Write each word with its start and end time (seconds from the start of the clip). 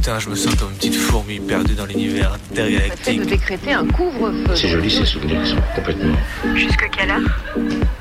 Putain, 0.00 0.18
je 0.18 0.30
me 0.30 0.34
sens 0.34 0.54
comme 0.54 0.70
une 0.70 0.76
petite 0.76 0.96
fourmi 0.96 1.38
perdue 1.40 1.74
dans 1.74 1.84
l'univers 1.84 2.32
intergalactique. 2.32 3.20
de 3.20 3.24
décréter 3.26 3.74
un 3.74 3.84
couvre-feu. 3.84 4.56
C'est 4.56 4.68
joli 4.68 4.90
ces 4.90 5.04
souvenirs, 5.04 5.42
ils 5.44 5.50
sont 5.50 5.56
complètement. 5.74 6.16
Jusque 6.54 6.88
quelle 6.96 7.10
heure? 7.10 7.20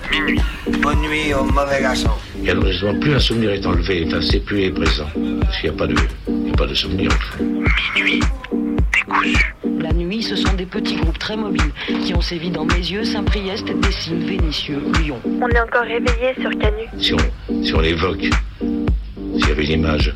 Minuit. 0.09 0.39
Bonne 0.81 1.01
nuit 1.01 1.33
au 1.33 1.43
mauvais 1.43 1.81
garçon. 1.81 2.11
Et 2.41 2.51
alors 2.51 2.65
justement, 2.67 2.97
plus 2.97 3.15
un 3.15 3.19
souvenir 3.19 3.51
est 3.51 3.65
enlevé, 3.65 4.05
enfin, 4.07 4.21
c'est 4.21 4.39
plus 4.39 4.61
est 4.61 4.71
présent. 4.71 5.07
Parce 5.41 5.59
qu'il 5.59 5.71
n'y 5.71 5.75
a 5.75 5.77
pas 5.77 5.87
de, 5.87 5.95
il 6.29 6.47
y 6.47 6.51
a 6.51 6.55
pas 6.55 6.67
de 6.67 6.73
souvenir. 6.73 7.11
Minuit. 7.93 8.21
Décousu. 8.93 9.53
La 9.81 9.91
nuit, 9.91 10.23
ce 10.23 10.37
sont 10.37 10.53
des 10.53 10.65
petits 10.65 10.95
groupes 10.95 11.19
très 11.19 11.35
mobiles 11.35 11.73
qui 12.05 12.15
ont 12.15 12.21
sévi 12.21 12.49
dans 12.49 12.63
Mézieux, 12.63 13.03
Saint-Priest, 13.03 13.65
Dessines, 13.81 14.25
Vénissieux, 14.25 14.81
Lyon. 15.03 15.19
On 15.25 15.49
est 15.49 15.59
encore 15.59 15.83
réveillé 15.83 16.33
sur 16.39 16.51
Canu. 16.51 16.85
Si 16.97 17.13
on, 17.13 17.61
si 17.61 17.73
on 17.73 17.81
l'évoque, 17.81 18.29
s'il 18.61 19.49
y 19.49 19.51
avait 19.51 19.65
une 19.65 19.81
image 19.81 20.15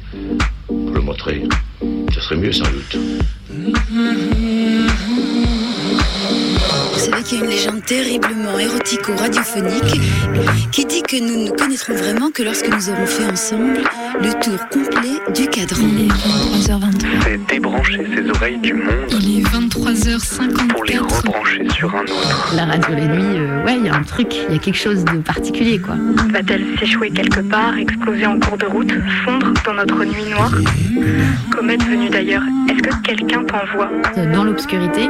pour 0.68 0.91
le 0.94 1.02
montrer, 1.02 1.44
serait 2.23 2.38
mieux 2.38 2.54
sans 2.54 2.63
doute. 2.63 2.98
Qu'il 7.26 7.40
y 7.40 7.41
a 7.41 7.45
une 7.45 7.52
légende 7.52 7.86
terriblement 7.86 8.59
érotico-radiophonique 8.59 10.02
qui 10.72 10.86
dit 10.86 11.02
que 11.02 11.20
nous 11.22 11.46
ne 11.46 11.49
connaîtrons 11.52 11.94
vraiment 11.94 12.32
que 12.32 12.44
lorsque 12.44 12.68
nous 12.68 12.90
aurons 12.90 13.05
fait 13.05 13.26
ensemble 13.26 13.80
le 14.22 14.30
tour 14.41 14.59
complet 14.70 15.20
du 15.34 15.48
cadran. 15.48 15.84
Il 15.88 16.05
est 16.05 16.68
23h23. 16.68 17.08
C'est 17.23 17.46
débrancher 17.54 18.05
ses 18.16 18.30
oreilles 18.30 18.58
du 18.58 18.73
monde 18.73 18.86
Il 19.22 19.40
est 19.40 19.44
23h54. 19.44 20.68
pour 20.68 20.84
les 20.84 20.98
rebrancher 20.98 21.70
sur 21.70 21.96
un 21.96 22.02
autre. 22.04 22.54
La 22.55 22.66
radio 22.66 22.94
la 22.96 23.05
nuit, 23.08 23.40
euh, 23.40 23.66
ouais, 23.66 23.77
il 23.77 23.85
y 23.85 23.90
a 23.90 23.96
un 23.96 24.04
truc, 24.04 24.35
il 24.49 24.54
y 24.54 24.58
a 24.58 24.60
quelque 24.60 24.77
chose 24.77 25.05
de 25.05 25.18
particulier, 25.20 25.80
quoi. 25.80 25.96
Va-t-elle 26.32 26.66
s'échouer 26.80 27.10
quelque 27.12 27.40
part, 27.41 27.77
exploser 27.77 28.26
en 28.26 28.40
cours 28.40 28.58
de 28.58 28.66
route, 28.66 28.91
fondre 29.24 29.54
dans 29.66 29.74
notre 29.74 30.04
nuit 30.04 30.26
noire? 30.30 30.52
Comète 31.51 31.84
venue 31.84 32.10
d'ailleurs, 32.10 32.44
est-ce 32.70 32.82
que 32.82 33.01
quelqu'un 33.04 33.44
t'envoie? 33.44 33.90
Dans 34.34 34.44
l'obscurité, 34.44 35.10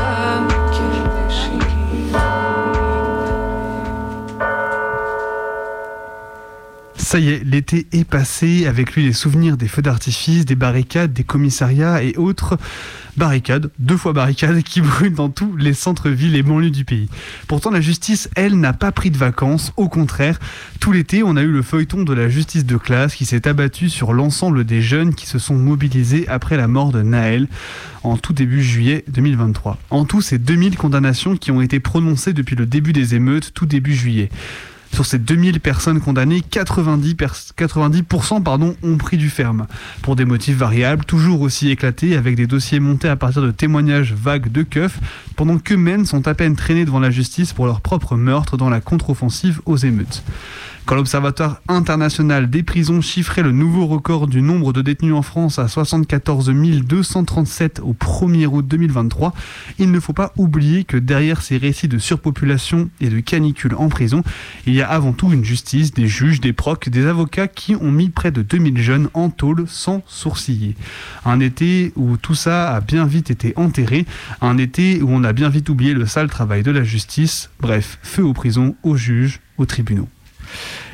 Ça 7.11 7.19
y 7.19 7.27
est, 7.27 7.43
l'été 7.43 7.87
est 7.91 8.05
passé, 8.05 8.67
avec 8.67 8.95
lui 8.95 9.03
les 9.03 9.11
souvenirs 9.11 9.57
des 9.57 9.67
feux 9.67 9.81
d'artifice, 9.81 10.45
des 10.45 10.55
barricades, 10.55 11.11
des 11.11 11.25
commissariats 11.25 12.01
et 12.01 12.15
autres 12.15 12.57
barricades, 13.17 13.69
deux 13.79 13.97
fois 13.97 14.13
barricades, 14.13 14.63
qui 14.63 14.79
brûlent 14.81 15.13
dans 15.13 15.27
tous 15.27 15.57
les 15.57 15.73
centres-villes 15.73 16.37
et 16.37 16.41
banlieues 16.41 16.69
du 16.69 16.85
pays. 16.85 17.09
Pourtant, 17.49 17.69
la 17.69 17.81
justice, 17.81 18.29
elle, 18.37 18.57
n'a 18.57 18.71
pas 18.71 18.93
pris 18.93 19.11
de 19.11 19.17
vacances, 19.17 19.73
au 19.75 19.89
contraire, 19.89 20.39
tout 20.79 20.93
l'été, 20.93 21.21
on 21.21 21.35
a 21.35 21.41
eu 21.41 21.51
le 21.51 21.61
feuilleton 21.61 22.03
de 22.03 22.13
la 22.13 22.29
justice 22.29 22.65
de 22.65 22.77
classe 22.77 23.13
qui 23.13 23.25
s'est 23.25 23.45
abattu 23.45 23.89
sur 23.89 24.13
l'ensemble 24.13 24.63
des 24.63 24.81
jeunes 24.81 25.13
qui 25.13 25.25
se 25.25 25.37
sont 25.37 25.55
mobilisés 25.55 26.29
après 26.29 26.55
la 26.55 26.69
mort 26.69 26.93
de 26.93 27.01
Naël 27.01 27.49
en 28.03 28.15
tout 28.15 28.31
début 28.31 28.63
juillet 28.63 29.03
2023. 29.09 29.77
En 29.89 30.05
tout, 30.05 30.21
c'est 30.21 30.39
2000 30.39 30.77
condamnations 30.77 31.35
qui 31.35 31.51
ont 31.51 31.59
été 31.59 31.81
prononcées 31.81 32.31
depuis 32.31 32.55
le 32.55 32.65
début 32.65 32.93
des 32.93 33.15
émeutes, 33.15 33.53
tout 33.53 33.65
début 33.65 33.95
juillet. 33.95 34.29
Sur 34.93 35.05
ces 35.05 35.19
2000 35.19 35.59
personnes 35.59 36.01
condamnées, 36.01 36.41
90%, 36.41 37.15
pers 37.15 37.33
90% 37.33 38.43
pardon, 38.43 38.75
ont 38.83 38.97
pris 38.97 39.17
du 39.17 39.29
ferme. 39.29 39.67
Pour 40.01 40.15
des 40.15 40.25
motifs 40.25 40.57
variables, 40.57 41.05
toujours 41.05 41.41
aussi 41.41 41.69
éclatés, 41.69 42.15
avec 42.17 42.35
des 42.35 42.47
dossiers 42.47 42.79
montés 42.79 43.07
à 43.07 43.15
partir 43.15 43.41
de 43.41 43.51
témoignages 43.51 44.13
vagues 44.13 44.51
de 44.51 44.63
keufs, 44.63 44.99
pendant 45.35 45.57
qu'eux-mêmes 45.57 46.05
sont 46.05 46.27
à 46.27 46.33
peine 46.33 46.55
traînés 46.55 46.85
devant 46.85 46.99
la 46.99 47.09
justice 47.09 47.53
pour 47.53 47.65
leur 47.65 47.81
propre 47.81 48.15
meurtre 48.17 48.57
dans 48.57 48.69
la 48.69 48.81
contre-offensive 48.81 49.61
aux 49.65 49.77
émeutes. 49.77 50.23
Quand 50.91 50.97
l'Observatoire 50.97 51.61
international 51.69 52.49
des 52.49 52.63
prisons 52.63 52.99
chiffrait 52.99 53.43
le 53.43 53.53
nouveau 53.53 53.85
record 53.87 54.27
du 54.27 54.41
nombre 54.41 54.73
de 54.73 54.81
détenus 54.81 55.13
en 55.13 55.21
France 55.21 55.57
à 55.57 55.69
74 55.69 56.49
237 56.49 57.79
au 57.79 57.93
1er 57.93 58.47
août 58.47 58.67
2023, 58.67 59.33
il 59.79 59.89
ne 59.89 60.01
faut 60.01 60.11
pas 60.11 60.33
oublier 60.35 60.83
que 60.83 60.97
derrière 60.97 61.43
ces 61.43 61.55
récits 61.55 61.87
de 61.87 61.97
surpopulation 61.97 62.89
et 62.99 63.07
de 63.07 63.21
canicule 63.21 63.73
en 63.75 63.87
prison, 63.87 64.21
il 64.67 64.73
y 64.73 64.81
a 64.81 64.89
avant 64.89 65.13
tout 65.13 65.31
une 65.31 65.45
justice, 65.45 65.93
des 65.93 66.07
juges, 66.07 66.41
des 66.41 66.51
procs, 66.51 66.89
des 66.89 67.05
avocats 67.05 67.47
qui 67.47 67.73
ont 67.73 67.89
mis 67.89 68.09
près 68.09 68.31
de 68.31 68.41
2000 68.41 68.81
jeunes 68.81 69.09
en 69.13 69.29
tôle 69.29 69.63
sans 69.69 70.03
sourciller. 70.07 70.75
Un 71.23 71.39
été 71.39 71.93
où 71.95 72.17
tout 72.17 72.35
ça 72.35 72.75
a 72.75 72.81
bien 72.81 73.05
vite 73.05 73.31
été 73.31 73.53
enterré, 73.55 74.05
un 74.41 74.57
été 74.57 75.01
où 75.01 75.07
on 75.09 75.23
a 75.23 75.31
bien 75.31 75.47
vite 75.47 75.69
oublié 75.69 75.93
le 75.93 76.05
sale 76.05 76.29
travail 76.29 76.63
de 76.63 76.71
la 76.71 76.83
justice, 76.83 77.49
bref, 77.61 77.97
feu 78.03 78.25
aux 78.25 78.33
prisons, 78.33 78.75
aux 78.83 78.97
juges, 78.97 79.39
aux 79.57 79.65
tribunaux. 79.65 80.09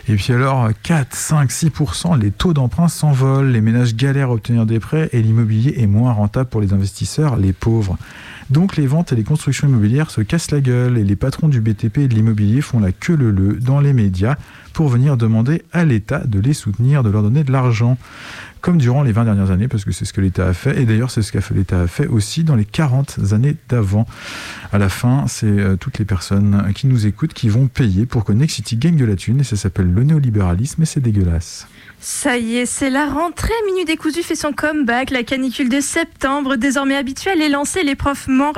Et 0.09 0.15
puis 0.15 0.33
alors, 0.33 0.69
4, 0.83 1.13
5, 1.13 1.49
6%, 1.51 2.19
les 2.19 2.31
taux 2.31 2.53
d'emprunt 2.53 2.87
s'envolent, 2.87 3.49
les 3.49 3.59
ménages 3.59 3.95
galèrent 3.95 4.29
à 4.29 4.33
obtenir 4.33 4.65
des 4.65 4.79
prêts 4.79 5.09
et 5.11 5.21
l'immobilier 5.21 5.75
est 5.77 5.87
moins 5.87 6.13
rentable 6.13 6.49
pour 6.49 6.61
les 6.61 6.71
investisseurs, 6.71 7.35
les 7.35 7.51
pauvres. 7.51 7.97
Donc 8.49 8.77
les 8.77 8.87
ventes 8.87 9.11
et 9.11 9.15
les 9.15 9.23
constructions 9.23 9.67
immobilières 9.67 10.09
se 10.09 10.21
cassent 10.21 10.51
la 10.51 10.61
gueule 10.61 10.97
et 10.97 11.03
les 11.03 11.15
patrons 11.17 11.49
du 11.49 11.59
BTP 11.59 11.97
et 11.99 12.07
de 12.07 12.13
l'immobilier 12.13 12.61
font 12.61 12.79
la 12.79 12.93
queue 12.93 13.15
leu 13.15 13.31
leu 13.31 13.53
dans 13.59 13.81
les 13.81 13.91
médias 13.91 14.35
pour 14.71 14.87
venir 14.87 15.17
demander 15.17 15.63
à 15.73 15.83
l'État 15.83 16.19
de 16.19 16.39
les 16.39 16.53
soutenir, 16.53 17.03
de 17.03 17.09
leur 17.09 17.23
donner 17.23 17.43
de 17.43 17.51
l'argent. 17.51 17.97
Comme 18.61 18.77
durant 18.77 19.03
les 19.03 19.11
20 19.11 19.25
dernières 19.25 19.51
années, 19.51 19.67
parce 19.67 19.85
que 19.85 19.91
c'est 19.91 20.05
ce 20.05 20.13
que 20.13 20.21
l'État 20.21 20.47
a 20.47 20.53
fait, 20.53 20.81
et 20.81 20.85
d'ailleurs 20.85 21.11
c'est 21.11 21.21
ce 21.21 21.31
que 21.31 21.53
l'État 21.53 21.81
a 21.81 21.87
fait 21.87 22.07
aussi 22.07 22.43
dans 22.43 22.55
les 22.55 22.65
40 22.65 23.19
années 23.31 23.55
d'avant. 23.69 24.07
À 24.71 24.77
la 24.77 24.89
fin, 24.89 25.25
c'est 25.27 25.45
euh, 25.45 25.75
toutes 25.75 25.99
les 25.99 26.05
personnes 26.05 26.71
qui 26.75 26.87
nous 26.87 27.05
écoutent 27.05 27.33
qui 27.33 27.49
vont 27.49 27.67
payer 27.67 28.05
pour 28.05 28.23
que 28.23 28.33
Nexity 28.33 28.77
gagne 28.77 28.97
de 28.97 29.05
la 29.05 29.15
thune, 29.15 29.41
et 29.41 29.43
ça 29.43 29.55
s'appelle 29.55 29.93
le 29.93 30.03
néolibéralisme, 30.03 30.81
et 30.81 30.85
c'est 30.85 30.99
dégueulasse. 30.99 31.67
Ça 31.99 32.37
y 32.37 32.57
est, 32.57 32.67
c'est 32.67 32.91
la 32.91 33.07
rentrée. 33.07 33.53
Minute 33.65 33.87
décousu 33.87 34.21
fait 34.21 34.35
son 34.35 34.53
comeback. 34.53 35.09
La 35.09 35.23
canicule 35.23 35.67
de 35.67 35.81
septembre, 35.81 36.55
désormais 36.55 36.95
habituelle, 36.95 37.41
est 37.41 37.49
lancée. 37.49 37.83
Les 37.83 37.95
profs 37.95 38.27
man 38.27 38.53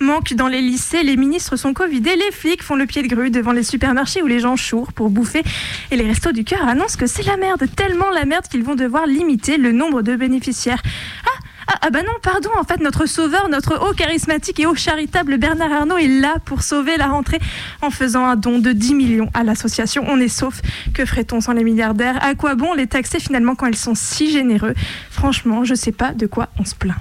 manquent 0.00 0.34
dans 0.34 0.46
les 0.46 0.60
lycées. 0.60 1.02
Les 1.02 1.16
ministres 1.16 1.56
sont 1.56 1.74
covidés. 1.74 2.14
Les 2.14 2.30
flics 2.30 2.62
font 2.62 2.76
le 2.76 2.86
pied 2.86 3.02
de 3.02 3.08
grue 3.08 3.30
devant 3.30 3.52
les 3.52 3.64
supermarchés 3.64 4.22
où 4.22 4.26
les 4.26 4.38
gens 4.38 4.56
chourent 4.56 4.92
pour 4.92 5.10
bouffer. 5.10 5.42
Et 5.90 5.96
les 5.96 6.06
restos 6.06 6.32
du 6.32 6.44
cœur 6.44 6.66
annoncent 6.66 6.96
que 6.96 7.06
c'est 7.06 7.24
la 7.24 7.36
merde. 7.36 7.64
Tellement 7.76 8.10
la 8.10 8.24
merde 8.24 8.46
qu'ils 8.48 8.62
vont 8.62 8.76
devoir 8.76 9.06
limiter 9.06 9.56
le 9.56 9.72
nombre 9.72 10.02
de 10.02 10.14
bénéficiaires. 10.14 10.82
Ah 11.26 11.43
ah, 11.66 11.78
ah, 11.82 11.90
bah 11.90 12.02
non, 12.02 12.12
pardon, 12.22 12.50
en 12.58 12.64
fait, 12.64 12.80
notre 12.80 13.06
sauveur, 13.06 13.48
notre 13.48 13.78
haut 13.86 13.92
charismatique 13.94 14.60
et 14.60 14.66
haut 14.66 14.74
charitable 14.74 15.38
Bernard 15.38 15.72
Arnault 15.72 15.98
est 15.98 16.08
là 16.08 16.36
pour 16.44 16.62
sauver 16.62 16.96
la 16.96 17.06
rentrée 17.06 17.40
en 17.82 17.90
faisant 17.90 18.24
un 18.24 18.36
don 18.36 18.58
de 18.58 18.72
10 18.72 18.94
millions 18.94 19.30
à 19.34 19.44
l'association. 19.44 20.04
On 20.08 20.20
est 20.20 20.28
sauf. 20.28 20.60
Que 20.92 21.04
ferait-on 21.04 21.40
sans 21.40 21.52
les 21.52 21.64
milliardaires? 21.64 22.22
À 22.22 22.34
quoi 22.34 22.54
bon 22.54 22.74
les 22.74 22.86
taxer 22.86 23.20
finalement 23.20 23.54
quand 23.54 23.66
ils 23.66 23.76
sont 23.76 23.94
si 23.94 24.30
généreux? 24.30 24.74
Franchement, 25.10 25.64
je 25.64 25.74
sais 25.74 25.92
pas 25.92 26.12
de 26.12 26.26
quoi 26.26 26.48
on 26.58 26.64
se 26.64 26.74
plaint. 26.74 26.96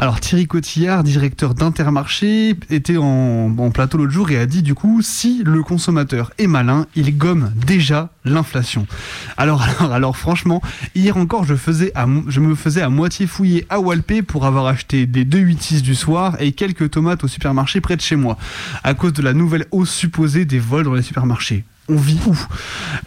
Alors 0.00 0.20
Thierry 0.20 0.46
Cotillard, 0.46 1.02
directeur 1.02 1.54
d'Intermarché, 1.54 2.54
était 2.70 2.96
en, 2.96 3.70
plateau 3.74 3.98
l'autre 3.98 4.12
jour 4.12 4.30
et 4.30 4.38
a 4.38 4.46
dit 4.46 4.62
du 4.62 4.76
coup 4.76 5.02
si 5.02 5.42
le 5.44 5.64
consommateur 5.64 6.30
est 6.38 6.46
malin, 6.46 6.86
il 6.94 7.18
gomme 7.18 7.52
déjà 7.66 8.10
l'inflation. 8.24 8.86
Alors, 9.36 9.60
alors, 9.62 9.92
alors 9.92 10.16
franchement, 10.16 10.62
hier 10.94 11.16
encore 11.16 11.42
je, 11.42 11.56
faisais 11.56 11.92
je 12.28 12.38
me 12.38 12.54
faisais 12.54 12.80
à 12.80 12.90
moitié 12.90 13.26
fouiller 13.26 13.66
à 13.70 13.80
Walpé 13.80 14.22
pour 14.22 14.46
avoir 14.46 14.66
acheté 14.66 15.04
des 15.04 15.24
2,86 15.24 15.80
du 15.82 15.96
soir 15.96 16.36
et 16.38 16.52
quelques 16.52 16.92
tomates 16.92 17.24
au 17.24 17.28
supermarché 17.28 17.80
près 17.80 17.96
de 17.96 18.00
chez 18.00 18.14
moi, 18.14 18.38
à 18.84 18.94
cause 18.94 19.12
de 19.14 19.22
la 19.22 19.32
nouvelle 19.32 19.66
hausse 19.72 19.92
supposée 19.92 20.44
des 20.44 20.60
vols 20.60 20.84
dans 20.84 20.94
les 20.94 21.02
supermarchés 21.02 21.64
on 21.88 21.96
vit 21.96 22.18
où 22.26 22.36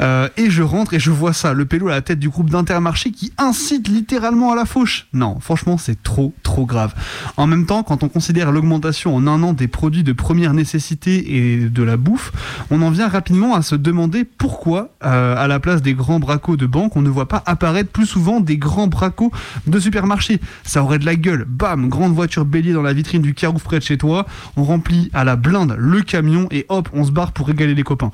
euh, 0.01 0.27
Et 0.37 0.49
je 0.49 0.63
rentre 0.63 0.93
et 0.93 0.99
je 0.99 1.11
vois 1.11 1.33
ça, 1.33 1.53
le 1.53 1.65
pélo 1.65 1.87
à 1.87 1.91
la 1.91 2.01
tête 2.01 2.19
du 2.19 2.29
groupe 2.29 2.49
d'Intermarché 2.49 3.11
qui 3.11 3.31
incite 3.37 3.87
littéralement 3.87 4.51
à 4.51 4.55
la 4.55 4.65
fauche. 4.65 5.07
Non, 5.13 5.39
franchement, 5.39 5.77
c'est 5.77 6.01
trop, 6.01 6.33
trop 6.43 6.65
grave. 6.65 6.93
En 7.37 7.47
même 7.47 7.65
temps, 7.65 7.83
quand 7.83 8.03
on 8.03 8.09
considère 8.09 8.51
l'augmentation 8.51 9.15
en 9.15 9.27
un 9.27 9.43
an 9.43 9.53
des 9.53 9.67
produits 9.67 10.03
de 10.03 10.13
première 10.13 10.53
nécessité 10.53 11.35
et 11.37 11.69
de 11.69 11.83
la 11.83 11.97
bouffe, 11.97 12.31
on 12.71 12.81
en 12.81 12.89
vient 12.89 13.07
rapidement 13.07 13.55
à 13.55 13.61
se 13.61 13.75
demander 13.75 14.23
pourquoi, 14.23 14.89
euh, 15.03 15.35
à 15.37 15.47
la 15.47 15.59
place 15.59 15.81
des 15.81 15.93
grands 15.93 16.19
bracos 16.19 16.57
de 16.57 16.65
banque, 16.65 16.95
on 16.95 17.01
ne 17.01 17.09
voit 17.09 17.27
pas 17.27 17.43
apparaître 17.45 17.89
plus 17.89 18.05
souvent 18.05 18.39
des 18.39 18.57
grands 18.57 18.87
bracos 18.87 19.31
de 19.67 19.79
supermarché. 19.79 20.39
Ça 20.63 20.83
aurait 20.83 20.99
de 20.99 21.05
la 21.05 21.15
gueule. 21.15 21.45
Bam, 21.47 21.89
grande 21.89 22.13
voiture 22.13 22.45
bélier 22.45 22.73
dans 22.73 22.81
la 22.81 22.93
vitrine 22.93 23.21
du 23.21 23.33
Carouf 23.33 23.63
près 23.63 23.79
de 23.79 23.83
chez 23.83 23.97
toi. 23.97 24.25
On 24.57 24.63
remplit 24.63 25.09
à 25.13 25.23
la 25.23 25.35
blinde 25.35 25.75
le 25.77 26.01
camion 26.01 26.47
et 26.51 26.65
hop, 26.69 26.89
on 26.93 27.03
se 27.03 27.11
barre 27.11 27.31
pour 27.31 27.47
régaler 27.47 27.75
les 27.75 27.83
copains. 27.83 28.11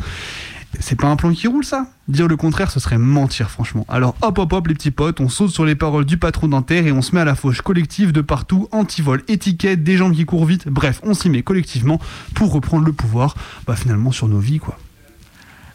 C'est 0.80 1.00
pas 1.00 1.08
un 1.08 1.16
plan 1.16 1.32
qui 1.32 1.48
roule 1.48 1.66
ça? 1.66 1.88
Dire 2.08 2.28
le 2.28 2.38
contraire, 2.38 2.72
ce 2.72 2.80
serait 2.80 2.98
mentir 2.98 3.50
franchement. 3.50 3.86
Alors 3.90 4.16
hop 4.22 4.38
hop 4.38 4.54
hop 4.54 4.68
les 4.68 4.74
petits 4.74 4.92
potes, 4.92 5.20
on 5.20 5.30
saute 5.30 5.50
sur 5.50 5.66
les 5.66 5.76
paroles 5.76 6.06
du 6.06 6.18
patron 6.18 6.48
d'Inter 6.48 6.88
et 6.88 6.92
on 6.92 7.02
se 7.02 7.14
met 7.16 7.22
à 7.22 7.26
la 7.26 7.36
fauche 7.36 7.62
collective 7.62 8.12
de 8.12 8.22
partout, 8.22 8.68
anti-vol, 8.72 9.24
étiquette, 9.28 9.84
des 9.84 9.98
gens 9.98 10.12
qui 10.12 10.26
courent 10.26 10.46
vite, 10.46 10.68
bref, 10.68 11.02
on 11.04 11.14
s'y 11.14 11.30
met 11.30 11.44
collectivement 11.44 12.00
pour 12.36 12.52
reprendre 12.54 12.86
le 12.86 12.94
pouvoir, 12.94 13.36
bah 13.66 13.76
finalement 13.76 14.12
sur 14.12 14.28
nos 14.28 14.40
vies 14.40 14.60
quoi. 14.60 14.78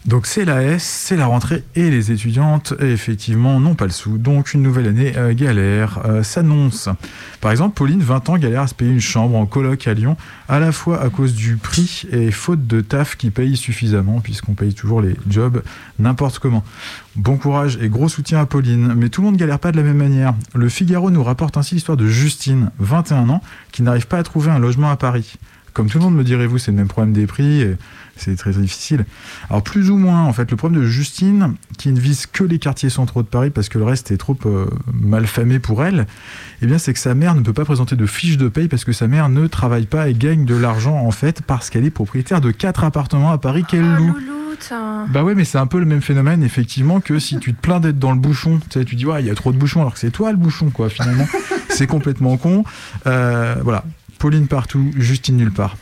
Donc 0.05 0.27
c'est 0.27 0.45
la 0.45 0.63
S, 0.65 0.83
c'est 0.83 1.17
la 1.17 1.27
rentrée 1.27 1.63
et 1.77 1.89
les 1.89 2.11
étudiantes, 2.11 2.75
effectivement, 2.81 3.61
n'ont 3.61 3.77
pas 3.77 3.85
le 3.85 3.93
sou. 3.93 4.19
Donc 4.19 4.53
une 4.53 4.61
nouvelle 4.61 4.89
année 4.89 5.13
euh, 5.17 5.33
galère 5.33 6.01
euh, 6.05 6.25
s'annonce. 6.25 6.89
Par 7.41 7.53
exemple, 7.53 7.77
Pauline, 7.77 8.01
20 8.01 8.29
ans, 8.29 8.37
galère 8.37 8.63
à 8.63 8.67
se 8.67 8.75
payer 8.75 8.91
une 8.91 9.01
chambre 9.01 9.37
en 9.37 9.47
coloc 9.47 9.87
à 9.87 9.95
Lyon, 9.95 10.17
à 10.49 10.59
la 10.59 10.73
fois 10.73 11.01
à 11.01 11.09
cause 11.09 11.35
du 11.35 11.57
prix 11.57 12.03
et 12.11 12.33
faute 12.33 12.67
de 12.67 12.81
taf 12.81 13.17
qui 13.17 13.31
paye 13.31 13.57
suffisamment, 13.57 14.21
puisqu'on 14.21 14.55
paye 14.55 14.75
toujours 14.75 15.03
les 15.03 15.15
jobs 15.29 15.63
n'importe 16.01 16.41
comment. 16.41 16.65
Bon 17.15 17.37
courage 17.37 17.79
et 17.81 17.89
gros 17.89 18.09
soutien 18.09 18.41
à 18.41 18.47
Pauline, 18.47 18.95
mais 18.97 19.09
tout 19.09 19.21
le 19.21 19.27
monde 19.27 19.37
galère 19.37 19.61
pas 19.61 19.71
de 19.71 19.77
la 19.77 19.85
même 19.85 19.99
manière. 19.99 20.35
Le 20.55 20.69
Figaro 20.69 21.13
nous 21.13 21.23
rapporte 21.23 21.57
ainsi 21.57 21.77
l'histoire 21.77 21.97
de 21.97 22.09
Justine, 22.09 22.71
21 22.81 23.29
ans, 23.29 23.41
qui 23.71 23.85
n'arrive 23.85 24.09
pas 24.09 24.19
à 24.19 24.23
trouver 24.25 24.51
un 24.51 24.59
logement 24.59 24.91
à 24.91 24.97
Paris. 24.97 25.39
Comme 25.73 25.89
tout 25.89 25.99
le 25.99 26.05
monde 26.05 26.17
me 26.17 26.25
direz-vous, 26.25 26.59
c'est 26.59 26.71
le 26.71 26.77
même 26.77 26.89
problème 26.89 27.13
des 27.13 27.27
prix. 27.27 27.65
C'est 28.17 28.37
très 28.37 28.53
difficile. 28.53 29.07
Alors 29.49 29.63
plus 29.63 29.91
ou 29.91 29.97
moins, 29.97 30.23
en 30.25 30.33
fait, 30.33 30.51
le 30.51 30.57
problème 30.57 30.83
de 30.83 30.87
Justine, 30.87 31.55
qui 31.79 31.91
ne 31.91 31.99
vise 31.99 32.27
que 32.27 32.45
les 32.45 32.59
quartiers 32.59 32.91
centraux 32.91 33.23
de 33.23 33.29
Paris 33.29 33.51
parce 33.51 33.69
que 33.69 33.79
le 33.79 33.85
reste 33.85 34.11
est 34.11 34.19
trop 34.19 34.37
euh, 34.47 34.67
mal 34.93 35.27
famé 35.27 35.59
pour 35.59 35.83
elle, 35.83 36.07
eh 36.61 36.67
bien 36.67 36.79
c'est 36.79 36.93
que 36.93 36.99
sa 36.99 37.15
mère 37.15 37.35
ne 37.35 37.41
peut 37.41 37.55
pas 37.55 37.65
présenter 37.65 37.97
de 37.97 38.07
fiche 38.07 38.37
de 38.37 38.49
paye 38.49 38.69
parce 38.69 38.85
que 38.85 38.93
sa 38.93 39.09
mère 39.09 39.29
ne 39.29 39.47
travaille 39.47 39.87
pas 39.87 40.09
et 40.09 40.15
gagne 40.15 40.45
de 40.45 40.55
l'argent 40.55 40.97
en 40.97 41.11
fait 41.11 41.43
parce 41.43 41.71
qu'elle 41.71 41.87
est 41.87 41.91
propriétaire 41.91 42.41
de 42.41 42.51
quatre 42.51 42.85
appartements 42.85 43.33
à 43.33 43.39
Paris 43.39 43.65
qu'elle 43.67 43.83
Oh, 43.83 44.05
loue. 44.05 44.43
Bah 45.11 45.25
ouais, 45.25 45.35
mais 45.35 45.45
c'est 45.45 45.59
un 45.59 45.67
peu 45.67 45.79
le 45.79 45.87
même 45.87 46.03
phénomène, 46.03 46.43
effectivement, 46.43 47.01
que 47.01 47.19
si 47.19 47.39
tu 47.39 47.55
te 47.55 47.61
plains 47.61 47.81
d'être 47.81 47.99
dans 47.99 48.13
le 48.13 48.19
bouchon. 48.19 48.61
Tu 48.71 48.79
sais, 48.79 48.85
tu 48.85 48.97
dis, 48.97 49.07
ouais, 49.07 49.23
il 49.23 49.27
y 49.27 49.31
a 49.31 49.35
trop 49.35 49.53
de 49.53 49.57
bouchons, 49.59 49.81
alors 49.81 49.95
que 49.95 49.99
c'est 49.99 50.11
toi 50.11 50.31
le 50.31 50.37
bouchon, 50.37 50.71
quoi, 50.71 50.89
finalement. 50.89 51.27
c'est 51.69 51.87
complètement 51.87 52.37
con. 52.37 52.65
Euh, 53.07 53.57
voilà. 53.63 53.85
Pauline 54.23 54.47
partout, 54.47 54.93
Justine 54.97 55.37
nulle 55.37 55.51
part. 55.51 55.77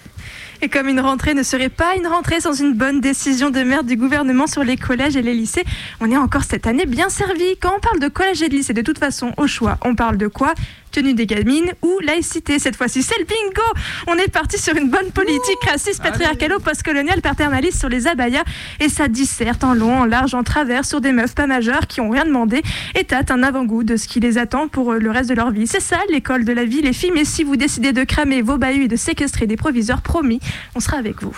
Et 0.62 0.70
comme 0.70 0.88
une 0.88 1.00
rentrée 1.00 1.34
ne 1.34 1.42
serait 1.42 1.69
pas 1.69 1.94
une 1.94 2.06
rentrée 2.06 2.40
sans 2.40 2.58
une 2.58 2.72
bonne 2.72 3.02
décision 3.02 3.50
de 3.50 3.60
merde 3.60 3.87
du 3.87 3.96
gouvernement 3.96 4.46
sur 4.46 4.64
les 4.64 4.78
collèges 4.78 5.14
et 5.14 5.20
les 5.20 5.34
lycées, 5.34 5.64
on 6.00 6.10
est 6.10 6.16
encore 6.16 6.44
cette 6.44 6.66
année 6.66 6.87
bien 6.87 7.10
servi. 7.10 7.58
Quand 7.60 7.72
on 7.76 7.81
parle 7.81 8.00
de 8.00 8.08
collège 8.08 8.40
et 8.40 8.48
de 8.48 8.54
lycée, 8.54 8.72
de 8.72 8.81
toute 8.81 8.98
façon, 8.98 9.34
au 9.37 9.46
choix, 9.46 9.76
on 9.82 9.94
parle 9.94 10.16
de 10.16 10.26
quoi? 10.26 10.54
Tenue 10.90 11.14
des 11.14 11.26
gamines 11.26 11.72
ou 11.82 11.98
laïcité. 12.00 12.58
Cette 12.58 12.76
fois-ci, 12.76 13.02
c'est 13.02 13.19
le 13.19 13.25
bingo 13.25 13.62
On 14.06 14.14
est 14.14 14.28
parti 14.28 14.58
sur 14.58 14.76
une 14.76 14.90
bonne 14.90 15.10
politique 15.12 15.58
raciste, 15.69 16.02
patriarcalo, 16.02 16.58
postcoloniale, 16.58 17.20
paternaliste 17.20 17.78
sur 17.78 17.88
les 17.88 18.06
abayas 18.06 18.42
et 18.81 18.88
ça 18.88 19.08
disserte 19.08 19.62
en 19.64 19.75
long, 19.75 20.00
en 20.00 20.04
large, 20.04 20.34
en 20.34 20.42
travers 20.42 20.84
sur 20.84 21.00
des 21.00 21.12
meufs 21.12 21.34
pas 21.34 21.46
majeures 21.46 21.87
qui 21.87 22.00
ont 22.00 22.10
rien 22.10 22.25
demandé 22.25 22.62
et 22.94 23.04
tâtent 23.04 23.31
un 23.31 23.42
avant-goût 23.42 23.84
de 23.84 23.96
ce 23.96 24.08
qui 24.08 24.20
les 24.20 24.38
attend 24.38 24.69
pour 24.69 24.92
euh, 24.92 24.98
le 24.98 25.10
reste 25.10 25.31
de 25.31 25.34
leur 25.34 25.50
vie. 25.50 25.66
C'est 25.66 25.81
ça, 25.81 25.98
l'école 26.10 26.44
de 26.44 26.52
la 26.52 26.64
vie, 26.64 26.82
les 26.82 26.92
filles. 26.92 27.12
Mais 27.14 27.25
si 27.25 27.44
vous 27.44 27.56
décidez 27.56 27.92
de 27.92 28.04
cramer 28.04 28.42
vos 28.42 28.58
bahuts 28.58 28.84
et 28.84 28.88
de 28.88 28.96
séquestrer 28.96 29.46
des 29.46 29.56
proviseurs, 29.56 30.02
promis, 30.02 30.40
on 30.75 30.81
sera 30.81 30.96
avec 30.96 31.22
vous. 31.22 31.37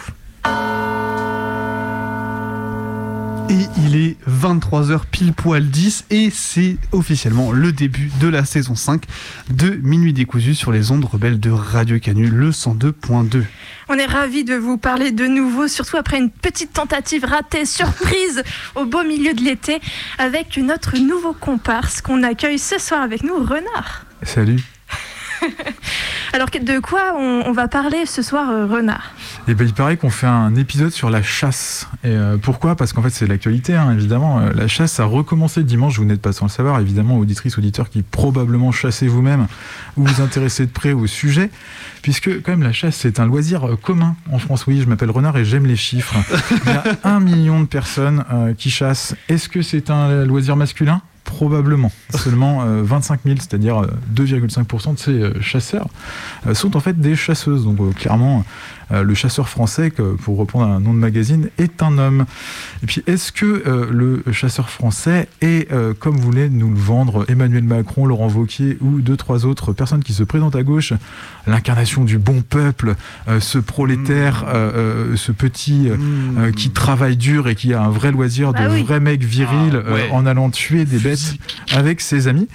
Et 3.52 3.69
il 3.84 3.96
est 3.96 4.16
23h 4.26 5.00
pile 5.10 5.34
poil 5.34 5.66
10 5.66 6.06
et 6.08 6.31
c'est 6.31 6.78
officiellement 6.90 7.52
le 7.52 7.70
début 7.70 8.10
de 8.19 8.26
la 8.26 8.46
saison 8.46 8.75
5 8.75 9.02
de 9.50 9.78
Minuit 9.82 10.14
décousu 10.14 10.54
sur 10.54 10.72
les 10.72 10.90
ondes 10.90 11.04
rebelles 11.04 11.38
de 11.38 11.50
Radio 11.50 11.99
Canu, 11.99 12.28
le 12.28 12.49
102.2. 12.50 13.43
On 13.90 13.99
est 13.99 14.06
ravis 14.06 14.44
de 14.44 14.54
vous 14.54 14.78
parler 14.78 15.12
de 15.12 15.26
nouveau, 15.26 15.69
surtout 15.69 15.99
après 15.99 16.16
une 16.16 16.31
petite 16.31 16.72
tentative 16.72 17.26
ratée, 17.26 17.66
surprise, 17.66 18.43
au 18.75 18.87
beau 18.87 19.04
milieu 19.04 19.34
de 19.34 19.43
l'été, 19.43 19.82
avec 20.16 20.56
notre 20.56 20.96
nouveau 20.96 21.34
comparse 21.34 22.00
qu'on 22.00 22.22
accueille 22.22 22.58
ce 22.58 22.78
soir 22.78 23.02
avec 23.02 23.22
nous, 23.22 23.34
Renard. 23.34 24.06
Salut. 24.22 24.62
Alors 26.33 26.49
de 26.49 26.79
quoi 26.79 27.15
on, 27.19 27.53
va 27.53 27.69
parler 27.69 28.06
ce 28.06 28.23
soir, 28.23 28.50
euh, 28.50 28.67
Renard? 28.67 29.12
Et 29.49 29.55
ben, 29.55 29.67
il 29.67 29.75
paraît 29.75 29.97
qu'on 29.97 30.11
fait 30.11 30.27
un 30.27 30.55
épisode 30.55 30.91
sur 30.91 31.11
la 31.11 31.23
chasse. 31.23 31.89
Et 32.05 32.09
euh, 32.09 32.37
pourquoi? 32.39 32.75
Parce 32.75 32.93
qu'en 32.93 33.03
fait, 33.03 33.11
c'est 33.11 33.27
l'actualité, 33.27 33.75
hein, 33.75 33.93
évidemment. 33.93 34.41
Euh, 34.41 34.50
la 34.55 34.69
chasse 34.69 34.99
a 35.00 35.05
recommencé 35.05 35.62
dimanche, 35.62 35.99
vous 35.99 36.05
n'êtes 36.05 36.23
pas 36.23 36.33
sans 36.33 36.47
le 36.47 36.50
savoir, 36.50 36.81
évidemment, 36.81 37.19
auditrices, 37.19 37.59
auditeurs 37.59 37.91
qui 37.91 38.03
probablement 38.03 38.73
chassez 38.73 39.09
vous-même 39.09 39.47
ou 39.97 40.06
vous 40.06 40.23
intéressez 40.23 40.67
de 40.67 40.71
près 40.71 40.93
au 40.93 41.06
sujet. 41.06 41.50
Puisque, 42.00 42.43
quand 42.43 42.53
même, 42.53 42.62
la 42.62 42.73
chasse, 42.73 42.97
c'est 42.97 43.21
un 43.21 43.27
loisir 43.27 43.77
commun 43.83 44.17
en 44.31 44.38
France. 44.38 44.67
Oui, 44.67 44.81
je 44.81 44.88
m'appelle 44.88 45.11
Renard 45.11 45.37
et 45.37 45.45
j'aime 45.45 45.67
les 45.67 45.77
chiffres. 45.77 46.15
Il 46.67 46.73
y 46.73 46.75
a 46.75 46.85
un 47.05 47.21
million 47.21 47.61
de 47.61 47.67
personnes 47.67 48.25
qui 48.59 48.71
chassent. 48.71 49.15
Est-ce 49.29 49.49
que 49.49 49.62
c'est 49.62 49.91
un 49.91 50.25
loisir 50.25 50.56
masculin? 50.56 51.03
Probablement. 51.25 51.91
Seulement 52.15 52.63
euh, 52.63 52.83
25 52.83 53.21
000, 53.25 53.37
c'est-à-dire 53.39 53.83
euh, 53.83 53.87
2,5% 54.15 54.95
de 54.95 54.99
ces 54.99 55.11
euh, 55.13 55.41
chasseurs, 55.41 55.89
euh, 56.47 56.55
sont 56.55 56.77
en 56.77 56.81
fait 56.81 57.01
des 57.01 57.17
chasseuses. 57.17 57.65
Donc 57.65 57.81
euh, 57.81 57.93
clairement, 57.93 58.41
euh, 58.41 58.43
le 59.03 59.15
chasseur 59.15 59.49
français, 59.49 59.91
que, 59.91 60.03
pour 60.03 60.37
reprendre 60.37 60.67
un 60.67 60.81
nom 60.81 60.93
de 60.93 60.99
magazine, 60.99 61.49
est 61.56 61.83
un 61.83 61.97
homme. 61.97 62.27
Et 62.83 62.87
puis, 62.87 63.03
est-ce 63.06 63.33
que 63.33 63.47
euh, 63.67 63.87
le 63.91 64.23
chasseur 64.33 64.69
français 64.69 65.29
est, 65.41 65.73
euh, 65.73 65.94
comme 65.99 66.17
voulait 66.19 66.50
nous 66.50 66.69
le 66.71 66.79
vendre 66.79 67.25
Emmanuel 67.29 67.65
Macron, 67.65 68.05
Laurent 68.06 68.29
Wauquiez 68.29 68.77
ou 68.83 69.00
deux, 69.00 69.17
trois 69.17 69.47
autres 69.47 69.73
personnes 69.73 70.03
qui 70.03 70.12
se 70.12 70.23
présentent 70.25 70.56
à 70.56 70.62
gauche, 70.62 70.93
l'incarnation 71.47 72.05
du 72.05 72.19
bon 72.19 72.43
peuple, 72.43 72.94
euh, 73.29 73.41
ce 73.41 73.59
prolétaire, 73.59 74.44
euh, 74.49 74.73
euh, 75.12 75.17
ce 75.17 75.33
petit 75.33 75.88
euh, 75.88 75.97
euh, 76.38 76.53
qui 76.53 76.71
travaille 76.71 77.17
dur 77.17 77.49
et 77.49 77.55
qui 77.55 77.73
a 77.75 77.83
un 77.83 77.91
vrai 77.91 78.11
loisir 78.12 78.53
de 78.53 78.59
Bah 78.59 78.69
oui. 78.71 78.83
vrai 78.83 79.00
mec 79.00 79.23
viril 79.23 79.83
Ah, 79.87 79.93
ouais. 79.93 80.09
euh, 80.11 80.12
en 80.12 80.27
allant 80.27 80.50
tuer 80.50 80.85
des 80.85 80.99
bêtes 80.99 81.35
avec 81.73 82.00
ses 82.00 82.29
amis 82.29 82.49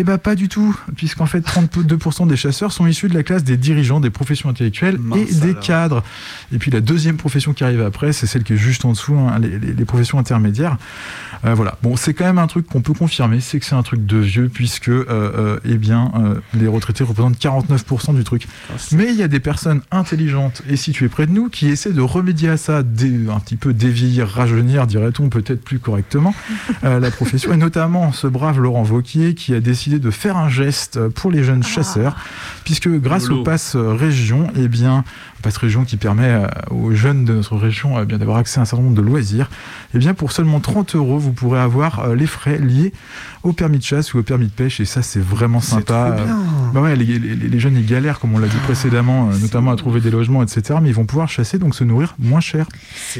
eh 0.00 0.04
ben 0.04 0.16
pas 0.18 0.34
du 0.34 0.48
tout, 0.48 0.78
puisqu'en 0.96 1.26
fait 1.26 1.40
32% 1.40 2.26
des 2.28 2.36
chasseurs 2.36 2.72
sont 2.72 2.86
issus 2.86 3.08
de 3.08 3.14
la 3.14 3.22
classe 3.22 3.44
des 3.44 3.56
dirigeants, 3.56 4.00
des 4.00 4.10
professions 4.10 4.48
intellectuelles 4.48 4.98
et 5.16 5.24
des 5.34 5.50
alors. 5.50 5.60
cadres. 5.60 6.04
Et 6.52 6.58
puis 6.58 6.70
la 6.70 6.80
deuxième 6.80 7.16
profession 7.16 7.52
qui 7.52 7.64
arrive 7.64 7.82
après, 7.82 8.12
c'est 8.12 8.26
celle 8.26 8.44
qui 8.44 8.52
est 8.52 8.56
juste 8.58 8.84
en 8.84 8.92
dessous, 8.92 9.14
hein, 9.16 9.38
les, 9.40 9.58
les- 9.58 9.72
les 9.72 9.84
professions 9.84 10.18
intermédiaires. 10.18 10.76
Euh, 11.44 11.54
voilà. 11.54 11.78
Bon, 11.82 11.94
c'est 11.96 12.14
quand 12.14 12.24
même 12.24 12.38
un 12.38 12.46
truc 12.48 12.66
qu'on 12.66 12.80
peut 12.80 12.92
confirmer, 12.94 13.40
c'est 13.40 13.60
que 13.60 13.66
c'est 13.66 13.74
un 13.76 13.82
truc 13.82 14.04
de 14.04 14.16
vieux, 14.18 14.48
puisque 14.52 14.88
euh, 14.88 15.04
euh, 15.08 15.58
eh 15.64 15.74
bien 15.74 16.12
les 16.54 16.66
retraités 16.66 17.04
représentent 17.04 17.38
49% 17.38 18.14
du 18.14 18.24
truc. 18.24 18.46
Mais 18.92 19.06
il 19.10 19.14
y 19.16 19.22
a 19.22 19.28
des 19.28 19.40
personnes 19.40 19.80
intelligentes 19.90 20.62
et 20.68 20.76
situées 20.76 21.08
près 21.08 21.26
de 21.26 21.32
nous 21.32 21.48
qui 21.48 21.68
essaient 21.68 21.92
de 21.92 22.00
remédier 22.00 22.48
à 22.50 22.56
ça, 22.56 22.82
dé- 22.82 23.20
un 23.32 23.38
petit 23.40 23.56
peu 23.56 23.72
dévieillir, 23.72 24.28
rajeunir, 24.28 24.86
dirait-on 24.86 25.28
peut-être 25.28 25.62
plus 25.62 25.78
correctement, 25.78 26.34
la 26.82 27.10
profession, 27.10 27.52
et 27.52 27.56
notamment 27.56 28.12
ce 28.12 28.26
brave 28.26 28.60
Laurent 28.60 28.82
Vauquier 28.82 29.34
qui 29.34 29.54
a 29.54 29.60
décidé 29.60 29.87
de 29.98 30.10
faire 30.10 30.36
un 30.36 30.48
geste 30.50 31.08
pour 31.08 31.30
les 31.30 31.42
jeunes 31.42 31.62
chasseurs, 31.62 32.14
puisque 32.64 32.88
grâce 32.88 33.28
Lolo. 33.28 33.40
au 33.40 33.44
pass 33.44 33.74
euh, 33.76 33.94
région, 33.94 34.48
eh 34.56 34.68
bien, 34.68 35.04
pass 35.42 35.56
région 35.56 35.84
qui 35.84 35.96
permet 35.96 36.28
euh, 36.28 36.46
aux 36.70 36.92
jeunes 36.92 37.24
de 37.24 37.32
notre 37.32 37.56
région 37.56 37.98
eh 38.00 38.04
bien 38.04 38.18
d'avoir 38.18 38.36
accès 38.36 38.58
à 38.58 38.62
un 38.62 38.66
certain 38.66 38.82
nombre 38.84 38.96
de 38.96 39.00
loisirs, 39.02 39.48
eh 39.94 39.98
bien 39.98 40.12
pour 40.12 40.32
seulement 40.32 40.60
30 40.60 40.94
euros, 40.96 41.18
vous 41.18 41.32
pourrez 41.32 41.60
avoir 41.60 42.00
euh, 42.00 42.14
les 42.14 42.26
frais 42.26 42.58
liés 42.58 42.92
au 43.44 43.52
permis 43.52 43.78
de 43.78 43.84
chasse 43.84 44.12
ou 44.12 44.18
au 44.18 44.22
permis 44.22 44.46
de 44.46 44.50
pêche, 44.52 44.80
et 44.80 44.84
ça 44.84 45.00
c'est 45.00 45.20
vraiment 45.22 45.60
C'est 45.60 45.70
sympa. 45.76 46.12
trop 46.16 46.24
bien. 46.24 46.38
Bah 46.74 46.80
ouais, 46.82 46.96
les, 46.96 47.04
les- 47.18 47.34
les 47.36 47.58
jeunes 47.60 47.76
ils 47.76 47.86
galèrent, 47.86 48.18
comme 48.20 48.34
on 48.34 48.38
l'a 48.38 48.48
dit 48.48 48.56
précédemment, 48.64 49.30
euh, 49.32 49.38
notamment 49.38 49.70
à 49.70 49.76
trouver 49.76 50.00
des 50.00 50.10
logements, 50.10 50.42
etc. 50.42 50.80
Mais 50.82 50.88
ils 50.90 50.94
vont 50.94 51.06
pouvoir 51.06 51.28
chasser, 51.28 51.58
donc 51.58 51.74
se 51.74 51.84
nourrir 51.84 52.14
moins 52.18 52.40
cher. 52.40 52.66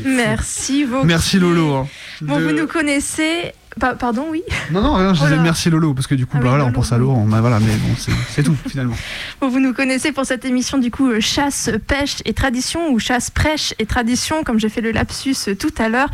Merci, 0.04 0.84
Vauquier. 0.84 1.06
Merci 1.06 1.38
Lolo. 1.38 1.74
hein. 1.76 1.86
Bon, 2.20 2.38
De- 2.38 2.44
vous 2.44 2.52
nous 2.52 2.66
connaissez. 2.66 3.52
Pa- 3.78 3.94
pardon, 3.94 4.26
oui. 4.30 4.42
Non, 4.70 4.82
non, 4.82 4.94
rien, 4.94 5.14
je 5.14 5.20
Oh 5.22 5.24
disais 5.26 5.38
merci 5.40 5.70
Lolo, 5.70 5.94
parce 5.94 6.06
que 6.06 6.14
du 6.14 6.26
coup, 6.26 6.32
Ah 6.36 6.38
bah 6.40 6.44
oui, 6.44 6.48
voilà, 6.50 6.64
on 6.66 6.72
pense 6.72 6.92
à. 6.92 6.98
Laurent, 6.98 7.24
bah 7.28 7.40
voilà, 7.40 7.60
mais 7.60 7.72
bon, 7.76 7.94
c'est 8.30 8.42
tout 8.42 8.54
finalement. 8.68 8.94
Bon, 9.40 9.48
vous 9.48 9.60
nous 9.60 9.72
connaissez 9.72 10.10
pour 10.10 10.24
cette 10.26 10.44
émission 10.44 10.78
du 10.78 10.90
coup 10.90 11.08
euh, 11.10 11.20
chasse, 11.20 11.70
pêche 11.86 12.16
et 12.24 12.34
tradition 12.34 12.90
ou 12.90 12.98
chasse, 12.98 13.30
prêche 13.30 13.72
et 13.78 13.86
tradition, 13.86 14.42
comme 14.42 14.58
j'ai 14.58 14.68
fait 14.68 14.80
le 14.80 14.90
lapsus 14.90 15.36
euh, 15.46 15.54
tout 15.54 15.72
à 15.78 15.88
l'heure. 15.88 16.08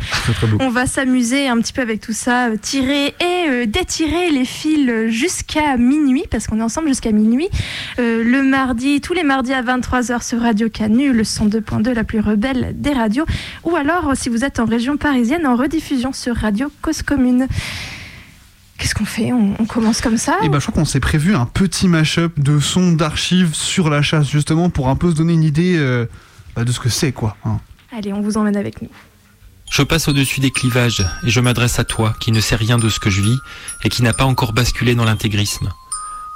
On 0.59 0.69
va 0.69 0.85
s'amuser 0.85 1.47
un 1.47 1.57
petit 1.57 1.73
peu 1.73 1.81
avec 1.81 2.01
tout 2.01 2.13
ça, 2.13 2.49
euh, 2.49 2.57
tirer 2.61 3.15
et 3.19 3.49
euh, 3.49 3.65
détirer 3.65 4.29
les 4.29 4.45
fils 4.45 4.91
jusqu'à 5.07 5.75
minuit, 5.77 6.25
parce 6.29 6.45
qu'on 6.45 6.59
est 6.59 6.63
ensemble 6.63 6.87
jusqu'à 6.89 7.11
minuit. 7.11 7.47
Euh, 7.99 8.23
le 8.23 8.43
mardi, 8.43 9.01
tous 9.01 9.13
les 9.13 9.23
mardis 9.23 9.53
à 9.53 9.63
23h 9.63 10.23
sur 10.23 10.41
Radio 10.41 10.69
Canu, 10.69 11.11
le 11.11 11.23
102.2, 11.23 11.93
la 11.93 12.03
plus 12.03 12.19
rebelle 12.19 12.73
des 12.75 12.93
radios. 12.93 13.25
Ou 13.63 13.75
alors, 13.75 14.11
si 14.15 14.29
vous 14.29 14.43
êtes 14.45 14.59
en 14.59 14.65
région 14.65 14.97
parisienne, 14.97 15.47
en 15.47 15.55
rediffusion 15.55 16.13
sur 16.13 16.35
Radio 16.35 16.71
Cause 16.83 17.01
Commune. 17.01 17.47
Qu'est-ce 18.77 18.93
qu'on 18.93 19.05
fait 19.05 19.31
on, 19.31 19.55
on 19.57 19.65
commence 19.65 20.01
comme 20.01 20.17
ça 20.17 20.37
Et 20.43 20.49
bah, 20.49 20.59
je 20.59 20.65
crois 20.65 20.73
qu'on 20.81 20.85
s'est 20.85 20.99
prévu 20.99 21.33
un 21.35 21.45
petit 21.45 21.87
mash-up 21.87 22.33
de 22.37 22.59
sons 22.59 22.91
d'archives 22.91 23.53
sur 23.53 23.89
la 23.89 24.01
chasse, 24.01 24.29
justement, 24.29 24.69
pour 24.69 24.89
un 24.89 24.95
peu 24.95 25.09
se 25.11 25.15
donner 25.15 25.33
une 25.33 25.43
idée 25.43 25.75
euh, 25.77 26.05
bah, 26.55 26.65
de 26.65 26.71
ce 26.71 26.79
que 26.79 26.89
c'est, 26.89 27.11
quoi. 27.13 27.37
hein. 27.45 27.59
Allez, 27.97 28.11
on 28.11 28.21
vous 28.21 28.35
emmène 28.37 28.57
avec 28.57 28.81
nous. 28.81 28.89
Je 29.71 29.81
passe 29.81 30.07
au-dessus 30.09 30.41
des 30.41 30.51
clivages 30.51 31.05
et 31.25 31.29
je 31.31 31.39
m'adresse 31.39 31.79
à 31.79 31.85
toi 31.85 32.13
qui 32.19 32.31
ne 32.31 32.39
sais 32.41 32.55
rien 32.55 32.77
de 32.77 32.89
ce 32.89 32.99
que 32.99 33.09
je 33.09 33.21
vis 33.21 33.37
et 33.83 33.89
qui 33.89 34.03
n'a 34.03 34.13
pas 34.13 34.25
encore 34.25 34.53
basculé 34.53 34.93
dans 34.93 35.05
l'intégrisme. 35.05 35.71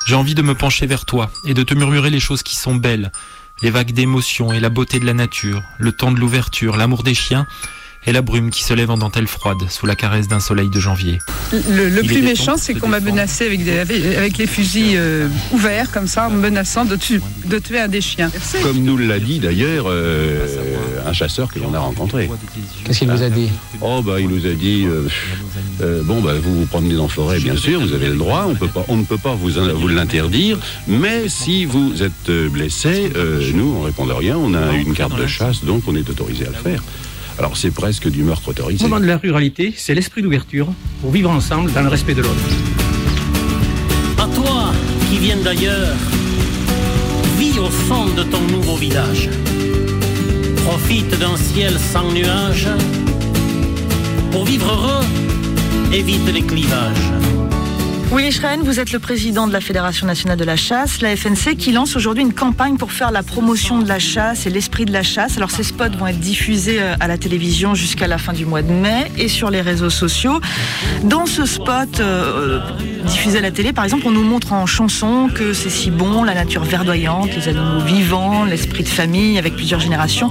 J'ai 0.08 0.16
envie 0.16 0.34
de 0.34 0.42
me 0.42 0.56
pencher 0.56 0.88
vers 0.88 1.06
toi 1.06 1.30
et 1.46 1.54
de 1.54 1.62
te 1.62 1.74
murmurer 1.76 2.10
les 2.10 2.20
choses 2.22 2.42
qui 2.42 2.56
sont 2.56 2.74
belles, 2.76 3.12
les 3.62 3.70
vagues 3.70 3.92
d'émotions 3.92 4.52
et 4.54 4.60
la 4.60 4.70
beauté 4.70 5.00
de 5.00 5.06
la 5.06 5.14
nature, 5.14 5.62
le 5.78 5.92
temps 5.92 6.12
de 6.12 6.20
l'ouverture, 6.20 6.78
l'amour 6.78 7.04
des 7.04 7.14
chiens 7.14 7.46
et 8.08 8.12
la 8.12 8.22
brume 8.22 8.50
qui 8.50 8.64
se 8.64 8.74
lève 8.74 8.90
en 8.90 8.98
dentelle 8.98 9.28
froide 9.28 9.58
sous 9.70 9.86
la 9.86 9.96
caresse 9.96 10.28
d'un 10.28 10.40
soleil 10.40 10.70
de 10.70 10.80
janvier. 10.80 11.20
Le, 11.52 12.02
plus 12.02 12.22
méchant, 12.22 12.56
c'est 12.58 12.74
qu'on 12.74 12.88
m'a 12.88 13.00
menacé 13.00 13.46
avec, 13.46 13.64
des- 13.64 13.80
avec, 13.80 14.04
avec 14.18 14.38
les 14.38 14.48
fusils 14.48 14.94
euh, 14.96 15.28
ouverts, 15.52 15.92
comme 15.92 16.08
ça, 16.08 16.28
en 16.28 16.32
me 16.32 16.38
menaçant 16.40 16.86
de, 16.86 16.96
tu- 16.96 17.22
de 17.46 17.60
tuer 17.60 17.80
un 17.80 17.88
des 17.88 18.02
chiens. 18.02 18.32
Comme 18.64 18.80
nous 18.80 18.98
l'a 18.98 19.20
dit 19.20 19.40
d'ailleurs 19.40 19.86
euh, 19.88 20.48
un 21.06 21.14
chasseur 21.14 21.52
que 21.52 21.60
l'on 21.60 21.74
a 21.74 21.80
rencontré. 21.80 22.30
Qu'est-ce 22.86 23.00
qu'il 23.00 23.12
vous 23.12 23.22
a 23.24 23.30
dit 23.30 23.50
Oh 23.82 24.02
bah 24.02 24.20
il 24.20 24.28
nous 24.30 24.46
a 24.46 24.54
dit 24.54 24.86
euh, 24.86 25.08
euh, 25.82 26.02
bon 26.04 26.22
bah 26.22 26.34
vous 26.42 26.62
vous 26.62 26.66
promenez 26.66 26.96
dans 26.96 27.04
la 27.04 27.10
forêt 27.10 27.40
bien 27.40 27.56
sûr 27.56 27.80
vous 27.80 27.94
avez 27.94 28.08
le 28.08 28.16
droit 28.18 28.46
on 28.50 28.56
peut 28.56 28.68
pas 28.68 28.84
on 28.90 28.98
ne 28.98 29.04
peut 29.04 29.18
pas 29.18 29.34
vous 29.36 29.50
vous 29.76 29.88
l'interdire 29.88 30.58
mais 30.88 31.30
si 31.30 31.66
vous 31.66 32.04
êtes 32.04 32.30
blessé 32.52 33.12
euh, 33.16 33.42
nous 33.54 33.76
on 33.80 33.82
répond 33.84 34.06
de 34.06 34.12
rien 34.14 34.38
on 34.38 34.54
a 34.54 34.74
une 34.74 34.94
carte 34.94 35.18
de 35.18 35.28
chasse 35.28 35.64
donc 35.64 35.84
on 35.88 35.96
est 35.96 36.10
autorisé 36.10 36.46
à 36.46 36.50
le 36.50 36.56
faire. 36.56 36.84
Alors 37.40 37.56
c'est 37.56 37.72
presque 37.72 38.10
du 38.10 38.22
meurtre 38.24 38.48
Le 38.48 38.52
autorisé. 38.52 38.84
moment 38.84 39.00
de 39.00 39.06
la 39.06 39.16
ruralité, 39.16 39.74
c'est 39.76 39.96
l'esprit 39.96 40.22
d'ouverture 40.22 40.68
pour 41.02 41.10
vivre 41.10 41.30
ensemble 41.30 41.72
dans 41.72 41.82
le 41.82 41.88
respect 41.88 42.14
de 42.14 42.22
l'autre. 42.22 42.36
À 44.18 44.28
toi 44.36 44.74
qui 45.10 45.20
viens 45.20 45.38
d'ailleurs, 45.38 45.96
vis 47.38 47.58
au 47.58 47.70
fond 47.70 48.08
de 48.08 48.24
ton 48.24 48.42
nouveau 48.42 48.76
village. 48.76 49.30
Profite 50.66 51.18
d'un 51.18 51.38
ciel 51.38 51.80
sans 51.80 52.12
nuages. 52.12 52.68
Pour 54.32 54.44
vivre 54.44 54.70
heureux, 54.74 55.06
évite 55.94 56.28
les 56.34 56.42
clivages. 56.42 57.14
Willy 58.12 58.32
Schren, 58.32 58.62
vous 58.64 58.80
êtes 58.80 58.92
le 58.92 58.98
président 58.98 59.46
de 59.48 59.54
la 59.54 59.62
Fédération 59.62 60.08
nationale 60.08 60.38
de 60.38 60.44
la 60.44 60.56
chasse, 60.56 61.00
la 61.02 61.16
FNC, 61.16 61.56
qui 61.56 61.72
lance 61.72 61.96
aujourd'hui 61.96 62.24
une 62.24 62.34
campagne 62.34 62.76
pour 62.76 62.92
faire 62.92 63.12
la 63.12 63.22
promotion 63.22 63.78
de 63.80 63.88
la 63.88 64.00
chasse 64.00 64.48
et 64.48 64.50
l'esprit 64.50 64.86
de 64.86 64.92
la 64.92 65.04
chasse. 65.04 65.38
Alors 65.38 65.52
ces 65.52 65.62
spots 65.64 65.92
vont 65.98 66.08
être 66.08 66.20
diffusés 66.20 66.82
euh, 66.82 66.96
à 67.00 67.08
la 67.08 67.20
télévision 67.20 67.76
jusqu'à 67.76 68.08
la 68.08 68.18
fin 68.18 68.34
du 68.34 68.48
mois 68.48 68.64
de 68.64 68.72
mai 68.72 69.12
et 69.16 69.28
sur 69.28 69.52
les 69.52 69.62
réseaux 69.62 69.92
sociaux. 69.92 70.42
Dans 71.04 71.28
ce 71.28 71.46
spot 71.46 72.00
euh, 72.00 72.60
diffusé 73.06 73.38
à 73.38 73.42
la 73.42 73.52
télé, 73.52 73.74
par 73.74 73.84
exemple, 73.84 74.04
on 74.08 74.12
nous 74.12 74.24
montre 74.24 74.54
en 74.54 74.66
chanson 74.66 75.30
que 75.34 75.54
c'est 75.54 75.70
si 75.70 75.92
bon, 75.92 76.24
la 76.24 76.34
nature 76.34 76.64
verdoyante, 76.64 77.30
les 77.36 77.48
animaux 77.48 77.82
vivants, 77.86 78.44
l'esprit 78.44 78.84
de 78.84 78.90
famille 78.90 79.38
avec 79.38 79.56
plusieurs 79.56 79.82
générations. 79.82 80.30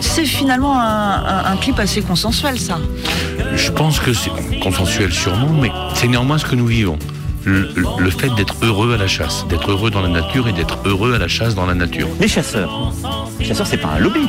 C'est 0.00 0.24
finalement 0.26 0.80
un- 0.80 1.44
un 1.46 1.56
clip 1.58 1.78
assez 1.78 2.02
consensuel, 2.02 2.58
ça. 2.58 2.80
Je 3.54 3.70
pense 3.70 4.00
que 4.00 4.12
c'est 4.12 4.30
consensuel 4.60 5.12
sûrement, 5.12 5.48
mais 5.52 5.70
c'est 5.94 6.08
néanmoins 6.08 6.36
ce 6.38 6.44
que 6.44 6.56
nous 6.56 6.66
vivons. 6.66 6.98
Le, 7.44 8.10
fait 8.10 8.28
d'être 8.34 8.54
heureux 8.62 8.92
à 8.92 8.96
la 8.96 9.06
chasse, 9.06 9.46
d'être 9.48 9.70
heureux 9.70 9.90
dans 9.90 10.02
la 10.02 10.08
nature 10.08 10.48
et 10.48 10.52
d'être 10.52 10.78
heureux 10.84 11.14
à 11.14 11.18
la 11.18 11.28
chasse 11.28 11.54
dans 11.54 11.66
la 11.66 11.74
nature. 11.74 12.08
Les 12.20 12.28
chasseurs. 12.28 12.92
Les 13.38 13.46
chasseurs, 13.46 13.66
c'est 13.66 13.78
pas 13.78 13.88
un 13.88 13.98
lobby. 13.98 14.20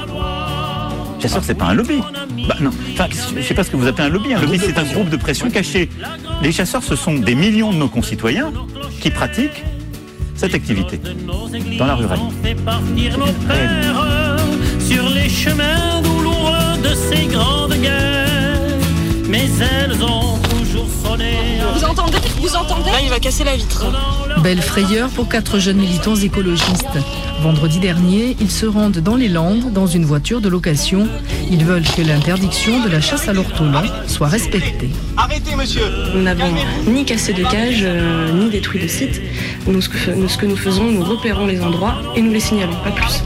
Les 1.17 1.21
chasseurs, 1.21 1.43
c'est 1.43 1.55
pas 1.55 1.65
un 1.65 1.73
lobby. 1.73 1.99
Bah 2.47 2.55
non. 2.59 2.71
Enfin, 2.93 3.07
je 3.35 3.41
sais 3.41 3.53
pas 3.53 3.63
ce 3.63 3.71
que 3.71 3.77
vous 3.77 3.87
appelez 3.87 4.07
un 4.07 4.09
lobby. 4.09 4.33
Un 4.33 4.41
lobby, 4.41 4.59
c'est 4.59 4.77
un 4.77 4.83
groupe 4.83 5.09
de 5.09 5.17
pression 5.17 5.49
caché. 5.49 5.89
Les 6.41 6.51
chasseurs, 6.51 6.83
ce 6.83 6.95
sont 6.95 7.13
des 7.13 7.35
millions 7.35 7.71
de 7.71 7.77
nos 7.77 7.89
concitoyens 7.89 8.51
qui 9.01 9.09
pratiquent 9.09 9.63
cette 10.35 10.55
activité 10.55 10.99
dans 11.77 11.85
la 11.85 11.95
ruralité. 11.95 12.33
fait 12.41 12.55
partir 12.55 13.17
nos 13.19 13.31
pères 13.47 14.37
sur 14.79 15.07
les 15.09 15.29
chemins 15.29 16.01
douloureux 16.01 16.77
de 16.83 16.95
ces 16.95 17.25
grandes 17.27 17.75
guerres. 17.75 18.79
Mais 19.29 19.45
elles 19.59 20.01
ont 20.03 20.37
toujours 20.37 20.49
sonné. 20.49 20.50
Vous 20.83 21.83
entendez? 21.85 22.17
Vous 22.39 22.55
entendez? 22.55 22.91
Là, 22.91 23.01
il 23.03 23.09
va 23.09 23.19
casser 23.19 23.43
la 23.43 23.55
vitre. 23.55 23.85
Belle 24.41 24.61
frayeur 24.61 25.09
pour 25.09 25.29
quatre 25.29 25.59
jeunes 25.59 25.77
militants 25.77 26.15
écologistes. 26.15 26.97
Vendredi 27.41 27.79
dernier, 27.79 28.35
ils 28.39 28.51
se 28.51 28.65
rendent 28.65 28.99
dans 28.99 29.15
les 29.15 29.27
Landes 29.27 29.71
dans 29.73 29.87
une 29.87 30.05
voiture 30.05 30.41
de 30.41 30.49
location. 30.49 31.07
Ils 31.49 31.63
veulent 31.63 31.87
que 31.95 32.01
l'interdiction 32.01 32.83
de 32.83 32.89
la 32.89 33.01
chasse 33.01 33.27
à 33.27 33.33
l'ortolan 33.33 33.83
soit 34.07 34.27
respectée. 34.27 34.89
Arrêtez, 35.17 35.55
monsieur 35.55 35.83
Nous 36.13 36.21
n'avons 36.21 36.53
ni 36.87 37.05
cassé 37.05 37.33
de 37.33 37.43
cage, 37.43 37.81
euh, 37.83 38.31
ni 38.31 38.49
détruit 38.49 38.81
de 38.81 38.87
site. 38.87 39.21
Nous 39.67 39.81
ce, 39.81 39.89
que, 39.89 40.11
nous, 40.11 40.29
ce 40.29 40.37
que 40.37 40.45
nous 40.45 40.57
faisons, 40.57 40.85
nous 40.91 41.03
repérons 41.03 41.45
les 41.45 41.61
endroits 41.61 41.95
et 42.15 42.21
nous 42.21 42.31
les 42.31 42.39
signalons, 42.39 42.75
pas 42.83 42.91
plus. 42.91 43.23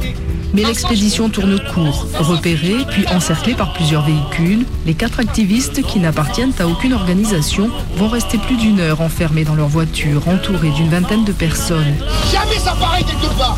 Mais 0.56 0.64
l'expédition 0.64 1.28
tourne 1.28 1.60
court. 1.74 2.08
Repérés, 2.18 2.86
puis 2.90 3.06
encerclés 3.14 3.56
par 3.56 3.74
plusieurs 3.74 4.06
véhicules, 4.06 4.66
les 4.86 4.94
quatre 4.94 5.20
activistes 5.20 5.82
qui 5.82 6.00
n'appartiennent 6.00 6.54
à 6.60 6.68
aucune 6.68 6.94
organisation 6.94 7.70
vont 7.98 8.08
rester 8.08 8.38
plus 8.38 8.56
d'une 8.56 8.80
heure 8.80 9.02
enfermés 9.02 9.44
dans 9.44 9.56
leur 9.56 9.68
voiture, 9.68 10.26
entourés 10.30 10.70
d'une 10.70 10.88
vingtaine 10.88 11.26
de 11.26 11.34
personnes. 11.34 11.96
Jamais 12.32 12.58
ça 12.58 12.74
paraît 12.80 13.04
quelque 13.04 13.38
part 13.38 13.58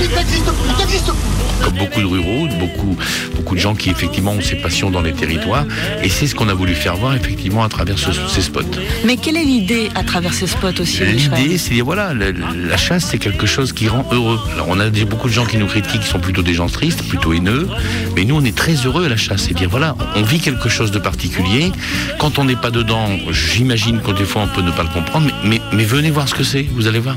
il 0.00 0.08
n'existe 0.08 0.44
plus 0.44 1.41
Comme 1.62 1.74
beaucoup 1.74 2.00
de 2.00 2.06
ruraux, 2.06 2.46
beaucoup, 2.58 2.96
beaucoup 3.36 3.54
de 3.54 3.60
gens 3.60 3.74
qui 3.74 3.90
effectivement 3.90 4.32
ont 4.32 4.40
ces 4.40 4.56
passions 4.56 4.90
dans 4.90 5.00
les 5.02 5.12
territoires, 5.12 5.64
et 6.02 6.08
c'est 6.08 6.26
ce 6.26 6.34
qu'on 6.34 6.48
a 6.48 6.54
voulu 6.54 6.74
faire 6.74 6.96
voir 6.96 7.14
effectivement 7.14 7.62
à 7.64 7.68
travers 7.68 7.98
ce- 7.98 8.10
ces 8.28 8.42
spots. 8.42 8.60
Mais 9.04 9.16
quelle 9.16 9.36
est 9.36 9.44
l'idée 9.44 9.88
à 9.94 10.02
travers 10.02 10.34
ces 10.34 10.46
spots 10.46 10.80
aussi 10.80 11.04
L'idée, 11.04 11.58
c'est 11.58 11.70
de 11.70 11.74
dire 11.74 11.84
voilà, 11.84 12.14
la, 12.14 12.26
la 12.32 12.76
chasse, 12.76 13.06
c'est 13.10 13.18
quelque 13.18 13.46
chose 13.46 13.72
qui 13.72 13.88
rend 13.88 14.04
heureux. 14.12 14.38
Alors, 14.54 14.66
on 14.68 14.80
a 14.80 14.90
des- 14.90 15.04
beaucoup 15.04 15.28
de 15.28 15.32
gens 15.32 15.46
qui 15.46 15.56
nous 15.58 15.66
critiquent, 15.66 16.00
qui 16.00 16.08
sont 16.08 16.18
plutôt 16.20 16.42
des 16.42 16.54
gens 16.54 16.66
tristes, 16.68 17.02
plutôt 17.08 17.32
haineux, 17.32 17.68
mais 18.16 18.24
nous, 18.24 18.36
on 18.36 18.44
est 18.44 18.56
très 18.56 18.74
heureux 18.74 19.06
à 19.06 19.08
la 19.08 19.16
chasse. 19.16 19.42
C'est 19.48 19.54
dire 19.54 19.68
voilà, 19.70 19.96
on 20.16 20.22
vit 20.22 20.40
quelque 20.40 20.68
chose 20.68 20.90
de 20.90 20.98
particulier. 20.98 21.70
Quand 22.18 22.38
on 22.38 22.44
n'est 22.44 22.56
pas 22.56 22.70
dedans, 22.70 23.08
j'imagine 23.30 24.00
que 24.00 24.10
des 24.12 24.24
fois, 24.24 24.42
on 24.42 24.48
peut 24.48 24.62
ne 24.62 24.70
pas 24.72 24.82
le 24.82 24.88
comprendre, 24.88 25.26
mais, 25.44 25.48
mais, 25.48 25.60
mais 25.76 25.84
venez 25.84 26.10
voir 26.10 26.28
ce 26.28 26.34
que 26.34 26.44
c'est. 26.44 26.62
Vous 26.74 26.86
allez 26.86 26.98
voir, 26.98 27.16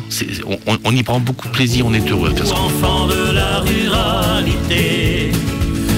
on, 0.67 0.77
on- 0.83 0.91
y 0.91 1.03
prend 1.03 1.19
beaucoup 1.19 1.47
de 1.47 1.53
plaisir, 1.53 1.85
on 1.85 1.93
est 1.93 2.09
heureux 2.09 2.31
à 2.31 2.35
faire 2.35 2.47
ça. 2.47 2.55
Enfants 2.55 3.07
de 3.07 3.33
la 3.35 3.59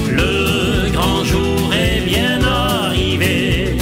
le 0.10 0.91
grand 0.91 1.24
jour 1.24 1.74
est 1.74 2.01
bien 2.01 2.39
arrivé. 2.44 3.75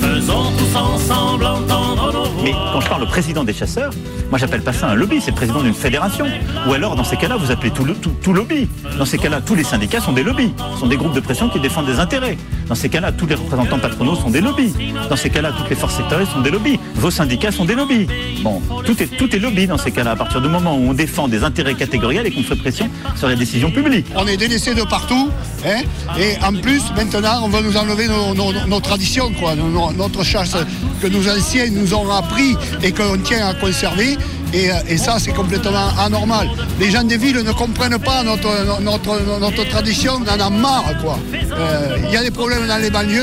Faisons 0.00 0.50
tous 0.58 0.76
ensemble 0.76 1.46
entendre 1.46 2.12
nos 2.12 2.24
voix. 2.24 2.42
Mais 2.44 2.52
quand 2.52 2.80
je 2.80 2.88
parle 2.88 3.02
au 3.04 3.06
président 3.06 3.44
des 3.44 3.54
chasseurs, 3.54 3.92
moi 4.34 4.38
j'appelle 4.40 4.62
pas 4.62 4.72
ça 4.72 4.88
un 4.88 4.96
lobby, 4.96 5.20
c'est 5.20 5.30
le 5.30 5.36
président 5.36 5.62
d'une 5.62 5.74
fédération. 5.74 6.26
Ou 6.66 6.72
alors 6.72 6.96
dans 6.96 7.04
ces 7.04 7.16
cas-là, 7.16 7.36
vous 7.36 7.52
appelez 7.52 7.70
tout, 7.70 7.84
le, 7.84 7.94
tout, 7.94 8.32
lobby. 8.32 8.66
Dans 8.98 9.04
ces 9.04 9.16
cas-là, 9.16 9.40
tous 9.40 9.54
les 9.54 9.62
syndicats 9.62 10.00
sont 10.00 10.10
des 10.10 10.24
lobbies, 10.24 10.52
sont 10.80 10.88
des 10.88 10.96
groupes 10.96 11.14
de 11.14 11.20
pression 11.20 11.48
qui 11.48 11.60
défendent 11.60 11.86
des 11.86 12.00
intérêts. 12.00 12.36
Dans 12.66 12.74
ces 12.74 12.88
cas-là, 12.88 13.12
tous 13.12 13.26
les 13.26 13.36
représentants 13.36 13.78
patronaux 13.78 14.16
sont 14.16 14.30
des 14.30 14.40
lobbies. 14.40 14.72
Dans 15.08 15.14
ces 15.14 15.30
cas-là, 15.30 15.52
toutes 15.56 15.70
les 15.70 15.76
forces 15.76 15.94
sectorielles 15.94 16.26
sont 16.26 16.40
des 16.40 16.50
lobbies. 16.50 16.80
Vos 16.96 17.12
syndicats 17.12 17.52
sont 17.52 17.64
des 17.64 17.76
lobbies. 17.76 18.08
Bon, 18.42 18.60
tout 18.84 19.00
est, 19.00 19.06
tout 19.06 19.32
est 19.36 19.38
lobby 19.38 19.68
dans 19.68 19.78
ces 19.78 19.92
cas-là, 19.92 20.10
à 20.10 20.16
partir 20.16 20.40
du 20.40 20.48
moment 20.48 20.74
où 20.74 20.90
on 20.90 20.94
défend 20.94 21.28
des 21.28 21.44
intérêts 21.44 21.74
catégoriels 21.74 22.26
et 22.26 22.32
qu'on 22.32 22.42
fait 22.42 22.56
pression 22.56 22.90
sur 23.14 23.28
les 23.28 23.36
décisions 23.36 23.70
publiques. 23.70 24.06
On 24.16 24.26
est 24.26 24.36
délaissés 24.36 24.74
de 24.74 24.82
partout, 24.82 25.30
hein, 25.64 25.82
et 26.18 26.44
en 26.44 26.54
plus, 26.60 26.82
maintenant, 26.96 27.42
on 27.44 27.48
va 27.50 27.62
nous 27.62 27.76
enlever 27.76 28.08
nos, 28.08 28.34
nos- 28.34 28.80
traditions, 28.80 29.30
quoi, 29.38 29.54
notre 29.54 30.24
chasse 30.24 30.56
que 31.00 31.06
nos 31.06 31.28
anciens 31.28 31.70
nous 31.70 31.94
ont 31.94 32.10
appris 32.10 32.56
et 32.82 32.90
qu'on 32.90 33.16
tient 33.18 33.46
à 33.46 33.54
conserver. 33.54 34.16
Et, 34.54 34.70
euh, 34.70 34.74
et 34.88 34.96
ça, 34.96 35.16
c'est 35.18 35.32
complètement 35.32 35.88
anormal. 35.98 36.48
Les 36.78 36.90
gens 36.90 37.02
des 37.02 37.16
villes 37.16 37.42
ne 37.44 37.52
comprennent 37.52 37.98
pas 37.98 38.22
notre, 38.22 38.48
notre, 38.80 39.20
notre 39.40 39.64
tradition, 39.68 40.12
on 40.24 40.28
en 40.30 40.40
a 40.46 40.50
marre, 40.50 40.92
quoi. 41.02 41.18
Euh, 41.34 41.96
Il 42.06 42.12
y 42.12 42.16
a 42.16 42.22
des 42.22 42.30
problèmes 42.30 42.66
dans 42.68 42.76
les 42.80 42.90
banlieues. 42.90 43.20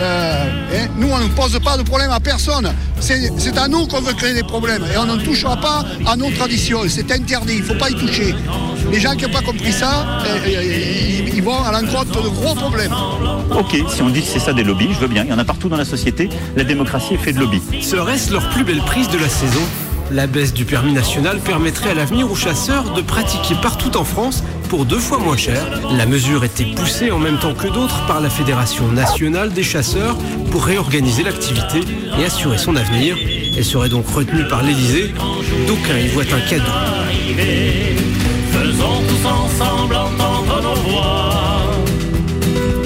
euh, 0.00 0.44
hein. 0.74 0.88
nous, 0.98 1.08
on 1.08 1.18
ne 1.18 1.28
pose 1.28 1.56
pas 1.64 1.76
de 1.76 1.82
problème 1.84 2.10
à 2.10 2.18
personne. 2.18 2.68
C'est 2.98 3.30
c'est 3.38 3.56
à 3.58 3.68
nous 3.68 3.86
qu'on 3.86 4.00
veut 4.00 4.12
créer 4.14 4.34
des 4.34 4.42
problèmes. 4.42 4.84
Et 4.92 4.96
on 4.98 5.06
ne 5.06 5.16
touchera 5.22 5.56
pas 5.56 5.84
à 6.06 6.16
nos 6.16 6.30
traditions. 6.30 6.80
C'est 6.88 7.10
interdit, 7.12 7.54
il 7.54 7.60
ne 7.60 7.64
faut 7.64 7.74
pas 7.74 7.90
y 7.90 7.94
toucher. 7.94 8.34
Les 8.90 8.98
gens 9.00 9.14
qui 9.14 9.24
n'ont 9.24 9.32
pas 9.32 9.40
compris 9.42 9.72
ça, 9.72 10.04
euh, 10.26 10.38
euh, 10.46 10.62
ils, 11.28 11.34
ils 11.36 11.42
vont 11.42 11.62
à 11.62 11.70
l'encontre 11.72 12.22
de 12.22 12.28
gros 12.28 12.54
problèmes. 12.56 12.92
Ok, 13.56 13.76
si 13.94 14.02
on 14.02 14.08
dit 14.10 14.22
que 14.22 14.28
c'est 14.28 14.40
ça 14.40 14.52
des 14.52 14.64
lobbies, 14.64 14.88
je 14.94 14.98
veux 14.98 15.08
bien. 15.08 15.22
Il 15.24 15.30
y 15.30 15.32
en 15.32 15.38
a 15.38 15.44
partout 15.44 15.68
dans 15.68 15.76
la 15.76 15.84
société. 15.84 16.28
La 16.56 16.64
démocratie 16.64 17.14
est 17.14 17.18
faite 17.18 17.36
de 17.36 17.40
lobbies. 17.40 17.62
Serait-ce 17.82 18.32
leur 18.32 18.48
plus 18.50 18.64
belle 18.64 18.80
prise 18.82 19.08
de 19.08 19.18
la 19.18 19.28
saison? 19.28 19.60
La 20.10 20.26
baisse 20.26 20.52
du 20.52 20.64
permis 20.64 20.92
national 20.92 21.38
permettrait 21.38 21.90
à 21.90 21.94
l'avenir 21.94 22.30
aux 22.30 22.36
chasseurs 22.36 22.92
de 22.92 23.00
pratiquer 23.00 23.54
partout 23.62 23.96
en 23.96 24.04
France 24.04 24.42
pour 24.68 24.84
deux 24.84 24.98
fois 24.98 25.18
moins 25.18 25.36
cher. 25.36 25.64
La 25.96 26.06
mesure 26.06 26.44
était 26.44 26.66
poussée 26.74 27.10
en 27.10 27.18
même 27.18 27.38
temps 27.38 27.54
que 27.54 27.68
d'autres 27.68 28.06
par 28.06 28.20
la 28.20 28.28
Fédération 28.28 28.88
nationale 28.88 29.52
des 29.52 29.62
chasseurs 29.62 30.16
pour 30.50 30.64
réorganiser 30.64 31.22
l'activité 31.22 31.80
et 32.18 32.24
assurer 32.24 32.58
son 32.58 32.76
avenir. 32.76 33.16
Elle 33.56 33.64
serait 33.64 33.88
donc 33.88 34.06
retenue 34.08 34.46
par 34.48 34.62
l'Élysée. 34.62 35.14
D'aucuns 35.66 35.98
y 35.98 36.08
voient 36.08 36.24
un 36.24 36.40
cadeau. 36.48 36.64
Faisons 38.52 39.02
tous 39.08 39.26
ensemble 39.28 39.94
entendre 39.94 40.62
nos 40.62 40.90
voix 40.90 41.30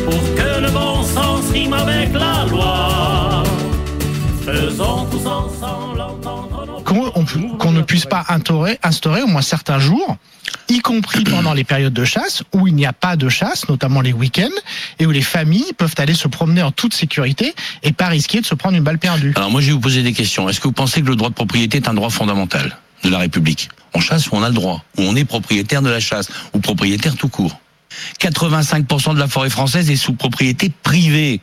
pour 0.05 0.35
que 0.35 0.61
le 0.61 0.71
bon 0.71 1.03
sens 1.03 1.51
rime 1.53 1.73
avec 1.73 2.13
la 2.13 2.47
loi. 2.49 3.43
Faisons 4.45 5.07
tous 5.11 5.27
ensemble 5.27 5.66
puisse 7.87 8.07
pas 8.07 8.25
instaurer, 8.29 8.79
instaurer 8.83 9.23
au 9.23 9.27
moins 9.27 9.43
certains 9.43 9.79
jours, 9.79 10.17
y 10.69 10.81
compris 10.81 11.25
pendant 11.31 11.55
les 11.55 11.65
périodes 11.65 11.93
de 11.93 12.05
chasse, 12.05 12.43
où 12.53 12.67
il 12.67 12.75
n'y 12.75 12.87
a 12.87 12.93
pas 12.93 13.17
de 13.17 13.29
chasse, 13.29 13.69
notamment 13.69 14.01
les 14.01 14.13
week-ends, 14.13 14.49
et 14.99 15.07
où 15.07 15.11
les 15.11 15.23
familles 15.23 15.73
peuvent 15.77 15.95
aller 15.99 16.15
se 16.15 16.29
promener 16.29 16.63
en 16.63 16.73
toute 16.73 16.95
sécurité 16.95 17.55
et 17.83 17.93
pas 17.93 18.09
risquer 18.09 18.41
de 18.41 18.47
se 18.47 18.55
prendre 18.55 18.77
une 18.77 18.85
balle 18.85 18.99
perdue. 18.99 19.33
Alors 19.37 19.51
moi 19.51 19.61
je 19.61 19.69
vais 19.69 19.73
vous 19.73 19.81
poser 19.81 20.03
des 20.03 20.13
questions. 20.13 20.49
Est-ce 20.49 20.61
que 20.61 20.69
vous 20.69 20.73
pensez 20.73 21.03
que 21.03 21.07
le 21.07 21.17
droit 21.17 21.31
de 21.31 21.35
propriété 21.35 21.79
est 21.79 21.89
un 21.89 21.95
droit 21.95 22.11
fondamental 22.11 22.77
de 23.05 23.09
la 23.09 23.19
République? 23.19 23.69
On 23.95 24.01
chasse 24.01 24.31
où 24.31 24.37
on 24.37 24.43
a 24.43 24.49
le 24.49 24.55
droit, 24.55 24.85
où 24.99 25.03
on 25.03 25.17
est 25.17 25.25
propriétaire 25.25 25.83
de 25.83 25.91
la 25.91 26.01
chasse, 26.01 26.29
ou 26.53 26.59
propriétaire 26.59 27.17
tout 27.17 27.29
court. 27.29 27.59
85% 28.21 29.15
de 29.15 29.19
la 29.19 29.29
forêt 29.29 29.51
française 29.51 29.91
est 29.91 29.97
sous 29.97 30.13
propriété 30.13 30.71
privée. 30.83 31.41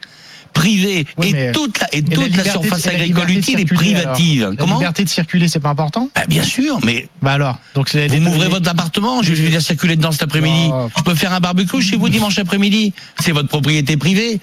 Privée. 0.53 1.05
Oui, 1.17 1.33
et 1.35 1.51
toute 1.51 1.79
la, 1.79 1.93
et 1.93 1.97
Et 1.97 2.03
toute 2.03 2.35
la, 2.37 2.43
surface 2.43 2.87
agricole 2.87 3.29
utile 3.31 3.59
est 3.59 3.65
privative. 3.65 4.43
alors. 4.43 4.55
Comment 4.57 4.73
La 4.75 4.79
liberté 4.79 5.03
de 5.03 5.09
circuler, 5.09 5.47
c'est 5.47 5.59
pas 5.59 5.69
important 5.69 6.09
Bah, 6.15 6.23
Bien 6.27 6.43
sûr, 6.43 6.79
mais. 6.85 7.07
Bah 7.21 7.31
alors, 7.33 7.57
donc 7.75 7.89
c'est 7.89 8.07
Vous 8.07 8.19
m'ouvrez 8.21 8.47
votre 8.47 8.69
appartement, 8.69 9.21
je 9.23 9.33
vais 9.33 9.43
venir 9.45 9.61
circuler 9.61 9.95
dedans 9.95 10.11
cet 10.11 10.23
après-midi. 10.23 10.69
Je 10.97 11.03
peux 11.03 11.15
faire 11.15 11.33
un 11.33 11.39
barbecue 11.39 11.81
chez 11.81 11.95
vous 11.97 12.09
dimanche 12.09 12.37
après-midi. 12.39 12.93
C'est 13.19 13.31
votre 13.31 13.49
propriété 13.49 13.97
privée. 13.97 14.39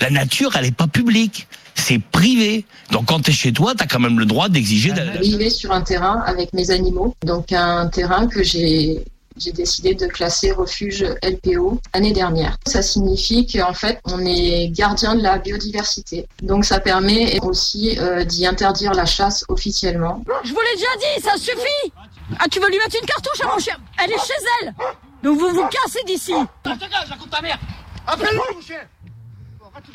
La 0.00 0.10
nature, 0.10 0.54
elle 0.56 0.66
est 0.66 0.76
pas 0.76 0.86
publique. 0.86 1.46
C'est 1.74 2.00
privé. 2.00 2.64
Donc 2.90 3.06
quand 3.06 3.20
tu 3.20 3.30
es 3.30 3.34
chez 3.34 3.52
toi, 3.52 3.74
tu 3.76 3.82
as 3.82 3.86
quand 3.86 3.98
même 4.00 4.18
le 4.18 4.24
droit 4.26 4.48
d'exiger. 4.48 4.92
de- 4.92 5.22
vivais 5.22 5.50
sur 5.50 5.72
un 5.72 5.82
terrain 5.82 6.22
avec 6.26 6.52
mes 6.54 6.70
animaux, 6.70 7.14
donc 7.24 7.52
un 7.52 7.88
terrain 7.88 8.26
que 8.26 8.42
j'ai 8.42 8.98
j'ai 9.36 9.52
décidé 9.52 9.94
de 9.94 10.06
classer 10.06 10.52
refuge 10.52 11.04
LPO 11.22 11.80
l'année 11.94 12.12
dernière. 12.12 12.56
Ça 12.66 12.82
signifie 12.82 13.46
qu'en 13.46 13.74
fait, 13.74 14.00
on 14.04 14.24
est 14.24 14.68
gardien 14.70 15.14
de 15.14 15.22
la 15.22 15.38
biodiversité. 15.38 16.26
Donc 16.42 16.64
ça 16.64 16.80
permet 16.80 17.38
aussi 17.42 17.98
euh, 17.98 18.24
d'y 18.24 18.46
interdire 18.46 18.92
la 18.92 19.04
chasse 19.04 19.44
officiellement. 19.48 20.22
Je 20.44 20.50
vous 20.50 20.60
l'ai 20.60 20.76
déjà 20.76 20.96
dit, 20.98 21.22
ça 21.22 21.36
suffit! 21.36 21.92
Ah, 22.38 22.46
tu 22.50 22.58
veux 22.60 22.68
lui 22.68 22.78
mettre 22.78 22.96
une 23.00 23.06
cartouche 23.06 23.40
à 23.42 23.46
mon 23.46 23.58
chien 23.58 23.76
Elle 24.02 24.10
est 24.10 24.18
chez 24.18 24.34
elle! 24.62 24.74
Donc 25.22 25.38
vous 25.38 25.50
vous 25.50 25.68
cassez 25.68 26.02
d'ici! 26.06 26.34
Ta 26.62 27.42
mère! 27.42 27.58
Appelle-le, 28.06 28.54
mon 28.54 28.60
chien 28.60 28.80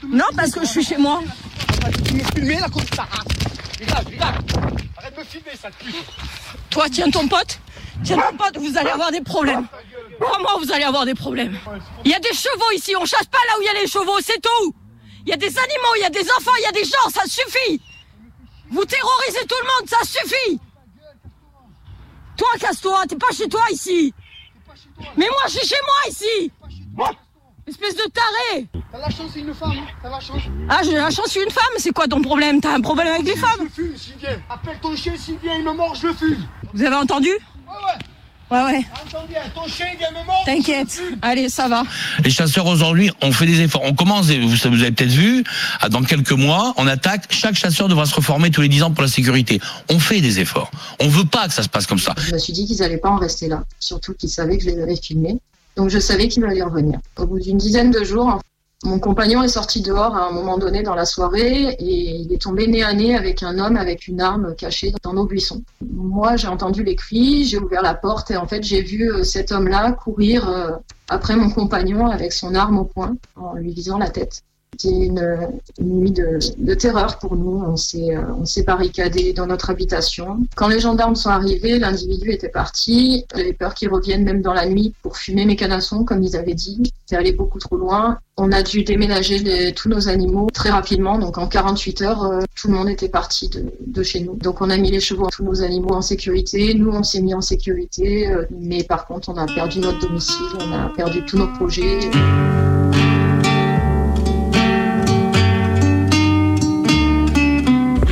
Non, 0.07 0.25
parce 0.35 0.51
que 0.51 0.61
je 0.61 0.65
suis 0.65 0.83
chez 0.83 0.97
moi. 0.97 1.21
Filmer 5.25 5.55
ça 5.55 5.69
te 5.71 5.83
pue. 5.83 5.93
Toi, 6.69 6.89
tiens 6.89 7.09
ton 7.09 7.27
pote. 7.27 7.59
Tiens 8.03 8.17
ton 8.17 8.37
pote, 8.37 8.57
vous 8.57 8.77
allez 8.77 8.89
avoir 8.89 9.11
des 9.11 9.21
problèmes. 9.21 9.67
Crois-moi, 10.19 10.57
vous 10.59 10.71
allez 10.71 10.83
avoir 10.83 11.05
des 11.05 11.15
problèmes. 11.15 11.57
Il 12.05 12.11
y 12.11 12.13
a 12.13 12.19
des 12.19 12.33
chevaux 12.33 12.71
ici, 12.75 12.95
on 12.95 13.05
chasse 13.05 13.25
pas 13.25 13.39
là 13.49 13.57
où 13.59 13.61
il 13.61 13.65
y 13.65 13.69
a 13.69 13.73
les 13.73 13.87
chevaux, 13.87 14.19
c'est 14.21 14.41
tout. 14.41 14.75
Il 15.25 15.29
y 15.29 15.33
a 15.33 15.37
des 15.37 15.57
animaux, 15.57 15.95
il 15.97 16.01
y 16.01 16.05
a 16.05 16.09
des 16.09 16.29
enfants, 16.31 16.51
il 16.57 16.63
y 16.63 16.65
a 16.65 16.71
des 16.71 16.83
gens, 16.83 17.09
ça 17.13 17.23
suffit. 17.25 17.81
Vous 18.69 18.85
terrorisez 18.85 19.45
tout 19.47 19.55
le 19.61 19.67
monde, 19.67 19.89
ça 19.89 19.99
suffit. 20.03 20.59
Toi, 22.37 22.49
casse-toi, 22.59 23.03
t'es 23.07 23.17
pas 23.17 23.31
chez 23.35 23.47
toi 23.47 23.63
ici. 23.71 24.13
Mais 25.17 25.27
moi, 25.27 25.43
je 25.45 25.57
suis 25.57 25.67
chez 25.67 25.81
moi 25.85 26.09
ici 26.09 26.51
Espèce 27.71 27.95
de 27.95 28.03
taré 28.11 28.67
T'as 28.91 28.97
la 28.99 29.09
chance, 29.09 29.31
c'est 29.33 29.39
une 29.39 29.53
femme, 29.53 29.71
hein 29.71 29.87
T'as 30.03 30.09
la 30.09 30.19
chance 30.19 30.41
Ah, 30.69 30.81
j'ai 30.83 30.93
la 30.93 31.09
chance, 31.09 31.29
suis 31.29 31.41
une 31.41 31.49
femme, 31.49 31.63
c'est 31.77 31.91
quoi 31.91 32.05
ton 32.05 32.21
problème? 32.21 32.59
T'as 32.59 32.75
un 32.75 32.81
problème 32.81 33.07
avec 33.07 33.25
les 33.25 33.37
femmes? 33.37 33.67
Je 33.69 33.81
fume, 33.83 33.97
s'il 33.97 34.17
vient 34.17 34.37
Appelle 34.49 34.77
ton 34.81 34.93
chien, 34.95 35.13
s'il 35.17 35.37
vient, 35.37 35.55
il 35.55 35.63
me 35.63 35.71
mord, 35.71 35.95
je 35.95 36.07
le 36.07 36.13
fume 36.13 36.45
Vous 36.73 36.83
avez 36.83 36.95
entendu? 36.97 37.29
Ouais, 37.29 37.37
ouais 37.67 38.05
Ouais, 38.51 38.61
ouais. 38.63 38.85
Mordre 39.13 40.45
T'inquiète. 40.45 41.01
Allez, 41.21 41.47
ça 41.47 41.69
va. 41.69 41.83
Les 42.21 42.29
chasseurs 42.29 42.65
aujourd'hui, 42.65 43.09
on 43.21 43.31
fait 43.31 43.45
des 43.45 43.61
efforts. 43.61 43.81
On 43.85 43.93
commence, 43.93 44.29
vous, 44.29 44.49
vous 44.49 44.65
avez 44.65 44.91
peut-être 44.91 45.09
vu, 45.09 45.45
dans 45.89 46.03
quelques 46.03 46.33
mois, 46.33 46.73
on 46.75 46.85
attaque. 46.85 47.27
Chaque 47.29 47.55
chasseur 47.55 47.87
devra 47.87 48.05
se 48.05 48.13
reformer 48.13 48.51
tous 48.51 48.59
les 48.59 48.67
10 48.67 48.83
ans 48.83 48.91
pour 48.91 49.03
la 49.03 49.07
sécurité. 49.07 49.61
On 49.89 49.99
fait 49.99 50.19
des 50.19 50.41
efforts. 50.41 50.69
On 50.99 51.07
veut 51.07 51.23
pas 51.23 51.47
que 51.47 51.53
ça 51.53 51.63
se 51.63 51.69
passe 51.69 51.87
comme 51.87 51.97
ça. 51.99 52.13
Je 52.17 52.33
me 52.33 52.37
suis 52.39 52.51
dit 52.51 52.67
qu'ils 52.67 52.79
n'allaient 52.79 52.97
pas 52.97 53.09
en 53.11 53.15
rester 53.15 53.47
là, 53.47 53.63
surtout 53.79 54.13
qu'ils 54.15 54.29
savaient 54.29 54.57
que 54.57 54.65
je 54.65 54.69
les 54.71 54.81
avais 54.81 54.97
filmés. 54.97 55.39
Donc 55.75 55.89
je 55.89 55.99
savais 55.99 56.27
qu'ils 56.27 56.43
allaient 56.45 56.61
revenir. 56.61 56.99
Au 57.17 57.25
bout 57.25 57.39
d'une 57.39 57.57
dizaine 57.57 57.91
de 57.91 58.03
jours, 58.03 58.41
mon 58.83 58.97
compagnon 58.97 59.43
est 59.43 59.47
sorti 59.47 59.81
dehors 59.81 60.15
à 60.15 60.27
un 60.27 60.31
moment 60.31 60.57
donné 60.57 60.81
dans 60.81 60.95
la 60.95 61.05
soirée 61.05 61.75
et 61.77 62.15
il 62.15 62.33
est 62.33 62.41
tombé 62.41 62.65
nez 62.65 62.81
à 62.81 62.93
nez 62.93 63.15
avec 63.15 63.43
un 63.43 63.59
homme 63.59 63.77
avec 63.77 64.07
une 64.07 64.19
arme 64.19 64.55
cachée 64.55 64.91
dans 65.03 65.13
nos 65.13 65.25
buissons. 65.25 65.61
Moi, 65.81 66.35
j'ai 66.35 66.47
entendu 66.47 66.83
les 66.83 66.95
cris, 66.95 67.45
j'ai 67.45 67.59
ouvert 67.59 67.83
la 67.83 67.93
porte 67.93 68.31
et 68.31 68.37
en 68.37 68.47
fait, 68.47 68.63
j'ai 68.63 68.81
vu 68.81 69.11
euh, 69.11 69.23
cet 69.23 69.51
homme-là 69.51 69.91
courir 69.91 70.49
euh, 70.49 70.71
après 71.09 71.35
mon 71.35 71.51
compagnon 71.51 72.07
avec 72.07 72.33
son 72.33 72.55
arme 72.55 72.79
au 72.79 72.85
poing 72.85 73.15
en 73.35 73.53
lui 73.53 73.71
visant 73.71 73.99
la 73.99 74.09
tête. 74.09 74.41
C'était 74.77 75.05
une, 75.05 75.61
nuit 75.79 76.11
de, 76.11 76.73
terreur 76.73 77.19
pour 77.19 77.35
nous. 77.35 77.61
On 77.61 77.75
s'est, 77.75 78.15
euh, 78.15 78.21
on 78.39 78.45
s'est 78.45 78.63
barricadé 78.63 79.33
dans 79.33 79.45
notre 79.45 79.69
habitation. 79.69 80.39
Quand 80.55 80.69
les 80.69 80.79
gendarmes 80.79 81.15
sont 81.15 81.29
arrivés, 81.29 81.77
l'individu 81.77 82.31
était 82.31 82.49
parti. 82.49 83.25
J'avais 83.35 83.53
peur 83.53 83.73
qu'ils 83.73 83.89
reviennent 83.89 84.23
même 84.23 84.41
dans 84.41 84.53
la 84.53 84.67
nuit 84.67 84.93
pour 85.03 85.17
fumer 85.17 85.45
mes 85.45 85.55
canassons, 85.55 86.05
comme 86.05 86.23
ils 86.23 86.35
avaient 86.37 86.53
dit. 86.53 86.93
C'est 87.05 87.17
allé 87.17 87.33
beaucoup 87.33 87.59
trop 87.59 87.75
loin. 87.75 88.19
On 88.37 88.51
a 88.53 88.63
dû 88.63 88.83
déménager 88.83 89.73
tous 89.73 89.89
nos 89.89 90.07
animaux 90.07 90.47
très 90.53 90.69
rapidement. 90.69 91.19
Donc 91.19 91.37
en 91.37 91.47
48 91.47 92.01
heures, 92.01 92.23
euh, 92.23 92.39
tout 92.55 92.69
le 92.69 92.73
monde 92.73 92.89
était 92.89 93.09
parti 93.09 93.49
de, 93.49 93.65
de 93.85 94.03
chez 94.03 94.21
nous. 94.21 94.35
Donc 94.35 94.61
on 94.61 94.69
a 94.69 94.77
mis 94.77 94.89
les 94.89 95.01
chevaux, 95.01 95.27
tous 95.31 95.43
nos 95.43 95.61
animaux 95.61 95.93
en 95.93 96.01
sécurité. 96.01 96.73
Nous, 96.73 96.91
on 96.91 97.03
s'est 97.03 97.21
mis 97.21 97.33
en 97.33 97.41
sécurité. 97.41 98.29
euh, 98.29 98.45
mais 98.51 98.83
par 98.83 99.05
contre, 99.05 99.29
on 99.29 99.37
a 99.37 99.45
perdu 99.45 99.79
notre 99.79 99.99
domicile, 99.99 100.45
on 100.59 100.71
a 100.71 100.89
perdu 100.95 101.25
tous 101.25 101.37
nos 101.37 101.47
projets. 101.53 101.99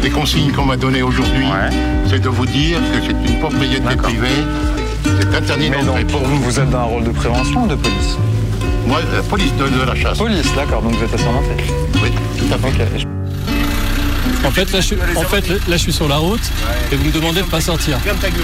Les 0.02 0.10
consignes 0.10 0.52
qu'on 0.52 0.66
m'a 0.66 0.78
données 0.78 1.02
aujourd'hui, 1.02 1.46
c'est 2.10 2.20
de 2.20 2.30
vous 2.30 2.46
dire 2.46 2.80
que 2.80 3.02
c'est 3.06 3.32
une 3.32 3.40
propriété 3.40 3.96
privée. 3.96 4.28
C'est 5.04 5.36
interdit 5.36 5.70
d'entrer. 5.70 6.06
Pour 6.06 6.22
vous, 6.22 6.38
vous 6.42 6.60
êtes 6.60 6.70
dans 6.70 6.80
un 6.80 6.84
rôle 6.84 7.04
de 7.04 7.12
prévention 7.12 7.64
ou 7.64 7.68
de 7.68 7.76
police 7.76 8.18
Moi, 8.86 9.00
la 9.14 9.22
police 9.22 9.54
de, 9.56 9.68
de 9.68 9.84
la 9.86 9.96
chasse. 9.96 10.18
Police, 10.18 10.54
d'accord, 10.56 10.82
donc 10.82 10.96
vous 10.96 11.04
êtes 11.04 11.14
assermenté 11.14 11.50
Oui, 12.02 12.12
tout 12.38 12.54
à 12.54 12.58
fait. 12.58 13.08
En 14.46 14.52
fait, 14.52 14.72
là, 14.72 14.80
je 14.80 14.86
suis, 14.86 14.98
en 15.18 15.24
fait, 15.24 15.50
là, 15.50 15.56
je 15.68 15.78
suis 15.78 15.92
sur 15.94 16.08
la 16.08 16.16
route 16.18 16.40
et 16.92 16.96
vous 16.96 17.06
me 17.06 17.12
demandez 17.12 17.42
de 17.42 17.48
pas 17.48 17.60
sortir. 17.60 18.00
Ferme 18.00 18.18
ta 18.18 18.30
gueule 18.30 18.40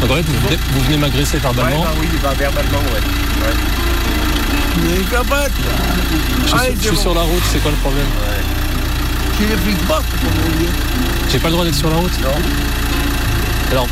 Donc, 0.00 0.10
en 0.10 0.14
fait, 0.14 0.22
vous 0.22 0.46
venez, 0.46 0.58
vous 0.72 0.80
venez 0.80 0.96
m'agresser 0.96 1.36
verbalement. 1.38 1.82
Ouais, 1.82 1.86
bah 1.86 1.94
oui, 2.00 2.08
bah, 2.22 2.32
verbalement, 2.38 2.78
ouais. 2.78 3.46
ouais. 3.46 3.54
Je 6.46 6.48
suis, 6.48 6.76
je 6.82 6.88
suis 6.88 6.96
sur 6.96 7.14
la 7.14 7.20
route, 7.20 7.42
c'est 7.52 7.62
quoi 7.62 7.70
le 7.70 7.76
problème? 7.76 8.06
Tu 9.38 9.46
les 9.46 9.56
flics 9.56 9.86
pas, 9.88 10.00
J'ai 11.30 11.38
pas 11.38 11.48
le 11.48 11.52
droit 11.52 11.64
d'être 11.64 11.74
sur 11.74 11.90
la 11.90 11.96
route 11.96 12.12
Non. 12.22 12.28
Alors, 13.72 13.88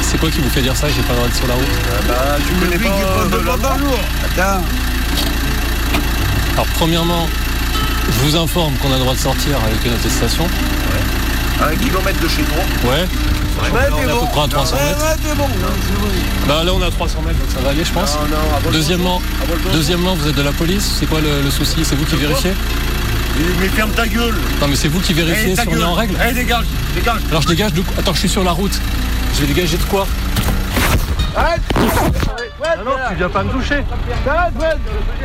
c'est 0.00 0.18
quoi 0.18 0.30
qui 0.30 0.38
vous 0.40 0.48
fait 0.48 0.62
dire 0.62 0.74
ça 0.76 0.86
j'ai 0.88 1.02
pas 1.02 1.10
le 1.10 1.16
droit 1.16 1.26
d'être 1.28 1.36
sur 1.36 1.46
la 1.46 1.54
route 1.54 1.66
Bah, 2.08 2.14
tu 2.46 2.54
connais 2.54 2.78
pas 2.78 3.36
de 3.36 3.44
la. 3.44 3.52
Attends. 3.52 4.62
Alors, 6.54 6.66
premièrement, 6.78 7.28
je 8.06 8.18
vous 8.24 8.36
informe 8.36 8.74
qu'on 8.76 8.88
a 8.90 8.94
le 8.94 9.00
droit 9.00 9.14
de 9.14 9.18
sortir 9.18 9.56
avec 9.66 9.84
une 9.84 9.92
attestation. 9.92 10.46
À 11.60 11.66
un 11.66 11.76
kilomètre 11.76 12.20
de 12.20 12.28
chez 12.28 12.42
toi. 12.42 12.90
Ouais. 12.90 13.06
Ouais, 13.62 13.68
on 13.92 13.98
est 13.98 14.02
à 14.04 14.06
peu 14.06 14.12
bon. 14.20 14.26
près 14.26 14.40
à 14.42 14.48
300 14.48 14.74
Ouais, 14.76 14.82
mètres. 14.82 14.98
ouais, 15.04 15.34
bon. 15.36 15.48
Non, 15.48 15.68
c'est 15.86 16.00
bon. 16.00 16.08
Bah 16.48 16.64
là 16.64 16.72
on 16.74 16.80
est 16.80 16.86
à 16.86 16.90
300 16.90 17.18
mètres 17.24 17.38
donc 17.38 17.48
ça 17.54 17.60
va 17.60 17.70
aller 17.70 17.84
je 17.84 17.92
pense. 17.92 18.14
Non, 18.16 18.22
non, 18.64 18.70
deuxièmement, 18.72 19.22
deuxièmement 19.72 20.14
vous 20.16 20.28
êtes 20.28 20.34
de 20.34 20.42
la 20.42 20.50
police, 20.52 20.96
c'est 20.98 21.06
quoi 21.06 21.20
le, 21.20 21.42
le 21.42 21.50
souci? 21.50 21.84
C'est 21.84 21.94
vous 21.94 22.04
qui 22.06 22.16
vérifiez? 22.16 22.52
Mais 23.60 23.68
ferme 23.68 23.90
ta 23.92 24.06
gueule. 24.06 24.34
Non 24.60 24.68
mais 24.68 24.76
c'est 24.76 24.88
vous 24.88 25.00
qui 25.00 25.12
vérifiez 25.14 25.52
Eh, 25.52 25.56
si 25.56 25.68
on 25.68 25.76
est 25.80 25.82
en 25.84 25.94
règle 25.94 26.14
Eh, 26.28 26.32
dégage, 26.34 26.66
dégage. 26.94 27.20
Alors 27.30 27.42
je 27.42 27.48
dégage 27.48 27.72
de 27.72 27.82
Attends 27.98 28.12
je 28.14 28.18
suis 28.20 28.28
sur 28.28 28.44
la 28.44 28.52
route. 28.52 28.78
Je 29.34 29.40
vais 29.40 29.46
dégager 29.46 29.76
de 29.78 29.82
quoi? 29.84 30.06
Arrête 31.36 31.62
non, 32.84 32.92
tu 33.08 33.14
viens 33.16 33.28
pas 33.28 33.42
me 33.42 33.50
toucher. 33.50 33.84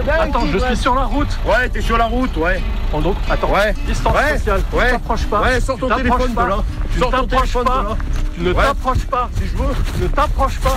Attends, 0.10 0.46
je 0.52 0.58
suis 0.58 0.78
sur 0.78 0.96
la 0.96 1.04
route. 1.06 1.28
Ouais, 1.46 1.70
t'es 1.70 1.82
sur 1.82 1.98
la 1.98 2.06
route, 2.06 2.36
ouais. 2.38 2.62
donc, 2.92 3.16
attends, 3.30 3.52
ouais. 3.52 3.74
distance 3.86 4.16
ouais. 4.16 4.38
sociale. 4.38 4.62
Tu 4.70 4.76
Ouais. 4.78 4.92
t'approches 4.92 5.26
pas. 5.26 5.42
Ouais, 5.42 5.62
sors 5.62 5.78
ton 5.78 5.88
téléphone 5.96 6.30
de 6.32 6.36
pas. 6.36 6.48
là. 6.48 6.58
Tu 6.94 7.00
Sors 7.00 7.12
ton 7.12 7.18
t'approches 7.26 7.42
téléphone 7.54 7.66
pas. 7.66 7.82
de 7.84 7.88
là. 7.90 7.98
Tu 8.36 8.42
ne 8.42 8.52
Ouais. 8.54 8.64
t'approches 8.66 9.06
pas. 9.06 9.30
Si 9.38 9.44
je 9.48 9.58
veux. 9.58 9.74
Tu 9.96 10.04
ne 10.04 10.08
t'approches 10.08 10.60
pas. 10.60 10.76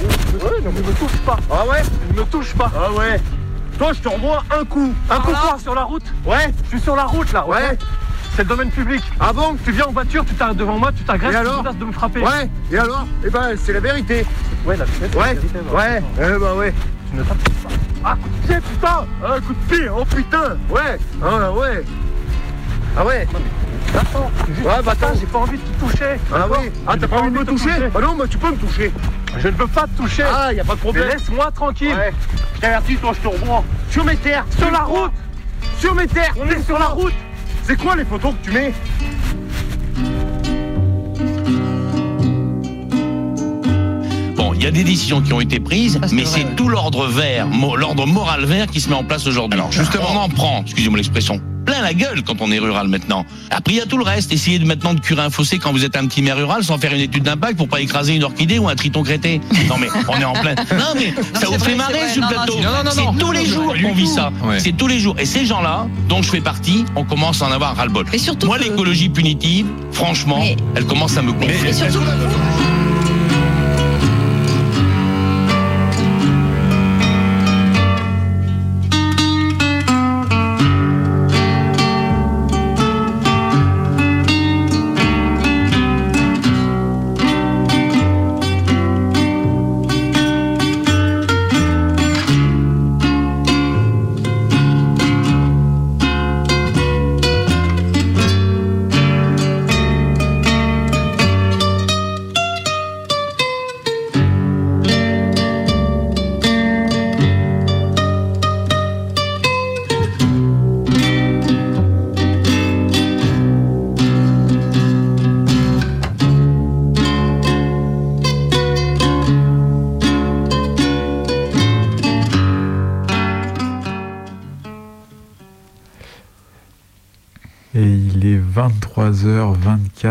Ouais, 0.00 0.60
non, 0.64 0.72
mais 0.74 0.80
ne 0.80 0.86
me 0.86 0.92
touche 0.92 1.18
pas. 1.26 1.36
Ah 1.50 1.66
ouais 1.66 1.82
Ne 2.14 2.20
me 2.20 2.24
touche 2.26 2.54
pas. 2.54 2.70
Ah 2.74 2.92
ouais. 2.92 3.20
Toi, 3.78 3.92
je 3.92 4.00
t'envoie 4.00 4.42
un 4.58 4.64
coup. 4.64 4.92
Un 5.08 5.20
coup 5.20 5.30
quoi 5.32 5.56
sur 5.58 5.74
la 5.74 5.84
route 5.84 6.02
Ouais. 6.26 6.52
Je 6.64 6.68
suis 6.70 6.80
sur 6.80 6.96
la 6.96 7.04
route 7.04 7.32
là. 7.32 7.46
Ouais. 7.46 7.78
C'est 8.34 8.42
le 8.42 8.48
domaine 8.48 8.70
public. 8.70 9.02
Ah 9.20 9.32
bon 9.32 9.56
Tu 9.64 9.72
viens 9.72 9.86
en 9.86 9.92
voiture, 9.92 10.24
tu 10.24 10.34
t'arrêtes 10.34 10.56
devant 10.56 10.78
moi, 10.78 10.90
tu 10.96 11.02
t'agresses, 11.04 11.30
Et 11.30 11.32
tu 11.32 11.36
alors 11.38 11.62
menaces 11.62 11.76
de 11.76 11.84
me 11.84 11.92
frapper. 11.92 12.20
Ouais. 12.20 12.50
Et 12.70 12.78
alors 12.78 13.06
Eh 13.24 13.30
ben, 13.30 13.54
c'est 13.56 13.72
la 13.72 13.80
vérité. 13.80 14.26
Ouais, 14.66 14.76
la 14.76 14.84
la 14.84 15.16
Ouais. 15.20 15.34
vérité, 15.34 15.58
bah. 15.70 15.76
Ouais. 15.78 16.02
Eh 16.16 16.38
ben 16.38 16.54
ouais. 16.54 16.74
Tu 17.10 17.16
ne 17.16 17.22
t'approches 17.22 17.54
pas. 17.64 17.68
Ah, 18.04 18.14
coup 18.16 18.28
de 18.28 18.46
pied, 18.46 18.56
putain 18.60 19.06
Un 19.26 19.40
coup 19.40 19.54
de 19.54 19.74
pied, 19.76 19.88
oh 19.88 20.04
putain 20.04 20.56
Ouais 20.70 20.98
Ah 21.24 21.50
ouais 21.52 21.84
Ah 22.96 23.04
ouais 23.04 23.26
Attends, 23.96 24.30
Ouais, 24.64 24.82
bah 24.84 24.92
attends. 24.92 25.14
j'ai 25.18 25.26
pas 25.26 25.38
envie 25.38 25.58
de 25.58 25.62
te 25.62 25.80
toucher. 25.90 26.04
Ah 26.32 26.38
d'accord 26.40 26.58
oui 26.62 26.70
Ah, 26.86 26.94
t'as 26.98 27.08
pas 27.08 27.20
envie 27.20 27.30
de 27.30 27.38
me 27.38 27.44
te 27.44 27.50
toucher 27.50 27.70
Ah 27.94 28.00
non, 28.00 28.14
mais 28.18 28.28
tu 28.28 28.38
peux 28.38 28.50
me 28.50 28.56
toucher 28.56 28.92
Je 29.36 29.48
ne 29.48 29.52
veux 29.54 29.66
pas 29.66 29.86
te 29.86 29.96
toucher. 30.02 30.24
Ah, 30.24 30.52
y 30.52 30.60
a 30.60 30.64
pas 30.64 30.74
de 30.74 30.80
problème 30.80 31.08
laisse-moi 31.08 31.50
tranquille. 31.52 31.94
Ouais. 31.94 32.12
Je 32.56 32.60
t'avertis, 32.60 32.96
toi, 32.96 33.12
je 33.14 33.28
te 33.28 33.34
revois. 33.34 33.64
Sur 33.90 34.04
mes 34.04 34.16
terres 34.16 34.44
Sur 34.58 34.70
la 34.70 34.80
route. 34.80 35.12
Sur 35.78 35.94
mes 35.94 36.06
terres 36.06 36.34
On 36.40 36.48
est 36.48 36.62
sur 36.64 36.78
la 36.78 36.86
route. 36.86 37.14
C'est 37.64 37.76
quoi 37.80 37.96
les 37.96 38.04
photos 38.04 38.32
que 38.42 38.44
tu 38.48 38.52
mets? 38.52 38.72
Bon, 44.36 44.52
il 44.54 44.62
y 44.62 44.66
a 44.66 44.70
des 44.70 44.84
décisions 44.84 45.20
qui 45.20 45.32
ont 45.32 45.40
été 45.40 45.58
prises, 45.60 46.00
mais 46.12 46.24
c'est 46.24 46.44
tout 46.56 46.68
l'ordre 46.68 47.06
vert, 47.06 47.46
mo- 47.46 47.76
l'ordre 47.76 48.06
moral 48.06 48.44
vert 48.44 48.66
qui 48.66 48.80
se 48.80 48.88
met 48.88 48.94
en 48.94 49.04
place 49.04 49.26
aujourd'hui. 49.26 49.58
Alors, 49.58 49.72
justement, 49.72 50.06
on 50.12 50.16
en 50.18 50.28
prend, 50.28 50.62
excusez-moi 50.62 50.96
l'expression, 50.96 51.40
plein 51.68 51.82
la 51.82 51.92
gueule 51.92 52.22
quand 52.22 52.40
on 52.40 52.50
est 52.50 52.58
rural 52.58 52.88
maintenant. 52.88 53.26
Après, 53.50 53.74
il 53.74 53.76
y 53.76 53.80
a 53.82 53.84
tout 53.84 53.98
le 53.98 54.04
reste. 54.04 54.32
Essayez 54.32 54.58
de 54.58 54.64
maintenant 54.64 54.94
de 54.94 55.00
curer 55.00 55.20
un 55.20 55.28
fossé 55.28 55.58
quand 55.58 55.70
vous 55.70 55.84
êtes 55.84 55.96
un 55.96 56.06
petit 56.06 56.22
maire 56.22 56.38
rural 56.38 56.64
sans 56.64 56.78
faire 56.78 56.94
une 56.94 57.00
étude 57.00 57.24
d'impact 57.24 57.58
pour 57.58 57.68
pas 57.68 57.82
écraser 57.82 58.14
une 58.14 58.24
orchidée 58.24 58.58
ou 58.58 58.70
un 58.70 58.74
triton 58.74 59.02
crété. 59.02 59.42
Non 59.68 59.76
mais 59.78 59.88
on 60.08 60.18
est 60.18 60.24
en 60.24 60.32
plein. 60.32 60.54
Non 60.78 60.94
mais 60.94 61.12
ça 61.38 61.46
vous 61.46 61.58
fait 61.58 61.74
marrer 61.74 62.08
sur 62.10 62.22
le 62.22 62.28
plateau. 62.28 62.54
C'est 62.90 63.18
tous 63.18 63.32
les 63.32 63.44
jours 63.44 63.74
qu'on 63.82 63.92
vit 63.92 64.06
ça. 64.06 64.32
C'est 64.58 64.76
tous 64.76 64.86
les 64.86 64.98
jours. 64.98 65.16
Et 65.18 65.26
ces 65.26 65.44
gens-là, 65.44 65.86
dont 66.08 66.22
je 66.22 66.30
fais 66.30 66.40
partie, 66.40 66.86
on 66.96 67.04
commence 67.04 67.42
à 67.42 67.46
en 67.46 67.52
avoir 67.52 67.76
ras-le-bol. 67.76 68.06
Moi, 68.44 68.58
l'écologie 68.58 69.10
punitive, 69.10 69.66
franchement, 69.92 70.42
elle 70.74 70.86
commence 70.86 71.18
à 71.18 71.22
me 71.22 71.32
gonfler. 71.32 71.72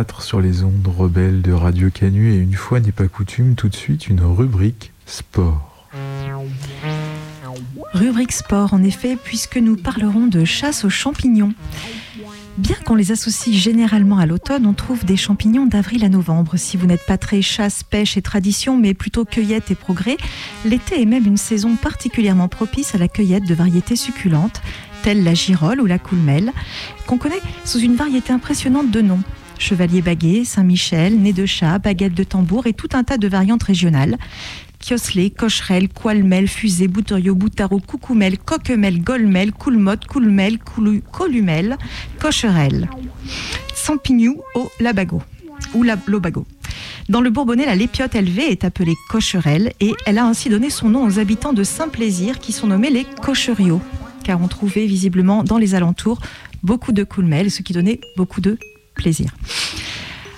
23h24 0.03 0.21
sur 0.21 0.41
les 0.41 0.63
ondes 0.63 0.87
rebelles 0.87 1.41
de 1.41 1.51
Radio 1.51 1.89
Canu 1.89 2.33
et 2.33 2.37
une 2.37 2.53
fois 2.53 2.79
n'est 2.79 2.91
pas 2.91 3.07
coutume, 3.07 3.55
tout 3.55 3.69
de 3.69 3.75
suite 3.75 4.07
une 4.07 4.21
rubrique 4.21 4.91
sport. 5.05 5.89
Rubrique 7.93 8.31
sport, 8.31 8.73
en 8.73 8.83
effet, 8.83 9.17
puisque 9.21 9.57
nous 9.57 9.75
parlerons 9.75 10.27
de 10.27 10.45
chasse 10.45 10.85
aux 10.85 10.89
champignons. 10.89 11.53
Bien 12.57 12.75
qu'on 12.85 12.95
les 12.95 13.11
associe 13.11 13.55
généralement 13.55 14.17
à 14.17 14.25
l'automne, 14.25 14.65
on 14.65 14.73
trouve 14.73 15.05
des 15.05 15.15
champignons 15.15 15.67
d'avril 15.67 16.03
à 16.03 16.09
novembre. 16.09 16.57
Si 16.57 16.75
vous 16.75 16.87
n'êtes 16.87 17.05
pas 17.05 17.17
très 17.17 17.41
chasse, 17.41 17.83
pêche 17.83 18.17
et 18.17 18.21
tradition, 18.21 18.77
mais 18.77 18.93
plutôt 18.93 19.25
cueillette 19.25 19.69
et 19.69 19.75
progrès, 19.75 20.17
l'été 20.65 21.01
est 21.01 21.05
même 21.05 21.25
une 21.25 21.37
saison 21.37 21.75
particulièrement 21.75 22.47
propice 22.47 22.95
à 22.95 22.97
la 22.97 23.07
cueillette 23.07 23.47
de 23.47 23.53
variétés 23.53 23.95
succulentes, 23.95 24.61
telles 25.03 25.23
la 25.23 25.35
girole 25.35 25.81
ou 25.81 25.85
la 25.85 25.99
coulmelle, 25.99 26.51
qu'on 27.05 27.17
connaît 27.17 27.41
sous 27.63 27.79
une 27.79 27.95
variété 27.95 28.33
impressionnante 28.33 28.89
de 28.89 29.01
noms. 29.01 29.21
Chevalier 29.59 30.01
baguet, 30.01 30.45
Saint-Michel, 30.45 31.19
nez 31.19 31.33
de 31.33 31.45
chat, 31.45 31.79
baguette 31.79 32.13
de 32.13 32.23
tambour 32.23 32.67
et 32.67 32.73
tout 32.73 32.89
un 32.93 33.03
tas 33.03 33.17
de 33.17 33.27
variantes 33.27 33.63
régionales. 33.63 34.17
Kioslet, 34.79 35.31
cocherel, 35.31 35.89
qualmel, 35.89 36.47
fusée, 36.47 36.87
bouterio, 36.87 37.33
boutaro, 37.33 37.79
coucoumel, 37.79 38.37
coquemel, 38.37 39.01
golmel, 39.01 39.51
coulmotte, 39.51 40.05
coulmel, 40.05 40.59
columel, 40.59 41.77
cocherel. 42.19 42.89
Sampignou 43.73 44.41
au 44.55 44.69
labago 44.79 45.21
ou 45.73 45.83
l'obago. 46.07 46.45
Dans 47.09 47.21
le 47.21 47.29
Bourbonnais, 47.29 47.65
la 47.65 47.75
lépiote 47.75 48.15
élevée 48.15 48.51
est 48.51 48.65
appelée 48.65 48.95
cocherelle 49.09 49.73
et 49.79 49.93
elle 50.05 50.17
a 50.17 50.25
ainsi 50.25 50.49
donné 50.49 50.69
son 50.69 50.89
nom 50.89 51.05
aux 51.05 51.19
habitants 51.19 51.53
de 51.53 51.63
Saint-Plaisir 51.63 52.39
qui 52.39 52.51
sont 52.51 52.67
nommés 52.67 52.89
les 52.89 53.05
cocheriots, 53.21 53.81
car 54.23 54.41
on 54.41 54.47
trouvait 54.47 54.85
visiblement 54.85 55.43
dans 55.43 55.57
les 55.57 55.73
alentours 55.73 56.19
beaucoup 56.63 56.91
de 56.91 57.03
coulmel, 57.03 57.49
ce 57.49 57.61
qui 57.61 57.73
donnait 57.73 58.01
beaucoup 58.17 58.41
de 58.41 58.59
plaisir. 58.97 59.31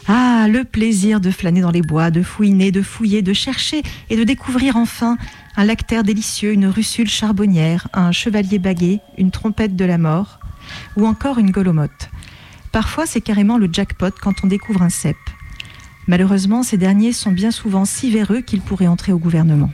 Ah, 0.07 0.47
le 0.49 0.63
plaisir 0.63 1.19
de 1.19 1.29
flâner 1.29 1.61
dans 1.61 1.71
les 1.71 1.81
bois, 1.81 2.09
de 2.09 2.23
fouiner, 2.23 2.71
de 2.71 2.81
fouiller, 2.81 3.21
de 3.21 3.33
chercher 3.33 3.83
et 4.09 4.17
de 4.17 4.23
découvrir 4.23 4.75
enfin 4.75 5.17
un 5.55 5.65
lactaire 5.65 6.03
délicieux, 6.03 6.51
une 6.51 6.65
russule 6.65 7.09
charbonnière, 7.09 7.87
un 7.93 8.11
chevalier 8.11 8.59
baguet, 8.59 9.01
une 9.17 9.29
trompette 9.29 9.75
de 9.75 9.85
la 9.85 9.97
mort 9.97 10.39
ou 10.95 11.05
encore 11.05 11.37
une 11.37 11.51
golomotte. 11.51 12.09
Parfois, 12.71 13.05
c'est 13.05 13.21
carrément 13.21 13.57
le 13.57 13.69
jackpot 13.71 14.11
quand 14.19 14.43
on 14.43 14.47
découvre 14.47 14.81
un 14.81 14.89
cep. 14.89 15.17
Malheureusement, 16.07 16.63
ces 16.63 16.77
derniers 16.77 17.13
sont 17.13 17.31
bien 17.31 17.51
souvent 17.51 17.85
si 17.85 18.09
véreux 18.09 18.41
qu'ils 18.41 18.61
pourraient 18.61 18.87
entrer 18.87 19.11
au 19.11 19.19
gouvernement. 19.19 19.69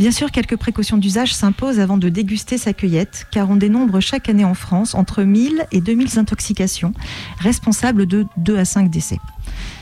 Bien 0.00 0.12
sûr, 0.12 0.30
quelques 0.30 0.56
précautions 0.56 0.96
d'usage 0.96 1.34
s'imposent 1.34 1.78
avant 1.78 1.98
de 1.98 2.08
déguster 2.08 2.56
sa 2.56 2.72
cueillette, 2.72 3.26
car 3.30 3.50
on 3.50 3.56
dénombre 3.56 4.00
chaque 4.00 4.30
année 4.30 4.46
en 4.46 4.54
France 4.54 4.94
entre 4.94 5.24
1000 5.24 5.66
et 5.72 5.82
2000 5.82 6.18
intoxications, 6.18 6.94
responsables 7.38 8.06
de 8.06 8.24
2 8.38 8.56
à 8.56 8.64
5 8.64 8.88
décès. 8.88 9.18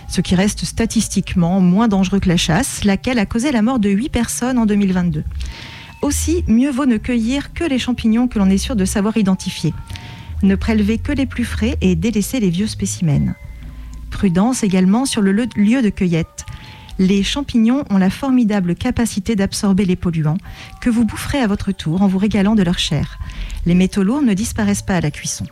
Ce 0.08 0.20
qui 0.20 0.34
reste 0.34 0.64
statistiquement 0.64 1.60
moins 1.60 1.86
dangereux 1.86 2.18
que 2.18 2.28
la 2.28 2.36
chasse, 2.36 2.82
laquelle 2.82 3.20
a 3.20 3.26
causé 3.26 3.52
la 3.52 3.62
mort 3.62 3.78
de 3.78 3.90
8 3.90 4.08
personnes 4.08 4.58
en 4.58 4.66
2022. 4.66 5.22
Aussi, 6.02 6.42
mieux 6.48 6.72
vaut 6.72 6.86
ne 6.86 6.96
cueillir 6.96 7.52
que 7.52 7.62
les 7.62 7.78
champignons 7.78 8.26
que 8.26 8.40
l'on 8.40 8.50
est 8.50 8.58
sûr 8.58 8.74
de 8.74 8.84
savoir 8.84 9.16
identifier. 9.18 9.72
Ne 10.42 10.56
prélever 10.56 10.98
que 10.98 11.12
les 11.12 11.26
plus 11.26 11.44
frais 11.44 11.76
et 11.80 11.94
délaisser 11.94 12.40
les 12.40 12.50
vieux 12.50 12.66
spécimens. 12.66 13.36
Prudence 14.10 14.64
également 14.64 15.04
sur 15.04 15.22
le 15.22 15.30
lieu 15.30 15.80
de 15.80 15.90
cueillette. 15.90 16.44
Les 16.98 17.22
champignons 17.22 17.84
ont 17.90 17.98
la 17.98 18.10
formidable 18.10 18.74
capacité 18.74 19.36
d'absorber 19.36 19.84
les 19.84 19.94
polluants 19.94 20.38
que 20.80 20.90
vous 20.90 21.04
boufferez 21.04 21.38
à 21.38 21.46
votre 21.46 21.70
tour 21.70 22.02
en 22.02 22.08
vous 22.08 22.18
régalant 22.18 22.56
de 22.56 22.64
leur 22.64 22.78
chair. 22.78 23.18
Les 23.66 23.74
métaux 23.74 24.02
lourds 24.02 24.22
ne 24.22 24.34
disparaissent 24.34 24.82
pas 24.82 24.96
à 24.96 25.00
la 25.00 25.12
cuisson. 25.12 25.44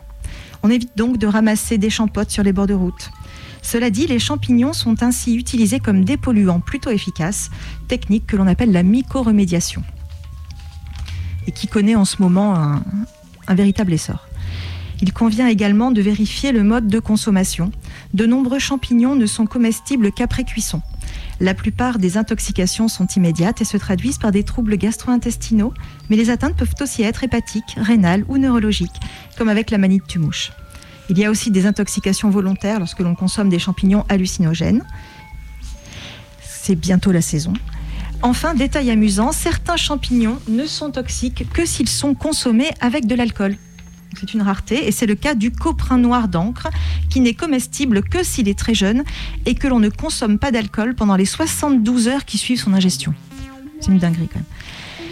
On 0.61 0.69
évite 0.69 0.97
donc 0.97 1.17
de 1.17 1.27
ramasser 1.27 1.77
des 1.77 1.89
champottes 1.89 2.31
sur 2.31 2.43
les 2.43 2.51
bords 2.51 2.67
de 2.67 2.73
route. 2.73 3.11
Cela 3.61 3.89
dit, 3.89 4.07
les 4.07 4.19
champignons 4.19 4.73
sont 4.73 5.03
ainsi 5.03 5.35
utilisés 5.35 5.79
comme 5.79 6.03
dépolluants 6.03 6.59
plutôt 6.59 6.89
efficaces, 6.89 7.49
technique 7.87 8.27
que 8.27 8.35
l'on 8.35 8.47
appelle 8.47 8.73
la 8.73 8.83
mycoremédiation 8.83 9.83
et 11.47 11.51
qui 11.53 11.67
connaît 11.67 11.95
en 11.95 12.03
ce 12.03 12.21
moment 12.21 12.55
un, 12.55 12.83
un 13.47 13.55
véritable 13.55 13.93
essor. 13.93 14.27
Il 15.01 15.13
convient 15.13 15.47
également 15.47 15.91
de 15.91 16.01
vérifier 16.01 16.51
le 16.51 16.63
mode 16.63 16.87
de 16.87 16.99
consommation. 16.99 17.71
De 18.13 18.25
nombreux 18.25 18.59
champignons 18.59 19.15
ne 19.15 19.25
sont 19.25 19.45
comestibles 19.45 20.11
qu'après 20.11 20.43
cuisson. 20.43 20.81
La 21.39 21.53
plupart 21.53 21.99
des 21.99 22.17
intoxications 22.17 22.87
sont 22.87 23.05
immédiates 23.07 23.61
et 23.61 23.65
se 23.65 23.77
traduisent 23.77 24.17
par 24.17 24.31
des 24.31 24.43
troubles 24.43 24.77
gastro-intestinaux, 24.77 25.73
mais 26.09 26.15
les 26.15 26.29
atteintes 26.29 26.55
peuvent 26.55 26.73
aussi 26.81 27.03
être 27.03 27.23
hépatiques, 27.23 27.75
rénales 27.77 28.25
ou 28.27 28.37
neurologiques, 28.37 28.99
comme 29.37 29.49
avec 29.49 29.69
la 29.69 29.77
manite 29.77 30.07
tumouche. 30.07 30.51
Il 31.09 31.17
y 31.17 31.25
a 31.25 31.29
aussi 31.29 31.51
des 31.51 31.65
intoxications 31.65 32.29
volontaires 32.29 32.79
lorsque 32.79 32.99
l'on 32.99 33.15
consomme 33.15 33.49
des 33.49 33.59
champignons 33.59 34.03
hallucinogènes. 34.09 34.83
C'est 36.41 36.75
bientôt 36.75 37.11
la 37.11 37.21
saison. 37.21 37.53
Enfin, 38.23 38.55
détail 38.55 38.89
amusant, 38.89 39.31
certains 39.31 39.77
champignons 39.77 40.39
ne 40.47 40.65
sont 40.65 40.91
toxiques 40.91 41.47
que 41.53 41.65
s'ils 41.65 41.87
sont 41.87 42.15
consommés 42.15 42.71
avec 42.81 43.05
de 43.05 43.15
l'alcool. 43.15 43.57
C'est 44.19 44.33
une 44.33 44.41
rareté 44.41 44.87
et 44.87 44.91
c'est 44.91 45.05
le 45.05 45.15
cas 45.15 45.35
du 45.35 45.51
coprin 45.51 45.97
noir 45.97 46.27
d'encre 46.27 46.69
qui 47.09 47.19
n'est 47.19 47.33
comestible 47.33 48.01
que 48.01 48.23
s'il 48.23 48.49
est 48.49 48.57
très 48.57 48.73
jeune 48.73 49.03
et 49.45 49.53
que 49.55 49.67
l'on 49.67 49.79
ne 49.79 49.89
consomme 49.89 50.39
pas 50.39 50.51
d'alcool 50.51 50.95
pendant 50.95 51.15
les 51.15 51.25
72 51.25 52.07
heures 52.07 52.25
qui 52.25 52.37
suivent 52.37 52.59
son 52.59 52.73
ingestion. 52.73 53.13
C'est 53.79 53.91
une 53.91 53.99
dinguerie 53.99 54.27
quand 54.27 54.39
même. 54.39 55.07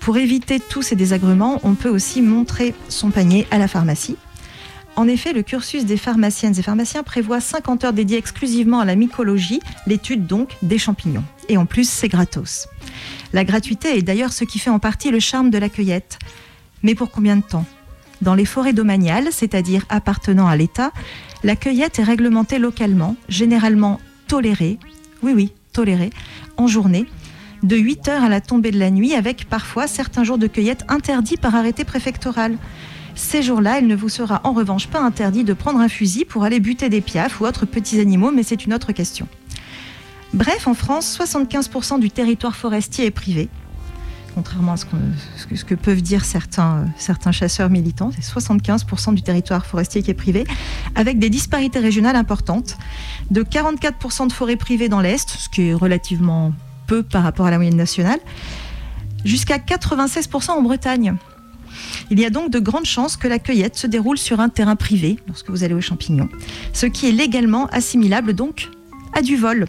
Pour 0.00 0.18
éviter 0.18 0.60
tous 0.60 0.82
ces 0.82 0.96
désagréments, 0.96 1.60
on 1.62 1.74
peut 1.74 1.88
aussi 1.88 2.20
montrer 2.20 2.74
son 2.90 3.10
panier 3.10 3.46
à 3.50 3.56
la 3.56 3.68
pharmacie. 3.68 4.16
En 4.96 5.08
effet, 5.08 5.32
le 5.32 5.42
cursus 5.42 5.86
des 5.86 5.96
pharmaciennes 5.96 6.56
et 6.58 6.62
pharmaciens 6.62 7.02
prévoit 7.02 7.40
50 7.40 7.84
heures 7.84 7.92
dédiées 7.94 8.18
exclusivement 8.18 8.80
à 8.80 8.84
la 8.84 8.94
mycologie, 8.94 9.60
l'étude 9.86 10.26
donc 10.26 10.56
des 10.62 10.78
champignons. 10.78 11.24
Et 11.48 11.56
en 11.56 11.64
plus, 11.64 11.88
c'est 11.88 12.08
gratos. 12.08 12.68
La 13.32 13.44
gratuité 13.44 13.96
est 13.96 14.02
d'ailleurs 14.02 14.32
ce 14.32 14.44
qui 14.44 14.58
fait 14.58 14.70
en 14.70 14.78
partie 14.78 15.10
le 15.10 15.20
charme 15.20 15.50
de 15.50 15.58
la 15.58 15.70
cueillette. 15.70 16.18
Mais 16.82 16.94
pour 16.94 17.10
combien 17.10 17.36
de 17.36 17.42
temps? 17.42 17.64
Dans 18.24 18.34
les 18.34 18.46
forêts 18.46 18.72
domaniales, 18.72 19.28
c'est-à-dire 19.32 19.84
appartenant 19.90 20.46
à 20.46 20.56
l'État, 20.56 20.92
la 21.42 21.56
cueillette 21.56 21.98
est 21.98 22.04
réglementée 22.04 22.58
localement, 22.58 23.16
généralement 23.28 24.00
tolérée, 24.28 24.78
oui 25.22 25.32
oui, 25.34 25.52
tolérée, 25.74 26.08
en 26.56 26.66
journée, 26.66 27.04
de 27.62 27.76
8 27.76 28.08
heures 28.08 28.24
à 28.24 28.30
la 28.30 28.40
tombée 28.40 28.70
de 28.70 28.78
la 28.78 28.90
nuit, 28.90 29.12
avec 29.12 29.46
parfois 29.46 29.86
certains 29.86 30.24
jours 30.24 30.38
de 30.38 30.46
cueillette 30.46 30.86
interdits 30.88 31.36
par 31.36 31.54
arrêté 31.54 31.84
préfectoral. 31.84 32.56
Ces 33.14 33.42
jours-là, 33.42 33.78
il 33.78 33.86
ne 33.88 33.94
vous 33.94 34.08
sera 34.08 34.40
en 34.44 34.54
revanche 34.54 34.86
pas 34.86 35.02
interdit 35.02 35.44
de 35.44 35.52
prendre 35.52 35.80
un 35.80 35.90
fusil 35.90 36.24
pour 36.24 36.44
aller 36.44 36.60
buter 36.60 36.88
des 36.88 37.02
piafs 37.02 37.42
ou 37.42 37.44
autres 37.44 37.66
petits 37.66 38.00
animaux, 38.00 38.30
mais 38.30 38.42
c'est 38.42 38.64
une 38.64 38.72
autre 38.72 38.92
question. 38.92 39.28
Bref, 40.32 40.66
en 40.66 40.72
France, 40.72 41.14
75% 41.20 42.00
du 42.00 42.10
territoire 42.10 42.56
forestier 42.56 43.04
est 43.04 43.10
privé. 43.10 43.50
Contrairement 44.34 44.72
à 44.72 44.76
ce, 44.76 44.84
que, 45.64 45.74
peuvent 45.74 46.02
dire 46.02 46.24
certains, 46.24 46.86
certains 46.96 47.32
chasseurs 47.32 47.70
militants. 47.70 48.10
C'est 48.14 48.24
75% 48.24 49.14
du 49.14 49.22
territoire 49.22 49.64
forestier 49.64 50.02
qui 50.02 50.10
est 50.10 50.14
privé, 50.14 50.44
avec 50.94 51.18
des 51.18 51.30
disparités 51.30 51.78
régionales 51.78 52.16
importantes. 52.16 52.76
De 53.30 53.42
44% 53.42 54.28
de 54.28 54.32
forêts 54.32 54.56
privées 54.56 54.88
dans 54.88 55.00
l'Est, 55.00 55.30
ce 55.30 55.48
qui 55.48 55.68
est 55.68 55.74
relativement 55.74 56.52
peu 56.86 57.02
par 57.02 57.22
rapport 57.22 57.46
à 57.46 57.50
la 57.50 57.56
moyenne 57.56 57.76
nationale, 57.76 58.18
jusqu'à 59.24 59.58
96% 59.58 60.50
en 60.50 60.62
Bretagne. 60.62 61.16
Il 62.10 62.20
y 62.20 62.24
a 62.24 62.30
donc 62.30 62.50
de 62.50 62.58
grandes 62.58 62.84
chances 62.84 63.16
que 63.16 63.28
la 63.28 63.38
cueillette 63.38 63.76
se 63.76 63.86
déroule 63.86 64.18
sur 64.18 64.40
un 64.40 64.48
terrain 64.48 64.76
privé 64.76 65.18
lorsque 65.26 65.50
vous 65.50 65.64
allez 65.64 65.74
aux 65.74 65.80
champignons, 65.80 66.28
ce 66.72 66.86
qui 66.86 67.08
est 67.08 67.12
légalement 67.12 67.66
assimilable 67.66 68.34
donc 68.34 68.68
à 69.14 69.22
du 69.22 69.36
vol. 69.36 69.66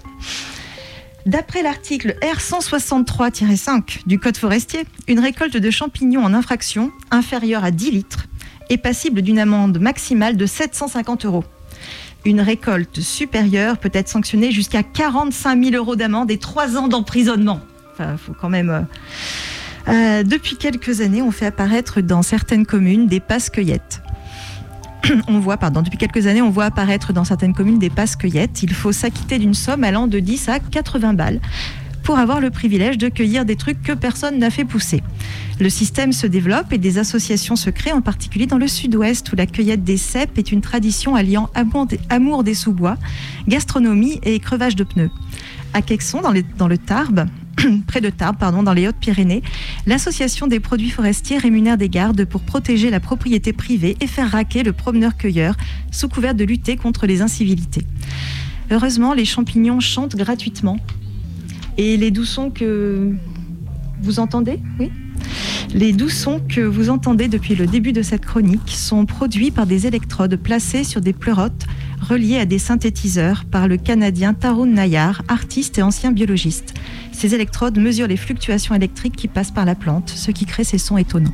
D'après 1.25 1.63
l'article 1.63 2.17
R163-5 2.21 4.05
du 4.05 4.19
Code 4.19 4.37
forestier, 4.37 4.81
une 5.07 5.19
récolte 5.19 5.57
de 5.57 5.71
champignons 5.71 6.23
en 6.23 6.35
infraction 6.35 6.91
inférieure 7.09 7.63
à 7.63 7.71
10 7.71 7.91
litres 7.91 8.27
est 8.69 8.77
passible 8.77 9.23
d'une 9.23 9.39
amende 9.39 9.79
maximale 9.79 10.37
de 10.37 10.45
750 10.45 11.25
euros. 11.25 11.43
Une 12.25 12.41
récolte 12.41 13.01
supérieure 13.01 13.79
peut 13.79 13.89
être 13.93 14.07
sanctionnée 14.07 14.51
jusqu'à 14.51 14.83
45 14.83 15.63
000 15.63 15.75
euros 15.75 15.95
d'amende 15.95 16.29
et 16.29 16.37
3 16.37 16.77
ans 16.77 16.87
d'emprisonnement. 16.87 17.59
Enfin, 17.93 18.17
faut 18.17 18.33
quand 18.39 18.49
même. 18.49 18.69
Euh, 18.69 18.81
euh, 19.87 20.23
depuis 20.23 20.57
quelques 20.57 21.01
années, 21.01 21.23
on 21.23 21.31
fait 21.31 21.45
apparaître 21.47 22.01
dans 22.01 22.21
certaines 22.21 22.67
communes 22.67 23.07
des 23.07 23.19
passes 23.19 23.49
cueillettes. 23.49 24.01
on 25.27 25.39
voit, 25.39 25.57
pardon, 25.57 25.81
depuis 25.81 25.97
quelques 25.97 26.27
années, 26.27 26.41
on 26.41 26.49
voit 26.49 26.65
apparaître 26.65 27.13
dans 27.13 27.23
certaines 27.23 27.53
communes 27.53 27.79
des 27.79 27.89
passes 27.89 28.15
cueillettes. 28.15 28.63
Il 28.63 28.73
faut 28.73 28.91
s'acquitter 28.91 29.39
d'une 29.39 29.53
somme 29.53 29.83
allant 29.83 30.07
de 30.07 30.19
10 30.19 30.49
à 30.49 30.59
80 30.59 31.13
balles 31.13 31.39
pour 32.03 32.19
avoir 32.19 32.39
le 32.39 32.51
privilège 32.51 32.99
de 32.99 33.09
cueillir 33.09 33.45
des 33.45 33.55
trucs 33.55 33.81
que 33.81 33.91
personne 33.91 34.37
n'a 34.37 34.51
fait 34.51 34.63
pousser. 34.63 35.01
Le 35.59 35.69
système 35.69 36.13
se 36.13 36.27
développe 36.27 36.71
et 36.71 36.77
des 36.77 36.99
associations 36.99 37.55
se 37.55 37.71
créent, 37.71 37.93
en 37.93 38.01
particulier 38.01 38.45
dans 38.45 38.59
le 38.59 38.67
sud-ouest, 38.67 39.31
où 39.31 39.35
la 39.35 39.47
cueillette 39.47 39.83
des 39.83 39.97
cèpes 39.97 40.37
est 40.37 40.51
une 40.51 40.61
tradition 40.61 41.15
alliant 41.15 41.49
amour 42.09 42.43
des 42.43 42.53
sous-bois, 42.53 42.97
gastronomie 43.47 44.19
et 44.23 44.39
crevage 44.39 44.75
de 44.75 44.83
pneus. 44.83 45.09
À 45.73 45.81
Quexon, 45.81 46.21
dans, 46.21 46.33
dans 46.57 46.67
le 46.67 46.77
Tarbes, 46.77 47.25
près 47.87 48.01
de 48.01 48.09
Tarbes, 48.09 48.37
pardon, 48.39 48.63
dans 48.63 48.73
les 48.73 48.87
Hautes-Pyrénées, 48.87 49.41
l'association 49.85 50.47
des 50.47 50.59
produits 50.59 50.89
forestiers 50.89 51.37
rémunère 51.37 51.77
des 51.77 51.89
gardes 51.89 52.25
pour 52.25 52.41
protéger 52.41 52.89
la 52.89 52.99
propriété 52.99 53.53
privée 53.53 53.95
et 54.01 54.07
faire 54.07 54.31
raquer 54.31 54.63
le 54.63 54.73
promeneur-cueilleur 54.73 55.55
sous 55.91 56.09
couvert 56.09 56.35
de 56.35 56.43
lutter 56.43 56.75
contre 56.77 57.05
les 57.05 57.21
incivilités. 57.21 57.85
Heureusement, 58.71 59.13
les 59.13 59.25
champignons 59.25 59.79
chantent 59.79 60.15
gratuitement. 60.15 60.77
Et 61.77 61.97
les 61.97 62.11
doux 62.11 62.25
que 62.53 63.13
vous 64.01 64.19
entendez, 64.19 64.59
oui 64.79 64.91
les 65.73 65.91
doux 65.91 66.09
sons 66.09 66.39
que 66.47 66.61
vous 66.61 66.89
entendez 66.89 67.27
depuis 67.27 67.55
le 67.55 67.67
début 67.67 67.91
de 67.91 68.01
cette 68.01 68.25
chronique 68.25 68.69
sont 68.69 69.05
produits 69.05 69.51
par 69.51 69.65
des 69.65 69.87
électrodes 69.87 70.35
placées 70.37 70.83
sur 70.83 71.01
des 71.01 71.11
pleurotes 71.11 71.65
reliées 72.01 72.37
à 72.37 72.45
des 72.45 72.59
synthétiseurs 72.59 73.43
par 73.43 73.67
le 73.67 73.77
Canadien 73.77 74.33
Tarun 74.33 74.67
Nayar, 74.67 75.21
artiste 75.27 75.77
et 75.77 75.81
ancien 75.81 76.11
biologiste. 76.11 76.75
Ces 77.15 77.33
électrodes 77.33 77.79
mesurent 77.79 78.09
les 78.09 78.17
fluctuations 78.17 78.75
électriques 78.75 79.15
qui 79.15 79.29
passent 79.29 79.51
par 79.51 79.63
la 79.63 79.73
plante, 79.73 80.09
ce 80.09 80.31
qui 80.31 80.45
crée 80.45 80.65
ces 80.65 80.77
sons 80.77 80.97
étonnants. 80.97 81.33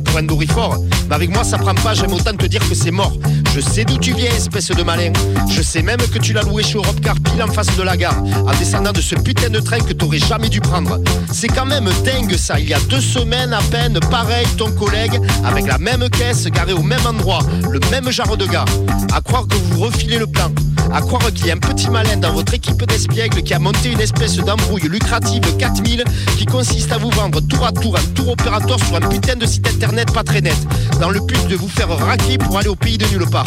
Pour 0.00 0.16
un 0.16 0.22
dorifort. 0.22 0.78
Mais 1.08 1.14
avec 1.14 1.30
moi, 1.30 1.44
ça 1.44 1.58
prend 1.58 1.74
pas, 1.74 1.94
j'aime 1.94 2.12
autant 2.12 2.34
te 2.34 2.46
dire 2.46 2.66
que 2.68 2.74
c'est 2.74 2.90
mort. 2.90 3.16
Je 3.54 3.60
sais 3.60 3.84
d'où 3.84 3.98
tu 3.98 4.12
viens, 4.12 4.30
espèce 4.30 4.68
de 4.68 4.82
malin. 4.82 5.12
Je 5.50 5.62
sais 5.62 5.82
même 5.82 5.98
que 5.98 6.18
tu 6.18 6.32
l'as 6.32 6.42
loué 6.42 6.62
chez 6.62 6.76
Europcar 6.76 7.14
pile 7.14 7.42
en 7.42 7.48
face 7.48 7.74
de 7.76 7.82
la 7.82 7.96
gare, 7.96 8.22
en 8.46 8.58
descendant 8.58 8.92
de 8.92 9.00
ce 9.00 9.14
putain 9.14 9.50
de 9.50 9.60
train 9.60 9.78
que 9.78 9.92
t'aurais 9.92 10.18
jamais 10.18 10.48
dû 10.48 10.60
prendre. 10.60 11.00
C'est 11.32 11.48
quand 11.48 11.66
même 11.66 11.88
dingue 12.04 12.36
ça. 12.36 12.58
Il 12.58 12.68
y 12.68 12.74
a 12.74 12.80
deux 12.88 13.00
semaines 13.00 13.52
à 13.52 13.62
peine, 13.70 13.98
pareil, 14.10 14.46
ton 14.56 14.70
collègue, 14.72 15.20
avec 15.44 15.66
la 15.66 15.78
même 15.78 16.08
caisse, 16.10 16.46
garée 16.46 16.72
au 16.72 16.82
même 16.82 17.06
endroit, 17.06 17.40
le 17.70 17.80
même 17.90 18.10
genre 18.10 18.36
de 18.36 18.46
gars. 18.46 18.64
À 19.12 19.20
croire 19.20 19.46
que 19.46 19.56
vous 19.56 19.80
refilez 19.80 20.18
le 20.18 20.26
plan. 20.26 20.50
À 20.92 21.00
croire 21.00 21.32
qu'il 21.32 21.46
y 21.46 21.50
a 21.50 21.54
un 21.54 21.58
petit 21.58 21.90
malin 21.90 22.16
dans 22.16 22.32
votre 22.32 22.54
équipe 22.54 22.84
d'espiègles 22.86 23.42
qui 23.42 23.54
a 23.54 23.58
monté 23.58 23.90
une 23.90 24.00
espèce 24.00 24.36
d'embrouille 24.36 24.82
lucrative 24.82 25.42
4000 25.58 26.04
qui 26.38 26.46
consiste 26.46 26.92
à 26.92 26.98
vous 26.98 27.10
vendre 27.10 27.40
tour 27.40 27.66
à 27.66 27.72
tour 27.72 27.96
un 27.96 28.04
tour 28.14 28.30
opérateur 28.30 28.78
sur 28.84 28.96
un 28.96 29.00
putain 29.00 29.36
de 29.36 29.46
site 29.46 29.68
internet 29.68 30.12
pas 30.12 30.22
très 30.22 30.40
net, 30.40 30.56
dans 31.00 31.10
le 31.10 31.20
but 31.20 31.46
de 31.48 31.56
vous 31.56 31.68
faire 31.68 31.88
raquer 31.88 32.38
pour 32.38 32.58
aller 32.58 32.68
au 32.68 32.76
pays 32.76 32.98
de 32.98 33.06
nulle 33.06 33.28
part. 33.28 33.46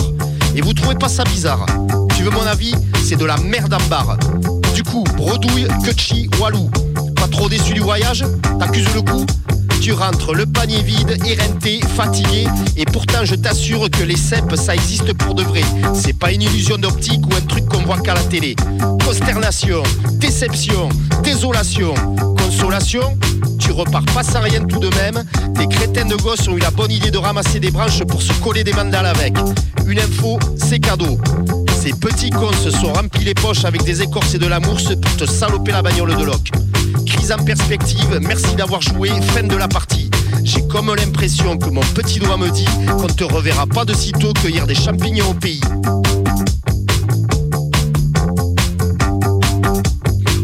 Et 0.55 0.61
vous 0.61 0.73
trouvez 0.73 0.95
pas 0.95 1.09
ça 1.09 1.23
bizarre 1.23 1.65
Tu 2.15 2.23
veux 2.23 2.31
mon 2.31 2.45
avis? 2.45 2.73
C'est 3.03 3.17
de 3.17 3.25
la 3.25 3.37
merde 3.37 3.73
en 3.73 3.89
barre. 3.89 4.17
Du 4.73 4.83
coup, 4.83 5.03
bredouille, 5.15 5.67
kutchi, 5.83 6.29
walou. 6.39 6.69
Pas 7.15 7.27
trop 7.27 7.49
déçu 7.49 7.73
du 7.73 7.81
voyage? 7.81 8.25
T'accuses 8.59 8.93
le 8.93 9.01
coup? 9.01 9.25
Tu 9.79 9.93
rentres 9.93 10.33
le 10.33 10.45
panier 10.45 10.81
vide, 10.81 11.17
éreinté, 11.25 11.79
fatigué, 11.95 12.47
et 12.75 12.85
pourtant 12.85 13.23
je 13.23 13.35
t'assure 13.35 13.89
que 13.89 14.03
les 14.03 14.17
cèpes 14.17 14.55
ça 14.55 14.75
existe 14.75 15.13
pour 15.13 15.35
de 15.35 15.43
vrai. 15.43 15.61
C'est 15.93 16.17
pas 16.17 16.31
une 16.31 16.41
illusion 16.41 16.77
d'optique 16.77 17.25
ou 17.25 17.35
un 17.35 17.41
truc 17.41 17.65
qu'on 17.65 17.81
voit 17.83 17.99
qu'à 17.99 18.13
la 18.13 18.21
télé. 18.21 18.55
Consternation, 19.05 19.83
déception, 20.13 20.89
désolation, 21.23 21.93
consolation, 22.37 23.17
tu 23.59 23.71
repars 23.71 24.05
pas 24.05 24.23
sans 24.23 24.41
rien 24.41 24.65
tout 24.65 24.79
de 24.79 24.89
même. 24.95 25.23
Des 25.51 25.67
crétins 25.67 26.05
de 26.05 26.15
gosses 26.15 26.47
ont 26.47 26.57
eu 26.57 26.61
la 26.61 26.71
bonne 26.71 26.91
idée 26.91 27.11
de 27.11 27.17
ramasser 27.17 27.59
des 27.59 27.71
branches 27.71 28.03
pour 28.03 28.21
se 28.21 28.33
coller 28.33 28.63
des 28.63 28.73
mandales 28.73 29.05
avec. 29.05 29.33
Une 29.87 29.99
info, 29.99 30.39
c'est 30.57 30.79
cadeau. 30.79 31.19
Ces 31.81 31.93
petits 31.93 32.29
cons 32.29 32.51
se 32.63 32.71
sont 32.71 32.91
remplis 32.91 33.23
les 33.23 33.33
poches 33.33 33.65
avec 33.65 33.83
des 33.83 34.01
écorces 34.01 34.33
et 34.33 34.39
de 34.39 34.47
la 34.47 34.59
mousse 34.59 34.93
pour 35.01 35.17
te 35.17 35.25
saloper 35.25 35.71
la 35.71 35.81
bagnole 35.81 36.15
de 36.17 36.23
loc. 36.23 36.51
Crise 37.09 37.31
en 37.31 37.43
perspective, 37.43 38.19
merci 38.21 38.55
d'avoir 38.55 38.81
joué, 38.81 39.09
fin 39.33 39.41
de 39.41 39.55
la 39.55 39.67
partie. 39.67 40.11
J'ai 40.43 40.65
comme 40.67 40.93
l'impression 40.93 41.57
que 41.57 41.69
mon 41.69 41.81
petit 41.81 42.19
doigt 42.19 42.37
me 42.37 42.51
dit 42.51 42.67
qu'on 42.87 43.07
te 43.07 43.23
reverra 43.23 43.65
pas 43.65 43.83
de 43.83 43.95
sitôt 43.95 44.31
cueillir 44.33 44.67
des 44.67 44.75
champignons 44.75 45.31
au 45.31 45.33
pays. 45.33 45.61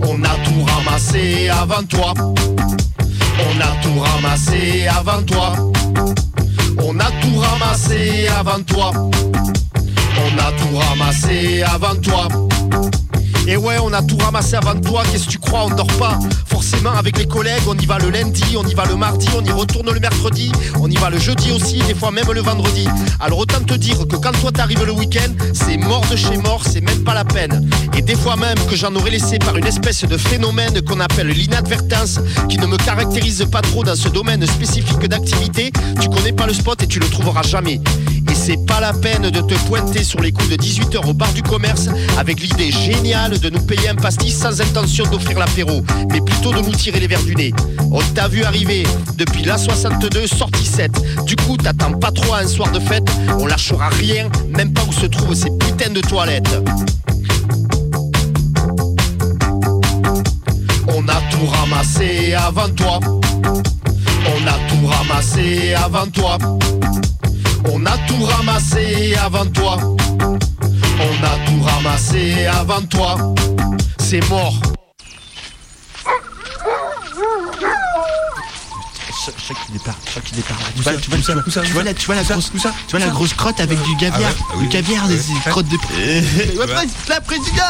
On 0.02 0.24
a 0.24 0.36
tout 0.44 0.66
ramassé 0.66 1.50
avant 1.50 1.84
toi. 1.84 2.14
On 2.18 3.62
a 3.62 3.84
tout 3.84 4.00
ramassé 4.00 4.88
avant 4.88 5.22
toi. 5.22 5.54
On 6.80 7.00
a 7.00 7.12
tout 7.22 7.38
ramassé 7.38 8.28
avant 8.28 8.64
toi. 8.64 8.92
On 8.94 10.38
a 10.40 10.52
tout 10.54 10.78
ramassé 10.78 11.62
avant 11.62 11.96
toi. 11.96 12.28
Et 13.48 13.58
ouais, 13.58 13.78
on 13.82 13.94
a 13.94 14.02
tout 14.02 14.18
ramassé 14.18 14.56
avant 14.56 14.76
toi, 14.80 15.04
qu'est-ce 15.12 15.26
que 15.26 15.32
tu 15.32 15.38
crois, 15.38 15.66
on 15.66 15.70
dort 15.70 15.86
pas. 16.00 16.18
Forcément, 16.48 16.92
avec 16.92 17.18
les 17.18 17.28
collègues, 17.28 17.62
on 17.68 17.78
y 17.78 17.86
va 17.86 18.00
le 18.00 18.10
lundi, 18.10 18.58
on 18.58 18.66
y 18.66 18.74
va 18.74 18.86
le 18.86 18.96
mardi, 18.96 19.28
on 19.38 19.44
y 19.46 19.52
retourne 19.52 19.92
le 19.92 20.00
mercredi, 20.00 20.52
on 20.80 20.90
y 20.90 20.96
va 20.96 21.12
le 21.12 21.20
jeudi 21.20 21.52
aussi, 21.52 21.78
des 21.80 21.94
fois 21.94 22.10
même 22.10 22.32
le 22.32 22.42
vendredi. 22.42 22.88
Alors 23.20 23.40
autant 23.40 23.62
te 23.62 23.76
dire 23.76 24.08
que 24.08 24.16
quand 24.16 24.32
toi 24.42 24.52
t'arrives 24.52 24.84
le 24.84 24.92
week-end, 24.92 25.32
c'est 25.54 25.78
mort 25.78 26.04
de 26.10 26.16
chez 26.16 26.38
mort, 26.38 26.64
c'est 26.66 26.82
même 26.82 27.04
pas 27.04 27.14
la 27.14 27.24
peine. 27.24 27.70
Et 27.96 28.02
des 28.02 28.16
fois 28.16 28.36
même 28.36 28.58
que 28.68 28.76
j'en 28.76 28.94
aurais 28.96 29.12
laissé 29.12 29.38
par 29.38 29.56
une 29.58 29.68
espèce 29.68 30.06
de 30.06 30.18
phénomène 30.18 30.82
qu'on 30.82 31.00
appelle 31.00 31.28
l'inadvertance, 31.28 32.20
qui 32.50 32.58
ne 32.58 32.66
me 32.66 32.78
caractérise 32.78 33.46
pas 33.52 33.62
trop 33.62 33.84
dans 33.84 33.96
ce 33.96 34.10
domaine 34.10 34.46
spécifique 34.48 35.08
d'activité, 35.08 35.72
tu 36.02 36.10
connais 36.10 36.34
pas 36.34 36.48
le 36.48 36.54
spot 36.54 36.82
et 36.82 36.88
tu 36.88 37.00
le 37.00 37.08
trouveras 37.08 37.44
jamais. 37.44 37.80
C'est 38.36 38.64
pas 38.68 38.80
la 38.80 38.94
peine 38.94 39.32
de 39.32 39.42
te 39.42 39.56
pointer 39.66 40.04
sur 40.04 40.20
les 40.20 40.32
coups 40.32 40.50
de 40.50 40.56
18h 40.56 41.10
au 41.10 41.14
bar 41.14 41.32
du 41.34 41.42
commerce 41.42 41.88
avec 42.20 42.40
l'idée 42.40 42.70
géniale 42.70 43.40
de 43.40 43.50
nous 43.50 43.62
payer 43.62 43.90
un 43.90 43.96
pastis 43.96 44.38
sans 44.38 44.62
intention 44.62 45.06
d'offrir 45.06 45.40
l'apéro, 45.40 45.84
mais 46.12 46.22
plutôt 46.22 46.52
de 46.52 46.60
nous 46.60 46.74
tirer 46.74 47.00
les 47.00 47.08
verres 47.08 47.24
du 47.24 47.36
nez. 47.36 47.54
On 47.92 48.02
t'a 48.14 48.28
vu 48.28 48.44
arriver 48.44 48.84
depuis 49.18 49.44
la 49.44 49.58
62 49.58 50.28
sortie 50.28 50.66
7. 50.66 50.92
Du 51.26 51.36
coup, 51.38 51.58
t'attends 51.58 51.94
pas 51.94 52.12
trop 52.12 52.34
à 52.34 52.40
un 52.40 52.48
soir 52.48 52.72
de 52.72 52.80
fête, 52.80 53.10
on 53.40 53.48
lâchera 53.48 53.90
rien, 53.90 54.30
même 54.50 54.74
pas 54.74 54.84
où 54.88 54.94
se 54.94 55.08
trouvent 55.08 55.34
ces 55.34 55.50
putains 55.58 55.92
de 55.92 56.02
toilettes. 56.02 56.62
On 60.88 61.08
a 61.08 61.22
tout 61.32 61.46
ramassé 61.48 62.34
avant 62.34 62.70
toi. 62.70 63.00
On 63.04 64.48
a 64.48 64.70
tout 64.70 64.86
ramassé 64.86 65.74
avant 65.74 66.08
toi. 66.08 66.38
On 67.68 67.86
a 67.86 67.98
tout 68.08 68.24
ramassé 68.24 69.16
avant 69.16 69.46
toi. 69.46 69.78
On 69.80 71.24
a 71.24 71.46
tout 71.46 71.62
ramassé 71.64 72.46
avant 72.46 72.82
toi. 72.84 73.16
C'est 74.00 74.28
mort. 74.30 74.56
Je 79.28 79.32
sais 79.32 79.54
qu'il 79.66 79.76
est 79.76 79.84
par, 79.84 79.96
je 80.08 80.12
sais 80.12 80.22
qu'il 80.22 80.40
est 80.40 80.42
par 80.44 80.58
là. 80.60 80.66
Tu 80.76 80.82
vois, 80.82 80.94
tu 80.94 81.10
vois, 81.10 81.20
tu 81.20 81.32
vois, 81.32 81.64
tu 81.64 81.72
vois 81.72 81.84
la, 81.84 81.94
tu 81.94 82.06
vois 82.06 82.16
la 82.16 82.24
grosse, 82.24 82.52
tu 82.52 82.60
vois 82.92 83.00
la 83.00 83.08
grosse 83.08 83.34
crotte 83.34 83.60
avec 83.60 83.82
du 83.82 83.96
caviar, 83.98 84.32
Ah 84.52 84.56
ouais, 84.56 84.64
du 84.64 84.70
caviar, 84.70 85.08
des 85.08 85.18
crottes 85.50 85.68
de. 85.68 85.78
Ouais, 85.78 86.24
ouais. 86.58 86.76
ouais, 86.76 86.88
La 87.10 87.22
président. 87.22 87.64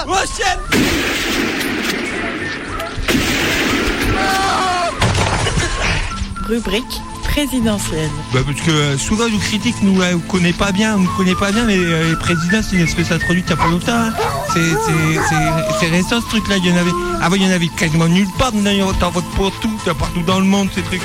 Rubrique 6.47 7.01
présidentielle. 7.35 8.09
Bah 8.33 8.39
parce 8.45 8.61
que 8.61 8.71
euh, 8.71 8.97
souvent 8.97 9.27
nous 9.27 9.39
critique, 9.39 9.75
nous 9.81 10.01
ne 10.01 10.15
connaît 10.29 10.53
pas 10.53 10.71
bien, 10.71 10.95
on 10.95 11.01
ne 11.01 11.07
connaît 11.17 11.35
pas 11.35 11.51
bien, 11.51 11.65
mais 11.65 11.77
euh, 11.77 12.11
les 12.11 12.15
présidents 12.15 12.61
c'est 12.63 12.77
une 12.77 12.83
espèce 12.83 13.11
introduite 13.11 13.45
il 13.49 13.53
n'y 13.55 13.59
a 13.61 13.63
pas 13.63 13.69
longtemps. 13.69 13.91
hein. 13.91 14.13
C'est, 14.53 14.61
c'est, 14.61 15.19
c'est, 15.29 15.79
c'est 15.81 15.89
récent 15.89 16.21
ce 16.21 16.27
truc 16.27 16.47
là, 16.47 16.55
il 16.57 16.65
y 16.65 16.71
en 16.71 16.77
avait. 16.77 16.91
Avant 17.21 17.35
il 17.35 17.43
y 17.43 17.47
en 17.47 17.51
avait 17.51 17.67
quasiment 17.67 18.07
nulle 18.07 18.27
part, 18.39 18.53
maintenant 18.53 18.93
t'en 18.99 19.11
votes 19.11 19.29
pour 19.35 19.51
tout, 19.59 19.73
t'as 19.83 19.93
partout 19.93 20.21
dans 20.21 20.39
le 20.39 20.45
monde 20.45 20.69
ces 20.73 20.81
trucs. 20.81 21.01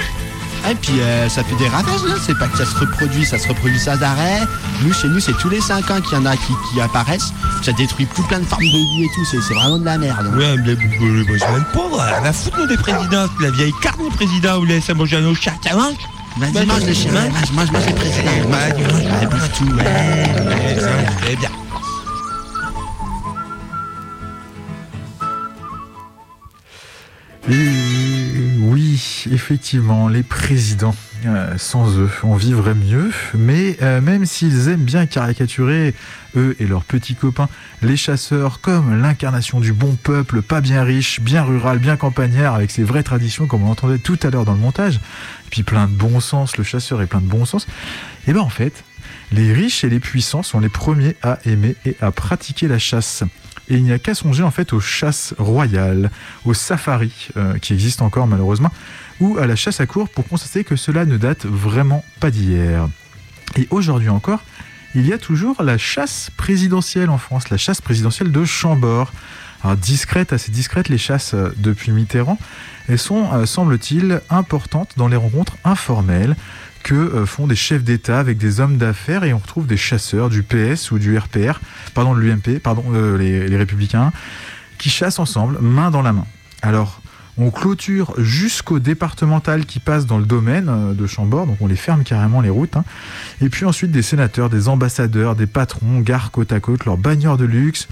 Et 0.71 0.75
puis 0.75 1.01
euh, 1.01 1.29
ça 1.29 1.43
fait 1.43 1.57
des 1.57 1.67
ravages 1.69 2.05
là, 2.07 2.15
c'est 2.25 2.39
pas 2.39 2.47
que 2.47 2.59
ça 2.59 2.67
se 2.67 2.77
reproduit, 2.79 3.25
ça 3.25 3.39
se 3.39 3.49
reproduit 3.49 3.81
sans 3.81 4.01
arrêt. 4.01 4.43
Nous 4.83 4.93
chez 4.93 5.09
nous 5.09 5.19
c'est 5.19 5.37
tous 5.39 5.49
les 5.49 5.61
5 5.61 5.91
ans 5.91 6.01
qu'il 6.01 6.17
y 6.17 6.21
en 6.21 6.27
a 6.27 6.37
qui, 6.37 6.53
qui 6.73 6.81
apparaissent, 6.81 7.33
ça 7.63 7.73
détruit 7.73 8.07
tout 8.15 8.23
plein 8.25 8.39
de 8.39 8.45
formes 8.45 8.63
de 8.63 8.69
vie 8.69 9.05
et 9.05 9.09
tout, 9.17 9.25
c'est 9.25 9.41
c'est 9.41 9.55
vraiment 9.55 9.79
de 9.79 9.85
la 9.85 9.99
merde. 9.99 10.27
Ouais, 10.37 10.55
mais 10.59 10.77
de 10.77 11.73
pauvres, 11.73 12.01
rien 12.03 12.25
à 12.25 12.33
foutre 12.33 12.59
nous 12.59 12.67
des 12.67 12.77
présidents, 12.77 13.27
la 13.41 13.51
vieille 13.51 13.73
carte 13.83 13.99
des 13.99 14.15
présidents, 14.15 14.59
vous 14.61 14.67
laissez 14.67 14.95
manger 14.95 15.17
à 15.17 15.21
nos 15.23 15.35
chats, 15.35 15.55
ça 15.65 15.75
va 15.75 15.89
Vas-y, 16.39 16.67
mange 16.67 16.87
le 16.87 16.95
chien, 16.95 17.13
mange, 17.13 17.53
mange, 17.53 17.71
mange 17.73 17.87
le 17.87 17.95
président. 17.95 18.31
Bouffe 19.31 19.53
tout, 19.53 19.65
bien. 21.37 21.51
Et 27.49 28.59
oui, 28.61 29.25
effectivement, 29.33 30.09
les 30.09 30.23
présidents, 30.23 30.95
sans 31.57 31.99
eux, 31.99 32.11
on 32.23 32.35
vivrait 32.35 32.75
mieux. 32.75 33.11
Mais 33.35 33.77
euh, 33.83 34.01
même 34.01 34.27
s'ils 34.27 34.69
aiment 34.69 34.85
bien 34.85 35.07
caricaturer, 35.07 35.95
eux 36.37 36.57
et 36.59 36.67
leurs 36.67 36.85
petits 36.85 37.15
copains, 37.15 37.49
les 37.83 37.97
chasseurs 37.97 38.61
comme 38.61 39.01
l'incarnation 39.01 39.61
du 39.61 39.73
bon 39.73 39.97
peuple, 39.97 40.43
pas 40.43 40.61
bien 40.61 40.83
riche, 40.83 41.21
bien 41.21 41.43
rural, 41.43 41.79
bien 41.79 41.97
campagnard, 41.97 42.55
avec 42.55 42.71
ses 42.71 42.85
vraies 42.85 43.03
traditions, 43.03 43.47
comme 43.47 43.65
on 43.65 43.71
entendait 43.71 43.99
tout 43.99 44.19
à 44.23 44.31
l'heure 44.31 44.45
dans 44.45 44.55
le 44.55 44.59
montage, 44.59 44.97
et 44.97 45.51
puis 45.51 45.63
plein 45.63 45.87
de 45.87 45.93
bon 45.93 46.21
sens, 46.21 46.57
le 46.57 46.65
chasseur 46.65 47.03
est 47.03 47.07
plein 47.07 47.21
de 47.21 47.27
bon 47.27 47.45
sens, 47.45 47.67
et 48.27 48.33
ben 48.33 48.41
en 48.41 48.49
fait, 48.49 48.85
les 49.33 49.53
riches 49.53 49.85
et 49.85 49.89
les 49.89 50.01
puissants 50.01 50.43
sont 50.43 50.61
les 50.61 50.69
premiers 50.69 51.17
à 51.23 51.39
aimer 51.45 51.77
et 51.85 51.97
à 52.01 52.11
pratiquer 52.11 52.69
la 52.69 52.79
chasse. 52.79 53.25
Et 53.71 53.77
il 53.77 53.85
n'y 53.85 53.93
a 53.93 53.99
qu'à 53.99 54.15
songer 54.15 54.43
en 54.43 54.51
fait 54.51 54.73
aux 54.73 54.81
chasses 54.81 55.33
royales, 55.39 56.11
aux 56.45 56.55
safaris, 56.55 57.29
euh, 57.37 57.57
qui 57.59 57.73
existent 57.73 58.05
encore 58.05 58.27
malheureusement, 58.27 58.73
ou 59.21 59.39
à 59.39 59.47
la 59.47 59.57
chasse 59.57 59.81
à 59.81 59.87
cour 59.87 60.09
pour 60.09 60.27
constater 60.27 60.65
que 60.65 60.77
cela 60.77 61.05
ne 61.05 61.17
date 61.17 61.47
vraiment 61.47 62.05
pas 62.19 62.31
d'hier. 62.31 62.89
Et 63.57 63.69
aujourd'hui 63.71 64.09
encore, 64.09 64.43
il 64.97 65.07
y 65.07 65.13
a 65.13 65.19
toujours 65.19 65.63
la 65.63 65.79
chasse 65.79 66.31
présidentielle 66.37 67.11
en 67.11 67.19
France, 67.19 67.49
la 67.49 67.57
chasse 67.57 67.81
présidentielle 67.81 68.33
de 68.33 68.45
Chambord. 68.45 69.13
Alors 69.63 69.77
discrète, 69.77 70.33
assez 70.33 70.51
discrète 70.51 70.89
les 70.89 70.99
chasses 70.99 71.35
euh, 71.35 71.55
depuis 71.57 71.93
Mitterrand, 71.93 72.39
elles 72.89 72.99
sont, 72.99 73.29
euh, 73.33 73.47
semble-t-il, 73.47 74.21
importantes 74.31 74.95
dans 74.97 75.07
les 75.07 75.17
rencontres 75.17 75.57
informelles 75.65 76.35
que 76.83 76.95
euh, 76.95 77.27
font 77.27 77.47
des 77.47 77.57
chefs 77.57 77.85
d'État 77.85 78.19
avec 78.19 78.39
des 78.39 78.61
hommes 78.61 78.77
d'affaires 78.77 79.25
et 79.25 79.33
on 79.33 79.39
retrouve 79.39 79.67
des 79.67 79.77
chasseurs 79.77 80.29
du 80.29 80.43
PS 80.43 80.91
ou 80.91 80.99
du 80.99 81.17
RPR, 81.17 81.61
pardon, 81.95 82.15
de 82.15 82.21
l'UMP, 82.21 82.59
pardon, 82.63 82.85
euh, 82.93 83.17
les, 83.19 83.57
Républicains, 83.57 84.13
qui 84.79 84.91
chassent 84.91 85.19
ensemble, 85.19 85.59
main 85.61 85.91
dans 85.91 86.03
la 86.03 86.13
main. 86.13 86.27
Alors, 86.63 87.01
on 87.39 87.51
clôture 87.51 88.15
jusqu'au 88.19 88.79
départemental 88.79 89.65
qui 89.65 89.79
passe 89.79 90.05
dans 90.07 90.19
le 90.19 90.27
domaine 90.27 90.69
euh, 90.69 90.95
de 90.95 91.07
Chambord, 91.07 91.47
donc 91.47 91.59
on 91.61 91.67
les 91.67 91.77
ferme 91.77 92.03
carrément 92.03 92.41
les 92.41 92.51
routes. 92.51 92.77
hein. 92.77 92.85
Et 93.41 93.49
puis 93.49 93.65
ensuite 93.65 93.91
des 93.91 94.03
sénateurs, 94.03 94.51
des 94.51 94.69
ambassadeurs, 94.69 95.37
des 95.37 95.47
patrons 95.47 96.01
garent 96.01 96.31
côte 96.31 96.53
à 96.53 96.61
côte 96.61 96.85
leurs 96.85 96.99
bagneurs 96.99 97.37
de 97.37 97.45
luxe 97.45 97.89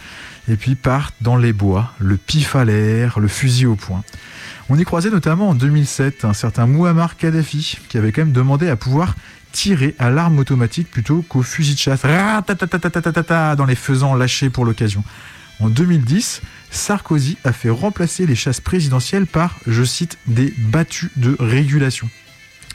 et 0.48 0.56
puis 0.56 0.74
partent 0.74 1.14
dans 1.20 1.36
les 1.36 1.52
bois, 1.52 1.92
le 1.98 2.16
pif 2.16 2.56
à 2.56 2.64
l'air, 2.64 3.20
le 3.20 3.28
fusil 3.28 3.66
au 3.66 3.76
poing. 3.76 4.02
On 4.70 4.78
y 4.78 4.84
croisait 4.84 5.10
notamment 5.10 5.48
en 5.48 5.54
2007 5.54 6.26
un 6.26 6.34
certain 6.34 6.66
Muammar 6.66 7.16
Kadhafi 7.16 7.78
qui 7.88 7.96
avait 7.96 8.12
quand 8.12 8.20
même 8.22 8.32
demandé 8.32 8.68
à 8.68 8.76
pouvoir 8.76 9.14
tirer 9.50 9.94
à 9.98 10.10
l'arme 10.10 10.38
automatique 10.38 10.90
plutôt 10.90 11.22
qu'au 11.22 11.42
fusil 11.42 11.74
de 11.74 11.78
chasse 11.78 12.02
dans 12.02 13.64
les 13.66 13.74
faisans 13.74 14.14
lâchés 14.14 14.50
pour 14.50 14.66
l'occasion. 14.66 15.02
En 15.60 15.70
2010, 15.70 16.42
Sarkozy 16.70 17.38
a 17.44 17.52
fait 17.52 17.70
remplacer 17.70 18.26
les 18.26 18.34
chasses 18.34 18.60
présidentielles 18.60 19.26
par, 19.26 19.58
je 19.66 19.82
cite, 19.82 20.18
des 20.26 20.52
battues 20.58 21.10
de 21.16 21.34
régulation. 21.40 22.08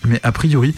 Mais 0.06 0.19
a 0.23 0.32
priori, 0.32 0.75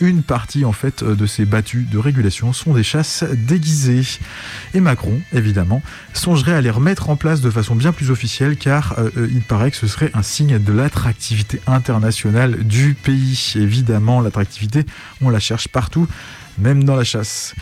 une 0.00 0.22
partie 0.22 0.64
en 0.64 0.72
fait 0.72 1.04
de 1.04 1.26
ces 1.26 1.44
battues 1.44 1.86
de 1.90 1.98
régulation 1.98 2.52
sont 2.52 2.74
des 2.74 2.82
chasses 2.82 3.24
déguisées. 3.24 4.02
Et 4.74 4.80
Macron, 4.80 5.20
évidemment, 5.32 5.82
songerait 6.12 6.54
à 6.54 6.60
les 6.60 6.70
remettre 6.70 7.10
en 7.10 7.16
place 7.16 7.40
de 7.40 7.50
façon 7.50 7.74
bien 7.74 7.92
plus 7.92 8.10
officielle 8.10 8.56
car 8.56 8.94
euh, 8.98 9.10
euh, 9.16 9.28
il 9.30 9.42
paraît 9.42 9.70
que 9.70 9.76
ce 9.76 9.86
serait 9.86 10.10
un 10.14 10.22
signe 10.22 10.58
de 10.58 10.72
l'attractivité 10.72 11.60
internationale 11.66 12.64
du 12.64 12.94
pays. 12.94 13.52
Évidemment, 13.56 14.20
l'attractivité, 14.20 14.84
on 15.20 15.30
la 15.30 15.40
cherche 15.40 15.68
partout, 15.68 16.08
même 16.58 16.84
dans 16.84 16.96
la 16.96 17.04
chasse. 17.04 17.54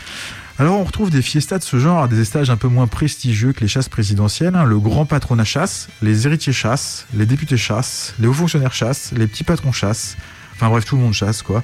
Alors 0.57 0.77
on 0.77 0.83
retrouve 0.83 1.09
des 1.09 1.21
fiestas 1.21 1.59
de 1.59 1.63
ce 1.63 1.79
genre 1.79 2.03
à 2.03 2.07
des 2.09 2.25
stages 2.25 2.49
un 2.49 2.57
peu 2.57 2.67
moins 2.67 2.87
prestigieux 2.87 3.53
que 3.53 3.61
les 3.61 3.69
chasses 3.69 3.87
présidentielles. 3.87 4.55
hein. 4.55 4.65
Le 4.65 4.77
grand 4.77 5.05
patronat 5.05 5.45
chasse, 5.45 5.87
les 6.01 6.27
héritiers 6.27 6.51
chassent, 6.51 7.05
les 7.13 7.25
députés 7.25 7.55
chassent, 7.55 8.13
les 8.19 8.27
hauts 8.27 8.33
fonctionnaires 8.33 8.73
chassent, 8.73 9.13
les 9.15 9.25
petits 9.27 9.45
patrons 9.45 9.71
chassent. 9.71 10.17
Enfin 10.59 10.69
bref, 10.69 10.83
tout 10.83 10.97
le 10.97 11.01
monde 11.01 11.13
chasse 11.13 11.41
quoi. 11.41 11.63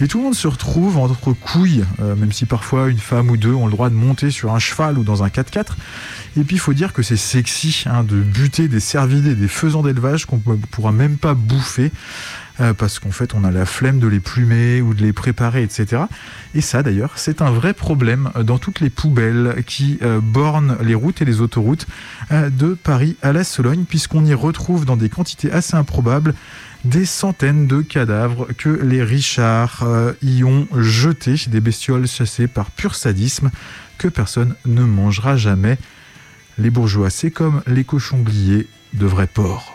Et 0.00 0.08
tout 0.08 0.16
le 0.16 0.24
monde 0.24 0.34
se 0.34 0.48
retrouve 0.48 0.96
entre 0.96 1.34
couilles, 1.34 1.84
euh, 2.00 2.16
même 2.16 2.32
si 2.32 2.46
parfois 2.46 2.88
une 2.88 2.98
femme 2.98 3.28
ou 3.28 3.36
deux 3.36 3.52
ont 3.52 3.66
le 3.66 3.70
droit 3.70 3.90
de 3.90 3.94
monter 3.94 4.30
sur 4.30 4.54
un 4.54 4.58
cheval 4.58 4.96
ou 4.96 5.04
dans 5.04 5.22
un 5.22 5.28
4x4. 5.28 5.72
Et 6.38 6.44
puis 6.44 6.56
il 6.56 6.58
faut 6.58 6.72
dire 6.72 6.94
que 6.94 7.02
c'est 7.02 7.18
sexy 7.18 7.84
hein, 7.84 8.02
de 8.02 8.16
buter 8.16 8.68
des 8.68 8.80
cervidés, 8.80 9.34
des 9.34 9.48
faisans 9.48 9.82
d'élevage 9.82 10.24
qu'on 10.24 10.40
ne 10.46 10.56
pourra 10.56 10.90
même 10.90 11.18
pas 11.18 11.34
bouffer. 11.34 11.92
euh, 12.60 12.74
parce 12.74 12.98
qu'en 12.98 13.10
fait 13.10 13.34
on 13.34 13.44
a 13.44 13.50
la 13.50 13.66
flemme 13.66 13.98
de 13.98 14.06
les 14.06 14.20
plumer 14.20 14.80
ou 14.80 14.94
de 14.94 15.02
les 15.02 15.12
préparer, 15.12 15.62
etc. 15.62 16.02
Et 16.54 16.60
ça 16.60 16.82
d'ailleurs, 16.82 17.12
c'est 17.16 17.42
un 17.42 17.50
vrai 17.50 17.74
problème 17.74 18.30
dans 18.42 18.58
toutes 18.58 18.80
les 18.80 18.90
poubelles 18.90 19.62
qui 19.66 19.98
euh, 20.02 20.20
bornent 20.20 20.76
les 20.80 20.94
routes 20.94 21.22
et 21.22 21.24
les 21.24 21.40
autoroutes 21.40 21.86
euh, 22.32 22.50
de 22.50 22.74
Paris 22.74 23.16
à 23.22 23.32
la 23.32 23.44
Sologne, 23.44 23.84
puisqu'on 23.88 24.24
y 24.24 24.34
retrouve 24.34 24.84
dans 24.84 24.96
des 24.96 25.08
quantités 25.08 25.52
assez 25.52 25.76
improbables 25.76 26.34
des 26.84 27.04
centaines 27.04 27.66
de 27.66 27.82
cadavres 27.82 28.48
que 28.56 28.68
les 28.68 29.02
Richards 29.02 29.80
euh, 29.82 30.12
y 30.22 30.44
ont 30.44 30.66
jetés, 30.76 31.36
des 31.48 31.60
bestioles 31.60 32.06
chassées 32.08 32.46
par 32.48 32.70
pur 32.70 32.94
sadisme 32.94 33.50
que 33.98 34.08
personne 34.08 34.54
ne 34.64 34.82
mangera 34.82 35.36
jamais. 35.36 35.76
Les 36.58 36.70
bourgeois, 36.70 37.10
c'est 37.10 37.30
comme 37.30 37.62
les 37.66 37.84
cochons 37.84 38.18
grillés 38.20 38.66
de 38.94 39.06
vrais 39.06 39.26
porcs. 39.26 39.74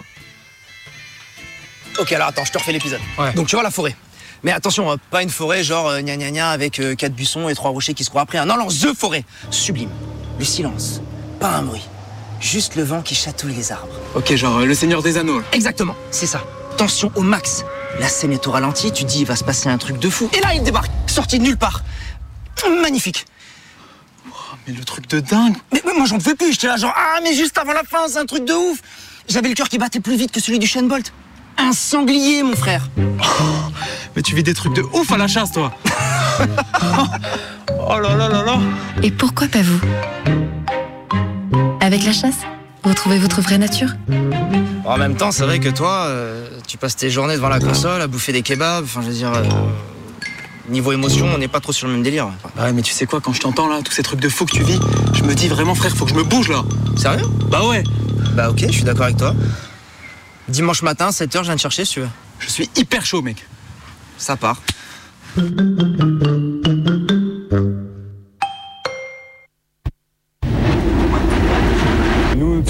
Ok, 1.99 2.11
alors 2.11 2.27
attends, 2.27 2.43
je 2.45 2.51
te 2.51 2.57
refais 2.57 2.73
l'épisode. 2.73 2.99
Donc 3.35 3.47
tu 3.47 3.55
vois 3.55 3.63
la 3.63 3.71
forêt. 3.71 3.95
Mais 4.43 4.51
attention, 4.51 4.91
euh, 4.91 4.95
pas 5.09 5.23
une 5.23 5.29
forêt 5.29 5.63
genre 5.63 5.87
euh, 5.87 6.01
gna 6.01 6.17
gna 6.17 6.29
gna 6.29 6.49
avec 6.49 6.79
euh, 6.79 6.93
quatre 6.93 7.13
buissons 7.15 7.47
et 7.49 7.56
trois 7.56 7.71
rochers 7.71 7.93
qui 7.93 8.03
se 8.03 8.10
courent 8.10 8.19
après. 8.21 8.37
hein. 8.37 8.45
Non, 8.45 8.58
non, 8.58 8.67
The 8.67 8.93
Forêt. 8.95 9.23
Sublime. 9.49 9.89
Le 10.37 10.45
silence. 10.45 11.01
Pas 11.39 11.56
un 11.56 11.63
bruit. 11.63 11.85
Juste 12.41 12.75
le 12.75 12.83
vent 12.83 13.01
qui 13.01 13.15
chatouille 13.15 13.53
les 13.56 13.71
arbres. 13.71 13.95
Ok, 14.13 14.35
genre 14.35 14.58
euh, 14.60 14.65
le 14.65 14.75
Seigneur 14.75 15.01
des 15.01 15.17
Anneaux. 15.17 15.41
Exactement, 15.53 15.95
c'est 16.12 16.27
ça. 16.27 16.43
Tension 16.78 17.12
au 17.15 17.21
max. 17.21 17.63
La 18.00 18.10
scène 18.10 18.34
est 18.34 18.46
au 18.48 18.52
ralenti, 18.52 18.92
tu 18.92 19.06
dis 19.06 19.21
il 19.21 19.26
va 19.26 19.36
se 19.36 19.44
passer 19.44 19.69
un 19.69 19.78
truc 19.78 19.98
de 20.00 20.10
fou. 20.10 20.30
Et 20.34 20.42
là, 20.42 20.54
il 20.54 20.63
débarque, 20.63 20.92
sorti 21.08 21.40
de 21.40 21.44
nulle 21.44 21.58
part. 21.58 21.84
Magnifique. 22.82 23.26
Mais 24.67 24.73
le 24.73 24.84
truc 24.84 25.08
de 25.10 25.19
dingue. 25.19 25.56
Mais, 25.71 25.82
mais 25.86 25.94
moi, 25.94 26.06
j'en 26.06 26.17
pouvais 26.17 26.36
plus. 26.36 26.54
J'étais 26.54 26.67
là, 26.67 26.78
genre, 26.78 26.94
ah, 26.96 27.19
mais 27.23 27.34
juste 27.34 27.58
avant 27.58 27.73
la 27.73 27.84
fin, 27.84 28.08
c'est 28.08 28.17
un 28.17 28.26
truc 28.26 28.46
de 28.46 28.54
ouf. 28.54 28.80
J'avais 29.28 29.50
le 29.50 29.56
cœur 29.56 29.69
qui 29.69 29.78
battait 29.78 30.00
plus 30.00 30.15
vite 30.15 30.32
que 30.32 30.40
celui 30.40 30.60
du 30.60 30.67
Shane 30.67 30.88
Bolt. 30.88 31.13
Un 31.58 31.71
sanglier, 31.71 32.44
mon 32.44 32.56
frère. 32.56 32.90
Mais 34.15 34.21
tu 34.21 34.36
vis 34.36 34.44
des 34.44 34.54
trucs 34.54 34.73
de 34.73 34.82
ouf 34.82 35.12
à 35.12 35.17
la 35.17 35.28
chasse, 35.28 35.52
toi. 35.52 35.71
oh 37.69 38.00
là 38.00 38.15
là 38.15 38.30
là 38.30 38.44
là. 38.44 38.60
Et 39.04 39.12
pourquoi 39.12 39.48
pas 39.48 39.62
vous? 39.62 39.80
Avec 41.82 42.04
la 42.04 42.12
chasse, 42.12 42.40
vous 42.86 42.92
retrouvez 42.92 43.17
votre 43.17 43.42
vraie 43.42 43.58
nature 43.58 43.90
En 44.86 44.98
même 44.98 45.15
temps, 45.15 45.31
c'est 45.31 45.44
vrai 45.44 45.60
que 45.60 45.69
toi, 45.69 46.06
euh, 46.06 46.48
tu 46.67 46.77
passes 46.77 46.96
tes 46.96 47.10
journées 47.10 47.33
devant 47.33 47.50
la 47.50 47.60
console 47.60 48.00
à 48.00 48.06
bouffer 48.06 48.31
des 48.31 48.44
kebabs. 48.44 48.83
Enfin, 48.83 49.02
je 49.02 49.08
veux 49.08 49.13
dire, 49.13 49.33
euh, 49.33 49.44
niveau 50.69 50.92
émotion, 50.92 51.25
on 51.33 51.40
n'est 51.40 51.48
pas 51.48 51.60
trop 51.60 51.71
sur 51.71 51.88
le 51.88 51.94
même 51.94 52.04
délire. 52.04 52.29
Bah 52.56 52.65
ouais, 52.65 52.73
mais 52.73 52.83
tu 52.83 52.94
sais 52.94 53.08
quoi, 53.08 53.21
quand 53.21 53.33
je 53.33 53.40
t'entends 53.40 53.67
là, 53.67 53.79
tous 53.83 53.92
ces 53.92 54.04
trucs 54.04 54.19
de 54.19 54.29
fou 54.29 54.46
que 54.46 54.52
tu 54.52 54.62
vis, 54.62 54.79
je 55.13 55.23
me 55.23 55.33
dis 55.33 55.48
vraiment, 55.48 55.73
frère, 55.73 55.96
faut 55.96 56.06
que 56.06 56.12
je 56.12 56.15
me 56.15 56.23
bouge 56.23 56.50
là. 56.50 56.63
Sérieux? 56.96 57.25
Bah 57.50 57.65
ouais. 57.65 57.83
Bah 58.36 58.52
ok, 58.52 58.63
je 58.67 58.71
suis 58.71 58.83
d'accord 58.83 59.06
avec 59.06 59.17
toi. 59.17 59.33
Dimanche 60.48 60.83
matin, 60.83 61.10
7h, 61.10 61.40
je 61.40 61.42
viens 61.42 61.56
te 61.56 61.62
chercher 61.62 61.86
si 61.86 61.94
tu 61.94 62.00
veux. 62.02 62.10
Je 62.38 62.50
suis 62.50 62.69
hyper 62.75 63.04
chaud, 63.04 63.23
mec. 63.23 63.48
Ça 64.19 64.38
part. 64.38 64.62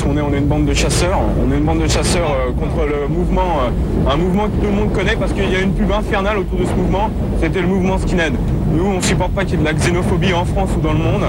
On 0.07 0.33
est, 0.33 0.37
une 0.37 0.45
bande 0.45 0.65
de 0.65 0.73
chasseurs. 0.73 1.19
On 1.39 1.51
est 1.51 1.57
une 1.57 1.63
bande 1.63 1.81
de 1.81 1.87
chasseurs 1.87 2.31
euh, 2.31 2.51
contre 2.51 2.85
le 2.85 3.07
mouvement, 3.07 3.61
euh, 3.61 4.11
un 4.11 4.17
mouvement 4.17 4.45
que 4.45 4.57
tout 4.61 4.67
le 4.67 4.71
monde 4.71 4.93
connaît 4.93 5.15
parce 5.15 5.33
qu'il 5.33 5.49
y 5.49 5.55
a 5.55 5.61
une 5.61 5.73
pub 5.73 5.91
infernale 5.91 6.37
autour 6.37 6.59
de 6.59 6.65
ce 6.65 6.71
mouvement. 6.71 7.09
C'était 7.41 7.61
le 7.61 7.67
mouvement 7.67 7.97
skinhead. 7.97 8.33
Nous, 8.71 8.85
on 8.85 9.01
supporte 9.01 9.31
pas 9.31 9.43
qu'il 9.43 9.51
y 9.51 9.55
ait 9.55 9.59
de 9.59 9.65
la 9.65 9.73
xénophobie 9.73 10.33
en 10.33 10.45
France 10.45 10.69
ou 10.77 10.81
dans 10.81 10.93
le 10.93 10.99
monde. 10.99 11.25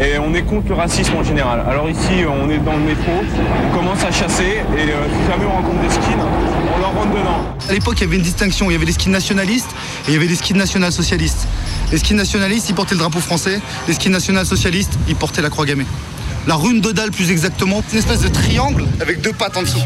Et 0.00 0.18
on 0.18 0.34
est 0.34 0.42
contre 0.42 0.68
le 0.68 0.74
racisme 0.74 1.14
en 1.16 1.22
général. 1.22 1.62
Alors 1.68 1.88
ici, 1.90 2.24
on 2.26 2.48
est 2.48 2.58
dans 2.58 2.72
le 2.72 2.84
métro, 2.84 3.12
on 3.12 3.76
commence 3.76 4.02
à 4.02 4.10
chasser 4.10 4.62
et 4.76 4.80
euh, 4.80 5.06
si 5.08 5.30
jamais 5.30 5.44
on 5.44 5.56
rencontre 5.56 5.82
des 5.82 5.90
skins, 5.90 6.18
on 6.74 6.80
leur 6.80 6.94
rentre 6.94 7.10
dedans. 7.10 7.40
À 7.68 7.72
l'époque, 7.72 7.96
il 7.98 8.02
y 8.02 8.06
avait 8.06 8.16
une 8.16 8.22
distinction. 8.22 8.70
Il 8.70 8.72
y 8.72 8.76
avait 8.76 8.86
les 8.86 8.92
skins 8.92 9.12
nationalistes 9.12 9.70
et 10.06 10.10
il 10.10 10.14
y 10.14 10.16
avait 10.16 10.26
les 10.26 10.36
skins 10.36 10.56
national-socialistes. 10.56 11.46
Les 11.92 11.98
skins 11.98 12.16
nationalistes, 12.16 12.70
ils 12.70 12.74
portaient 12.74 12.94
le 12.94 13.00
drapeau 13.00 13.20
français. 13.20 13.60
Les 13.88 13.94
skins 13.94 14.12
national-socialistes, 14.12 14.98
ils 15.08 15.16
portaient 15.16 15.42
la 15.42 15.50
croix 15.50 15.66
gammée. 15.66 15.86
La 16.46 16.54
rune 16.54 16.80
de 16.80 16.92
dalle, 16.92 17.10
plus 17.10 17.30
exactement, 17.30 17.82
c'est 17.86 17.94
une 17.94 17.98
espèce 17.98 18.20
de 18.20 18.28
triangle 18.28 18.84
avec 19.00 19.20
deux 19.20 19.32
pattes 19.32 19.56
en 19.56 19.62
dessous. 19.62 19.82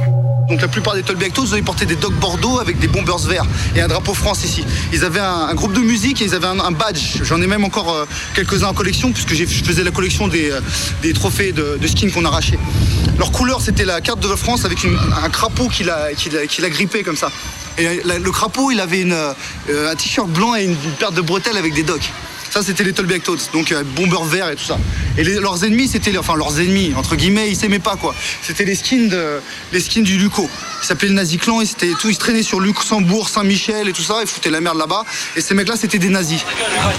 Donc 0.49 0.61
la 0.61 0.69
plupart 0.69 0.95
des 0.95 1.03
Tolbiactos, 1.03 1.57
ils 1.57 1.65
portaient 1.65 1.87
des 1.87 1.97
dogs 1.97 2.15
bordeaux 2.15 2.61
avec 2.61 2.79
des 2.79 2.87
bombers 2.87 3.19
verts 3.19 3.47
et 3.75 3.81
un 3.81 3.89
drapeau 3.89 4.13
France 4.15 4.45
ici. 4.45 4.65
Ils 4.93 5.05
avaient 5.05 5.21
un, 5.21 5.55
groupe 5.55 5.73
de 5.73 5.81
musique 5.81 6.21
et 6.21 6.27
ils 6.27 6.35
avaient 6.35 6.47
un, 6.47 6.71
badge. 6.71 7.23
J'en 7.23 7.41
ai 7.41 7.47
même 7.47 7.65
encore 7.65 7.93
euh, 7.93 8.05
quelques-uns 8.35 8.69
en 8.69 8.75
collection 8.75 9.11
puisque 9.11 9.35
je 9.35 9.47
faisais 9.47 9.83
la 9.83 9.91
collection 9.91 10.29
des, 10.29 10.51
euh, 10.51 11.13
trophées 11.15 11.53
de, 11.53 11.79
skins 11.87 12.11
qu'on 12.11 12.25
arrachait. 12.25 12.59
Leur 13.19 13.33
couleur, 13.33 13.61
c'était 13.63 13.85
la 13.85 14.01
carte 14.01 14.21
de 14.21 14.29
France 14.37 14.65
avec 14.65 14.79
un 14.85 15.29
crapaud 15.31 15.69
qui 15.69 15.83
l'a 15.85 16.13
qui 16.15 16.31
grippé 16.61 17.03
comme 17.03 17.17
ça. 17.17 17.31
Et 17.79 18.03
la- 18.05 18.19
le 18.19 18.31
crapaud, 18.31 18.71
il 18.71 18.81
avait 18.81 19.05
euh, 19.11 19.33
un 19.91 19.97
t-shirt 19.97 20.29
blanc 20.29 20.55
et 20.55 20.65
une, 20.65 20.73
une 20.73 20.93
paire 20.99 21.13
de 21.13 21.23
bretelles 21.23 21.57
avec 21.57 21.75
des 21.75 21.83
docks. 21.85 22.13
Ça, 22.55 22.63
c'était 22.63 22.85
les 22.85 22.93
Tolbiactos, 22.93 23.51
donc 23.53 23.73
euh, 23.73 23.83
bombers 23.97 24.23
verts 24.27 24.49
et 24.49 24.55
tout 24.55 24.63
ça. 24.63 24.79
Et 25.19 25.25
leurs 25.25 25.65
ennemis, 25.65 25.89
c'était, 25.89 26.17
enfin 26.17 26.37
leurs 26.37 26.61
ennemis, 26.61 26.93
entre 26.97 27.17
guillemets, 27.17 27.51
ils 27.51 27.57
s'aimaient 27.57 27.81
pas 27.81 27.97
quoi. 27.97 28.15
C'était 28.43 28.65
les 28.65 28.77
skins, 28.77 29.09
de, 29.09 29.41
les 29.73 29.81
skins 29.81 30.05
du 30.05 30.19
Luco. 30.19 30.49
Ils 30.85 30.89
s'appelaient 30.89 31.09
le 31.09 31.15
Nazi 31.15 31.39
Clan, 31.39 31.63
ils, 31.63 31.71
étaient, 31.71 31.93
tout, 31.99 32.11
ils 32.11 32.15
se 32.15 32.19
traînaient 32.19 32.43
sur 32.43 32.61
Luxembourg, 32.61 33.31
Saint-Michel 33.31 33.89
et 33.89 33.93
tout 33.95 34.03
ça, 34.03 34.17
ils 34.21 34.27
foutaient 34.27 34.51
la 34.51 34.61
merde 34.61 34.77
là-bas. 34.77 35.05
Et 35.35 35.41
ces 35.41 35.55
mecs-là, 35.55 35.77
c'était 35.79 35.99
des 35.99 36.11
nazis. 36.11 36.45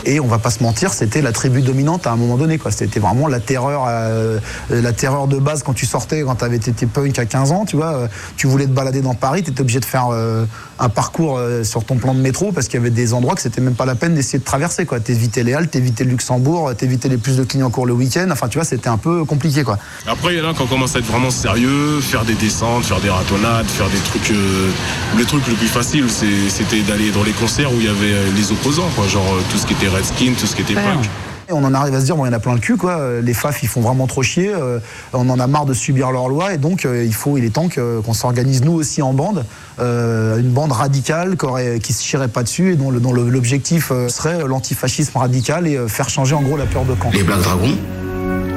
Et 0.06 0.20
on 0.20 0.26
va 0.26 0.40
pas 0.40 0.50
se 0.50 0.64
mentir, 0.64 0.92
c'était 0.92 1.22
la 1.22 1.32
tribu 1.32 1.62
dominante 1.62 2.08
à 2.08 2.12
un 2.12 2.16
moment 2.16 2.36
donné. 2.36 2.58
quoi. 2.58 2.72
C'était 2.72 3.00
vraiment 3.00 3.28
la 3.28 3.40
terreur, 3.40 3.86
euh, 3.88 4.40
la 4.72 4.92
terreur 4.92 5.28
de 5.28 5.38
base 5.38 5.62
quand 5.62 5.74
tu 5.76 5.86
sortais, 5.86 6.24
quand 6.24 6.38
tu 6.38 6.44
avais 6.44 6.56
été 6.56 6.88
punk 6.88 7.20
à 7.20 7.26
15 7.26 7.52
ans. 7.52 7.66
Tu 7.66 7.76
vois, 7.76 7.94
euh, 7.94 8.08
tu 8.38 8.48
voulais 8.48 8.66
te 8.66 8.72
balader 8.72 9.02
dans 9.02 9.14
Paris, 9.14 9.44
tu 9.44 9.52
étais 9.52 9.62
obligé 9.62 9.80
de 9.80 9.86
faire 9.86 10.08
euh, 10.12 10.46
un 10.80 10.90
parcours 10.90 11.38
euh, 11.38 11.64
sur 11.64 11.84
ton 11.86 11.98
plan 11.98 12.16
de 12.16 12.20
métro 12.22 12.52
parce 12.52 12.68
qu'il 12.68 12.80
y 12.80 12.82
avait 12.82 12.90
des 12.90 13.14
endroits 13.14 13.36
que 13.36 13.42
c'était 13.42 13.62
même 13.62 13.76
pas 13.76 13.86
la 13.86 13.94
peine 13.94 14.16
d'essayer 14.16 14.40
de 14.40 14.44
traverser. 14.44 14.88
quoi. 14.88 15.00
T'évitais 15.00 15.44
les 15.44 15.54
Halles, 15.54 15.68
t'évitais 15.68 16.06
le 16.06 16.10
Luxembourg, 16.10 16.74
t'évitais 16.76 17.08
les 17.08 17.18
plus 17.18 17.38
de 17.38 17.44
Clignancourt 17.44 17.86
le 17.86 17.94
week-end. 17.94 18.30
Enfin, 18.32 18.48
tu 18.48 18.58
vois, 18.58 18.66
c'était 18.66 18.90
un 18.90 18.98
peu 18.98 19.26
compliqué. 19.26 19.64
quoi. 19.64 19.78
Après, 20.08 20.34
il 20.34 20.40
y 20.40 20.42
en 20.42 20.50
a 20.50 20.56
qui 20.56 20.64
ont 20.64 20.68
commencé 20.68 20.96
à 20.96 21.00
être 21.02 21.06
vraiment 21.06 21.30
sérieux, 21.30 22.00
faire 22.02 22.26
des 22.26 22.34
descentes, 22.34 22.84
faire 22.84 23.00
des 23.00 23.12
ratonnades, 23.12 23.68
faire 23.76 23.90
des 23.90 23.98
trucs. 24.00 24.32
euh, 24.32 24.70
le 25.18 25.26
truc 25.26 25.46
le 25.48 25.54
plus 25.56 25.68
facile, 25.68 26.06
c'était 26.10 26.82
d'aller 26.82 27.12
dans 27.12 27.24
les 27.24 27.32
concerts 27.34 27.72
où 27.74 27.78
il 27.80 27.86
y 27.86 27.90
avait 27.90 28.14
euh, 28.14 28.26
les 28.36 28.52
opposants, 28.52 28.90
quoi, 28.96 29.08
genre 29.08 29.26
euh, 29.34 29.42
tout 29.52 29.58
ce 29.58 29.66
qui 29.66 29.74
était 29.74 29.88
Redskin, 29.88 30.34
tout 30.40 30.46
ce 30.48 30.56
qui 30.56 30.62
était 30.62 30.74
punk. 30.76 31.06
Et 31.48 31.54
on 31.54 31.64
en 31.64 31.76
arrive 31.76 31.94
à 31.94 32.00
se 32.00 32.06
dire, 32.06 32.16
bon, 32.16 32.26
il 32.26 32.30
y 32.30 32.32
en 32.32 32.38
a 32.38 32.40
plein 32.40 32.54
le 32.56 32.60
cul, 32.60 32.76
quoi. 32.76 33.00
Les 33.22 33.36
FAF, 33.36 33.62
ils 33.62 33.70
font 33.70 33.82
vraiment 33.82 34.08
trop 34.08 34.24
chier. 34.24 34.52
euh, 34.52 34.80
on 35.14 35.30
en 35.30 35.40
a 35.40 35.46
marre 35.46 35.66
de 35.68 35.76
subir 35.76 36.10
leurs 36.12 36.28
lois. 36.28 36.54
Et 36.56 36.58
donc, 36.58 36.86
euh, 36.86 37.04
il, 37.06 37.14
faut, 37.14 37.38
il 37.38 37.46
est 37.46 37.52
temps 37.52 37.68
que- 37.68 38.00
qu'on 38.00 38.14
s'organise, 38.14 38.64
nous 38.64 38.72
aussi, 38.74 39.04
en 39.04 39.14
bande. 39.14 39.46
euh, 39.80 40.40
une 40.40 40.50
bande 40.50 40.72
radicale 40.72 41.38
qui, 41.38 41.46
aurait, 41.46 41.80
qui 41.80 41.94
se 41.94 42.02
chierait 42.04 42.30
pas 42.30 42.42
dessus 42.42 42.72
et 42.74 42.76
dont, 42.78 42.90
le- 42.90 43.00
dont 43.00 43.14
le- 43.14 43.30
l'objectif 43.30 43.90
euh, 43.92 44.08
serait 44.10 44.40
l'antifascisme 44.48 45.18
radical 45.20 45.68
et 45.68 45.76
euh, 45.76 45.88
faire 45.88 46.10
changer, 46.10 46.34
en 46.34 46.42
gros, 46.42 46.58
la 46.58 46.66
peur 46.66 46.84
de 46.86 46.94
camp. 46.96 47.12
Les 47.14 47.22
Black 47.24 47.42
Dragons, 47.42 47.78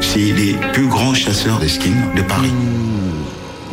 c'est 0.01 0.19
les 0.21 0.57
plus 0.73 0.87
grands 0.89 1.13
chasseurs 1.13 1.59
de 1.59 1.69
skins 1.69 1.93
de 2.17 2.23
Paris. 2.23 2.53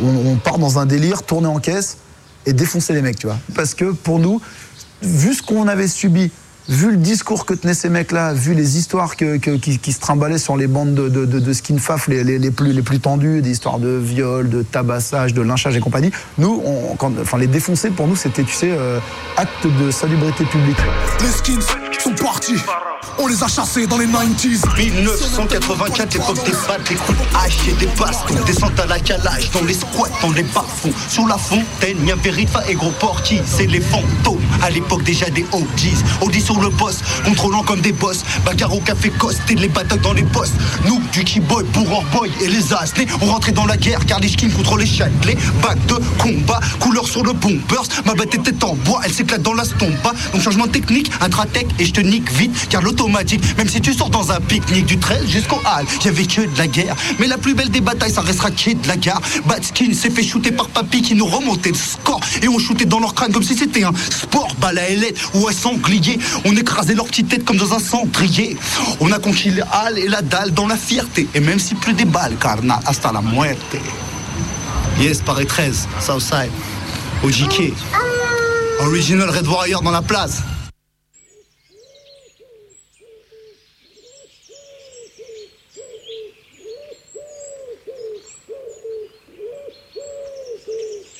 On, 0.02 0.36
part 0.36 0.58
dans 0.58 0.78
un 0.78 0.86
délire, 0.86 1.22
tourner 1.22 1.48
en 1.48 1.58
caisse 1.58 1.98
et 2.44 2.52
défoncer 2.52 2.92
les 2.92 3.02
mecs, 3.02 3.18
tu 3.18 3.26
vois. 3.26 3.38
Parce 3.54 3.74
que 3.74 3.92
pour 3.92 4.18
nous, 4.18 4.40
vu 5.02 5.34
ce 5.34 5.42
qu'on 5.42 5.68
avait 5.68 5.88
subi, 5.88 6.30
vu 6.68 6.90
le 6.90 6.96
discours 6.96 7.46
que 7.46 7.54
tenaient 7.54 7.74
ces 7.74 7.88
mecs-là, 7.88 8.32
vu 8.32 8.54
les 8.54 8.76
histoires 8.76 9.16
qui, 9.16 9.24
se 9.24 10.00
trimballaient 10.00 10.38
sur 10.38 10.56
les 10.56 10.66
bandes 10.66 10.94
de, 10.94 11.08
de, 11.08 11.52
skin 11.52 11.78
faf 11.78 12.08
les, 12.08 12.24
les, 12.24 12.50
plus, 12.50 13.00
tendues, 13.00 13.42
des 13.42 13.50
histoires 13.50 13.78
de 13.78 13.96
viol, 13.96 14.48
de 14.48 14.62
tabassage, 14.62 15.34
de 15.34 15.42
lynchage 15.42 15.76
et 15.76 15.80
compagnie, 15.80 16.10
nous, 16.38 16.62
on, 16.64 16.96
enfin, 17.20 17.38
les 17.38 17.46
défoncer, 17.46 17.90
pour 17.90 18.06
nous, 18.06 18.16
c'était, 18.16 18.44
tu 18.44 18.52
sais, 18.52 18.70
euh, 18.70 18.98
acte 19.36 19.66
de 19.66 19.90
salubrité 19.90 20.44
publique. 20.44 20.78
Les 21.20 21.30
skins 21.30 21.85
On 23.18 23.26
les 23.26 23.42
a 23.42 23.48
chassés 23.48 23.86
dans 23.86 23.98
les 23.98 24.06
90s. 24.06 24.62
1984, 24.76 26.14
l'époque 26.14 26.44
des 26.44 26.52
battes, 26.52 26.88
des 26.88 26.94
coups 26.94 27.18
de 27.18 27.36
hache 27.36 27.68
et 27.68 27.72
des 27.72 27.86
bastons. 27.98 28.34
Descente 28.46 28.78
à 28.78 28.86
la 28.86 29.00
calage, 29.00 29.50
dans 29.50 29.64
les 29.64 29.74
squats, 29.74 30.10
dans 30.22 30.30
les 30.30 30.42
bas-fonds. 30.44 30.92
Sur 31.08 31.26
la 31.26 31.36
fontaine, 31.36 32.06
y'a 32.06 32.14
Verifa 32.16 32.62
et 32.68 32.74
Gros 32.74 32.92
Porky, 32.92 33.40
c'est 33.44 33.66
les 33.66 33.80
fantômes. 33.80 34.45
À 34.62 34.70
l'époque 34.70 35.02
déjà 35.04 35.28
des 35.30 35.44
OGs. 35.52 36.22
Audi 36.22 36.40
sur 36.40 36.60
le 36.60 36.68
boss, 36.68 36.98
contrôlant 37.24 37.62
comme 37.62 37.80
des 37.80 37.92
boss. 37.92 38.24
Bagarre 38.44 38.74
au 38.74 38.80
café 38.80 39.10
Coste 39.10 39.42
et 39.50 39.54
les 39.54 39.68
batailles 39.68 40.00
dans 40.00 40.12
les 40.12 40.24
postes. 40.24 40.54
Nous, 40.86 41.00
du 41.12 41.40
boy 41.40 41.64
pour 41.72 41.86
Boy 42.12 42.30
et 42.42 42.48
les 42.48 42.72
Asnés, 42.72 43.06
on 43.20 43.26
rentrait 43.26 43.52
dans 43.52 43.66
la 43.66 43.76
guerre 43.76 44.04
car 44.06 44.20
les 44.20 44.28
skins 44.28 44.50
contre 44.50 44.76
les 44.76 44.86
Châtelet. 44.86 45.36
Bac 45.62 45.78
de 45.86 45.94
combat, 46.18 46.60
couleur 46.80 47.06
sur 47.06 47.22
le 47.22 47.32
bombers. 47.32 47.84
Ma 48.04 48.14
bête 48.14 48.34
était 48.34 48.64
en 48.64 48.74
bois, 48.74 49.00
elle 49.04 49.12
s'éclate 49.12 49.42
dans 49.42 49.54
la 49.54 49.64
stompa. 49.64 50.12
Donc 50.32 50.42
changement 50.42 50.66
technique, 50.66 51.10
intratech 51.20 51.66
et 51.78 51.86
je 51.86 51.92
te 51.92 52.00
nique 52.00 52.30
vite 52.32 52.68
car 52.68 52.82
l'automatique, 52.82 53.42
même 53.56 53.68
si 53.68 53.80
tu 53.80 53.92
sors 53.92 54.10
dans 54.10 54.30
un 54.30 54.40
pique-nique 54.40 54.86
du 54.86 54.98
13 54.98 55.26
jusqu'au 55.28 55.56
hall, 55.56 55.86
y'avait 56.04 56.26
que 56.26 56.42
de 56.42 56.58
la 56.58 56.66
guerre. 56.66 56.96
Mais 57.18 57.26
la 57.26 57.38
plus 57.38 57.54
belle 57.54 57.70
des 57.70 57.80
batailles, 57.80 58.12
ça 58.12 58.20
restera 58.20 58.50
qui 58.50 58.74
de 58.74 58.88
la 58.88 58.96
gare. 58.96 59.20
Batskin 59.46 59.92
s'est 59.94 60.10
fait 60.10 60.22
shooter 60.22 60.52
par 60.52 60.68
papy 60.68 61.02
qui 61.02 61.14
nous 61.14 61.26
remontait 61.26 61.70
le 61.70 61.76
score 61.76 62.20
et 62.42 62.48
on 62.48 62.58
shootait 62.58 62.84
dans 62.84 63.00
leur 63.00 63.14
crâne 63.14 63.32
comme 63.32 63.42
si 63.42 63.56
c'était 63.56 63.84
un 63.84 63.92
sport. 64.10 64.45
Balle 64.58 64.78
à 64.78 64.88
ailette 64.88 65.16
ou 65.34 65.48
un 65.48 65.52
sanglier. 65.52 66.18
On 66.44 66.56
écrasait 66.56 66.94
leur 66.94 67.06
petite 67.06 67.28
tête 67.28 67.44
comme 67.44 67.56
dans 67.56 67.72
un 67.72 67.78
cendrier. 67.78 68.56
On 69.00 69.12
a 69.12 69.18
conquis 69.18 69.50
les 69.50 69.62
halles 69.62 69.98
et 69.98 70.08
la 70.08 70.22
dalle 70.22 70.52
dans 70.52 70.66
la 70.66 70.76
fierté. 70.76 71.28
Et 71.34 71.40
même 71.40 71.58
si 71.58 71.74
plus 71.74 71.94
des 71.94 72.04
balles, 72.04 72.36
carnal, 72.36 72.78
hasta 72.86 73.12
la 73.12 73.22
muerte. 73.22 73.76
Yes, 75.00 75.20
Paris 75.20 75.46
13, 75.46 75.88
Southside, 76.00 76.50
OJK. 77.22 77.72
Original 78.80 79.30
Red 79.30 79.46
Warrior 79.46 79.82
dans 79.82 79.90
la 79.90 80.02
place. 80.02 80.42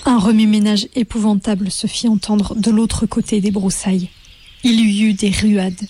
Un 0.09 0.21
remue-ménage 0.21 0.87
épouvantable 0.95 1.69
se 1.69 1.89
fit 1.89 2.07
entendre 2.07 2.55
de 2.55 2.71
l'autre 2.71 3.07
côté 3.07 3.41
des 3.41 3.51
broussailles. 3.51 4.09
Il 4.63 4.79
y 4.79 5.03
eut 5.03 5.15
des 5.15 5.33
ruades. 5.33 5.89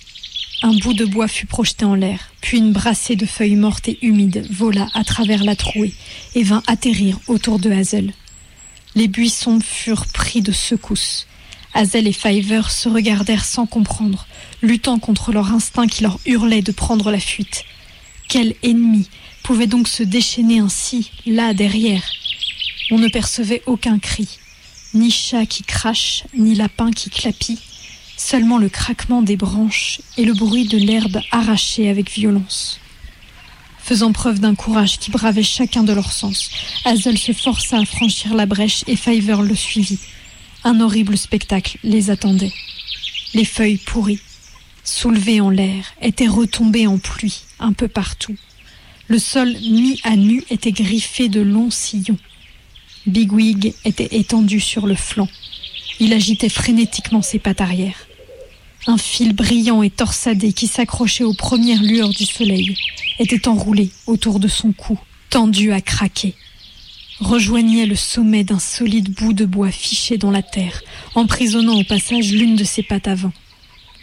Un 0.62 0.72
bout 0.72 0.94
de 0.94 1.04
bois 1.04 1.28
fut 1.28 1.44
projeté 1.44 1.84
en 1.84 1.94
l'air, 1.94 2.32
puis 2.40 2.56
une 2.56 2.72
brassée 2.72 3.14
de 3.14 3.26
feuilles 3.26 3.56
mortes 3.56 3.88
et 3.88 3.98
humides 4.00 4.46
vola 4.50 4.88
à 4.94 5.04
travers 5.04 5.44
la 5.44 5.54
trouée 5.54 5.92
et 6.34 6.42
vint 6.42 6.62
atterrir 6.66 7.18
autour 7.28 7.58
de 7.58 7.70
Hazel. 7.70 8.14
Les 8.94 9.06
buissons 9.06 9.60
furent 9.60 10.06
pris 10.06 10.40
de 10.40 10.52
secousses. 10.52 11.26
Hazel 11.74 12.06
et 12.06 12.12
Fiver 12.12 12.62
se 12.70 12.88
regardèrent 12.88 13.44
sans 13.44 13.66
comprendre, 13.66 14.26
luttant 14.62 14.98
contre 14.98 15.30
leur 15.30 15.52
instinct 15.52 15.88
qui 15.88 16.02
leur 16.02 16.18
hurlait 16.24 16.62
de 16.62 16.72
prendre 16.72 17.10
la 17.10 17.20
fuite. 17.20 17.64
Quel 18.28 18.54
ennemi 18.62 19.10
pouvait 19.42 19.66
donc 19.66 19.88
se 19.88 20.02
déchaîner 20.02 20.60
ainsi, 20.60 21.10
là 21.26 21.52
derrière? 21.52 22.02
On 22.90 22.98
ne 22.98 23.08
percevait 23.08 23.62
aucun 23.66 23.98
cri, 23.98 24.28
ni 24.94 25.10
chat 25.10 25.44
qui 25.44 25.64
crache, 25.64 26.22
ni 26.34 26.54
lapin 26.54 26.92
qui 26.92 27.10
clapit, 27.10 27.58
seulement 28.16 28.58
le 28.58 28.68
craquement 28.68 29.22
des 29.22 29.36
branches 29.36 30.00
et 30.16 30.24
le 30.24 30.34
bruit 30.34 30.68
de 30.68 30.78
l'herbe 30.78 31.20
arrachée 31.32 31.88
avec 31.88 32.10
violence. 32.10 32.78
Faisant 33.82 34.12
preuve 34.12 34.38
d'un 34.38 34.54
courage 34.54 34.98
qui 34.98 35.10
bravait 35.10 35.42
chacun 35.42 35.82
de 35.82 35.92
leurs 35.92 36.12
sens, 36.12 36.50
Hazel 36.84 37.18
se 37.18 37.32
força 37.32 37.78
à 37.78 37.84
franchir 37.84 38.34
la 38.34 38.46
brèche 38.46 38.84
et 38.86 38.96
Fiver 38.96 39.38
le 39.42 39.54
suivit. 39.56 39.98
Un 40.62 40.80
horrible 40.80 41.18
spectacle 41.18 41.78
les 41.82 42.10
attendait. 42.10 42.52
Les 43.34 43.44
feuilles 43.44 43.78
pourries, 43.78 44.20
soulevées 44.84 45.40
en 45.40 45.50
l'air, 45.50 45.92
étaient 46.02 46.28
retombées 46.28 46.86
en 46.86 46.98
pluie 46.98 47.42
un 47.58 47.72
peu 47.72 47.88
partout. 47.88 48.36
Le 49.08 49.18
sol 49.18 49.52
mis 49.70 50.00
à 50.04 50.16
nu 50.16 50.44
était 50.50 50.72
griffé 50.72 51.28
de 51.28 51.40
longs 51.40 51.70
sillons. 51.70 52.18
Bigwig 53.06 53.74
était 53.84 54.16
étendu 54.16 54.58
sur 54.58 54.86
le 54.86 54.96
flanc. 54.96 55.28
Il 56.00 56.12
agitait 56.12 56.48
frénétiquement 56.48 57.22
ses 57.22 57.38
pattes 57.38 57.60
arrière. 57.60 58.06
Un 58.88 58.98
fil 58.98 59.32
brillant 59.32 59.82
et 59.82 59.90
torsadé 59.90 60.52
qui 60.52 60.66
s'accrochait 60.66 61.24
aux 61.24 61.34
premières 61.34 61.82
lueurs 61.82 62.10
du 62.10 62.24
soleil 62.24 62.76
était 63.18 63.48
enroulé 63.48 63.90
autour 64.06 64.40
de 64.40 64.48
son 64.48 64.72
cou, 64.72 64.98
tendu 65.30 65.72
à 65.72 65.80
craquer. 65.80 66.34
Rejoignait 67.20 67.86
le 67.86 67.96
sommet 67.96 68.44
d'un 68.44 68.58
solide 68.58 69.10
bout 69.10 69.32
de 69.32 69.44
bois 69.44 69.70
fiché 69.70 70.18
dans 70.18 70.30
la 70.30 70.42
terre, 70.42 70.82
emprisonnant 71.14 71.78
au 71.78 71.84
passage 71.84 72.32
l'une 72.32 72.56
de 72.56 72.64
ses 72.64 72.82
pattes 72.82 73.08
avant. 73.08 73.32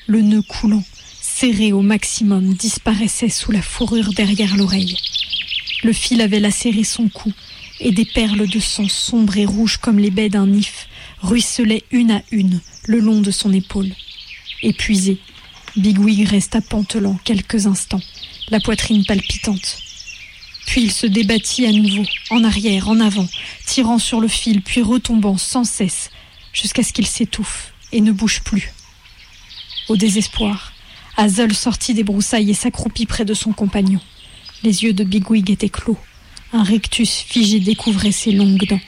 Le 0.07 0.21
nœud 0.21 0.41
coulant, 0.41 0.83
serré 1.21 1.71
au 1.73 1.81
maximum, 1.81 2.53
disparaissait 2.53 3.29
sous 3.29 3.51
la 3.51 3.61
fourrure 3.61 4.13
derrière 4.13 4.55
l'oreille. 4.57 4.97
Le 5.83 5.93
fil 5.93 6.21
avait 6.21 6.39
lacéré 6.39 6.83
son 6.83 7.07
cou, 7.07 7.31
et 7.83 7.91
des 7.91 8.05
perles 8.05 8.47
de 8.47 8.59
sang 8.59 8.87
sombres 8.87 9.37
et 9.37 9.45
rouges 9.45 9.77
comme 9.77 9.99
les 9.99 10.09
baies 10.09 10.29
d'un 10.29 10.51
if 10.51 10.87
ruisselaient 11.21 11.83
une 11.91 12.11
à 12.11 12.23
une 12.31 12.61
le 12.87 12.99
long 12.99 13.19
de 13.19 13.29
son 13.29 13.51
épaule. 13.51 13.91
Épuisé, 14.61 15.19
Bigwig 15.75 16.27
resta 16.27 16.61
pantelant 16.61 17.19
quelques 17.25 17.67
instants, 17.67 18.01
la 18.49 18.61
poitrine 18.61 19.05
palpitante. 19.05 19.79
Puis 20.65 20.83
il 20.83 20.91
se 20.91 21.05
débattit 21.05 21.65
à 21.65 21.71
nouveau, 21.73 22.03
en 22.29 22.45
arrière, 22.45 22.87
en 22.87 23.01
avant, 23.01 23.27
tirant 23.65 23.99
sur 23.99 24.21
le 24.21 24.29
fil, 24.29 24.61
puis 24.61 24.81
retombant 24.81 25.37
sans 25.37 25.65
cesse, 25.65 26.09
jusqu'à 26.53 26.83
ce 26.83 26.93
qu'il 26.93 27.05
s'étouffe 27.05 27.73
et 27.91 27.99
ne 27.99 28.13
bouge 28.13 28.41
plus. 28.41 28.71
Au 29.89 29.97
désespoir, 29.97 30.71
Hazel 31.17 31.53
sortit 31.53 31.93
des 31.93 32.03
broussailles 32.03 32.49
et 32.49 32.55
s'accroupit 32.55 33.05
près 33.05 33.25
de 33.25 33.33
son 33.33 33.51
compagnon. 33.51 33.99
Les 34.63 34.85
yeux 34.85 34.93
de 34.93 35.03
Bigwig 35.03 35.51
étaient 35.51 35.67
clos. 35.67 35.99
Un 36.55 36.61
rectus 36.63 37.09
figé 37.09 37.59
découvrait 37.59 38.11
ses 38.11 38.31
longues 38.31 38.67
dents. 38.67 38.79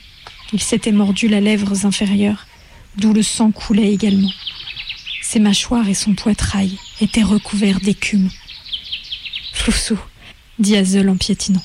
Il 0.54 0.62
s'était 0.62 0.92
mordu 0.92 1.28
la 1.28 1.42
lèvre 1.42 1.86
inférieure, 1.86 2.46
d'où 2.96 3.12
le 3.12 3.24
sang 3.24 3.52
coulait 3.52 3.92
également. 3.92 4.32
Ses 5.24 5.40
mâchoires 5.40 5.90
et 5.90 5.96
son 5.96 6.14
poitrail 6.14 6.78
étaient 7.02 7.24
recouverts 7.24 7.80
d'écume. 7.80 8.30
Floussou, 9.52 9.98
dit 10.60 10.76
Hazel 10.76 11.10
en 11.10 11.18
piétinant. 11.18 11.64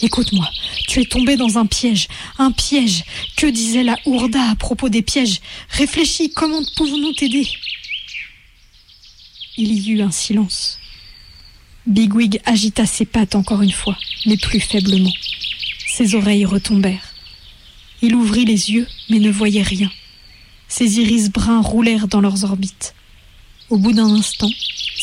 Écoute-moi, 0.00 0.48
tu 0.86 1.00
es 1.00 1.06
tombé 1.06 1.36
dans 1.36 1.58
un 1.58 1.66
piège, 1.66 2.06
un 2.38 2.52
piège. 2.52 3.02
Que 3.36 3.46
disait 3.46 3.82
la 3.82 3.98
Hourda 4.06 4.50
à 4.50 4.54
propos 4.54 4.88
des 4.88 5.02
pièges? 5.02 5.40
Réfléchis, 5.70 6.30
comment 6.32 6.62
pouvons-nous 6.76 7.14
t'aider? 7.14 7.48
Il 9.56 9.72
y 9.72 9.90
eut 9.90 10.02
un 10.02 10.12
silence. 10.12 10.78
Bigwig 11.86 12.40
agita 12.44 12.86
ses 12.86 13.04
pattes 13.04 13.34
encore 13.34 13.62
une 13.62 13.72
fois, 13.72 13.96
mais 14.26 14.36
plus 14.36 14.60
faiblement. 14.60 15.12
Ses 15.86 16.14
oreilles 16.14 16.44
retombèrent. 16.44 17.12
Il 18.02 18.14
ouvrit 18.14 18.44
les 18.44 18.70
yeux, 18.70 18.86
mais 19.10 19.18
ne 19.18 19.30
voyait 19.30 19.62
rien. 19.62 19.90
Ses 20.68 21.00
iris 21.00 21.30
bruns 21.30 21.60
roulèrent 21.60 22.08
dans 22.08 22.20
leurs 22.20 22.44
orbites. 22.44 22.94
Au 23.68 23.78
bout 23.78 23.92
d'un 23.92 24.10
instant, 24.10 24.50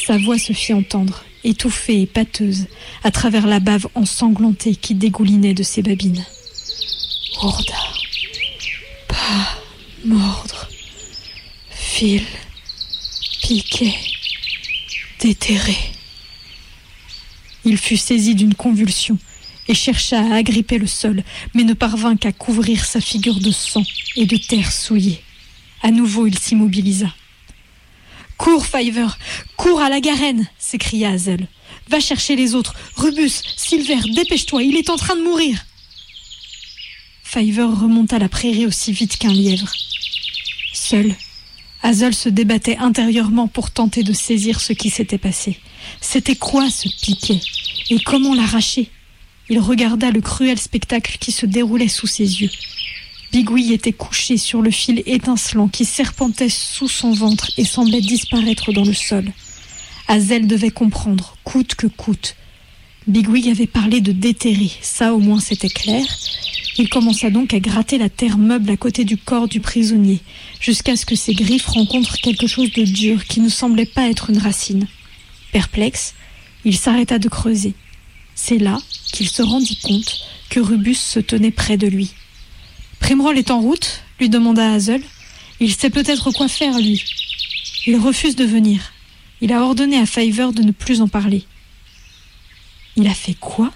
sa 0.06 0.18
voix 0.18 0.40
se 0.40 0.54
fit 0.54 0.74
entendre, 0.74 1.24
étouffée 1.44 2.02
et 2.02 2.06
pâteuse, 2.06 2.68
à 3.04 3.12
travers 3.12 3.46
la 3.46 3.60
bave 3.60 3.88
ensanglantée 3.94 4.76
qui 4.76 4.96
dégoulinait 4.96 5.54
de 5.54 5.64
ses 5.64 5.82
babines. 5.82 6.26
Hourda, 7.42 7.74
pas 9.08 9.60
mordre, 10.06 10.70
fil, 11.72 12.24
piquer, 13.42 13.94
déterrer. 15.20 15.78
Il 17.66 17.78
fut 17.78 17.98
saisi 17.98 18.36
d'une 18.36 18.54
convulsion 18.54 19.18
et 19.68 19.74
chercha 19.74 20.20
à 20.20 20.36
agripper 20.36 20.78
le 20.78 20.88
sol, 20.88 21.24
mais 21.54 21.64
ne 21.64 21.74
parvint 21.74 22.16
qu'à 22.16 22.32
couvrir 22.32 22.86
sa 22.86 23.02
figure 23.02 23.40
de 23.40 23.52
sang 23.52 23.84
et 24.16 24.26
de 24.26 24.38
terre 24.38 24.72
souillée. 24.72 25.22
À 25.82 25.92
nouveau, 25.92 26.28
il 26.28 26.38
s'immobilisa. 26.38 27.14
Cours, 28.38 28.66
Fiver, 28.66 29.08
cours 29.58 29.82
à 29.82 29.90
la 29.90 30.00
garenne 30.00 30.48
s'écria 30.58 31.12
Hazel. 31.12 31.48
Va 31.90 32.00
chercher 32.00 32.36
les 32.36 32.56
autres. 32.56 32.74
Rubus, 32.96 33.42
Silver, 33.58 34.00
dépêche-toi, 34.16 34.64
il 34.64 34.78
est 34.78 34.90
en 34.90 34.96
train 34.96 35.16
de 35.16 35.24
mourir. 35.24 35.66
Fiver 37.24 37.64
remonta 37.64 38.18
la 38.18 38.30
prairie 38.30 38.66
aussi 38.66 38.92
vite 38.92 39.18
qu'un 39.18 39.32
lièvre. 39.32 39.72
Seul, 40.74 41.14
Hazel 41.84 42.14
se 42.16 42.30
débattait 42.30 42.78
intérieurement 42.78 43.48
pour 43.48 43.72
tenter 43.72 44.04
de 44.04 44.14
saisir 44.14 44.62
ce 44.62 44.74
qui 44.74 44.90
s'était 44.90 45.18
passé. 45.18 45.60
C'était 46.02 46.36
quoi 46.36 46.70
ce 46.70 46.90
piquet 46.90 47.40
Et 47.90 48.00
comment 48.00 48.34
l'arracher? 48.34 48.90
Il 49.50 49.60
regarda 49.60 50.12
le 50.12 50.22
cruel 50.22 50.60
spectacle 50.60 51.18
qui 51.20 51.32
se 51.32 51.46
déroulait 51.46 51.88
sous 51.88 52.08
ses 52.08 52.42
yeux. 52.42 52.52
Bigouille 53.32 53.74
était 53.74 53.94
couché 53.94 54.38
sur 54.38 54.62
le 54.62 54.72
fil 54.72 55.04
étincelant 55.06 55.68
qui 55.68 55.86
serpentait 55.86 56.50
sous 56.50 56.88
son 56.88 57.12
ventre 57.12 57.52
et 57.58 57.66
semblait 57.66 58.02
disparaître 58.02 58.72
dans 58.74 58.84
le 58.84 58.94
sol. 58.94 59.32
Hazel 60.08 60.48
devait 60.48 60.72
comprendre, 60.72 61.38
coûte 61.44 61.76
que 61.76 61.88
coûte. 61.88 62.36
Bigwig 63.08 63.50
avait 63.50 63.68
parlé 63.68 64.02
de 64.02 64.12
déterrer, 64.12 64.72
ça 64.82 65.14
au 65.14 65.20
moins 65.20 65.40
c'était 65.40 65.70
clair. 65.70 66.04
Il 66.78 66.90
commença 66.90 67.30
donc 67.30 67.54
à 67.54 67.60
gratter 67.60 67.98
la 67.98 68.10
terre 68.10 68.38
meuble 68.38 68.72
à 68.72 68.78
côté 68.78 69.04
du 69.04 69.18
corps 69.18 69.48
du 69.48 69.60
prisonnier, 69.60 70.20
jusqu'à 70.60 70.96
ce 70.96 71.06
que 71.06 71.16
ses 71.16 71.34
griffes 71.34 71.68
rencontrent 71.68 72.18
quelque 72.18 72.48
chose 72.48 72.72
de 72.72 72.84
dur 72.84 73.26
qui 73.26 73.42
ne 73.42 73.50
semblait 73.50 73.86
pas 73.86 74.10
être 74.10 74.30
une 74.30 74.38
racine. 74.38 74.88
Perplexe, 75.52 76.14
il 76.66 76.78
s'arrêta 76.78 77.20
de 77.20 77.30
creuser. 77.30 77.74
C'est 78.36 78.58
là 78.58 78.78
qu'il 79.12 79.30
se 79.30 79.42
rendit 79.42 79.78
compte 79.78 80.22
que 80.50 80.60
Rubus 80.60 80.96
se 80.96 81.20
tenait 81.20 81.52
près 81.52 81.78
de 81.78 81.88
lui. 81.88 82.12
Primroll 83.00 83.38
est 83.38 83.52
en 83.52 83.62
route 83.62 84.04
lui 84.20 84.30
demanda 84.30 84.74
Hazel. 84.74 85.02
Il 85.60 85.74
sait 85.74 85.90
peut-être 85.90 86.32
quoi 86.32 86.48
faire, 86.48 86.78
lui. 86.78 87.04
Il 87.88 87.98
refuse 87.98 88.36
de 88.36 88.46
venir. 88.46 88.94
Il 89.42 89.54
a 89.54 89.64
ordonné 89.64 89.98
à 89.98 90.06
Fiver 90.06 90.50
de 90.54 90.62
ne 90.62 90.72
plus 90.72 91.02
en 91.02 91.08
parler. 91.08 91.46
Il 92.96 93.08
a 93.08 93.14
fait 93.14 93.34
quoi? 93.34 93.72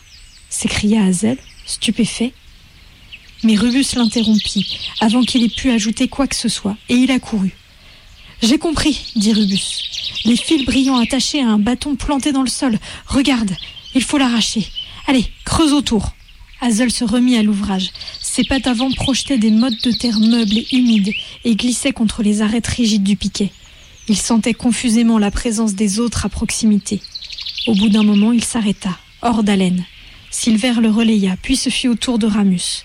s'écria 0.49 1.03
Hazel, 1.03 1.37
stupéfait. 1.65 2.33
Mais 3.43 3.55
Rubus 3.55 3.95
l'interrompit 3.95 4.77
avant 4.99 5.23
qu'il 5.23 5.43
ait 5.43 5.49
pu 5.49 5.71
ajouter 5.71 6.07
quoi 6.07 6.27
que 6.27 6.35
ce 6.35 6.49
soit, 6.49 6.77
et 6.89 6.95
il 6.95 7.11
accourut. 7.11 7.55
J'ai 8.43 8.57
compris, 8.57 8.99
dit 9.15 9.31
Rubus. 9.31 10.19
Les 10.25 10.35
fils 10.35 10.65
brillants 10.65 10.97
attachés 10.97 11.41
à 11.41 11.47
un 11.47 11.59
bâton 11.59 11.95
planté 11.95 12.33
dans 12.33 12.41
le 12.41 12.49
sol. 12.49 12.77
Regarde, 13.07 13.55
il 13.95 14.03
faut 14.03 14.17
l'arracher. 14.17 14.67
Allez, 15.07 15.25
creuse 15.45 15.71
autour. 15.71 16.11
Hazel 16.59 16.91
se 16.91 17.05
remit 17.05 17.37
à 17.37 17.43
l'ouvrage. 17.43 17.91
Ses 18.21 18.43
pattes 18.43 18.67
avant 18.67 18.91
projetaient 18.91 19.37
des 19.37 19.49
mottes 19.49 19.81
de 19.85 19.91
terre 19.91 20.19
meubles 20.19 20.57
et 20.57 20.67
humides 20.75 21.13
et 21.45 21.55
glissaient 21.55 21.93
contre 21.93 22.21
les 22.21 22.41
arêtes 22.41 22.67
rigides 22.67 23.03
du 23.03 23.15
piquet. 23.15 23.49
Il 24.09 24.17
sentait 24.17 24.53
confusément 24.53 25.19
la 25.19 25.31
présence 25.31 25.73
des 25.73 26.01
autres 26.01 26.25
à 26.25 26.29
proximité. 26.29 26.99
Au 27.67 27.75
bout 27.75 27.87
d'un 27.87 28.03
moment, 28.03 28.33
il 28.33 28.43
s'arrêta, 28.43 28.97
hors 29.21 29.43
d'haleine. 29.43 29.85
Silver 30.31 30.73
le 30.81 30.89
relaya, 30.89 31.37
puis 31.41 31.55
se 31.55 31.69
fit 31.69 31.87
autour 31.87 32.19
de 32.19 32.27
Ramus. 32.27 32.83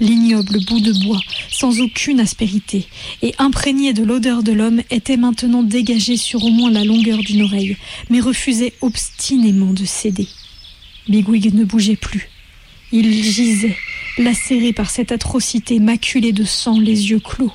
L'ignoble 0.00 0.64
bout 0.64 0.80
de 0.80 0.92
bois, 1.04 1.20
sans 1.50 1.80
aucune 1.80 2.20
aspérité, 2.20 2.86
et 3.20 3.34
imprégné 3.38 3.92
de 3.92 4.02
l'odeur 4.02 4.42
de 4.42 4.52
l'homme, 4.52 4.80
était 4.90 5.18
maintenant 5.18 5.62
dégagé 5.62 6.16
sur 6.16 6.42
au 6.42 6.48
moins 6.48 6.70
la 6.70 6.84
longueur 6.84 7.18
d'une 7.18 7.42
oreille, 7.42 7.76
mais 8.08 8.20
refusait 8.20 8.72
obstinément 8.80 9.74
de 9.74 9.84
céder. 9.84 10.26
Bigwig 11.06 11.54
ne 11.54 11.64
bougeait 11.64 11.96
plus. 11.96 12.30
Il 12.92 13.12
gisait, 13.12 13.76
lacéré 14.16 14.72
par 14.72 14.88
cette 14.88 15.12
atrocité, 15.12 15.78
maculé 15.80 16.32
de 16.32 16.44
sang, 16.44 16.80
les 16.80 17.10
yeux 17.10 17.20
clos. 17.20 17.52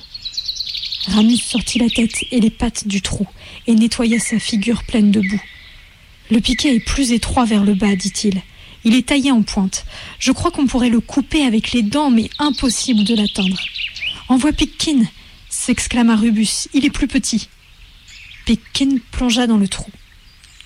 Ramus 1.08 1.38
sortit 1.38 1.80
la 1.80 1.88
tête 1.88 2.24
et 2.30 2.40
les 2.40 2.50
pattes 2.50 2.86
du 2.86 3.02
trou 3.02 3.26
et 3.66 3.74
nettoya 3.74 4.20
sa 4.20 4.38
figure 4.38 4.84
pleine 4.84 5.10
de 5.10 5.20
boue. 5.20 5.42
Le 6.30 6.40
piquet 6.40 6.76
est 6.76 6.80
plus 6.80 7.12
étroit 7.12 7.44
vers 7.44 7.64
le 7.64 7.74
bas, 7.74 7.94
dit-il. 7.96 8.42
Il 8.84 8.94
est 8.94 9.08
taillé 9.08 9.32
en 9.32 9.42
pointe. 9.42 9.84
Je 10.18 10.32
crois 10.32 10.50
qu'on 10.50 10.66
pourrait 10.66 10.88
le 10.88 11.00
couper 11.00 11.42
avec 11.42 11.72
les 11.72 11.82
dents, 11.82 12.10
mais 12.10 12.30
impossible 12.38 13.04
de 13.04 13.14
l'atteindre. 13.14 13.60
Envoie 14.28 14.52
Pitkin 14.52 15.02
s'exclama 15.48 16.16
Rubus. 16.16 16.68
Il 16.74 16.84
est 16.84 16.90
plus 16.90 17.08
petit. 17.08 17.48
Pitkin 18.44 18.98
plongea 19.10 19.46
dans 19.46 19.56
le 19.56 19.68
trou. 19.68 19.90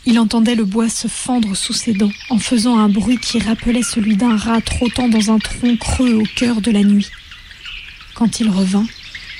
Il 0.06 0.18
entendait 0.18 0.54
le 0.54 0.64
bois 0.64 0.88
se 0.88 1.08
fendre 1.08 1.54
sous 1.54 1.74
ses 1.74 1.92
dents 1.92 2.12
en 2.30 2.38
faisant 2.38 2.78
un 2.78 2.88
bruit 2.88 3.18
qui 3.18 3.38
rappelait 3.38 3.82
celui 3.82 4.16
d'un 4.16 4.36
rat 4.36 4.60
trottant 4.62 5.08
dans 5.08 5.30
un 5.30 5.38
tronc 5.38 5.76
creux 5.76 6.14
au 6.14 6.24
cœur 6.36 6.60
de 6.60 6.70
la 6.70 6.82
nuit. 6.82 7.08
Quand 8.14 8.40
il 8.40 8.48
revint, 8.48 8.86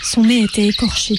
son 0.03 0.25
nez 0.25 0.43
était 0.43 0.69
écorché. 0.69 1.19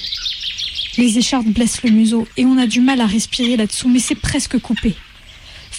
Les 0.96 1.18
écharpes 1.18 1.46
blessent 1.46 1.82
le 1.82 1.90
museau 1.90 2.28
et 2.36 2.44
on 2.44 2.58
a 2.58 2.66
du 2.66 2.80
mal 2.80 3.00
à 3.00 3.06
respirer 3.06 3.56
là-dessous, 3.56 3.88
mais 3.88 3.98
c'est 3.98 4.14
presque 4.14 4.58
coupé. 4.58 4.94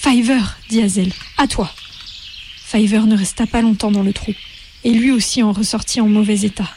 Fiver, 0.04 0.42
dit 0.68 0.82
Hazel, 0.82 1.14
à 1.38 1.48
toi. 1.48 1.72
Fiver 2.58 3.00
ne 3.08 3.16
resta 3.16 3.48
pas 3.48 3.62
longtemps 3.62 3.90
dans 3.90 4.04
le 4.04 4.12
trou, 4.12 4.34
et 4.84 4.92
lui 4.92 5.12
aussi 5.12 5.42
en 5.42 5.54
ressortit 5.54 6.02
en 6.02 6.10
mauvais 6.10 6.42
état. 6.42 6.70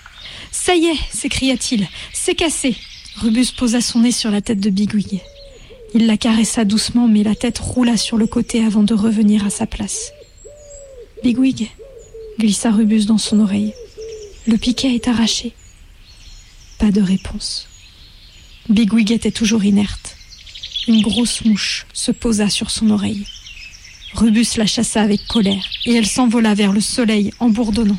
Ça 0.52 0.76
y 0.76 0.86
est, 0.86 0.98
s'écria-t-il, 1.12 1.88
c'est 2.12 2.36
cassé. 2.36 2.76
Rubus 3.16 3.50
posa 3.50 3.80
son 3.80 4.00
nez 4.00 4.12
sur 4.12 4.30
la 4.30 4.42
tête 4.42 4.60
de 4.60 4.70
Bigwig. 4.70 5.22
Il 5.92 6.06
la 6.06 6.16
caressa 6.16 6.64
doucement, 6.64 7.08
mais 7.08 7.24
la 7.24 7.34
tête 7.34 7.58
roula 7.58 7.96
sur 7.96 8.16
le 8.16 8.28
côté 8.28 8.64
avant 8.64 8.84
de 8.84 8.94
revenir 8.94 9.44
à 9.44 9.50
sa 9.50 9.66
place. 9.66 10.12
Bigwig 11.24 11.68
glissa 12.38 12.70
Rubus 12.70 13.06
dans 13.06 13.18
son 13.18 13.40
oreille. 13.40 13.74
Le 14.46 14.56
piquet 14.56 14.94
est 14.94 15.08
arraché. 15.08 15.52
Pas 16.78 16.92
de 16.92 17.00
réponse. 17.00 17.66
Bigwig 18.68 19.10
était 19.10 19.32
toujours 19.32 19.64
inerte. 19.64 20.05
Une 20.88 21.02
grosse 21.02 21.44
mouche 21.44 21.86
se 21.92 22.12
posa 22.12 22.48
sur 22.48 22.70
son 22.70 22.90
oreille. 22.90 23.26
Rubus 24.14 24.56
la 24.56 24.66
chassa 24.66 25.02
avec 25.02 25.26
colère 25.26 25.68
et 25.84 25.94
elle 25.94 26.06
s'envola 26.06 26.54
vers 26.54 26.72
le 26.72 26.80
soleil 26.80 27.32
en 27.40 27.48
bourdonnant. 27.48 27.98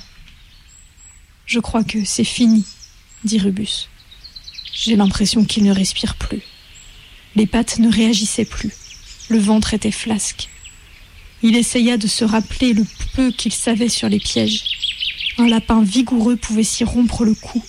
Je 1.45 1.59
crois 1.59 1.83
que 1.83 2.05
c'est 2.05 2.23
fini, 2.23 2.65
dit 3.23 3.39
Rubus. 3.39 3.89
J'ai 4.73 4.95
l'impression 4.95 5.43
qu'il 5.43 5.63
ne 5.63 5.73
respire 5.73 6.15
plus. 6.15 6.41
Les 7.35 7.45
pattes 7.45 7.79
ne 7.79 7.91
réagissaient 7.91 8.45
plus. 8.45 8.71
Le 9.29 9.38
ventre 9.38 9.73
était 9.73 9.91
flasque. 9.91 10.49
Il 11.43 11.55
essaya 11.55 11.97
de 11.97 12.07
se 12.07 12.23
rappeler 12.25 12.73
le 12.73 12.85
peu 13.13 13.31
qu'il 13.31 13.53
savait 13.53 13.89
sur 13.89 14.09
les 14.09 14.19
pièges. 14.19 14.63
Un 15.38 15.47
lapin 15.47 15.83
vigoureux 15.83 16.35
pouvait 16.35 16.63
s'y 16.63 16.83
rompre 16.83 17.25
le 17.25 17.35
cou. 17.35 17.63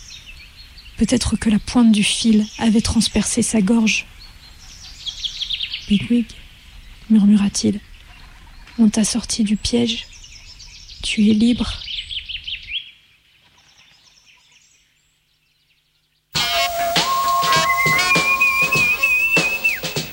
Peut-être 0.97 1.37
que 1.37 1.51
la 1.51 1.59
pointe 1.59 1.93
du 1.93 2.03
fil 2.03 2.47
avait 2.59 2.81
transpercé 2.81 3.43
sa 3.43 3.61
gorge. 3.61 4.07
Bigwig, 5.89 6.27
murmura-t-il, 7.09 7.81
on 8.79 8.91
t'a 8.91 9.05
sorti 9.05 9.43
du 9.43 9.57
piège. 9.57 10.07
Tu 11.03 11.31
es 11.31 11.33
libre. 11.33 11.73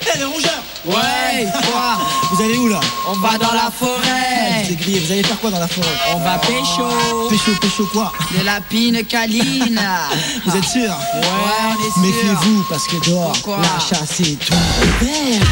Hé, 0.01 0.17
les 0.17 0.23
rongeurs 0.23 0.63
Ouais, 0.85 1.45
quoi 1.69 1.97
Vous 2.31 2.41
allez 2.41 2.57
où 2.57 2.69
là? 2.69 2.79
On 3.09 3.19
va 3.19 3.37
dans 3.37 3.53
la 3.53 3.69
forêt. 3.69 4.14
Vous 4.65 4.71
êtes 4.71 4.79
grillés, 4.79 4.99
vous 4.99 5.11
allez 5.11 5.23
faire 5.23 5.39
quoi 5.39 5.51
dans 5.51 5.59
la 5.59 5.67
forêt 5.67 5.87
On 6.15 6.19
va 6.19 6.39
pécho. 6.39 7.29
Pécho, 7.29 7.51
pécho 7.61 7.85
quoi 7.93 8.11
Des 8.35 8.43
lapines 8.43 9.05
câlines. 9.05 9.79
Vous 10.45 10.57
êtes 10.57 10.63
sûr 10.63 10.81
Ouais, 10.81 11.21
on 11.69 11.87
est 11.87 11.91
sûr. 11.91 12.01
Méfiez-vous 12.01 12.65
parce 12.67 12.87
que 12.87 12.95
dehors, 13.07 13.33
Pourquoi 13.33 13.57
la 13.57 13.79
chasse 13.79 14.19
est 14.21 14.39
tout 14.39 14.55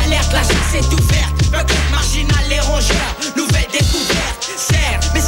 Alerte, 0.05 0.34
la 0.34 0.41
chasse 0.41 0.74
est 0.74 0.93
ouverte. 0.93 1.43
Bucket 1.51 1.91
marginal, 1.91 2.43
les 2.49 2.59
rongeurs. 2.61 3.16
Nouvelle 3.38 3.68
découverte. 3.72 4.49
Serre, 4.57 4.99
mais. 5.14 5.22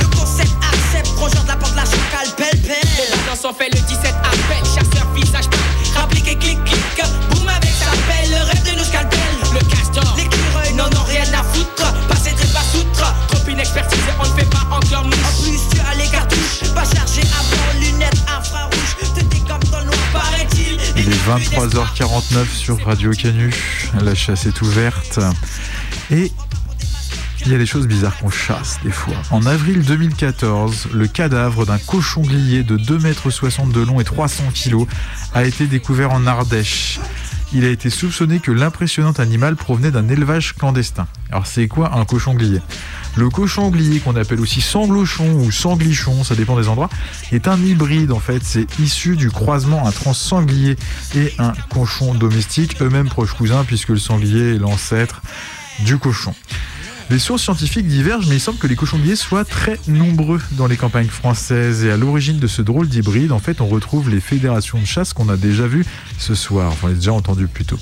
Le 0.00 0.16
concept 0.16 0.52
accepte. 0.72 1.18
Rongeur 1.18 1.42
de 1.42 1.48
la 1.48 1.56
porte, 1.56 1.76
la 1.76 1.84
chacale, 1.84 2.34
pelle, 2.38 2.60
pelle. 2.62 3.08
Les 3.30 3.36
sont 3.36 3.52
fait 3.52 3.68
le 3.68 3.80
17 3.80 4.14
appel. 4.14 4.55
23h49 21.26 22.46
sur 22.54 22.84
Radio 22.84 23.10
Canu. 23.10 23.52
La 24.00 24.14
chasse 24.14 24.46
est 24.46 24.62
ouverte. 24.62 25.18
Et 26.12 26.30
il 27.44 27.50
y 27.50 27.54
a 27.54 27.58
des 27.58 27.66
choses 27.66 27.88
bizarres 27.88 28.16
qu'on 28.18 28.30
chasse 28.30 28.78
des 28.84 28.92
fois. 28.92 29.16
En 29.32 29.44
avril 29.44 29.82
2014, 29.82 30.90
le 30.94 31.08
cadavre 31.08 31.66
d'un 31.66 31.78
cochon 31.78 32.22
glié 32.22 32.62
de 32.62 32.78
2,60 32.78 33.62
m 33.62 33.72
de 33.72 33.80
long 33.80 34.00
et 34.00 34.04
300 34.04 34.44
kg 34.54 34.86
a 35.34 35.44
été 35.44 35.66
découvert 35.66 36.12
en 36.12 36.28
Ardèche. 36.28 37.00
Il 37.52 37.64
a 37.64 37.68
été 37.68 37.90
soupçonné 37.90 38.40
que 38.40 38.50
l'impressionnant 38.50 39.12
animal 39.12 39.56
provenait 39.56 39.90
d'un 39.90 40.08
élevage 40.08 40.54
clandestin. 40.54 41.06
Alors 41.30 41.46
c'est 41.46 41.68
quoi 41.68 41.96
un 41.96 42.04
cochon 42.04 42.34
glié 42.34 42.60
Le 43.16 43.30
cochon 43.30 43.70
glié, 43.70 44.00
qu'on 44.00 44.16
appelle 44.16 44.40
aussi 44.40 44.60
sanglochon 44.60 45.32
ou 45.34 45.50
sanglichon, 45.52 46.24
ça 46.24 46.34
dépend 46.34 46.58
des 46.58 46.68
endroits, 46.68 46.90
est 47.32 47.46
un 47.46 47.58
hybride 47.58 48.10
en 48.10 48.18
fait. 48.18 48.42
C'est 48.42 48.66
issu 48.80 49.16
du 49.16 49.30
croisement 49.30 49.84
entre 49.84 50.08
un 50.08 50.14
sanglier 50.14 50.76
et 51.14 51.32
un 51.38 51.52
cochon 51.70 52.14
domestique, 52.14 52.80
eux-mêmes 52.80 53.08
proches 53.08 53.34
cousins 53.34 53.64
puisque 53.64 53.90
le 53.90 53.98
sanglier 53.98 54.54
est 54.54 54.58
l'ancêtre 54.58 55.22
du 55.80 55.98
cochon. 55.98 56.34
Les 57.08 57.20
sources 57.20 57.42
scientifiques 57.42 57.86
divergent, 57.86 58.26
mais 58.28 58.36
il 58.36 58.40
semble 58.40 58.58
que 58.58 58.66
les 58.66 58.74
cochons 58.74 58.98
gliés 58.98 59.14
soient 59.14 59.44
très 59.44 59.78
nombreux 59.86 60.40
dans 60.52 60.66
les 60.66 60.76
campagnes 60.76 61.06
françaises. 61.06 61.84
Et 61.84 61.90
à 61.92 61.96
l'origine 61.96 62.40
de 62.40 62.48
ce 62.48 62.62
drôle 62.62 62.88
d'hybride, 62.88 63.30
en 63.30 63.38
fait, 63.38 63.60
on 63.60 63.66
retrouve 63.66 64.10
les 64.10 64.20
fédérations 64.20 64.80
de 64.80 64.84
chasse 64.84 65.12
qu'on 65.12 65.28
a 65.28 65.36
déjà 65.36 65.68
vues 65.68 65.84
ce 66.18 66.34
soir. 66.34 66.72
Enfin, 66.72 66.88
on 66.88 66.88
les 66.88 66.94
a 66.94 66.96
déjà 66.96 67.12
entendues 67.12 67.46
plus 67.46 67.64
tôt. 67.64 67.78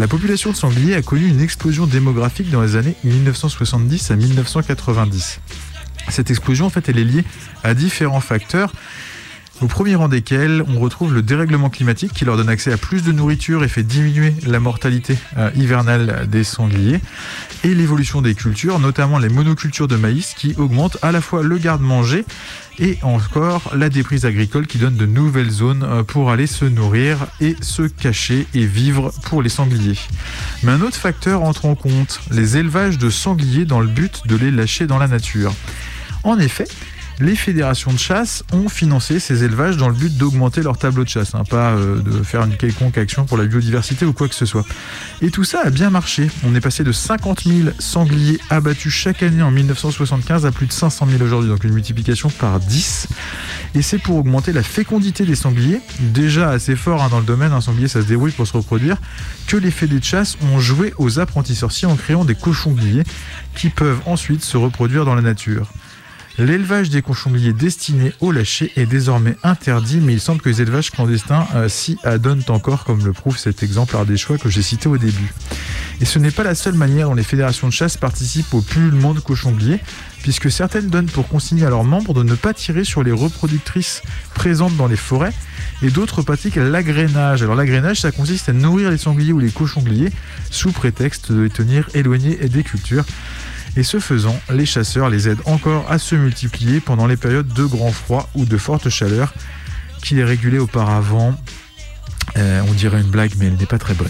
La 0.00 0.08
population 0.08 0.50
de 0.50 0.56
sangliers 0.56 0.96
a 0.96 1.02
connu 1.02 1.28
une 1.28 1.40
explosion 1.40 1.86
démographique 1.86 2.50
dans 2.50 2.60
les 2.60 2.74
années 2.74 2.96
1970 3.04 4.10
à 4.10 4.16
1990. 4.16 5.40
Cette 6.08 6.30
explosion, 6.30 6.66
en 6.66 6.70
fait, 6.70 6.88
elle 6.88 6.98
est 6.98 7.04
liée 7.04 7.24
à 7.62 7.72
différents 7.72 8.20
facteurs. 8.20 8.72
Au 9.62 9.68
premier 9.68 9.94
rang 9.94 10.08
desquels, 10.08 10.62
on 10.68 10.78
retrouve 10.78 11.14
le 11.14 11.22
dérèglement 11.22 11.70
climatique 11.70 12.12
qui 12.12 12.26
leur 12.26 12.36
donne 12.36 12.50
accès 12.50 12.72
à 12.72 12.76
plus 12.76 13.02
de 13.02 13.10
nourriture 13.10 13.64
et 13.64 13.68
fait 13.68 13.82
diminuer 13.82 14.34
la 14.46 14.60
mortalité 14.60 15.16
euh, 15.38 15.50
hivernale 15.56 16.28
des 16.30 16.44
sangliers, 16.44 17.00
et 17.64 17.74
l'évolution 17.74 18.20
des 18.20 18.34
cultures, 18.34 18.78
notamment 18.78 19.18
les 19.18 19.30
monocultures 19.30 19.88
de 19.88 19.96
maïs 19.96 20.34
qui 20.36 20.54
augmentent 20.58 20.98
à 21.00 21.10
la 21.10 21.22
fois 21.22 21.42
le 21.42 21.56
garde-manger 21.56 22.26
et 22.78 22.98
encore 23.00 23.72
la 23.74 23.88
déprise 23.88 24.26
agricole 24.26 24.66
qui 24.66 24.76
donne 24.76 24.96
de 24.96 25.06
nouvelles 25.06 25.50
zones 25.50 25.84
euh, 25.84 26.02
pour 26.02 26.30
aller 26.30 26.46
se 26.46 26.66
nourrir 26.66 27.26
et 27.40 27.56
se 27.62 27.82
cacher 27.82 28.46
et 28.52 28.66
vivre 28.66 29.10
pour 29.22 29.40
les 29.40 29.48
sangliers. 29.48 29.98
Mais 30.64 30.72
un 30.72 30.82
autre 30.82 30.98
facteur 30.98 31.42
entre 31.42 31.64
en 31.64 31.74
compte, 31.74 32.20
les 32.30 32.58
élevages 32.58 32.98
de 32.98 33.08
sangliers 33.08 33.64
dans 33.64 33.80
le 33.80 33.88
but 33.88 34.26
de 34.26 34.36
les 34.36 34.50
lâcher 34.50 34.86
dans 34.86 34.98
la 34.98 35.08
nature. 35.08 35.54
En 36.24 36.38
effet, 36.38 36.68
les 37.20 37.34
fédérations 37.34 37.92
de 37.92 37.98
chasse 37.98 38.44
ont 38.52 38.68
financé 38.68 39.20
ces 39.20 39.44
élevages 39.44 39.76
dans 39.76 39.88
le 39.88 39.94
but 39.94 40.16
d'augmenter 40.16 40.62
leur 40.62 40.78
tableau 40.78 41.04
de 41.04 41.08
chasse, 41.08 41.34
hein, 41.34 41.44
pas 41.48 41.70
euh, 41.70 42.00
de 42.00 42.22
faire 42.22 42.44
une 42.44 42.56
quelconque 42.56 42.98
action 42.98 43.24
pour 43.24 43.38
la 43.38 43.46
biodiversité 43.46 44.04
ou 44.04 44.12
quoi 44.12 44.28
que 44.28 44.34
ce 44.34 44.46
soit. 44.46 44.64
Et 45.22 45.30
tout 45.30 45.44
ça 45.44 45.62
a 45.64 45.70
bien 45.70 45.90
marché. 45.90 46.30
On 46.44 46.54
est 46.54 46.60
passé 46.60 46.84
de 46.84 46.92
50 46.92 47.44
000 47.44 47.68
sangliers 47.78 48.38
abattus 48.50 48.92
chaque 48.92 49.22
année 49.22 49.42
en 49.42 49.50
1975 49.50 50.44
à 50.44 50.52
plus 50.52 50.66
de 50.66 50.72
500 50.72 51.06
000 51.10 51.22
aujourd'hui, 51.22 51.50
donc 51.50 51.64
une 51.64 51.72
multiplication 51.72 52.28
par 52.28 52.60
10. 52.60 53.08
Et 53.74 53.82
c'est 53.82 53.98
pour 53.98 54.16
augmenter 54.16 54.52
la 54.52 54.62
fécondité 54.62 55.24
des 55.24 55.34
sangliers, 55.34 55.80
déjà 56.00 56.50
assez 56.50 56.76
fort 56.76 57.02
hein, 57.02 57.08
dans 57.10 57.20
le 57.20 57.26
domaine, 57.26 57.52
un 57.52 57.60
sanglier 57.60 57.88
ça 57.88 58.02
se 58.02 58.06
débrouille 58.06 58.32
pour 58.32 58.46
se 58.46 58.52
reproduire, 58.52 58.96
que 59.46 59.56
les 59.56 59.70
fédés 59.70 60.00
de 60.00 60.04
chasse 60.04 60.36
ont 60.42 60.58
joué 60.60 60.92
aux 60.98 61.18
apprentis 61.18 61.54
sorciers 61.54 61.88
en 61.88 61.96
créant 61.96 62.24
des 62.24 62.34
cochons 62.34 62.72
gliés 62.72 63.04
qui 63.54 63.70
peuvent 63.70 64.00
ensuite 64.06 64.44
se 64.44 64.56
reproduire 64.56 65.04
dans 65.04 65.14
la 65.14 65.22
nature. 65.22 65.70
L'élevage 66.38 66.90
des 66.90 67.00
cochongliers 67.00 67.54
destinés 67.54 68.12
au 68.20 68.30
lâcher 68.30 68.70
est 68.76 68.84
désormais 68.84 69.36
interdit, 69.42 70.00
mais 70.02 70.12
il 70.12 70.20
semble 70.20 70.42
que 70.42 70.50
les 70.50 70.60
élevages 70.60 70.90
clandestins 70.90 71.46
euh, 71.54 71.70
s'y 71.70 71.96
adonnent 72.04 72.42
encore, 72.48 72.84
comme 72.84 73.02
le 73.02 73.14
prouve 73.14 73.38
cet 73.38 73.62
exemplaire 73.62 74.04
des 74.04 74.18
choix 74.18 74.36
que 74.36 74.50
j'ai 74.50 74.60
cité 74.60 74.86
au 74.86 74.98
début. 74.98 75.32
Et 76.02 76.04
ce 76.04 76.18
n'est 76.18 76.30
pas 76.30 76.42
la 76.42 76.54
seule 76.54 76.74
manière 76.74 77.08
dont 77.08 77.14
les 77.14 77.22
fédérations 77.22 77.68
de 77.68 77.72
chasse 77.72 77.96
participent 77.96 78.52
au 78.52 78.60
pullulement 78.60 79.14
de 79.14 79.20
cochongliers, 79.20 79.80
puisque 80.20 80.50
certaines 80.50 80.88
donnent 80.88 81.06
pour 81.06 81.26
consigner 81.26 81.64
à 81.64 81.70
leurs 81.70 81.84
membres 81.84 82.12
de 82.12 82.22
ne 82.22 82.34
pas 82.34 82.52
tirer 82.52 82.84
sur 82.84 83.02
les 83.02 83.12
reproductrices 83.12 84.02
présentes 84.34 84.76
dans 84.76 84.88
les 84.88 84.96
forêts, 84.96 85.32
et 85.82 85.88
d'autres 85.88 86.20
pratiquent 86.20 86.56
l'agrainage. 86.56 87.42
Alors 87.42 87.54
l'agrainage, 87.54 88.00
ça 88.00 88.12
consiste 88.12 88.50
à 88.50 88.52
nourrir 88.52 88.90
les 88.90 88.98
sangliers 88.98 89.32
ou 89.32 89.38
les 89.38 89.50
cochongliers 89.50 90.12
sous 90.50 90.70
prétexte 90.70 91.32
de 91.32 91.42
les 91.42 91.50
tenir 91.50 91.88
éloignés 91.94 92.36
des 92.36 92.62
cultures. 92.62 93.06
Et 93.76 93.82
ce 93.82 94.00
faisant, 94.00 94.38
les 94.50 94.64
chasseurs 94.64 95.10
les 95.10 95.28
aident 95.28 95.42
encore 95.44 95.84
à 95.90 95.98
se 95.98 96.14
multiplier 96.14 96.80
pendant 96.80 97.06
les 97.06 97.18
périodes 97.18 97.52
de 97.52 97.64
grand 97.64 97.92
froid 97.92 98.28
ou 98.34 98.46
de 98.46 98.56
forte 98.56 98.88
chaleur 98.88 99.34
qui 100.02 100.14
les 100.14 100.24
régulaient 100.24 100.58
auparavant. 100.58 101.34
Euh, 102.38 102.62
on 102.68 102.72
dirait 102.72 103.00
une 103.00 103.10
blague, 103.10 103.32
mais 103.38 103.46
elle 103.46 103.56
n'est 103.56 103.66
pas 103.66 103.78
très 103.78 103.94
bonne. 103.94 104.08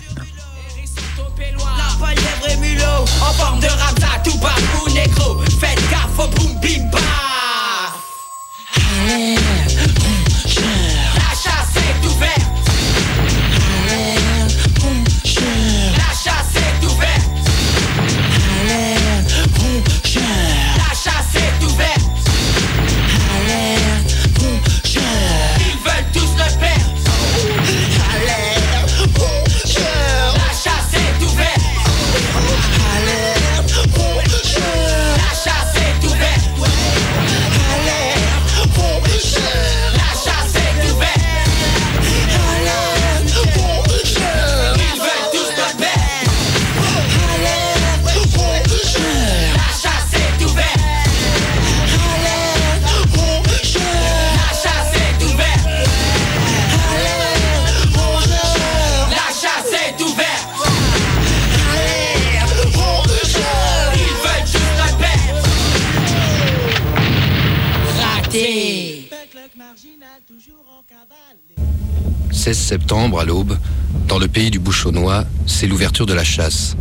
16 72.47 72.57
septembre, 72.57 73.19
à 73.19 73.25
l'aube, 73.25 73.59
dans 74.07 74.21
le 74.21 74.29
pays 74.29 74.53
du 74.53 74.61
Bouchonnois, 74.61 75.25
c'est 75.49 75.67
l'ouverture 75.67 76.07
de 76.07 76.15
la 76.15 76.23
chasse. 76.23 76.77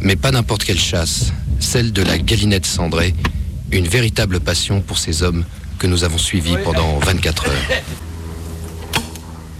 Mais 0.00 0.16
pas 0.16 0.32
n'importe 0.32 0.64
quelle 0.64 0.80
chasse, 0.80 1.32
celle 1.60 1.92
de 1.92 2.02
la 2.02 2.18
galinette 2.18 2.66
cendrée, 2.66 3.14
une 3.70 3.86
véritable 3.86 4.40
passion 4.40 4.80
pour 4.80 4.98
ces 4.98 5.22
hommes 5.22 5.44
que 5.78 5.86
nous 5.86 6.02
avons 6.02 6.18
suivis 6.18 6.56
pendant 6.64 6.98
24 6.98 7.46
heures. 7.46 7.82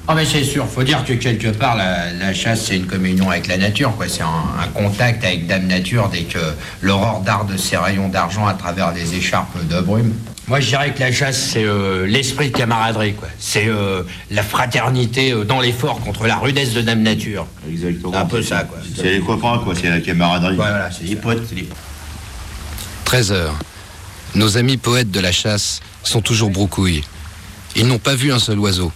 Ah 0.09 0.17
mais 0.17 0.25
c'est 0.25 0.43
sûr, 0.43 0.67
faut 0.67 0.83
dire 0.83 1.05
que 1.05 1.13
quelque 1.13 1.51
part 1.51 1.77
la, 1.77 2.13
la 2.13 2.35
chasse 2.35 2.65
c'est 2.65 2.77
une 2.77 2.87
communion 2.87 3.31
avec 3.31 3.47
la 3.47 3.59
nature, 3.59 3.95
quoi. 3.95 4.09
C'est 4.09 4.23
un, 4.23 4.61
un 4.61 4.67
contact 4.75 5.23
avec 5.23 5.47
Dame 5.47 5.69
Nature 5.69 6.09
dès 6.13 6.23
que 6.23 6.41
l'aurore 6.83 7.21
darde 7.21 7.57
ses 7.57 7.77
rayons 7.77 8.09
d'argent 8.09 8.49
à 8.49 8.55
travers 8.55 8.93
les 8.93 9.15
écharpes 9.15 9.57
de 9.69 9.81
brume. 9.83 10.15
Moi 10.49 10.61
je 10.61 10.69
dirais 10.69 10.95
que 10.95 11.01
la 11.01 11.13
chasse 11.13 11.51
c'est 11.53 11.65
euh, 11.65 12.07
l'esprit 12.07 12.51
de 12.51 12.57
camaraderie, 12.57 13.15
quoi. 13.15 13.29
C'est 13.39 13.67
euh, 13.67 14.03
la 14.31 14.43
fraternité 14.43 15.33
euh, 15.33 15.45
dans 15.45 15.61
l'effort 15.61 16.01
contre 16.01 16.27
la 16.27 16.37
rudesse 16.37 16.73
de 16.73 16.81
Dame 16.81 17.03
Nature. 17.03 17.47
Exactement. 17.69 18.13
C'est 18.13 18.19
un 18.19 18.27
peu 18.27 18.43
ça, 18.43 18.65
quoi. 18.65 18.79
C'est 18.97 19.11
les 19.11 19.21
copains, 19.21 19.59
quoi. 19.59 19.75
C'est 19.75 19.91
la 19.91 20.01
camaraderie. 20.01 20.57
Voilà, 20.57 20.91
c'est 20.91 21.05
les 21.05 21.17
potes, 21.17 21.43
c'est 21.49 21.55
les 21.57 21.69
13 23.05 23.33
heures. 23.33 23.59
Nos 24.35 24.57
amis 24.57 24.79
poètes 24.79 25.11
de 25.11 25.21
la 25.21 25.33
chasse 25.33 25.81
sont 26.03 26.23
toujours 26.23 26.51
broucouilles. 26.51 27.03
Ils 27.77 27.87
n'ont 27.87 27.99
pas 27.99 28.15
vu 28.15 28.33
un 28.33 28.39
seul 28.39 28.59
oiseau. 28.59 28.91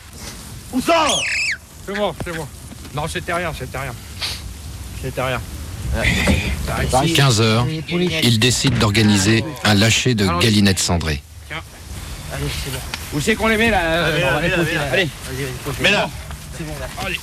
Où 0.73 0.81
ça? 0.81 1.07
C'est 1.87 1.95
moi, 1.95 2.15
c'est 2.25 2.35
moi. 2.35 2.49
Non, 2.95 3.03
c'était 3.09 3.33
rien, 3.33 3.53
c'était 3.59 3.79
rien. 3.79 3.95
C'était 5.03 5.23
rien. 5.23 5.41
15 7.15 7.41
heures, 7.43 7.67
ils 8.23 8.39
décident 8.39 8.79
d'organiser 8.79 9.45
un 9.65 9.75
lâcher 9.75 10.15
de 10.15 10.27
galinettes 10.41 10.79
cendrées. 10.79 11.23
Allez, 12.33 12.45
c'est 12.65 12.71
bon. 12.71 12.79
Où 13.15 13.21
c'est 13.21 13.35
qu'on 13.35 13.49
les 13.49 13.57
met 13.57 13.71
là 13.71 13.81
euh, 13.83 14.15
Allez, 14.15 14.25
on 14.25 14.33
va 14.35 14.41
les 14.97 15.91
là. 15.91 16.09
C'est 16.57 16.65
bon 16.65 16.75
là. 16.81 16.87
Allez. 17.05 17.21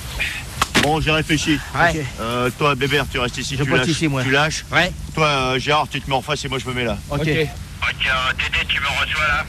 Bon, 0.82 1.00
j'ai 1.00 1.10
réfléchi. 1.10 1.58
Ouais. 1.74 2.06
Euh, 2.20 2.50
toi, 2.58 2.74
Bébert, 2.74 3.04
tu 3.10 3.18
restes 3.18 3.38
ici, 3.38 3.56
Je 3.58 3.64
tu 3.64 3.70
lâches. 3.70 3.86
ici, 3.88 4.08
moi. 4.08 4.22
Tu 4.22 4.30
lâches. 4.30 4.64
Ouais. 4.72 4.92
Toi, 5.14 5.26
euh, 5.26 5.58
Gérard, 5.58 5.88
tu 5.90 6.00
te 6.00 6.08
mets 6.08 6.16
en 6.16 6.22
face 6.22 6.44
et 6.44 6.48
moi, 6.48 6.58
je 6.58 6.66
me 6.66 6.72
mets 6.72 6.84
là. 6.84 6.96
Ok. 7.10 7.20
Ok, 7.20 7.26
euh, 7.26 8.32
Dédé, 8.38 8.64
tu 8.68 8.80
me 8.80 8.86
reçois 8.86 9.26
là 9.28 9.44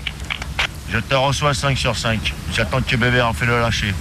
Je 0.91 0.97
te 0.99 1.15
reçois 1.15 1.53
5 1.53 1.77
sur 1.77 1.95
5. 1.95 2.33
J'attends 2.53 2.81
que 2.81 2.95
Bébert 2.95 3.27
en 3.27 3.33
fait 3.33 3.45
le 3.45 3.59
lâcher. 3.59 3.93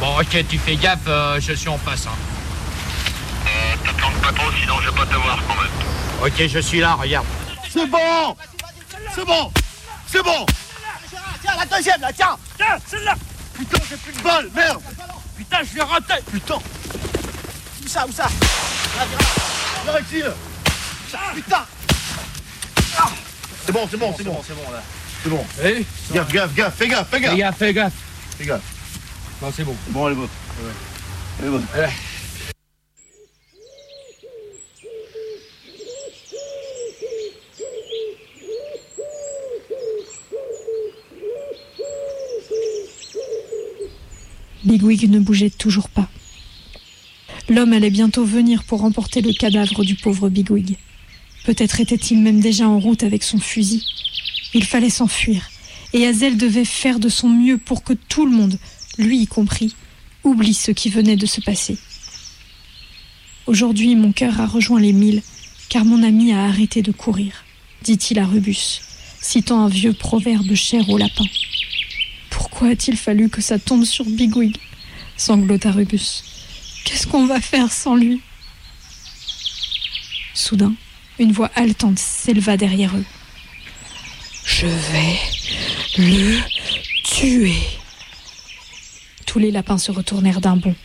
Bon, 0.00 0.18
ok, 0.20 0.44
tu 0.48 0.58
fais 0.58 0.76
gaffe, 0.76 1.00
euh, 1.08 1.40
je 1.40 1.52
suis 1.54 1.68
en 1.68 1.78
face. 1.78 2.06
Hein. 2.06 2.10
Euh, 3.46 3.88
te 3.90 3.94
planque 3.96 4.20
pas 4.20 4.32
trop, 4.32 4.50
sinon 4.60 4.74
je 4.82 4.90
vais 4.90 4.96
pas 4.96 5.06
te 5.06 5.14
voir 5.14 5.38
quand 5.48 5.54
même. 5.54 6.26
Ok, 6.26 6.48
je 6.48 6.58
suis 6.58 6.80
là, 6.80 6.94
regarde. 6.94 7.26
C'est 7.68 7.86
bon 7.86 8.36
C'est 9.14 9.24
bon 9.24 9.50
C'est 10.16 10.22
bon. 10.22 10.46
Tiens, 11.42 11.52
la 11.58 11.66
deuxième 11.66 12.00
là, 12.00 12.10
tiens. 12.10 12.38
Tiens, 12.56 12.78
celle-là. 12.86 13.14
Putain, 13.52 13.78
j'ai 13.90 13.96
plus 13.96 14.12
de 14.14 14.22
balles, 14.22 14.48
merde. 14.54 14.80
Putain, 15.36 15.58
je 15.62 15.74
l'ai 15.74 15.82
raté. 15.82 16.14
Putain. 16.32 16.54
Où 16.54 17.86
ça, 17.86 18.06
où 18.06 18.12
ça? 18.12 18.26
Ici 20.00 20.22
là 20.22 20.32
Putain. 21.34 21.66
C'est 23.66 23.72
bon, 23.72 23.86
c'est 23.90 23.96
bon, 23.98 24.14
c'est 24.16 24.24
bon, 24.24 24.42
c'est 24.46 24.54
bon 24.54 24.70
là. 24.72 24.82
C'est 25.22 25.28
bon. 25.28 25.46
Eh? 25.62 25.84
Gaffe, 26.14 26.32
gaffe, 26.32 26.54
gaffe, 26.54 26.74
fais 26.76 26.88
gaffe, 26.88 27.08
fais 27.10 27.20
gaffe. 27.20 27.32
Fais 27.32 27.36
gaffe, 27.36 27.56
fais 27.58 27.74
gaffe. 27.74 27.92
Fais 28.38 28.44
gaffe. 28.46 28.62
Non, 29.42 29.52
c'est 29.54 29.64
bon. 29.64 29.76
Bon, 29.88 30.06
allez, 30.06 30.16
bon. 30.16 30.28
Allez, 31.40 31.50
bon. 31.50 31.62
Bigwig 44.66 45.08
ne 45.08 45.20
bougeait 45.20 45.50
toujours 45.50 45.88
pas. 45.88 46.10
L'homme 47.48 47.72
allait 47.72 47.90
bientôt 47.90 48.24
venir 48.24 48.64
pour 48.64 48.82
emporter 48.82 49.20
le 49.20 49.32
cadavre 49.32 49.84
du 49.84 49.94
pauvre 49.94 50.28
Bigwig. 50.28 50.76
Peut-être 51.44 51.80
était-il 51.80 52.18
même 52.18 52.40
déjà 52.40 52.68
en 52.68 52.80
route 52.80 53.04
avec 53.04 53.22
son 53.22 53.38
fusil. 53.38 53.84
Il 54.54 54.64
fallait 54.64 54.90
s'enfuir, 54.90 55.48
et 55.92 56.04
Hazel 56.04 56.36
devait 56.36 56.64
faire 56.64 56.98
de 56.98 57.08
son 57.08 57.28
mieux 57.28 57.58
pour 57.58 57.84
que 57.84 57.92
tout 57.92 58.26
le 58.26 58.36
monde, 58.36 58.58
lui 58.98 59.20
y 59.20 59.26
compris, 59.28 59.76
oublie 60.24 60.54
ce 60.54 60.72
qui 60.72 60.88
venait 60.90 61.16
de 61.16 61.26
se 61.26 61.40
passer. 61.40 61.78
Aujourd'hui, 63.46 63.94
mon 63.94 64.10
cœur 64.10 64.40
a 64.40 64.46
rejoint 64.46 64.80
les 64.80 64.92
mille, 64.92 65.22
car 65.68 65.84
mon 65.84 66.02
ami 66.02 66.32
a 66.32 66.44
arrêté 66.44 66.82
de 66.82 66.90
courir, 66.90 67.44
dit-il 67.84 68.18
à 68.18 68.26
Rubus, 68.26 68.80
citant 69.20 69.64
un 69.64 69.68
vieux 69.68 69.92
proverbe 69.92 70.54
cher 70.54 70.90
au 70.90 70.98
lapin. 70.98 71.26
Pourquoi 72.48 72.68
a-t-il 72.68 72.96
fallu 72.96 73.28
que 73.28 73.42
ça 73.42 73.58
tombe 73.58 73.84
sur 73.84 74.04
Bigwig 74.04 74.56
sanglota 75.16 75.72
Rubus. 75.72 76.22
Qu'est-ce 76.84 77.08
qu'on 77.08 77.26
va 77.26 77.40
faire 77.40 77.72
sans 77.72 77.96
lui? 77.96 78.20
Soudain, 80.32 80.72
une 81.18 81.32
voix 81.32 81.50
haletante 81.56 81.98
s'éleva 81.98 82.56
derrière 82.56 82.96
eux. 82.96 83.04
Je 84.44 84.68
vais 84.68 85.18
le 85.98 86.38
tuer. 87.02 87.56
Tous 89.26 89.40
les 89.40 89.50
lapins 89.50 89.76
se 89.76 89.90
retournèrent 89.90 90.40
d'un 90.40 90.56
bond. 90.56 90.76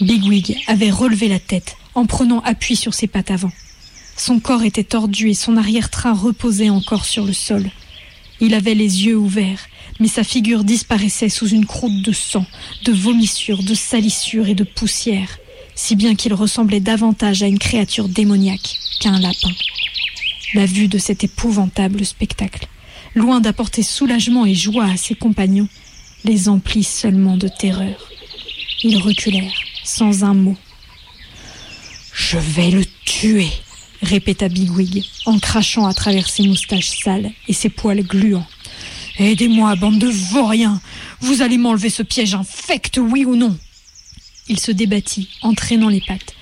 Bigwig 0.00 0.56
avait 0.68 0.90
relevé 0.90 1.28
la 1.28 1.38
tête 1.38 1.76
en 1.94 2.06
prenant 2.06 2.40
appui 2.40 2.76
sur 2.76 2.94
ses 2.94 3.08
pattes 3.08 3.30
avant. 3.30 3.52
Son 4.16 4.40
corps 4.40 4.62
était 4.62 4.84
tordu 4.84 5.28
et 5.28 5.34
son 5.34 5.58
arrière-train 5.58 6.14
reposait 6.14 6.70
encore 6.70 7.04
sur 7.04 7.26
le 7.26 7.34
sol. 7.34 7.70
Il 8.44 8.54
avait 8.54 8.74
les 8.74 9.06
yeux 9.06 9.16
ouverts, 9.16 9.68
mais 10.00 10.08
sa 10.08 10.24
figure 10.24 10.64
disparaissait 10.64 11.28
sous 11.28 11.46
une 11.46 11.64
croûte 11.64 12.02
de 12.02 12.10
sang, 12.10 12.44
de 12.84 12.90
vomissures, 12.90 13.62
de 13.62 13.72
salissures 13.72 14.48
et 14.48 14.56
de 14.56 14.64
poussière, 14.64 15.38
si 15.76 15.94
bien 15.94 16.16
qu'il 16.16 16.34
ressemblait 16.34 16.80
davantage 16.80 17.44
à 17.44 17.46
une 17.46 17.60
créature 17.60 18.08
démoniaque 18.08 18.80
qu'à 18.98 19.10
un 19.10 19.20
lapin. 19.20 19.52
La 20.54 20.66
vue 20.66 20.88
de 20.88 20.98
cet 20.98 21.22
épouvantable 21.22 22.04
spectacle, 22.04 22.66
loin 23.14 23.40
d'apporter 23.40 23.84
soulagement 23.84 24.44
et 24.44 24.56
joie 24.56 24.86
à 24.86 24.96
ses 24.96 25.14
compagnons, 25.14 25.68
les 26.24 26.48
emplit 26.48 26.82
seulement 26.82 27.36
de 27.36 27.46
terreur. 27.46 28.10
Ils 28.82 28.98
reculèrent, 28.98 29.62
sans 29.84 30.24
un 30.24 30.34
mot. 30.34 30.56
Je 32.12 32.38
vais 32.38 32.72
le 32.72 32.84
tuer, 33.04 33.52
répéta 34.02 34.48
Bigwig, 34.48 35.04
en 35.26 35.38
crachant 35.38 35.86
à 35.86 35.94
travers 35.94 36.28
ses 36.28 36.42
moustaches 36.46 36.98
sales 37.02 37.30
et 37.48 37.52
ses 37.52 37.68
poils 37.68 38.02
gluants. 38.02 38.46
Aidez-moi, 39.18 39.76
bande 39.76 39.98
de 39.98 40.08
vauriens 40.08 40.80
Vous 41.20 41.42
allez 41.42 41.58
m'enlever 41.58 41.90
ce 41.90 42.02
piège 42.02 42.34
infect, 42.34 42.98
oui 42.98 43.24
ou 43.24 43.36
non? 43.36 43.56
Il 44.48 44.58
se 44.58 44.72
débattit, 44.72 45.28
entraînant 45.42 45.88
les 45.88 46.00
pattes. 46.00 46.34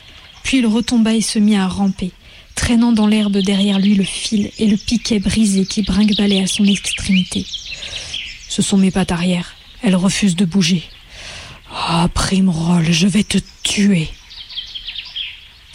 Puis 0.42 0.58
il 0.58 0.66
retomba 0.66 1.14
et 1.14 1.20
se 1.20 1.38
mit 1.38 1.56
à 1.56 1.68
ramper, 1.68 2.12
traînant 2.54 2.92
dans 2.92 3.06
l'herbe 3.06 3.38
derrière 3.38 3.78
lui 3.78 3.94
le 3.94 4.04
fil 4.04 4.50
et 4.58 4.66
le 4.66 4.76
piquet 4.76 5.18
brisé 5.18 5.66
qui 5.66 5.82
brinque-ballait 5.82 6.42
à 6.42 6.46
son 6.46 6.64
extrémité. 6.64 7.44
Ce 8.48 8.62
sont 8.62 8.78
mes 8.78 8.90
pattes 8.90 9.12
arrière. 9.12 9.54
Elles 9.82 9.96
refusent 9.96 10.36
de 10.36 10.44
bouger. 10.44 10.82
Ah, 11.72 12.08
Primroll, 12.12 12.90
je 12.90 13.06
vais 13.06 13.22
te 13.22 13.38
tuer. 13.62 14.08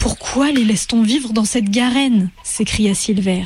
Pourquoi 0.06 0.52
les 0.52 0.62
laisse-t-on 0.62 1.02
vivre 1.02 1.32
dans 1.32 1.44
cette 1.44 1.68
garenne 1.68 2.30
s'écria 2.44 2.94
Silver. 2.94 3.42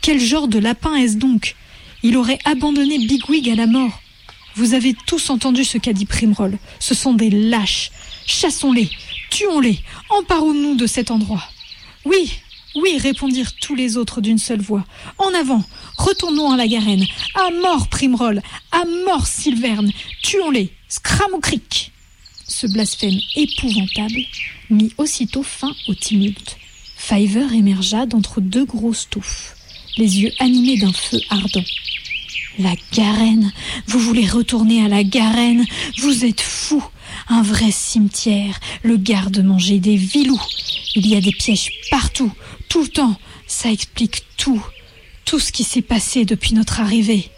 Quel 0.00 0.20
genre 0.20 0.46
de 0.46 0.60
lapin 0.60 0.94
est-ce 0.94 1.16
donc? 1.16 1.56
Il 2.04 2.16
aurait 2.16 2.38
abandonné 2.44 2.98
Bigwig 2.98 3.50
à 3.50 3.56
la 3.56 3.66
mort. 3.66 4.00
Vous 4.54 4.74
avez 4.74 4.94
tous 5.08 5.28
entendu 5.30 5.64
ce 5.64 5.76
qu'a 5.76 5.92
dit 5.92 6.06
Primroll. 6.06 6.56
Ce 6.78 6.94
sont 6.94 7.14
des 7.14 7.30
lâches. 7.30 7.90
Chassons-les, 8.26 8.88
tuons-les, 9.30 9.80
emparons-nous 10.08 10.76
de 10.76 10.86
cet 10.86 11.10
endroit. 11.10 11.42
Oui, 12.04 12.32
oui, 12.76 12.96
répondirent 12.96 13.56
tous 13.60 13.74
les 13.74 13.96
autres 13.96 14.20
d'une 14.20 14.38
seule 14.38 14.62
voix. 14.62 14.84
En 15.18 15.34
avant, 15.34 15.64
retournons 15.98 16.52
à 16.52 16.56
la 16.56 16.68
garenne. 16.68 17.04
À 17.34 17.50
mort, 17.60 17.88
Primroll, 17.88 18.40
à 18.70 18.84
mort, 19.04 19.26
Silverne, 19.26 19.90
tuons-les, 20.22 20.70
scram 20.88 21.34
au 21.34 21.40
cric. 21.40 21.90
Ce 22.46 22.68
blasphème 22.68 23.18
épouvantable 23.34 24.20
mit 24.70 24.92
aussitôt 24.98 25.42
fin 25.42 25.74
au 25.88 25.94
tumulte. 25.94 26.56
Fiver 26.96 27.46
émergea 27.52 28.06
d'entre 28.06 28.40
deux 28.40 28.64
grosses 28.64 29.08
touffes, 29.10 29.56
les 29.96 30.20
yeux 30.20 30.32
animés 30.38 30.78
d'un 30.78 30.92
feu 30.92 31.20
ardent. 31.28 31.64
La 32.58 32.74
garenne 32.92 33.52
Vous 33.86 33.98
voulez 33.98 34.26
retourner 34.26 34.84
à 34.84 34.88
la 34.88 35.02
garenne 35.02 35.66
Vous 35.98 36.24
êtes 36.24 36.40
fou 36.40 36.82
Un 37.28 37.42
vrai 37.42 37.70
cimetière, 37.72 38.60
le 38.82 38.96
garde-manger 38.96 39.80
des 39.80 39.96
vilous. 39.96 40.40
Il 40.94 41.06
y 41.08 41.16
a 41.16 41.20
des 41.20 41.32
pièges 41.32 41.70
partout, 41.90 42.32
tout 42.68 42.82
le 42.82 42.88
temps. 42.88 43.18
Ça 43.46 43.70
explique 43.70 44.22
tout. 44.36 44.64
Tout 45.24 45.40
ce 45.40 45.52
qui 45.52 45.64
s'est 45.64 45.82
passé 45.82 46.24
depuis 46.24 46.54
notre 46.54 46.80
arrivée. 46.80 47.28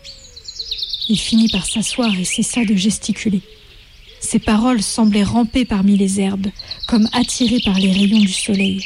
Il 1.09 1.19
finit 1.19 1.49
par 1.49 1.65
s'asseoir 1.65 2.15
et 2.19 2.25
cessa 2.25 2.65
de 2.65 2.75
gesticuler. 2.75 3.41
Ses 4.21 4.39
paroles 4.39 4.83
semblaient 4.83 5.23
ramper 5.23 5.65
parmi 5.65 5.97
les 5.97 6.21
herbes, 6.21 6.49
comme 6.89 7.09
attirées 7.13 7.61
par 7.65 7.79
les 7.79 7.93
rayons 7.93 8.21
du 8.21 8.33
soleil. 8.33 8.85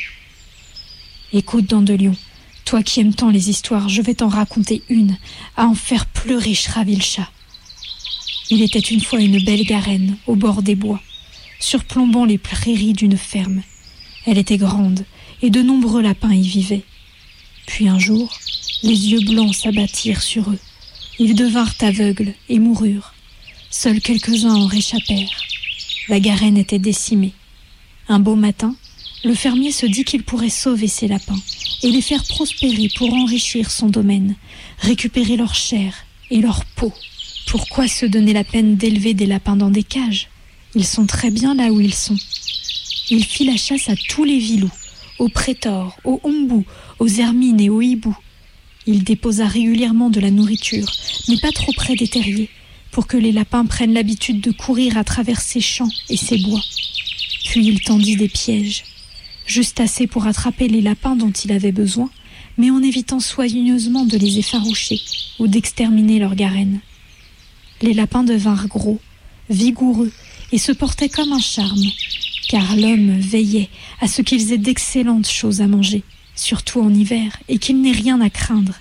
Écoute, 1.32 1.66
Dandelion, 1.66 2.16
toi 2.64 2.82
qui 2.82 3.00
aimes 3.00 3.14
tant 3.14 3.30
les 3.30 3.50
histoires, 3.50 3.88
je 3.88 4.02
vais 4.02 4.14
t'en 4.14 4.28
raconter 4.28 4.82
une, 4.88 5.16
à 5.56 5.66
en 5.66 5.74
faire 5.74 6.06
pleurer 6.06 6.54
Shravilcha. 6.54 7.30
Il 8.50 8.62
était 8.62 8.78
une 8.78 9.00
fois 9.00 9.20
une 9.20 9.42
belle 9.44 9.64
garenne 9.64 10.16
au 10.26 10.34
bord 10.34 10.62
des 10.62 10.74
bois, 10.74 11.00
surplombant 11.60 12.24
les 12.24 12.38
prairies 12.38 12.92
d'une 12.92 13.16
ferme. 13.16 13.62
Elle 14.26 14.38
était 14.38 14.58
grande 14.58 15.04
et 15.42 15.50
de 15.50 15.62
nombreux 15.62 16.02
lapins 16.02 16.34
y 16.34 16.42
vivaient. 16.42 16.84
Puis 17.66 17.88
un 17.88 17.98
jour, 17.98 18.28
les 18.82 19.08
yeux 19.08 19.20
blancs 19.20 19.54
s'abattirent 19.54 20.22
sur 20.22 20.50
eux. 20.50 20.58
Ils 21.18 21.34
devinrent 21.34 21.74
aveugles 21.80 22.34
et 22.48 22.58
moururent. 22.58 23.14
Seuls 23.72 24.00
quelques-uns 24.00 24.56
en 24.56 24.66
réchappèrent. 24.66 25.44
La 26.08 26.18
garenne 26.18 26.56
était 26.56 26.80
décimée. 26.80 27.32
Un 28.08 28.18
beau 28.18 28.34
matin, 28.34 28.74
le 29.22 29.32
fermier 29.32 29.70
se 29.70 29.86
dit 29.86 30.02
qu'il 30.02 30.24
pourrait 30.24 30.50
sauver 30.50 30.88
ses 30.88 31.06
lapins 31.06 31.38
et 31.84 31.90
les 31.92 32.02
faire 32.02 32.24
prospérer 32.24 32.88
pour 32.96 33.14
enrichir 33.14 33.70
son 33.70 33.86
domaine, 33.86 34.34
récupérer 34.80 35.36
leur 35.36 35.54
chair 35.54 35.94
et 36.30 36.40
leur 36.40 36.64
peau. 36.64 36.92
Pourquoi 37.46 37.86
se 37.86 38.06
donner 38.06 38.32
la 38.32 38.42
peine 38.42 38.74
d'élever 38.74 39.14
des 39.14 39.26
lapins 39.26 39.56
dans 39.56 39.70
des 39.70 39.84
cages? 39.84 40.28
Ils 40.74 40.86
sont 40.86 41.06
très 41.06 41.30
bien 41.30 41.54
là 41.54 41.70
où 41.70 41.80
ils 41.80 41.94
sont. 41.94 42.18
Il 43.08 43.24
fit 43.24 43.44
la 43.44 43.56
chasse 43.56 43.88
à 43.88 43.94
tous 44.08 44.24
les 44.24 44.38
vilous, 44.38 44.70
aux 45.20 45.28
prétors, 45.28 45.96
aux 46.04 46.20
ombous, 46.24 46.64
aux 46.98 47.08
hermines 47.08 47.60
et 47.60 47.70
aux 47.70 47.82
hiboux. 47.82 48.18
Il 48.86 49.04
déposa 49.04 49.46
régulièrement 49.46 50.10
de 50.10 50.18
la 50.18 50.32
nourriture, 50.32 50.90
mais 51.28 51.38
pas 51.38 51.52
trop 51.52 51.72
près 51.72 51.94
des 51.94 52.08
terriers, 52.08 52.50
pour 52.90 53.06
que 53.06 53.16
les 53.16 53.32
lapins 53.32 53.66
prennent 53.66 53.94
l'habitude 53.94 54.40
de 54.40 54.50
courir 54.50 54.96
à 54.96 55.04
travers 55.04 55.40
ces 55.40 55.60
champs 55.60 55.90
et 56.08 56.16
ces 56.16 56.38
bois. 56.38 56.62
Puis 57.44 57.66
il 57.66 57.80
tendit 57.80 58.16
des 58.16 58.28
pièges, 58.28 58.84
juste 59.46 59.80
assez 59.80 60.06
pour 60.06 60.26
attraper 60.26 60.68
les 60.68 60.80
lapins 60.80 61.16
dont 61.16 61.30
il 61.30 61.52
avait 61.52 61.72
besoin, 61.72 62.10
mais 62.58 62.70
en 62.70 62.82
évitant 62.82 63.20
soigneusement 63.20 64.04
de 64.04 64.16
les 64.16 64.38
effaroucher 64.38 65.00
ou 65.38 65.46
d'exterminer 65.46 66.18
leurs 66.18 66.34
garennes. 66.34 66.80
Les 67.82 67.94
lapins 67.94 68.24
devinrent 68.24 68.68
gros, 68.68 69.00
vigoureux 69.48 70.12
et 70.52 70.58
se 70.58 70.72
portaient 70.72 71.08
comme 71.08 71.32
un 71.32 71.40
charme, 71.40 71.86
car 72.48 72.76
l'homme 72.76 73.18
veillait 73.18 73.70
à 74.00 74.08
ce 74.08 74.22
qu'ils 74.22 74.52
aient 74.52 74.58
d'excellentes 74.58 75.28
choses 75.28 75.60
à 75.60 75.66
manger, 75.66 76.02
surtout 76.34 76.80
en 76.80 76.92
hiver, 76.92 77.38
et 77.48 77.58
qu'il 77.58 77.80
n'ait 77.80 77.92
rien 77.92 78.20
à 78.20 78.30
craindre, 78.30 78.74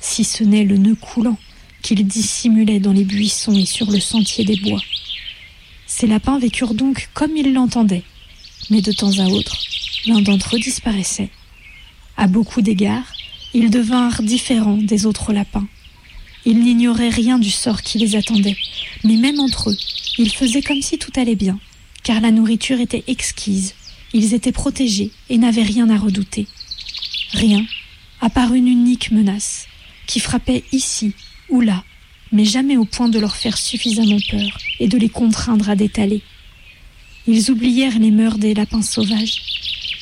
si 0.00 0.24
ce 0.24 0.44
n'est 0.44 0.64
le 0.64 0.78
nœud 0.78 0.94
coulant 0.94 1.38
qu'il 1.86 2.04
dissimulait 2.04 2.80
dans 2.80 2.92
les 2.92 3.04
buissons 3.04 3.54
et 3.54 3.64
sur 3.64 3.92
le 3.92 4.00
sentier 4.00 4.44
des 4.44 4.56
bois. 4.56 4.82
Ces 5.86 6.08
lapins 6.08 6.36
vécurent 6.36 6.74
donc 6.74 7.10
comme 7.14 7.36
ils 7.36 7.52
l'entendaient, 7.52 8.02
mais 8.70 8.82
de 8.82 8.90
temps 8.90 9.20
à 9.20 9.26
autre, 9.28 9.56
l'un 10.08 10.20
d'entre 10.20 10.56
eux 10.56 10.58
disparaissait. 10.58 11.30
À 12.16 12.26
beaucoup 12.26 12.60
d'égards, 12.60 13.12
ils 13.54 13.70
devinrent 13.70 14.20
différents 14.22 14.78
des 14.78 15.06
autres 15.06 15.32
lapins. 15.32 15.68
Ils 16.44 16.58
n'ignoraient 16.58 17.08
rien 17.08 17.38
du 17.38 17.50
sort 17.50 17.82
qui 17.82 17.98
les 17.98 18.16
attendait, 18.16 18.56
mais 19.04 19.14
même 19.14 19.38
entre 19.38 19.70
eux, 19.70 19.78
ils 20.18 20.32
faisaient 20.32 20.62
comme 20.62 20.82
si 20.82 20.98
tout 20.98 21.12
allait 21.14 21.36
bien, 21.36 21.56
car 22.02 22.20
la 22.20 22.32
nourriture 22.32 22.80
était 22.80 23.04
exquise, 23.06 23.74
ils 24.12 24.34
étaient 24.34 24.50
protégés 24.50 25.12
et 25.28 25.38
n'avaient 25.38 25.62
rien 25.62 25.88
à 25.88 25.96
redouter. 25.98 26.48
Rien, 27.30 27.64
à 28.20 28.28
part 28.28 28.54
une 28.54 28.66
unique 28.66 29.12
menace, 29.12 29.68
qui 30.08 30.18
frappait 30.18 30.64
ici 30.72 31.14
ou 31.48 31.60
là, 31.60 31.84
mais 32.32 32.44
jamais 32.44 32.76
au 32.76 32.84
point 32.84 33.08
de 33.08 33.18
leur 33.18 33.36
faire 33.36 33.58
suffisamment 33.58 34.18
peur 34.30 34.58
et 34.80 34.88
de 34.88 34.98
les 34.98 35.08
contraindre 35.08 35.70
à 35.70 35.76
détaler. 35.76 36.22
Ils 37.26 37.50
oublièrent 37.50 37.98
les 37.98 38.10
mœurs 38.10 38.38
des 38.38 38.54
lapins 38.54 38.82
sauvages. 38.82 39.42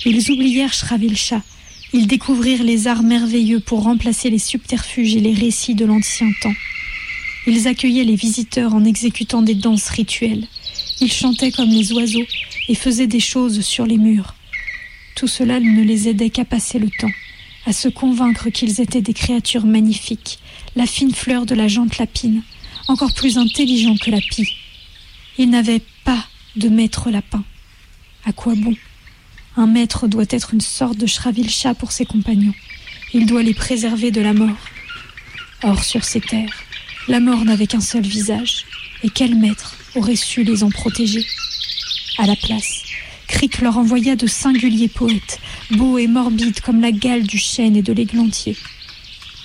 Ils 0.05 0.31
oublièrent 0.31 0.75
Shravilcha. 0.75 1.43
Ils 1.93 2.07
découvrirent 2.07 2.65
les 2.65 2.87
arts 2.87 3.03
merveilleux 3.03 3.61
pour 3.61 3.85
remplacer 3.85 4.29
les 4.29 4.39
subterfuges 4.39 5.17
et 5.17 5.21
les 5.21 5.33
récits 5.33 5.75
de 5.75 5.85
l'ancien 5.85 6.31
temps. 6.43 6.55
Ils 7.47 7.69
accueillaient 7.69 8.05
les 8.05 8.17
visiteurs 8.17 8.75
en 8.75 8.85
exécutant 8.85 9.43
des 9.43 9.55
danses 9.55 9.89
rituelles. 9.89 10.47
Ils 11.01 11.13
chantaient 11.13 11.53
comme 11.53 11.71
les 11.71 11.93
oiseaux 11.93 12.27
et 12.69 12.75
faisaient 12.75 13.07
des 13.07 13.21
choses 13.21 13.61
sur 13.61 13.87
les 13.87 13.99
murs. 13.99 14.35
Tout 15.15 15.29
cela 15.29 15.61
ne 15.61 15.83
les 15.83 16.09
aidait 16.09 16.31
qu'à 16.31 16.45
passer 16.45 16.79
le 16.79 16.91
temps, 16.91 17.11
à 17.67 17.73
se 17.73 17.89
convaincre 17.89 18.51
qu'ils 18.51 18.81
étaient 18.81 19.03
des 19.03 19.15
créatures 19.15 19.67
magnifiques, 19.67 20.39
la 20.77 20.87
fine 20.87 21.15
fleur 21.15 21.47
de 21.47 21.55
la 21.55 21.69
jante 21.69 21.99
lapine, 21.99 22.43
encore 22.89 23.15
plus 23.15 23.39
intelligent 23.39 23.97
que 23.97 24.11
la 24.11 24.21
pie. 24.21 24.57
Ils 25.39 25.51
n'avaient 25.51 25.83
pas 26.05 26.27
de 26.57 26.69
maître 26.69 27.11
lapin. 27.11 27.43
À 28.25 28.33
quoi 28.33 28.55
bon? 28.57 28.75
Un 29.57 29.67
maître 29.67 30.09
doit 30.09 30.25
être 30.31 30.55
une 30.55 30.61
sorte 30.61 30.99
de 30.99 31.07
Shravilcha 31.07 31.75
pour 31.75 31.93
ses 31.93 32.05
compagnons. 32.05 32.55
Il 33.13 33.27
doit 33.27 33.43
les 33.43 33.55
préserver 33.55 34.11
de 34.11 34.21
la 34.21 34.33
mort. 34.33 34.59
Or, 35.63 35.85
sur 35.85 36.05
ces 36.05 36.21
terres, 36.21 36.65
la 37.09 37.21
mort 37.21 37.45
n'avait 37.45 37.67
qu'un 37.67 37.81
seul 37.81 38.03
visage. 38.03 38.67
Et 39.03 39.11
quel 39.11 39.35
maître 39.35 39.77
aurait 39.95 40.17
su 40.17 40.43
les 40.43 40.65
en 40.65 40.71
protéger? 40.71 41.25
À 42.19 42.27
la 42.27 42.37
place, 42.37 42.84
Leur 43.61 43.79
envoya 43.79 44.17
de 44.17 44.27
singuliers 44.27 44.89
poètes, 44.89 45.39
beaux 45.71 45.97
et 45.97 46.07
morbides 46.07 46.61
comme 46.61 46.81
la 46.81 46.93
gale 46.93 47.23
du 47.23 47.39
chêne 47.39 47.77
et 47.77 47.83
de 47.83 47.93
l'églantier. 47.93 48.57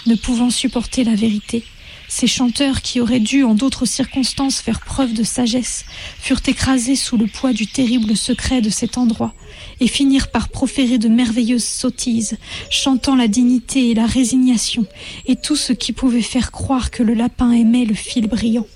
Ne 0.07 0.15
pouvant 0.15 0.49
supporter 0.49 1.03
la 1.03 1.15
vérité, 1.15 1.63
ces 2.07 2.25
chanteurs 2.25 2.81
qui 2.81 2.99
auraient 2.99 3.19
dû 3.19 3.43
en 3.43 3.53
d'autres 3.53 3.85
circonstances 3.85 4.61
faire 4.61 4.79
preuve 4.79 5.13
de 5.13 5.23
sagesse 5.23 5.85
furent 6.19 6.41
écrasés 6.47 6.95
sous 6.95 7.17
le 7.17 7.27
poids 7.27 7.53
du 7.53 7.67
terrible 7.67 8.17
secret 8.17 8.61
de 8.61 8.69
cet 8.69 8.97
endroit 8.97 9.33
et 9.79 9.87
finirent 9.87 10.31
par 10.31 10.49
proférer 10.49 10.97
de 10.97 11.07
merveilleuses 11.07 11.63
sottises, 11.63 12.37
chantant 12.69 13.15
la 13.15 13.27
dignité 13.27 13.91
et 13.91 13.93
la 13.93 14.07
résignation 14.07 14.85
et 15.27 15.35
tout 15.35 15.55
ce 15.55 15.71
qui 15.71 15.93
pouvait 15.93 16.21
faire 16.21 16.51
croire 16.51 16.89
que 16.89 17.03
le 17.03 17.13
lapin 17.13 17.51
aimait 17.51 17.85
le 17.85 17.95
fil 17.95 18.27
brillant. 18.27 18.67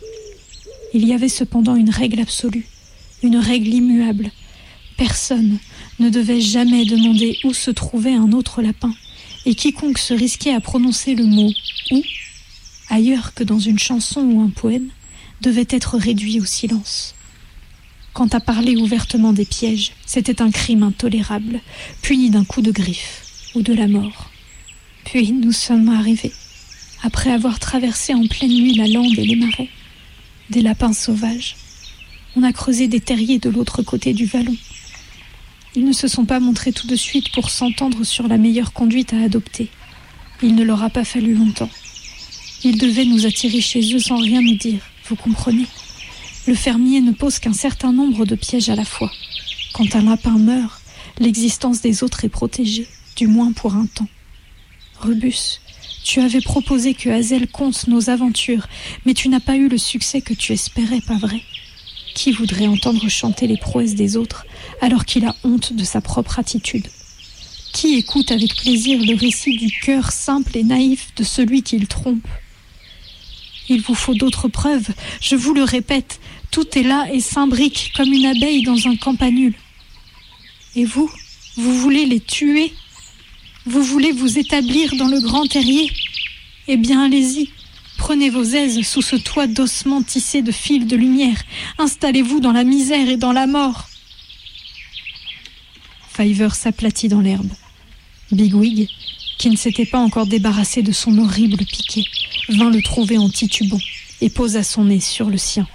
Il 0.93 1.05
y 1.07 1.13
avait 1.13 1.27
cependant 1.27 1.75
une 1.75 1.89
règle 1.89 2.21
absolue, 2.21 2.67
une 3.23 3.37
règle 3.37 3.73
immuable. 3.73 4.31
Personne 4.97 5.57
ne 5.99 6.09
devait 6.09 6.41
jamais 6.41 6.85
demander 6.85 7.37
où 7.43 7.53
se 7.53 7.71
trouvait 7.71 8.13
un 8.13 8.31
autre 8.31 8.61
lapin, 8.61 8.93
et 9.45 9.55
quiconque 9.55 9.97
se 9.97 10.13
risquait 10.13 10.53
à 10.53 10.59
prononcer 10.59 11.15
le 11.15 11.25
mot 11.25 11.51
où, 11.91 12.01
ailleurs 12.89 13.33
que 13.33 13.43
dans 13.43 13.59
une 13.59 13.79
chanson 13.79 14.21
ou 14.21 14.41
un 14.41 14.49
poème, 14.49 14.89
devait 15.41 15.67
être 15.69 15.97
réduit 15.97 16.39
au 16.39 16.45
silence. 16.45 17.15
Quant 18.13 18.27
à 18.27 18.39
parler 18.39 18.77
ouvertement 18.77 19.33
des 19.33 19.45
pièges, 19.45 19.91
c'était 20.05 20.41
un 20.41 20.51
crime 20.51 20.83
intolérable, 20.83 21.61
puni 22.01 22.29
d'un 22.29 22.45
coup 22.45 22.61
de 22.61 22.71
griffe 22.71 23.23
ou 23.55 23.61
de 23.61 23.73
la 23.73 23.87
mort. 23.87 24.29
Puis 25.05 25.31
nous 25.31 25.51
sommes 25.51 25.89
arrivés, 25.89 26.33
après 27.01 27.31
avoir 27.31 27.59
traversé 27.59 28.13
en 28.13 28.25
pleine 28.27 28.53
nuit 28.53 28.75
la 28.75 28.87
lande 28.87 29.17
et 29.17 29.25
les 29.25 29.35
marais, 29.35 29.69
des 30.49 30.61
lapins 30.61 30.93
sauvages. 30.93 31.55
On 32.35 32.43
a 32.43 32.53
creusé 32.53 32.87
des 32.87 32.99
terriers 32.99 33.39
de 33.39 33.49
l'autre 33.49 33.81
côté 33.81 34.13
du 34.13 34.25
vallon. 34.25 34.55
Ils 35.75 35.85
ne 35.85 35.91
se 35.93 36.07
sont 36.07 36.25
pas 36.25 36.39
montrés 36.39 36.71
tout 36.71 36.85
de 36.85 36.95
suite 36.95 37.31
pour 37.31 37.49
s'entendre 37.49 38.03
sur 38.03 38.27
la 38.27 38.37
meilleure 38.37 38.73
conduite 38.73 39.13
à 39.13 39.21
adopter. 39.21 39.69
Il 40.43 40.55
ne 40.55 40.63
leur 40.63 40.83
a 40.83 40.89
pas 40.89 41.03
fallu 41.03 41.33
longtemps. 41.33 41.69
Ils 42.63 42.77
devaient 42.77 43.05
nous 43.05 43.25
attirer 43.25 43.59
chez 43.59 43.95
eux 43.95 43.99
sans 43.99 44.17
rien 44.17 44.41
nous 44.41 44.55
dire, 44.55 44.81
vous 45.07 45.15
comprenez 45.15 45.65
Le 46.47 46.53
fermier 46.53 47.01
ne 47.01 47.11
pose 47.11 47.39
qu'un 47.39 47.53
certain 47.53 47.91
nombre 47.91 48.25
de 48.25 48.35
pièges 48.35 48.69
à 48.69 48.75
la 48.75 48.85
fois. 48.85 49.11
Quand 49.73 49.95
un 49.95 50.03
lapin 50.03 50.37
meurt, 50.37 50.79
l'existence 51.19 51.81
des 51.81 52.03
autres 52.03 52.23
est 52.23 52.29
protégée, 52.29 52.87
du 53.15 53.25
moins 53.25 53.51
pour 53.51 53.73
un 53.73 53.87
temps. 53.87 54.07
Rubus, 54.99 55.59
tu 56.03 56.19
avais 56.19 56.41
proposé 56.41 56.93
que 56.93 57.09
Hazel 57.09 57.47
conte 57.47 57.87
nos 57.87 58.11
aventures, 58.11 58.67
mais 59.05 59.13
tu 59.15 59.27
n'as 59.27 59.39
pas 59.39 59.55
eu 59.55 59.69
le 59.69 59.79
succès 59.79 60.21
que 60.21 60.33
tu 60.33 60.53
espérais, 60.53 61.01
pas 61.01 61.17
vrai? 61.17 61.41
Qui 62.13 62.31
voudrait 62.31 62.67
entendre 62.67 63.09
chanter 63.09 63.47
les 63.47 63.57
prouesses 63.57 63.95
des 63.95 64.17
autres 64.17 64.45
alors 64.81 65.05
qu'il 65.05 65.25
a 65.25 65.35
honte 65.43 65.73
de 65.73 65.83
sa 65.83 66.01
propre 66.01 66.39
attitude 66.39 66.87
Qui 67.73 67.95
écoute 67.95 68.31
avec 68.31 68.55
plaisir 68.55 68.99
le 68.99 69.15
récit 69.15 69.57
du 69.57 69.71
cœur 69.81 70.11
simple 70.11 70.57
et 70.57 70.63
naïf 70.63 71.13
de 71.15 71.23
celui 71.23 71.63
qu'il 71.63 71.87
trompe? 71.87 72.27
Il 73.69 73.81
vous 73.81 73.95
faut 73.95 74.13
d'autres 74.13 74.49
preuves, 74.49 74.89
je 75.21 75.35
vous 75.35 75.53
le 75.53 75.63
répète, 75.63 76.19
tout 76.51 76.77
est 76.77 76.83
là 76.83 77.07
et 77.11 77.21
s'imbrique 77.21 77.93
comme 77.95 78.11
une 78.11 78.25
abeille 78.25 78.63
dans 78.63 78.87
un 78.87 78.95
campanule. 78.95 79.55
Et 80.75 80.85
vous, 80.85 81.09
vous 81.55 81.79
voulez 81.79 82.05
les 82.05 82.19
tuer? 82.19 82.73
Vous 83.65 83.83
voulez 83.83 84.11
vous 84.11 84.37
établir 84.37 84.95
dans 84.95 85.07
le 85.07 85.21
grand 85.21 85.45
terrier? 85.45 85.89
Eh 86.67 86.77
bien, 86.77 87.03
allez-y. 87.05 87.49
Prenez 87.97 88.29
vos 88.29 88.43
aises 88.43 88.85
sous 88.85 89.01
ce 89.01 89.15
toit 89.15 89.47
d'ossements 89.47 90.01
tissés 90.01 90.41
de 90.41 90.51
fils 90.51 90.85
de 90.85 90.97
lumière. 90.97 91.41
Installez-vous 91.77 92.39
dans 92.39 92.51
la 92.51 92.63
misère 92.63 93.07
et 93.07 93.17
dans 93.17 93.31
la 93.31 93.47
mort. 93.47 93.87
Fiver 96.15 96.49
s'aplatit 96.53 97.07
dans 97.07 97.21
l'herbe. 97.21 97.49
Bigwig, 98.31 98.89
qui 99.37 99.49
ne 99.49 99.57
s'était 99.57 99.85
pas 99.85 99.99
encore 99.99 100.27
débarrassé 100.27 100.83
de 100.83 100.91
son 100.91 101.17
horrible 101.17 101.65
piquet, 101.65 102.03
vint 102.49 102.69
le 102.69 102.81
trouver 102.81 103.17
en 103.17 103.29
titubant 103.29 103.79
et 104.21 104.29
posa 104.29 104.63
son 104.63 104.85
nez 104.85 104.99
sur 104.99 105.29
le 105.29 105.37
sien. 105.37 105.67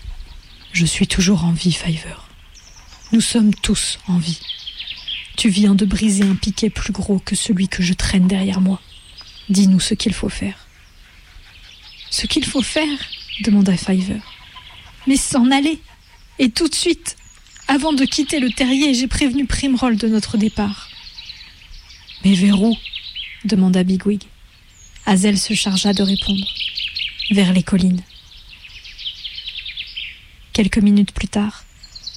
Je 0.73 0.87
suis 0.87 1.07
toujours 1.07 1.45
en 1.45 1.53
vie, 1.53 1.73
Fiver. 1.73 2.15
Nous 3.13 3.21
sommes 3.21 3.55
tous 3.55 3.99
en 4.07 4.19
vie. 4.19 4.41
Tu 5.37 5.49
viens 5.49 5.75
de 5.75 5.85
briser 5.85 6.25
un 6.25 6.35
piquet 6.35 6.71
plus 6.71 6.93
gros 6.93 7.19
que 7.19 7.37
celui 7.37 7.69
que 7.69 7.83
je 7.83 7.95
traîne 7.95 8.27
derrière 8.27 8.61
moi. 8.61 8.81
Dis-nous 9.49 9.81
ce 9.81 9.95
qu'il 9.95 10.15
faut 10.15 10.29
faire. 10.29 10.67
Ce 12.11 12.27
qu'il 12.27 12.45
faut 12.45 12.63
faire? 12.63 12.99
demanda 13.43 13.77
Fiver. 13.77 14.21
mais 15.07 15.17
s'en 15.17 15.51
aller. 15.51 15.81
Et 16.39 16.51
tout 16.51 16.69
de 16.69 16.75
suite. 16.75 17.18
Avant 17.71 17.93
de 17.93 18.07
quitter 18.07 18.41
le 18.41 18.51
terrier, 18.51 18.95
j'ai 18.95 19.07
prévenu 19.07 19.45
Primroll 19.45 19.99
de 19.99 20.09
notre 20.09 20.39
départ. 20.39 20.89
Mais 22.25 22.33
vers 22.33 22.63
où 22.63 22.75
demanda 23.45 23.85
Bigwig. 23.85 24.23
Hazel 25.05 25.39
se 25.39 25.53
chargea 25.53 25.93
de 25.93 26.03
répondre. 26.03 26.47
Vers 27.31 27.53
les 27.53 27.63
collines. 27.63 28.01
Quelques 30.55 30.79
minutes 30.79 31.13
plus 31.13 31.29
tard, 31.29 31.67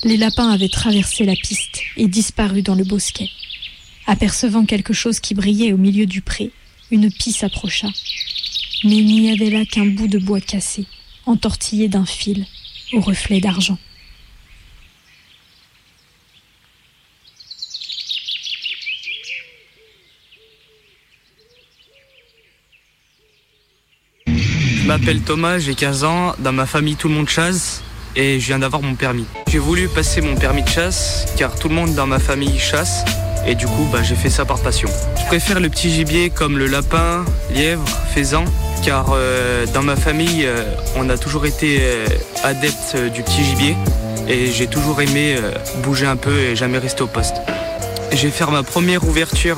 les 0.05 0.15
lapins 0.15 0.49
avaient 0.51 0.69
traversé 0.69 1.25
la 1.25 1.35
piste 1.35 1.81
et 1.97 2.07
disparu 2.07 2.61
dans 2.61 2.75
le 2.75 2.85
bosquet. 2.85 3.29
Apercevant 4.07 4.65
quelque 4.65 4.93
chose 4.93 5.19
qui 5.19 5.33
brillait 5.33 5.73
au 5.73 5.77
milieu 5.77 6.05
du 6.05 6.21
pré, 6.21 6.51
une 6.91 7.11
pie 7.11 7.33
s'approcha. 7.33 7.89
Mais 8.85 8.95
il 8.95 9.05
n'y 9.05 9.31
avait 9.31 9.49
là 9.49 9.65
qu'un 9.65 9.85
bout 9.85 10.07
de 10.07 10.17
bois 10.17 10.39
cassé, 10.39 10.85
entortillé 11.25 11.89
d'un 11.89 12.05
fil, 12.05 12.45
au 12.93 13.01
reflet 13.01 13.41
d'argent. 13.41 13.77
M'appelle 24.97 25.21
Thomas, 25.21 25.57
j'ai 25.57 25.73
15 25.73 26.03
ans. 26.03 26.33
Dans 26.39 26.51
ma 26.51 26.65
famille, 26.65 26.97
tout 26.97 27.07
le 27.07 27.13
monde 27.13 27.29
chasse 27.29 27.81
et 28.17 28.41
je 28.41 28.47
viens 28.47 28.59
d'avoir 28.59 28.81
mon 28.81 28.95
permis. 28.95 29.25
J'ai 29.47 29.57
voulu 29.57 29.87
passer 29.87 30.19
mon 30.19 30.35
permis 30.35 30.63
de 30.63 30.67
chasse 30.67 31.27
car 31.37 31.55
tout 31.55 31.69
le 31.69 31.75
monde 31.75 31.95
dans 31.95 32.07
ma 32.07 32.19
famille 32.19 32.59
chasse 32.59 33.05
et 33.47 33.55
du 33.55 33.67
coup, 33.67 33.87
bah, 33.89 33.99
j'ai 34.03 34.15
fait 34.15 34.29
ça 34.29 34.43
par 34.43 34.59
passion. 34.59 34.89
Je 35.17 35.25
préfère 35.27 35.61
le 35.61 35.69
petit 35.69 35.89
gibier 35.89 36.29
comme 36.29 36.57
le 36.57 36.67
lapin, 36.67 37.23
lièvre, 37.55 37.87
faisan 38.13 38.43
car 38.83 39.13
euh, 39.13 39.65
dans 39.73 39.81
ma 39.81 39.95
famille, 39.95 40.43
euh, 40.45 40.61
on 40.97 41.09
a 41.09 41.17
toujours 41.17 41.45
été 41.45 41.77
euh, 41.79 42.05
adepte 42.43 42.97
du 43.13 43.23
petit 43.23 43.45
gibier 43.45 43.77
et 44.27 44.51
j'ai 44.51 44.67
toujours 44.67 45.01
aimé 45.01 45.37
bouger 45.83 46.05
un 46.05 46.17
peu 46.17 46.37
et 46.37 46.57
jamais 46.57 46.79
rester 46.79 47.03
au 47.03 47.07
poste. 47.07 47.35
Je 48.11 48.23
vais 48.23 48.29
faire 48.29 48.51
ma 48.51 48.63
première 48.63 49.07
ouverture 49.07 49.57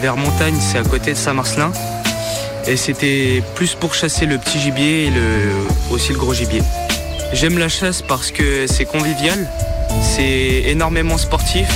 vers 0.00 0.16
montagne, 0.16 0.56
c'est 0.58 0.78
à 0.78 0.84
côté 0.84 1.12
de 1.12 1.18
Saint-Marcelin. 1.18 1.70
Et 2.66 2.76
c'était 2.76 3.42
plus 3.54 3.74
pour 3.74 3.94
chasser 3.94 4.26
le 4.26 4.38
petit 4.38 4.58
gibier 4.58 5.06
et 5.06 5.12
aussi 5.90 6.12
le 6.12 6.18
gros 6.18 6.32
gibier. 6.32 6.62
J'aime 7.32 7.58
la 7.58 7.68
chasse 7.68 8.00
parce 8.00 8.30
que 8.30 8.66
c'est 8.66 8.84
convivial, 8.84 9.46
c'est 10.02 10.62
énormément 10.66 11.18
sportif, 11.18 11.68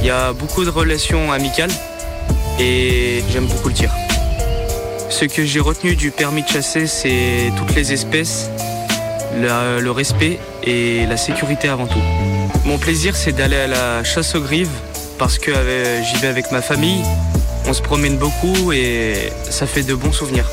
il 0.00 0.06
y 0.06 0.10
a 0.10 0.32
beaucoup 0.32 0.64
de 0.64 0.70
relations 0.70 1.32
amicales 1.32 1.72
et 2.58 3.22
j'aime 3.30 3.46
beaucoup 3.46 3.68
le 3.68 3.74
tir. 3.74 3.90
Ce 5.10 5.24
que 5.24 5.44
j'ai 5.44 5.60
retenu 5.60 5.96
du 5.96 6.10
permis 6.10 6.42
de 6.42 6.48
chasser, 6.48 6.86
c'est 6.86 7.52
toutes 7.56 7.74
les 7.74 7.92
espèces, 7.92 8.50
le 9.36 9.90
respect 9.90 10.38
et 10.62 11.06
la 11.06 11.16
sécurité 11.16 11.68
avant 11.68 11.86
tout. 11.86 12.02
Mon 12.64 12.78
plaisir, 12.78 13.14
c'est 13.14 13.32
d'aller 13.32 13.56
à 13.56 13.66
la 13.66 14.04
chasse 14.04 14.34
aux 14.34 14.40
grives 14.40 14.70
parce 15.18 15.38
que 15.38 15.50
euh, 15.50 16.02
j'y 16.02 16.16
vais 16.16 16.28
avec 16.28 16.50
ma 16.50 16.62
famille, 16.62 17.02
on 17.66 17.72
se 17.72 17.82
promène 17.82 18.18
beaucoup 18.18 18.72
et 18.72 19.32
ça 19.50 19.66
fait 19.66 19.82
de 19.82 19.94
bons 19.94 20.12
souvenirs. 20.12 20.48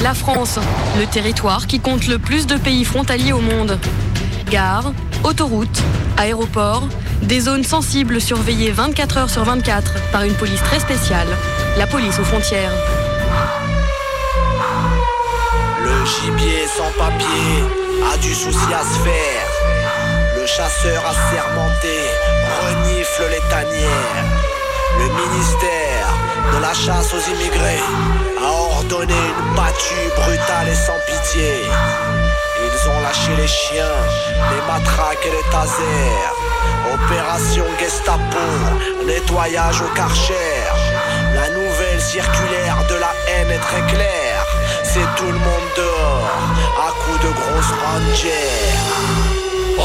La 0.00 0.14
France, 0.14 0.58
le 0.98 1.06
territoire 1.06 1.66
qui 1.66 1.80
compte 1.80 2.06
le 2.06 2.18
plus 2.18 2.46
de 2.46 2.56
pays 2.56 2.84
frontaliers 2.84 3.32
au 3.32 3.40
monde. 3.40 3.78
Gares, 4.50 4.92
autoroutes, 5.24 5.82
aéroports, 6.16 6.88
des 7.22 7.40
zones 7.40 7.64
sensibles 7.64 8.20
surveillées 8.20 8.70
24 8.70 9.18
heures 9.18 9.30
sur 9.30 9.44
24 9.44 9.92
par 10.12 10.22
une 10.22 10.34
police 10.34 10.62
très 10.62 10.80
spéciale, 10.80 11.28
la 11.76 11.86
police 11.86 12.18
aux 12.18 12.24
frontières. 12.24 12.72
Gibier 16.08 16.66
sans 16.76 16.90
papier 16.98 17.64
a 18.12 18.16
du 18.18 18.34
souci 18.34 18.72
à 18.72 18.82
se 18.82 18.98
faire. 19.06 19.48
Le 20.36 20.46
chasseur 20.46 21.02
assermenté 21.06 21.98
renifle 22.62 23.24
les 23.30 23.44
tanières. 23.50 24.28
Le 24.98 25.06
ministère 25.22 26.08
de 26.52 26.62
la 26.62 26.74
chasse 26.74 27.12
aux 27.12 27.30
immigrés 27.30 27.84
a 28.42 28.50
ordonné 28.76 29.14
une 29.14 29.54
battue 29.54 30.08
brutale 30.16 30.68
et 30.68 30.74
sans 30.74 30.98
pitié. 31.06 31.52
Ils 32.64 32.88
ont 32.88 33.00
lâché 33.00 33.32
les 33.36 33.46
chiens, 33.46 33.98
les 34.50 34.62
matraques 34.66 35.24
et 35.26 35.30
les 35.30 35.50
tasers. 35.50 36.34
Opération 36.94 37.64
Gestapo, 37.78 38.46
nettoyage 39.06 39.82
au 39.82 39.94
karcher. 39.94 40.56
La 41.34 41.50
nouvelle 41.50 42.00
circulaire 42.00 42.78
de 42.88 42.94
la 42.94 43.12
haine 43.28 43.50
est 43.50 43.58
très 43.58 43.82
claire. 43.92 44.37
Tout 45.16 45.26
le 45.26 45.32
monde 45.32 45.68
dehors, 45.76 46.30
à 46.76 46.90
coups 46.90 47.20
de 47.20 47.32
grosses 47.32 47.72
rangers. 47.84 48.74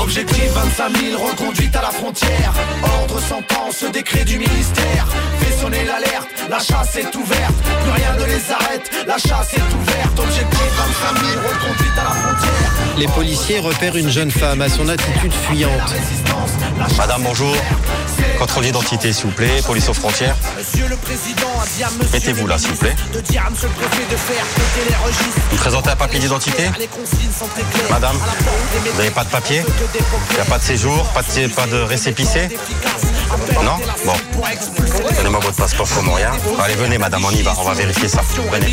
Objectif 0.01 0.51
25 0.53 0.97
000, 0.97 1.23
reconduite 1.23 1.75
à 1.75 1.81
la 1.81 1.91
frontière. 1.91 2.53
Ordre 2.83 3.19
sentence, 3.19 3.83
décret 3.91 4.25
du 4.25 4.39
ministère. 4.39 5.07
Fait 5.39 5.61
sonner 5.61 5.85
l'alerte, 5.85 6.29
la 6.49 6.57
chasse 6.57 6.95
est 6.95 7.15
ouverte. 7.15 7.53
Plus 7.83 7.91
rien 7.91 8.13
ne 8.13 8.25
les 8.25 8.51
arrête, 8.51 8.89
la 9.07 9.17
chasse 9.17 9.53
est 9.53 9.73
ouverte. 9.75 10.19
Objectif 10.19 10.67
25 11.13 11.25
000, 11.25 11.41
reconduite 11.47 11.97
à 11.99 12.03
la 12.05 12.09
frontière. 12.09 12.71
Les 12.97 13.07
policiers 13.07 13.59
repèrent 13.59 13.97
une 13.97 14.09
jeune 14.09 14.31
femme 14.31 14.61
à 14.61 14.69
son 14.69 14.89
attitude 14.89 15.33
fuyante. 15.33 15.93
Madame, 16.97 17.21
bonjour. 17.23 17.55
Contrôle 18.43 18.65
d'identité, 18.65 19.13
s'il 19.13 19.27
vous 19.27 19.31
plaît. 19.31 19.61
Police 19.65 19.87
aux 19.87 19.93
frontières. 19.93 20.35
Mettez-vous 22.11 22.45
là, 22.45 22.57
s'il 22.57 22.71
vous 22.71 22.75
plaît. 22.75 22.93
Vous 25.49 25.55
présentez 25.55 25.89
un 25.91 25.95
papier 25.95 26.19
d'identité 26.19 26.69
Madame, 27.89 28.17
vous 28.17 28.97
n'avez 28.97 29.11
pas 29.11 29.23
de 29.23 29.29
papier 29.29 29.63
Il 30.31 30.35
n'y 30.35 30.41
a 30.41 30.45
pas 30.45 30.57
de 30.57 30.63
séjour 30.63 31.05
Pas 31.13 31.21
de, 31.21 31.47
pas 31.53 31.67
de 31.67 31.77
récépissé 31.77 32.49
Non 33.63 33.77
Bon. 34.05 34.13
Donnez-moi 35.15 35.39
votre 35.39 35.55
passeport 35.55 35.87
rien. 36.15 36.31
Allez, 36.63 36.75
venez, 36.75 36.97
madame, 36.97 37.23
on 37.25 37.31
y 37.31 37.41
va. 37.41 37.53
On 37.59 37.63
va 37.63 37.73
vérifier 37.73 38.07
ça. 38.07 38.21
Venez. 38.51 38.67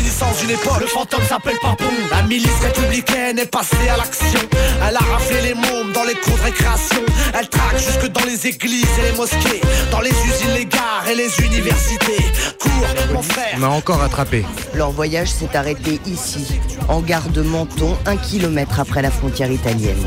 Le 0.79 0.87
fantôme 0.87 1.23
s'appelle 1.27 1.57
Papon. 1.61 1.85
La 2.11 2.21
milice 2.23 2.59
républicaine 2.61 3.39
est 3.39 3.45
passée 3.49 3.89
à 3.93 3.97
l'action. 3.97 4.39
Elle 4.87 4.95
a 4.95 4.99
raflé 4.99 5.41
les 5.41 5.53
mômes 5.53 5.91
dans 5.93 6.03
les 6.03 6.15
cours 6.15 6.37
de 6.37 6.43
récréation. 6.43 7.01
Elle 7.37 7.47
traque 7.47 7.77
jusque 7.77 8.07
dans 8.11 8.25
les 8.25 8.47
églises 8.47 8.85
et 8.99 9.11
les 9.11 9.17
mosquées. 9.17 9.61
Dans 9.89 10.01
les 10.01 10.09
usines, 10.09 10.53
les 10.55 10.65
gares 10.65 11.07
et 11.09 11.15
les 11.15 11.31
universités. 11.45 12.23
Cours, 12.59 13.13
mon 13.13 13.21
frère. 13.21 13.53
On 13.55 13.59
m'a 13.59 13.69
encore 13.69 14.01
attrapé. 14.01 14.45
Leur 14.73 14.91
voyage 14.91 15.29
s'est 15.29 15.55
arrêté 15.55 15.99
ici, 16.05 16.59
en 16.87 16.99
gare 17.01 17.29
de 17.29 17.41
Menton, 17.41 17.97
un 18.05 18.17
kilomètre 18.17 18.79
après 18.79 19.01
la 19.01 19.11
frontière 19.11 19.51
italienne. 19.51 20.03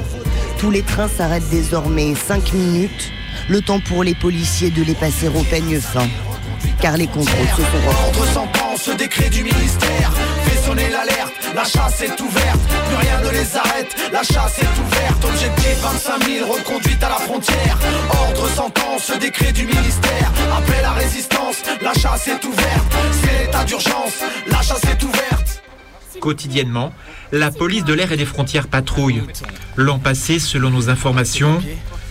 Tous 0.59 0.71
les 0.71 0.83
trains 0.83 1.09
s'arrêtent 1.09 1.49
désormais 1.51 2.15
5 2.15 2.53
minutes, 2.53 3.13
le 3.49 3.61
temps 3.61 3.81
pour 3.81 4.05
les 4.05 4.15
policiers 4.15 4.71
de 4.71 4.83
les 4.83 4.95
passer 4.95 5.29
au 5.29 5.43
peigne 5.45 5.81
fin. 5.81 6.09
Car 6.81 6.97
les 6.97 7.07
contrôles 7.07 7.49
se 7.57 7.63
font 7.63 8.07
Contre 8.07 8.27
sentence, 8.33 8.91
décret 8.97 9.31
du 9.31 9.43
ministère 9.43 10.11
fait 10.45 10.63
sonner 10.67 10.91
l'alerte, 10.91 11.33
la 11.55 11.65
chasse 11.65 12.01
est 12.03 12.21
ouverte, 12.21 12.61
plus 12.87 12.97
rien 12.97 13.21
ne 13.21 13.31
les 13.31 13.57
arrête, 13.57 13.97
la 14.13 14.23
chasse 14.23 14.59
est 14.59 14.81
ouverte, 14.81 15.25
objectif 15.25 15.77
25 15.83 16.25
000, 16.25 16.53
reconduite 16.53 17.03
à 17.03 17.09
la 17.09 17.17
frontière, 17.17 17.79
ordre 18.11 18.49
sentence, 18.51 19.13
décret 19.21 19.53
du 19.53 19.67
ministère, 19.67 20.31
appel 20.57 20.85
à 20.85 20.93
résistance, 20.93 21.63
la 21.83 21.95
chasse 21.95 22.29
est 22.29 22.45
ouverte, 22.45 22.95
c'est 23.23 23.47
l'état 23.47 23.65
d'urgence, 23.65 24.23
la 24.47 24.63
chasse 24.63 24.85
est 24.85 25.03
ouverte. 25.03 25.63
Quotidiennement, 26.21 26.93
la 27.33 27.51
police 27.51 27.85
de 27.85 27.93
l'air 27.93 28.13
et 28.13 28.17
des 28.17 28.25
frontières 28.25 28.69
patrouille. 28.69 29.23
L'an 29.77 29.99
passé, 29.99 30.39
selon 30.39 30.71
nos 30.71 30.89
informations, 30.89 31.61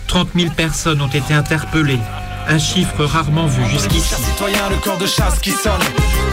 30 0.06 0.28
000 0.34 0.52
personnes 0.54 1.00
ont 1.00 1.08
été 1.08 1.34
interpellées, 1.34 2.00
un 2.48 2.58
chiffre 2.58 3.04
rarement 3.04 3.46
vu 3.46 3.64
jusqu'ici. 3.70 4.14
Citoyen, 4.14 4.68
le 4.70 4.76
corps 4.76 4.98
de 4.98 5.06
chasse 5.06 5.38
qui 5.38 5.50
sonne. 5.50 5.80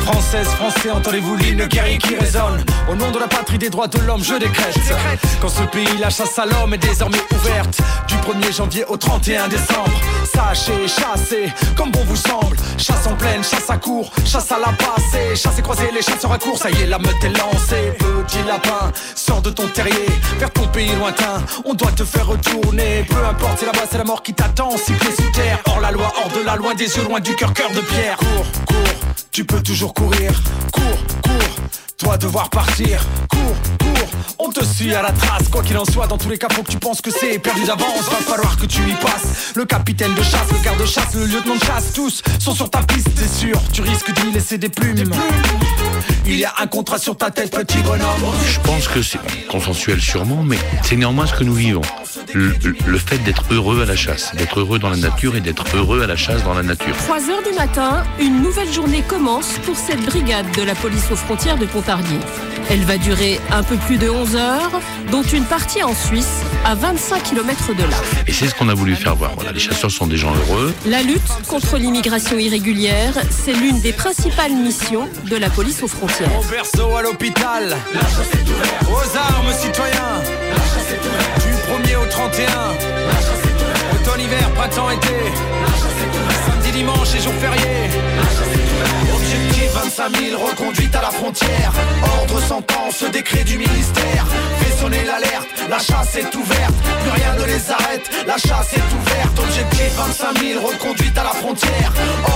Française, 0.03 0.47
français, 0.47 0.91
entendez-vous 0.91 1.35
l'hymne 1.35 1.65
guerrier 1.67 1.97
qui 1.97 2.15
résonne. 2.15 2.63
Au 2.89 2.95
nom 2.95 3.11
de 3.11 3.19
la 3.19 3.27
patrie 3.27 3.57
des 3.57 3.69
droits 3.69 3.87
de 3.87 3.99
l'homme, 3.99 4.23
je 4.23 4.35
décrète. 4.35 4.77
Quand 5.41 5.49
ce 5.49 5.63
pays, 5.63 5.97
la 5.99 6.09
chasse 6.09 6.37
à 6.39 6.45
l'homme 6.45 6.73
est 6.73 6.77
désormais 6.77 7.21
ouverte. 7.31 7.79
Du 8.07 8.15
1er 8.15 8.55
janvier 8.55 8.85
au 8.87 8.97
31 8.97 9.47
décembre. 9.47 9.91
Sachez, 10.33 10.87
chassez, 10.87 11.51
comme 11.75 11.91
bon 11.91 12.03
vous 12.05 12.15
semble. 12.15 12.57
Chasse 12.77 13.07
en 13.07 13.15
pleine, 13.15 13.43
chasse 13.43 13.69
à 13.69 13.77
court, 13.77 14.11
chasse 14.25 14.51
à 14.51 14.59
la 14.59 14.73
passée. 14.73 15.35
Chasse 15.35 15.59
et 15.59 15.61
croiser 15.61 15.89
les 15.93 16.01
chasseurs 16.01 16.31
à 16.31 16.37
court, 16.37 16.57
ça 16.57 16.69
y 16.71 16.81
est, 16.81 16.87
la 16.87 16.99
meute 16.99 17.23
est 17.23 17.37
lancée. 17.37 17.93
Petit 17.99 18.43
lapin, 18.47 18.91
sors 19.15 19.41
de 19.41 19.49
ton 19.49 19.67
terrier, 19.67 20.07
vers 20.39 20.51
ton 20.51 20.67
pays 20.67 20.91
lointain. 20.95 21.41
On 21.65 21.73
doit 21.73 21.91
te 21.91 22.03
faire 22.03 22.27
retourner. 22.27 23.05
Peu 23.09 23.23
importe, 23.23 23.59
c'est 23.59 23.65
là-bas, 23.65 23.85
c'est 23.89 23.97
la 23.97 24.03
mort 24.03 24.23
qui 24.23 24.33
t'attend. 24.33 24.75
Pieds 24.99 25.15
sous 25.15 25.31
terre, 25.31 25.59
hors 25.67 25.79
la 25.79 25.91
loi, 25.91 26.00
hors 26.01 26.29
de 26.29 26.41
la 26.45 26.55
loi, 26.55 26.73
des 26.73 26.95
yeux 26.97 27.03
loin 27.03 27.19
du 27.19 27.35
cœur, 27.35 27.53
cœur 27.53 27.71
de 27.71 27.81
pierre. 27.81 28.17
Cours, 28.17 28.45
cours, 28.67 29.13
tu 29.31 29.45
peux 29.45 29.61
toujours 29.61 29.93
courir. 29.93 30.31
Cours, 30.71 30.83
cours, 31.23 31.55
toi 32.01 32.17
devoir 32.17 32.49
partir. 32.49 33.05
Cours, 33.29 33.55
cours, 33.79 34.09
on 34.39 34.49
te 34.49 34.65
suit 34.65 34.93
à 34.95 35.03
la 35.03 35.11
trace. 35.11 35.47
Quoi 35.49 35.61
qu'il 35.61 35.77
en 35.77 35.85
soit, 35.85 36.07
dans 36.07 36.17
tous 36.17 36.29
les 36.29 36.37
cas, 36.39 36.47
faut 36.51 36.63
que 36.63 36.71
tu 36.71 36.79
penses 36.79 36.99
que 36.99 37.11
c'est 37.11 37.37
perdu 37.37 37.63
d'avance. 37.63 38.09
Va 38.09 38.17
falloir 38.17 38.57
que 38.57 38.65
tu 38.65 38.81
y 38.81 38.93
passes. 38.93 39.53
Le 39.55 39.65
capitaine 39.65 40.13
de 40.15 40.23
chasse, 40.23 40.49
le 40.51 40.63
garde-chasse, 40.63 41.13
le 41.13 41.25
lieutenant 41.25 41.55
de 41.55 41.63
chasse, 41.63 41.93
tous 41.93 42.23
sont 42.39 42.55
sur 42.55 42.71
ta 42.71 42.79
piste, 42.79 43.09
c'est 43.15 43.31
sûr. 43.31 43.61
Tu 43.71 43.83
risques 43.83 44.11
d'y 44.19 44.31
laisser 44.31 44.57
des 44.57 44.69
plumes. 44.69 45.11
Il 46.25 46.37
y 46.37 46.45
a 46.45 46.53
un 46.59 46.65
contrat 46.67 46.97
sur 46.97 47.15
ta 47.15 47.29
tête, 47.29 47.51
petit 47.51 47.79
bonhomme. 47.79 48.33
Je 48.47 48.59
pense 48.61 48.87
que 48.87 49.03
c'est 49.03 49.19
consensuel 49.47 50.01
sûrement, 50.01 50.41
mais 50.43 50.57
c'est 50.83 50.95
néanmoins 50.95 51.27
ce 51.27 51.33
que 51.33 51.43
nous 51.43 51.53
vivons. 51.53 51.81
Le, 52.33 52.55
le 52.85 52.97
fait 52.97 53.17
d'être 53.19 53.43
heureux 53.51 53.81
à 53.81 53.85
la 53.85 53.95
chasse, 53.95 54.33
d'être 54.35 54.59
heureux 54.59 54.79
dans 54.79 54.89
la 54.89 54.97
nature 54.97 55.35
et 55.35 55.41
d'être 55.41 55.65
heureux 55.75 56.01
à 56.01 56.07
la 56.07 56.15
chasse 56.15 56.43
dans 56.43 56.53
la 56.53 56.63
nature. 56.63 56.95
3 56.97 57.29
heures 57.29 57.43
du 57.43 57.55
matin, 57.55 58.03
une 58.19 58.41
nouvelle 58.41 58.71
journée 58.71 59.03
commence 59.07 59.59
pour 59.65 59.75
cette 59.75 60.03
brigade 60.05 60.45
de 60.55 60.63
la 60.63 60.73
police 60.75 61.05
aux 61.11 61.15
frontières 61.15 61.57
de 61.57 61.65
Pontarlier. 61.65 61.90
Elle 62.69 62.85
va 62.85 62.97
durer 62.97 63.39
un 63.51 63.63
peu 63.63 63.75
plus 63.75 63.97
de 63.97 64.09
11 64.09 64.35
heures, 64.35 64.79
dont 65.11 65.23
une 65.23 65.43
partie 65.43 65.83
en 65.83 65.93
Suisse, 65.93 66.41
à 66.63 66.73
25 66.73 67.23
km 67.23 67.73
de 67.73 67.83
là. 67.83 67.97
Et 68.27 68.31
c'est 68.31 68.47
ce 68.47 68.55
qu'on 68.55 68.69
a 68.69 68.73
voulu 68.73 68.95
faire 68.95 69.15
voir. 69.15 69.31
Voilà, 69.35 69.51
les 69.51 69.59
chasseurs 69.59 69.91
sont 69.91 70.07
des 70.07 70.15
gens 70.15 70.33
heureux. 70.33 70.73
La 70.85 71.01
lutte 71.01 71.21
contre 71.47 71.77
l'immigration 71.77 72.37
irrégulière, 72.37 73.13
c'est 73.29 73.53
l'une 73.53 73.81
des 73.81 73.91
principales 73.91 74.53
missions 74.53 75.09
de 75.29 75.35
la 75.35 75.49
police 75.49 75.83
aux 75.83 75.87
frontières. 75.87 76.29
Au 76.39 76.43
berceau 76.49 76.95
à 76.95 77.01
l'hôpital, 77.01 77.75
aux 78.89 79.17
armes 79.17 79.53
citoyens, 79.53 80.21
du 81.43 81.89
1er 81.89 81.97
au 81.97 82.05
31, 82.09 82.45
automne, 83.95 84.21
hiver, 84.21 84.49
printemps, 84.51 84.91
été, 84.91 85.07
dimanche 86.81 87.13
et 87.15 87.21
jour 87.21 87.33
férié. 87.33 87.89
Objectif 89.13 89.71
25 89.73 90.17
000 90.17 90.41
reconduites 90.41 90.95
à 90.95 91.01
la 91.01 91.11
frontière. 91.11 91.71
Ordre 92.19 92.41
sentence, 92.41 93.03
décret 93.11 93.43
du 93.43 93.57
ministère. 93.59 94.25
Fait 94.59 94.73
sonner 94.79 95.03
l'alerte, 95.03 95.49
la 95.69 95.77
chasse 95.77 96.15
est 96.15 96.33
ouverte. 96.35 96.73
Plus 97.01 97.11
rien 97.11 97.33
ne 97.39 97.45
les 97.45 97.71
arrête, 97.71 98.05
la 98.25 98.37
chasse 98.37 98.73
est 98.73 98.89
ouverte. 98.97 99.39
Objectif 99.39 99.91
25 99.95 100.39
000 100.39 100.65
reconduites 100.65 101.17
à 101.17 101.23
la 101.23 101.35
frontière. 101.41 101.91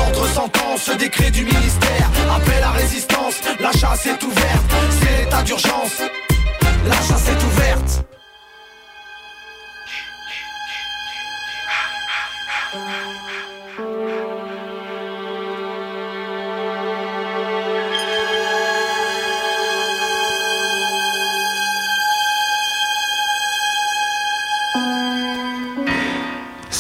Ordre 0.06 0.28
sentence, 0.28 0.90
décret 1.00 1.32
du 1.32 1.44
ministère. 1.44 2.08
Appel 2.36 2.64
à 2.64 2.72
résistance, 2.72 3.36
la 3.60 3.72
chasse 3.72 4.06
est 4.06 4.24
ouverte. 4.24 4.66
C'est 5.00 5.24
l'état 5.24 5.42
d'urgence, 5.42 5.98
la 6.88 7.00
chasse 7.08 7.30
est 7.34 7.44
ouverte. 7.50 8.06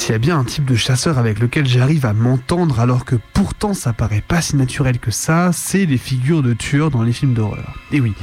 S'il 0.05 0.11
y 0.11 0.15
a 0.17 0.19
bien 0.19 0.37
un 0.37 0.43
type 0.43 0.65
de 0.65 0.75
chasseur 0.75 1.17
avec 1.17 1.39
lequel 1.39 1.65
j'arrive 1.65 2.05
à 2.05 2.13
m'entendre 2.13 2.79
alors 2.79 3.05
que 3.05 3.15
pourtant 3.33 3.73
ça 3.73 3.91
paraît 3.91 4.21
pas 4.21 4.39
si 4.39 4.55
naturel 4.55 4.99
que 4.99 5.09
ça, 5.09 5.49
c'est 5.51 5.87
les 5.87 5.97
figures 5.97 6.43
de 6.43 6.53
tueurs 6.53 6.91
dans 6.91 7.01
les 7.01 7.11
films 7.11 7.33
d'horreur. 7.33 7.73
Et 7.91 7.99
oui, 7.99 8.13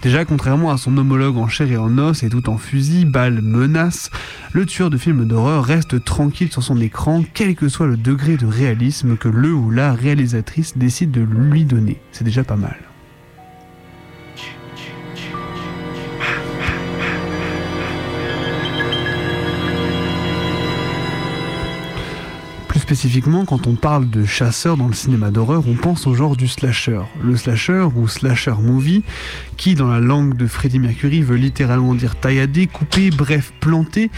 déjà 0.00 0.24
contrairement 0.24 0.70
à 0.70 0.78
son 0.78 0.96
homologue 0.96 1.36
en 1.36 1.46
chair 1.46 1.70
et 1.70 1.76
en 1.76 1.98
os 1.98 2.22
et 2.22 2.30
tout 2.30 2.48
en 2.48 2.56
fusil, 2.56 3.04
balles, 3.04 3.42
menaces, 3.42 4.10
le 4.54 4.64
tueur 4.64 4.88
de 4.88 4.96
films 4.96 5.26
d'horreur 5.26 5.62
reste 5.62 6.02
tranquille 6.02 6.50
sur 6.50 6.62
son 6.62 6.80
écran 6.80 7.22
quel 7.34 7.54
que 7.54 7.68
soit 7.68 7.86
le 7.86 7.98
degré 7.98 8.38
de 8.38 8.46
réalisme 8.46 9.18
que 9.18 9.28
le 9.28 9.52
ou 9.52 9.70
la 9.70 9.92
réalisatrice 9.92 10.78
décide 10.78 11.10
de 11.10 11.20
lui 11.20 11.66
donner. 11.66 12.00
C'est 12.12 12.24
déjà 12.24 12.44
pas 12.44 12.56
mal. 12.56 12.78
Spécifiquement, 22.86 23.44
quand 23.44 23.66
on 23.66 23.74
parle 23.74 24.08
de 24.10 24.24
chasseur 24.24 24.76
dans 24.76 24.86
le 24.86 24.94
cinéma 24.94 25.32
d'horreur, 25.32 25.64
on 25.66 25.74
pense 25.74 26.06
au 26.06 26.14
genre 26.14 26.36
du 26.36 26.46
slasher. 26.46 27.00
Le 27.20 27.36
slasher 27.36 27.88
ou 27.96 28.06
slasher 28.06 28.54
movie, 28.62 29.02
qui 29.56 29.74
dans 29.74 29.88
la 29.88 29.98
langue 29.98 30.36
de 30.36 30.46
Freddie 30.46 30.78
Mercury 30.78 31.22
veut 31.22 31.34
littéralement 31.34 31.96
dire 31.96 32.14
taillader, 32.14 32.68
couper, 32.68 33.10
bref 33.10 33.52
planter, 33.58 34.08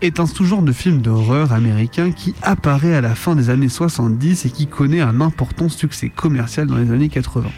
est 0.00 0.18
un 0.18 0.26
sous-genre 0.26 0.62
de 0.62 0.72
film 0.72 1.02
d'horreur 1.02 1.52
américain 1.52 2.10
qui 2.10 2.34
apparaît 2.42 2.96
à 2.96 3.00
la 3.00 3.14
fin 3.14 3.36
des 3.36 3.48
années 3.48 3.68
70 3.68 4.44
et 4.44 4.50
qui 4.50 4.66
connaît 4.66 5.02
un 5.02 5.20
important 5.20 5.68
succès 5.68 6.08
commercial 6.08 6.66
dans 6.66 6.78
les 6.78 6.90
années 6.90 7.08
80. 7.08 7.48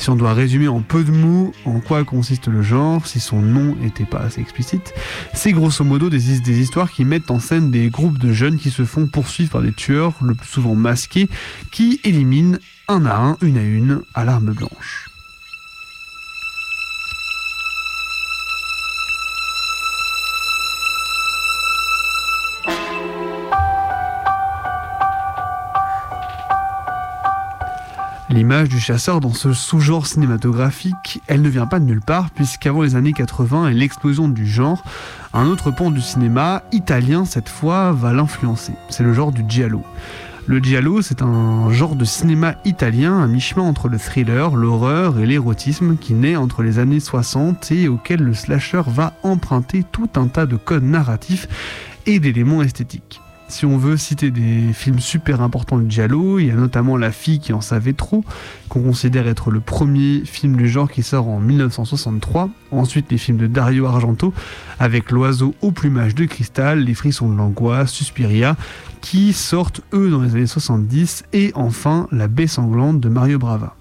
Si 0.00 0.08
on 0.08 0.16
doit 0.16 0.32
résumer 0.32 0.66
en 0.66 0.80
peu 0.80 1.04
de 1.04 1.10
mots 1.10 1.52
en 1.66 1.78
quoi 1.80 2.04
consiste 2.04 2.48
le 2.48 2.62
genre, 2.62 3.06
si 3.06 3.20
son 3.20 3.42
nom 3.42 3.76
n'était 3.76 4.06
pas 4.06 4.20
assez 4.20 4.40
explicite, 4.40 4.94
c'est 5.34 5.52
grosso 5.52 5.84
modo 5.84 6.08
des, 6.08 6.40
des 6.40 6.58
histoires 6.58 6.90
qui 6.90 7.04
mettent 7.04 7.30
en 7.30 7.38
scène 7.38 7.70
des 7.70 7.90
groupes 7.90 8.16
de 8.16 8.32
jeunes 8.32 8.56
qui 8.56 8.70
se 8.70 8.86
font 8.86 9.06
poursuivre 9.06 9.50
par 9.50 9.60
des 9.60 9.74
tueurs, 9.74 10.14
le 10.22 10.34
plus 10.34 10.48
souvent 10.48 10.74
masqués, 10.74 11.28
qui 11.70 12.00
éliminent 12.02 12.56
un 12.88 13.04
à 13.04 13.14
un, 13.14 13.36
une 13.42 13.58
à 13.58 13.62
une, 13.62 14.00
à 14.14 14.24
l'arme 14.24 14.54
blanche. 14.54 15.09
L'image 28.30 28.68
du 28.68 28.78
chasseur 28.78 29.18
dans 29.18 29.34
ce 29.34 29.52
sous-genre 29.52 30.06
cinématographique, 30.06 31.20
elle 31.26 31.42
ne 31.42 31.48
vient 31.48 31.66
pas 31.66 31.80
de 31.80 31.84
nulle 31.84 32.00
part, 32.00 32.30
puisqu'avant 32.30 32.82
les 32.82 32.94
années 32.94 33.12
80 33.12 33.70
et 33.70 33.74
l'explosion 33.74 34.28
du 34.28 34.46
genre, 34.46 34.84
un 35.34 35.46
autre 35.46 35.72
pan 35.72 35.90
du 35.90 36.00
cinéma, 36.00 36.62
italien 36.70 37.24
cette 37.24 37.48
fois, 37.48 37.90
va 37.90 38.12
l'influencer. 38.12 38.72
C'est 38.88 39.02
le 39.02 39.14
genre 39.14 39.32
du 39.32 39.42
giallo. 39.48 39.82
Le 40.46 40.60
giallo, 40.60 41.02
c'est 41.02 41.22
un 41.22 41.72
genre 41.72 41.96
de 41.96 42.04
cinéma 42.04 42.54
italien 42.64 43.20
à 43.20 43.26
mi-chemin 43.26 43.64
entre 43.64 43.88
le 43.88 43.98
thriller, 43.98 44.54
l'horreur 44.54 45.18
et 45.18 45.26
l'érotisme 45.26 45.96
qui 45.96 46.14
naît 46.14 46.36
entre 46.36 46.62
les 46.62 46.78
années 46.78 47.00
60 47.00 47.72
et 47.72 47.88
auquel 47.88 48.20
le 48.20 48.34
slasher 48.34 48.82
va 48.86 49.12
emprunter 49.24 49.84
tout 49.90 50.10
un 50.14 50.28
tas 50.28 50.46
de 50.46 50.54
codes 50.54 50.84
narratifs 50.84 51.48
et 52.06 52.20
d'éléments 52.20 52.62
esthétiques. 52.62 53.20
Si 53.50 53.66
on 53.66 53.76
veut 53.76 53.96
citer 53.96 54.30
des 54.30 54.72
films 54.72 55.00
super 55.00 55.40
importants 55.40 55.76
de 55.76 55.90
Giallo, 55.90 56.38
il 56.38 56.46
y 56.46 56.50
a 56.52 56.54
notamment 56.54 56.96
La 56.96 57.10
fille 57.10 57.40
qui 57.40 57.52
en 57.52 57.60
savait 57.60 57.94
trop, 57.94 58.24
qu'on 58.68 58.80
considère 58.80 59.26
être 59.26 59.50
le 59.50 59.58
premier 59.58 60.22
film 60.24 60.56
du 60.56 60.68
genre 60.68 60.88
qui 60.88 61.02
sort 61.02 61.28
en 61.28 61.40
1963. 61.40 62.48
Ensuite, 62.70 63.10
les 63.10 63.18
films 63.18 63.38
de 63.38 63.48
Dario 63.48 63.86
Argento, 63.86 64.32
avec 64.78 65.10
L'oiseau 65.10 65.56
au 65.62 65.72
plumage 65.72 66.14
de 66.14 66.26
cristal, 66.26 66.84
Les 66.84 66.94
frissons 66.94 67.28
de 67.28 67.36
l'angoisse, 67.36 67.90
Suspiria, 67.90 68.56
qui 69.00 69.32
sortent 69.32 69.80
eux 69.92 70.10
dans 70.10 70.22
les 70.22 70.36
années 70.36 70.46
70. 70.46 71.24
Et 71.32 71.50
enfin, 71.56 72.06
La 72.12 72.28
baie 72.28 72.46
sanglante 72.46 73.00
de 73.00 73.08
Mario 73.08 73.40
Brava. 73.40 73.74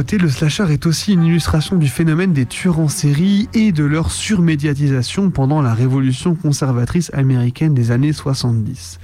Le 0.00 0.28
slasher 0.28 0.72
est 0.72 0.86
aussi 0.86 1.12
une 1.12 1.24
illustration 1.24 1.76
du 1.76 1.88
phénomène 1.88 2.32
des 2.32 2.46
tueurs 2.46 2.78
en 2.78 2.88
série 2.88 3.48
et 3.52 3.70
de 3.70 3.84
leur 3.84 4.10
surmédiatisation 4.10 5.30
pendant 5.30 5.60
la 5.60 5.74
révolution 5.74 6.34
conservatrice 6.34 7.10
américaine 7.12 7.74
des 7.74 7.90
années 7.90 8.12
70. 8.12 8.98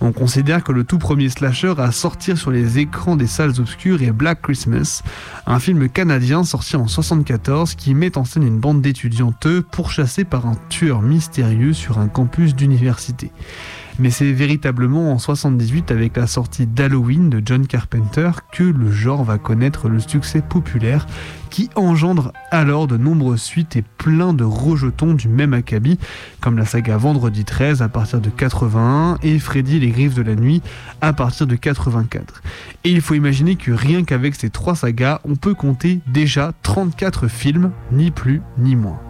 On 0.00 0.12
considère 0.12 0.62
que 0.62 0.72
le 0.72 0.84
tout 0.84 0.98
premier 0.98 1.30
slasher 1.30 1.72
à 1.78 1.90
sortir 1.90 2.36
sur 2.36 2.50
les 2.50 2.78
écrans 2.78 3.16
des 3.16 3.26
salles 3.26 3.58
obscures 3.58 4.02
est 4.02 4.12
Black 4.12 4.42
Christmas, 4.42 5.02
un 5.46 5.58
film 5.58 5.88
canadien 5.88 6.44
sorti 6.44 6.76
en 6.76 6.86
74 6.86 7.74
qui 7.74 7.94
met 7.94 8.18
en 8.18 8.24
scène 8.24 8.46
une 8.46 8.60
bande 8.60 8.82
d'étudiantes 8.82 9.48
pourchassées 9.72 10.24
par 10.24 10.46
un 10.46 10.56
tueur 10.68 11.00
mystérieux 11.00 11.72
sur 11.72 11.98
un 11.98 12.08
campus 12.08 12.54
d'université. 12.54 13.30
Mais 13.98 14.10
c'est 14.10 14.32
véritablement 14.32 15.12
en 15.12 15.18
78 15.18 15.90
avec 15.90 16.16
la 16.16 16.26
sortie 16.26 16.66
d'Halloween 16.66 17.30
de 17.30 17.40
John 17.44 17.66
Carpenter 17.66 18.30
que 18.52 18.64
le 18.64 18.90
genre 18.90 19.24
va 19.24 19.38
connaître 19.38 19.88
le 19.88 20.00
succès 20.00 20.42
populaire 20.42 21.06
qui 21.48 21.70
engendre 21.76 22.32
alors 22.50 22.86
de 22.86 22.98
nombreuses 22.98 23.40
suites 23.40 23.76
et 23.76 23.82
plein 23.82 24.34
de 24.34 24.44
rejetons 24.44 25.14
du 25.14 25.28
même 25.28 25.54
acabit 25.54 25.98
comme 26.40 26.58
la 26.58 26.66
saga 26.66 26.98
Vendredi 26.98 27.44
13 27.44 27.80
à 27.80 27.88
partir 27.88 28.20
de 28.20 28.28
81 28.28 29.18
et 29.22 29.38
Freddy 29.38 29.80
les 29.80 29.90
griffes 29.90 30.14
de 30.14 30.22
la 30.22 30.34
nuit 30.34 30.60
à 31.00 31.14
partir 31.14 31.46
de 31.46 31.56
84. 31.56 32.42
Et 32.84 32.90
il 32.90 33.00
faut 33.00 33.14
imaginer 33.14 33.56
que 33.56 33.72
rien 33.72 34.04
qu'avec 34.04 34.34
ces 34.34 34.50
trois 34.50 34.76
sagas, 34.76 35.20
on 35.24 35.36
peut 35.36 35.54
compter 35.54 36.00
déjà 36.06 36.52
34 36.62 37.28
films, 37.28 37.72
ni 37.90 38.10
plus 38.10 38.42
ni 38.58 38.76
moins. 38.76 39.00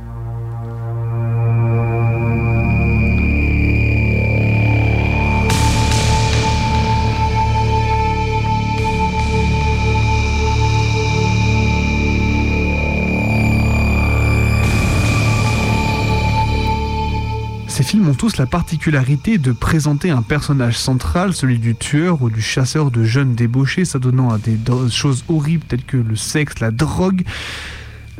Tous 18.18 18.36
la 18.36 18.46
particularité 18.46 19.38
de 19.38 19.52
présenter 19.52 20.10
un 20.10 20.22
personnage 20.22 20.76
central, 20.76 21.34
celui 21.34 21.58
du 21.58 21.76
tueur 21.76 22.20
ou 22.20 22.30
du 22.30 22.40
chasseur 22.40 22.90
de 22.90 23.04
jeunes 23.04 23.34
débauchés, 23.34 23.84
s'adonnant 23.84 24.30
à 24.30 24.38
des 24.38 24.58
choses 24.90 25.24
horribles 25.28 25.64
telles 25.68 25.84
que 25.84 25.96
le 25.96 26.16
sexe, 26.16 26.58
la 26.58 26.72
drogue. 26.72 27.22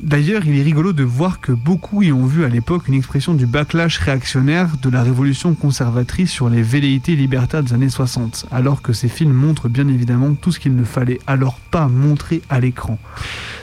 D'ailleurs, 0.01 0.43
il 0.47 0.57
est 0.57 0.63
rigolo 0.63 0.93
de 0.93 1.03
voir 1.03 1.41
que 1.41 1.51
beaucoup 1.51 2.03
y 2.03 2.13
ont 2.13 2.27
vu 2.27 2.45
à 2.45 2.49
l'époque 2.49 2.87
une 2.87 2.95
expression 2.95 3.35
du 3.35 3.47
backlash 3.47 3.99
réactionnaire 3.99 4.69
de 4.81 4.89
la 4.89 5.03
révolution 5.03 5.55
conservatrice 5.55 6.31
sur 6.31 6.49
les 6.49 6.63
velléités 6.63 7.17
libertaires 7.17 7.65
des 7.65 7.73
années 7.73 7.89
60, 7.89 8.47
alors 8.53 8.83
que 8.83 8.93
ces 8.93 9.09
films 9.09 9.33
montrent 9.33 9.69
bien 9.69 9.89
évidemment 9.89 10.35
tout 10.35 10.53
ce 10.53 10.61
qu'il 10.61 10.77
ne 10.77 10.85
fallait 10.85 11.19
alors 11.27 11.59
pas 11.73 11.89
montrer 11.89 12.41
à 12.51 12.61
l'écran. 12.61 12.99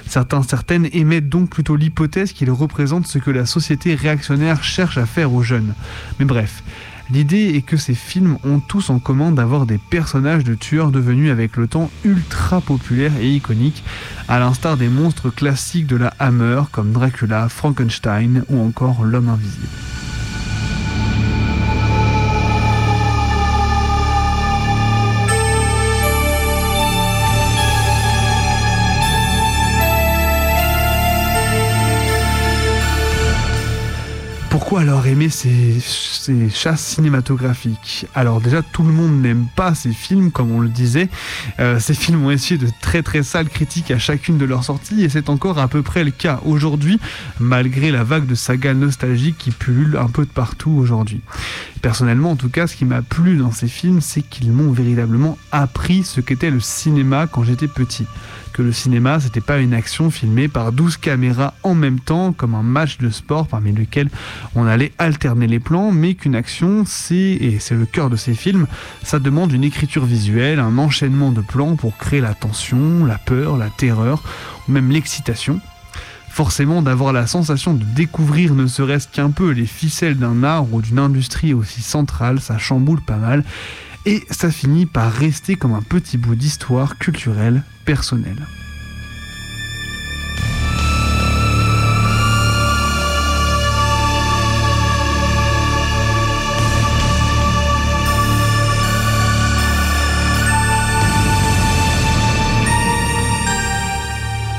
Certains, 0.07 0.43
certaines 0.43 0.87
émettent 0.91 1.29
donc 1.29 1.49
plutôt 1.49 1.75
l'hypothèse 1.75 2.33
qu'il 2.33 2.51
représente 2.51 3.07
ce 3.07 3.17
que 3.17 3.31
la 3.31 3.45
société 3.45 3.95
réactionnaire 3.95 4.63
cherche 4.63 4.97
à 4.97 5.05
faire 5.05 5.33
aux 5.33 5.43
jeunes. 5.43 5.73
Mais 6.19 6.25
bref, 6.25 6.63
l'idée 7.09 7.53
est 7.55 7.61
que 7.61 7.77
ces 7.77 7.95
films 7.95 8.37
ont 8.43 8.59
tous 8.59 8.89
en 8.89 8.99
commun 8.99 9.31
d'avoir 9.31 9.65
des 9.65 9.77
personnages 9.77 10.43
de 10.43 10.55
tueurs 10.55 10.91
devenus 10.91 11.31
avec 11.31 11.57
le 11.57 11.67
temps 11.67 11.89
ultra 12.03 12.61
populaires 12.61 13.17
et 13.19 13.29
iconiques, 13.29 13.83
à 14.27 14.39
l'instar 14.39 14.77
des 14.77 14.89
monstres 14.89 15.29
classiques 15.29 15.87
de 15.87 15.95
la 15.95 16.13
Hammer 16.19 16.61
comme 16.71 16.91
Dracula, 16.91 17.49
Frankenstein 17.49 18.43
ou 18.49 18.59
encore 18.59 19.03
l'homme 19.03 19.29
invisible. 19.29 19.67
Alors 34.77 35.05
aimer 35.05 35.29
ces, 35.29 35.79
ces 35.79 36.49
chasses 36.49 36.83
cinématographiques 36.83 38.07
Alors 38.15 38.41
déjà, 38.41 38.63
tout 38.63 38.81
le 38.81 38.91
monde 38.91 39.21
n'aime 39.21 39.45
pas 39.55 39.75
ces 39.75 39.91
films, 39.91 40.31
comme 40.31 40.51
on 40.51 40.59
le 40.59 40.67
disait. 40.67 41.09
Euh, 41.59 41.79
ces 41.79 41.93
films 41.93 42.25
ont 42.25 42.31
essuyé 42.31 42.57
de 42.59 42.67
très 42.81 43.03
très 43.03 43.21
sales 43.21 43.49
critiques 43.49 43.91
à 43.91 43.99
chacune 43.99 44.37
de 44.37 44.45
leurs 44.45 44.63
sorties, 44.63 45.03
et 45.03 45.09
c'est 45.09 45.29
encore 45.29 45.59
à 45.59 45.67
peu 45.67 45.83
près 45.83 46.03
le 46.03 46.11
cas 46.11 46.39
aujourd'hui, 46.45 46.99
malgré 47.39 47.91
la 47.91 48.03
vague 48.03 48.25
de 48.25 48.35
sagas 48.35 48.73
nostalgiques 48.73 49.37
qui 49.37 49.51
pullule 49.51 49.95
un 49.97 50.07
peu 50.07 50.25
de 50.25 50.31
partout 50.31 50.71
aujourd'hui. 50.71 51.21
Personnellement, 51.83 52.31
en 52.31 52.35
tout 52.37 52.49
cas, 52.49 52.65
ce 52.65 52.77
qui 52.77 52.85
m'a 52.85 53.01
plu 53.01 53.35
dans 53.35 53.51
ces 53.51 53.67
films, 53.67 53.99
c'est 53.99 54.21
qu'ils 54.21 54.53
m'ont 54.53 54.71
véritablement 54.71 55.37
appris 55.51 56.03
ce 56.03 56.21
qu'était 56.21 56.49
le 56.49 56.61
cinéma 56.61 57.27
quand 57.27 57.43
j'étais 57.43 57.67
petit 57.67 58.07
que 58.53 58.61
le 58.61 58.71
cinéma, 58.71 59.19
c'était 59.19 59.41
pas 59.41 59.57
une 59.57 59.73
action 59.73 60.09
filmée 60.11 60.47
par 60.47 60.71
12 60.71 60.97
caméras 60.97 61.55
en 61.63 61.73
même 61.73 61.99
temps, 61.99 62.31
comme 62.31 62.55
un 62.55 62.63
match 62.63 62.99
de 62.99 63.09
sport 63.09 63.47
parmi 63.47 63.73
lequel 63.73 64.09
on 64.55 64.65
allait 64.65 64.93
alterner 64.99 65.47
les 65.47 65.59
plans, 65.59 65.91
mais 65.91 66.13
qu'une 66.13 66.35
action, 66.35 66.83
c'est, 66.85 67.15
et 67.15 67.57
c'est 67.59 67.75
le 67.75 67.85
cœur 67.85 68.09
de 68.09 68.15
ces 68.15 68.35
films, 68.35 68.67
ça 69.03 69.19
demande 69.19 69.51
une 69.51 69.63
écriture 69.63 70.05
visuelle, 70.05 70.59
un 70.59 70.77
enchaînement 70.77 71.31
de 71.31 71.41
plans 71.41 71.75
pour 71.75 71.97
créer 71.97 72.21
la 72.21 72.35
tension, 72.35 73.05
la 73.05 73.17
peur, 73.17 73.57
la 73.57 73.69
terreur, 73.69 74.23
ou 74.69 74.71
même 74.71 74.91
l'excitation. 74.91 75.59
Forcément, 76.33 76.81
d'avoir 76.81 77.13
la 77.13 77.27
sensation 77.27 77.75
de 77.75 77.83
découvrir 77.83 78.55
ne 78.55 78.65
serait-ce 78.65 79.07
qu'un 79.07 79.29
peu 79.29 79.51
les 79.51 79.67
ficelles 79.67 80.17
d'un 80.17 80.43
art 80.43 80.73
ou 80.73 80.81
d'une 80.81 80.97
industrie 80.97 81.53
aussi 81.53 81.83
centrale, 81.83 82.39
ça 82.41 82.57
chamboule 82.57 83.01
pas 83.01 83.17
mal. 83.17 83.43
Et 84.07 84.25
ça 84.31 84.49
finit 84.49 84.87
par 84.87 85.13
rester 85.13 85.57
comme 85.57 85.75
un 85.75 85.83
petit 85.83 86.17
bout 86.17 86.33
d'histoire 86.33 86.97
culturelle 86.97 87.61
personnelle. 87.85 88.47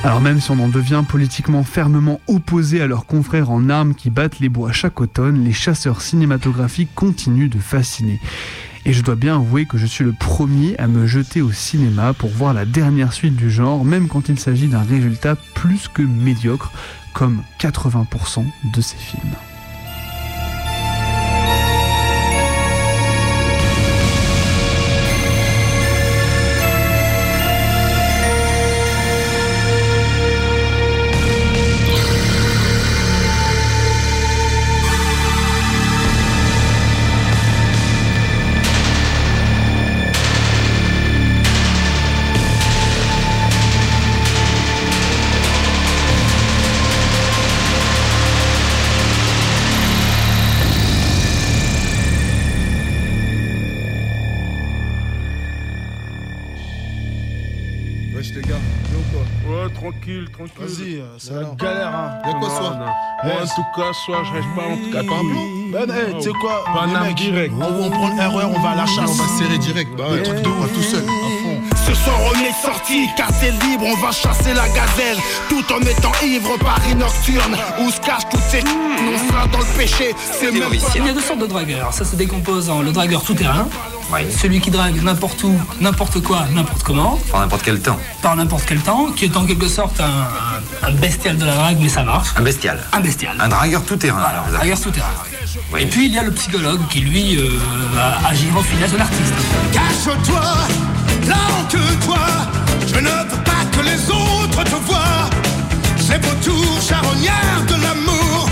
Alors 0.04 0.20
même 0.20 0.38
si 0.38 0.50
on 0.50 0.58
en 0.58 0.68
devient 0.68 1.02
politiquement 1.08 1.64
fermement 1.64 2.20
opposé 2.26 2.82
à 2.82 2.86
leurs 2.86 3.06
confrères 3.06 3.50
en 3.50 3.70
armes 3.70 3.94
qui 3.94 4.10
battent 4.10 4.38
les 4.38 4.50
bois 4.50 4.70
chaque 4.70 5.00
automne, 5.00 5.42
les 5.42 5.54
chasseurs 5.54 6.02
cinématographiques 6.02 6.94
continuent 6.94 7.48
de 7.48 7.58
fasciner. 7.58 8.20
Et 8.84 8.92
je 8.92 9.02
dois 9.02 9.14
bien 9.14 9.36
avouer 9.36 9.64
que 9.64 9.78
je 9.78 9.86
suis 9.86 10.04
le 10.04 10.12
premier 10.12 10.76
à 10.78 10.88
me 10.88 11.06
jeter 11.06 11.40
au 11.40 11.52
cinéma 11.52 12.12
pour 12.12 12.28
voir 12.28 12.52
la 12.52 12.66
dernière 12.66 13.14
suite 13.14 13.34
du 13.34 13.50
genre, 13.50 13.82
même 13.82 14.08
quand 14.08 14.28
il 14.28 14.38
s'agit 14.38 14.68
d'un 14.68 14.82
résultat 14.82 15.36
plus 15.54 15.88
que 15.88 16.02
médiocre, 16.02 16.70
comme 17.14 17.42
80% 17.58 18.44
de 18.74 18.80
ces 18.82 18.98
films. 18.98 19.32
C'est 61.24 61.30
ça 61.30 61.34
la 61.34 61.40
alors. 61.40 61.56
galère, 61.56 61.94
hein. 61.94 62.18
Y'a 62.26 62.32
quoi 62.34 62.48
soir. 62.50 62.76
Moi, 63.24 63.32
en 63.34 63.46
tout 63.46 63.80
cas, 63.80 63.92
soir, 64.04 64.24
je 64.24 64.32
reste 64.32 64.48
pas 64.54 64.66
en 64.66 64.76
tout 64.76 64.90
cas. 64.92 65.02
Plan 65.02 65.22
Ben, 65.72 65.90
hey, 65.90 66.14
tu 66.16 66.22
sais 66.22 66.30
quoi? 66.40 66.64
Mecs, 67.02 67.14
direct. 67.16 67.54
On, 67.58 67.84
on 67.84 67.90
prend 67.90 68.08
le 68.08 68.28
RER, 68.28 68.44
on 68.44 68.60
va 68.60 68.70
à 68.70 68.74
la 68.76 68.86
chasse. 68.86 69.10
On 69.10 69.14
va 69.14 69.28
serrer 69.38 69.58
direct. 69.58 69.90
Bah 69.96 70.04
ouais, 70.10 70.22
truc 70.22 70.36
de 70.36 70.42
tout 70.42 70.82
seul. 70.82 71.04
Ce 71.86 71.94
soir 71.94 72.16
on 72.26 72.38
est 72.40 72.62
sorti, 72.64 73.08
car 73.16 73.28
c'est 73.40 73.50
libre, 73.50 73.84
on 73.84 73.96
va 73.96 74.10
chasser 74.10 74.54
la 74.54 74.66
gazelle 74.68 75.18
Tout 75.48 75.64
en 75.72 75.80
étant 75.80 76.12
ivre, 76.24 76.56
Paris 76.58 76.94
nocturne 76.94 77.56
Où 77.80 77.90
se 77.90 78.00
cachent 78.00 78.28
toutes 78.30 78.40
ces 78.50 78.62
on 78.64 79.28
sera 79.28 79.46
dans 79.48 79.58
le 79.58 79.64
péché 79.76 80.14
C'est 80.32 80.50
même 80.50 80.62
pas... 80.62 80.76
Il 80.94 81.04
y 81.06 81.08
a 81.08 81.12
deux 81.12 81.20
sortes 81.20 81.40
de 81.40 81.46
dragueurs. 81.46 81.92
Ça 81.92 82.04
se 82.04 82.16
décompose 82.16 82.70
en 82.70 82.80
le 82.80 82.90
dragueur 82.92 83.22
tout-terrain, 83.22 83.66
celui 84.34 84.60
qui 84.60 84.70
drague 84.70 85.02
n'importe 85.02 85.42
où, 85.44 85.54
n'importe 85.80 86.22
quoi, 86.22 86.44
n'importe 86.52 86.82
comment, 86.84 87.18
Par 87.30 87.40
n'importe 87.40 87.62
quel 87.64 87.80
temps. 87.80 87.98
par 88.22 88.34
n'importe 88.36 88.64
quel 88.66 88.78
temps, 88.80 89.06
qui 89.14 89.26
est 89.26 89.36
en 89.36 89.44
quelque 89.44 89.68
sorte 89.68 90.00
un, 90.00 90.04
un- 90.04 90.88
un 90.88 90.92
bestial 90.92 91.36
de 91.36 91.44
la 91.44 91.54
drague, 91.54 91.78
mais 91.80 91.88
ça 91.88 92.02
marche. 92.02 92.28
Un 92.36 92.42
bestial. 92.42 92.80
Un 92.92 93.00
bestial. 93.00 93.36
Un 93.40 93.48
dragueur 93.48 93.82
tout-terrain. 93.84 94.22
alors, 94.22 94.44
vous 94.44 94.54
avez- 94.54 94.58
Dragueur 94.70 94.80
tout-terrain. 94.80 95.78
Et 95.78 95.86
puis 95.86 96.06
il 96.06 96.12
y 96.14 96.18
a 96.18 96.22
le 96.22 96.32
psychologue 96.32 96.80
qui 96.88 97.00
lui 97.00 97.36
euh, 97.36 97.48
va 97.94 98.26
agir 98.28 98.56
au 98.56 98.62
finesse 98.62 98.92
de 98.92 98.96
l'artiste. 98.98 99.34
Cache-toi, 99.72 100.40
planque-toi 101.24 102.26
Je 102.86 102.96
ne 102.96 103.08
veux 103.08 103.42
pas 103.44 103.64
que 103.72 103.80
les 103.84 104.10
autres 104.10 104.64
te 104.64 104.76
voient 104.86 105.28
C'est 105.98 106.24
vos 106.24 106.34
tours 106.42 106.80
charognards 106.88 107.64
de 107.66 107.74
l'amour 107.82 108.48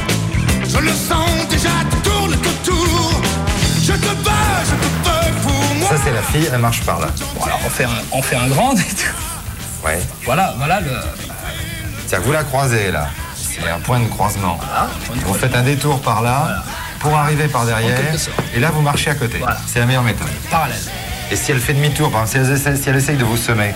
Je 0.68 0.78
le 0.78 0.92
sens 0.92 1.48
déjà, 1.48 1.70
tu 1.90 1.96
tournes 2.08 2.34
autour 2.34 3.20
Je 3.82 3.92
te 3.92 4.06
veux, 4.06 4.58
je 4.70 4.74
te 4.80 5.08
veux 5.08 5.42
pour 5.42 5.74
moi 5.76 5.88
Ça, 5.90 5.96
c'est 6.04 6.12
la 6.12 6.22
fille, 6.22 6.48
elle 6.52 6.60
marche 6.60 6.82
par 6.82 7.00
là. 7.00 7.08
Bon 7.34 7.44
alors 7.44 7.60
on 7.64 7.70
fait 7.70 7.84
un, 7.84 7.90
on 8.12 8.22
fait 8.22 8.36
un 8.36 8.48
grand 8.48 8.72
et 8.74 8.94
tout. 8.94 9.86
Ouais. 9.86 10.00
Voilà, 10.24 10.54
voilà 10.56 10.80
le. 10.80 10.90
Que 12.10 12.16
vous 12.18 12.32
la 12.32 12.44
croisez 12.44 12.90
là. 12.92 13.08
C'est 13.34 13.68
un 13.68 13.78
point 13.80 14.00
de 14.00 14.06
croisement. 14.06 14.58
Vous 15.24 15.34
faites 15.34 15.54
un 15.54 15.62
détour 15.62 16.00
par 16.00 16.22
là 16.22 16.62
pour 17.00 17.16
arriver 17.16 17.48
par 17.48 17.64
derrière. 17.64 17.98
Et 18.54 18.60
là, 18.60 18.70
vous 18.70 18.82
marchez 18.82 19.10
à 19.10 19.14
côté. 19.14 19.40
C'est 19.66 19.80
la 19.80 19.86
meilleure 19.86 20.02
méthode. 20.02 20.28
Parallèle. 20.50 20.76
Et 21.32 21.36
si 21.36 21.50
elle 21.50 21.60
fait 21.60 21.72
demi-tour, 21.72 22.10
par 22.10 22.24
exemple, 22.24 22.44
si 22.44 22.50
elle, 22.52 22.56
essaie, 22.58 22.76
si 22.76 22.90
elle 22.90 22.96
essaye 22.96 23.16
de 23.16 23.24
vous 23.24 23.38
semer, 23.38 23.72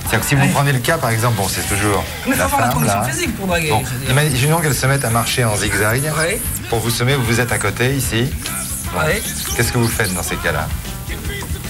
c'est-à-dire 0.00 0.20
que 0.20 0.26
si 0.26 0.34
vous 0.34 0.46
prenez 0.48 0.72
le 0.72 0.78
cas, 0.78 0.98
par 0.98 1.08
exemple, 1.08 1.36
bon, 1.36 1.48
c'est 1.48 1.66
toujours 1.66 2.04
Mais 2.26 2.32
faut 2.32 2.38
la 2.38 2.44
avoir 2.44 2.60
la 2.60 2.68
condition 2.68 3.02
physique 3.04 3.34
pour 3.34 3.46
draguer. 3.46 3.70
Bon, 3.70 3.82
imaginons 4.10 4.58
qu'elle 4.58 4.74
se 4.74 4.86
mette 4.86 5.06
à 5.06 5.10
marcher 5.10 5.42
en 5.42 5.56
zigzag 5.56 6.02
pour 6.68 6.80
vous 6.80 6.90
semer, 6.90 7.14
vous 7.14 7.40
êtes 7.40 7.50
à 7.50 7.56
côté, 7.58 7.94
ici. 7.94 8.26
Bon. 8.92 9.00
Ouais. 9.00 9.22
Qu'est-ce 9.56 9.72
que 9.72 9.78
vous 9.78 9.88
faites 9.88 10.12
dans 10.14 10.22
ces 10.22 10.36
cas-là? 10.36 10.68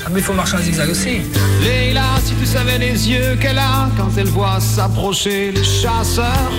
Ah, 0.04 0.08
mais 0.10 0.18
il 0.18 0.24
faut 0.24 0.32
marcher 0.32 0.56
en 0.56 0.60
zigzag 0.60 0.90
aussi. 0.90 1.20
Leila, 1.62 2.02
si 2.24 2.34
tu 2.34 2.44
savais 2.44 2.78
les 2.78 3.08
yeux 3.08 3.36
qu'elle 3.40 3.58
a 3.58 3.88
quand 3.96 4.10
elle 4.16 4.28
voit 4.28 4.58
s'approcher 4.58 5.52
les 5.52 5.62
chasseurs. 5.62 6.52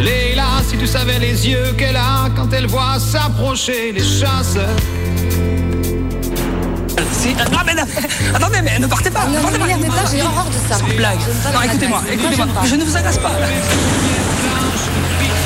Leila, 0.00 0.39
si 0.70 0.76
tu 0.76 0.86
savais 0.86 1.18
les 1.18 1.48
yeux 1.48 1.72
qu'elle 1.76 1.96
a 1.96 2.30
quand 2.36 2.52
elle 2.52 2.68
voit 2.68 3.00
s'approcher 3.00 3.90
les 3.90 4.04
chasseurs. 4.04 4.76
Si, 7.12 7.34
ah, 7.38 7.44
non, 7.50 7.58
mais 7.66 7.74
non, 7.74 7.82
attendez, 8.32 8.62
mais 8.62 8.78
ne 8.78 8.86
partez 8.86 9.10
pas. 9.10 9.26
Non, 9.26 9.42
partez 9.42 9.58
ne 9.58 9.62
m'énervez 9.64 9.88
pas, 9.88 10.04
j'ai 10.10 10.22
horreur 10.22 10.46
de 10.46 10.68
ça. 10.68 10.76
C'est 10.78 10.92
une 10.92 10.96
blague. 10.96 11.18
J'aime 11.26 11.52
pas 11.52 11.58
Non, 11.58 11.62
écoutez-moi, 11.62 12.02
écoutez-moi. 12.12 12.46
Je 12.64 12.74
ne 12.76 12.84
vous 12.84 12.96
agace 12.96 13.18
pas. 13.18 13.32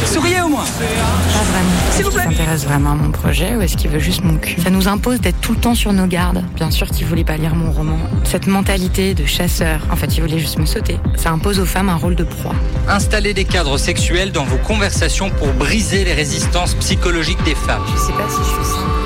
Souriez 0.07 0.41
au 0.43 0.49
moins. 0.49 0.65
Pas 0.65 1.43
vraiment. 1.43 1.71
S'il 1.91 2.05
vous 2.05 2.11
plaît. 2.11 2.25
s'intéresse 2.25 2.65
vraiment 2.65 2.93
à 2.93 2.95
mon 2.95 3.11
projet 3.11 3.57
ou 3.57 3.61
est-ce 3.61 3.77
qu'il 3.77 3.91
veut 3.91 3.99
juste 3.99 4.23
mon 4.23 4.37
cul? 4.37 4.61
Ça 4.63 4.71
nous 4.71 4.89
impose 4.89 5.21
d'être 5.21 5.41
tout 5.41 5.53
le 5.55 5.61
temps 5.61 5.75
sur 5.75 5.93
nos 5.93 6.07
gardes. 6.07 6.43
Bien 6.55 6.71
sûr 6.71 6.89
qu'il 6.89 7.07
voulait 7.07 7.25
pas 7.25 7.37
lire 7.37 7.55
mon 7.55 7.73
roman. 7.73 7.99
Cette 8.25 8.47
mentalité 8.47 9.15
de 9.15 9.27
chasseur, 9.27 9.81
en 9.91 9.97
fait, 9.97 10.17
il 10.17 10.21
voulait 10.21 10.39
juste 10.39 10.59
me 10.59 10.67
sauter. 10.67 10.99
Ça 11.17 11.31
impose 11.31 11.59
aux 11.61 11.67
femmes 11.67 11.89
un 11.89 11.97
rôle 11.97 12.15
de 12.15 12.25
proie. 12.25 12.55
Installez 12.89 13.35
des 13.35 13.45
cadres 13.45 13.79
sexuels 13.79 14.33
dans 14.33 14.45
vos 14.45 14.59
conversations 14.59 15.31
pour 15.31 15.49
briser 15.55 16.05
les 16.05 16.15
résistances 16.15 16.75
psychologiques 16.75 17.43
des 17.45 17.55
femmes. 17.55 17.83
Je 17.93 17.99
sais 17.99 18.13
pas 18.13 18.29
si 18.29 18.39
je 18.39 18.55
suis 18.55 18.65
simple. 18.65 19.05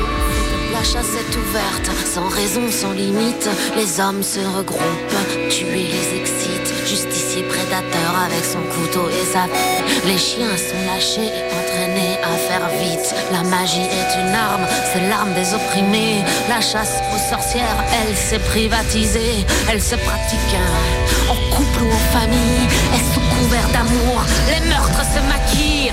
La 0.72 0.84
chasse 0.84 1.14
est 1.14 1.36
ouverte, 1.36 1.90
sans 2.06 2.28
raison, 2.28 2.70
sans 2.70 2.92
limite. 2.92 3.48
Les 3.76 4.00
hommes 4.00 4.22
se 4.22 4.38
regroupent, 4.38 5.48
tuer 5.50 5.86
les 5.90 6.20
excite. 6.20 6.47
Avec 7.30 8.42
son 8.42 8.60
couteau 8.72 9.10
et 9.10 9.24
sa 9.26 9.44
Les 10.06 10.16
chiens 10.16 10.56
sont 10.56 10.80
lâchés, 10.86 11.30
entraînés 11.52 12.16
à 12.24 12.36
faire 12.48 12.68
vite. 12.80 13.14
La 13.30 13.42
magie 13.42 13.82
est 13.82 14.20
une 14.20 14.34
arme, 14.34 14.66
c'est 14.90 15.06
l'arme 15.10 15.34
des 15.34 15.52
opprimés. 15.52 16.24
La 16.48 16.62
chasse 16.62 17.02
aux 17.14 17.30
sorcières, 17.30 17.84
elle 17.92 18.16
s'est 18.16 18.38
privatisée. 18.38 19.44
Elle 19.70 19.82
se 19.82 19.96
pratique 19.96 20.54
hein, 20.54 21.30
en 21.30 21.54
couple 21.54 21.82
ou 21.82 21.92
en 21.92 22.18
famille. 22.18 22.66
Et 22.94 23.12
sous 23.12 23.20
couvert 23.20 23.68
d'amour, 23.74 24.24
les 24.48 24.66
meurtres 24.66 25.04
se 25.04 25.20
maquillent. 25.28 25.92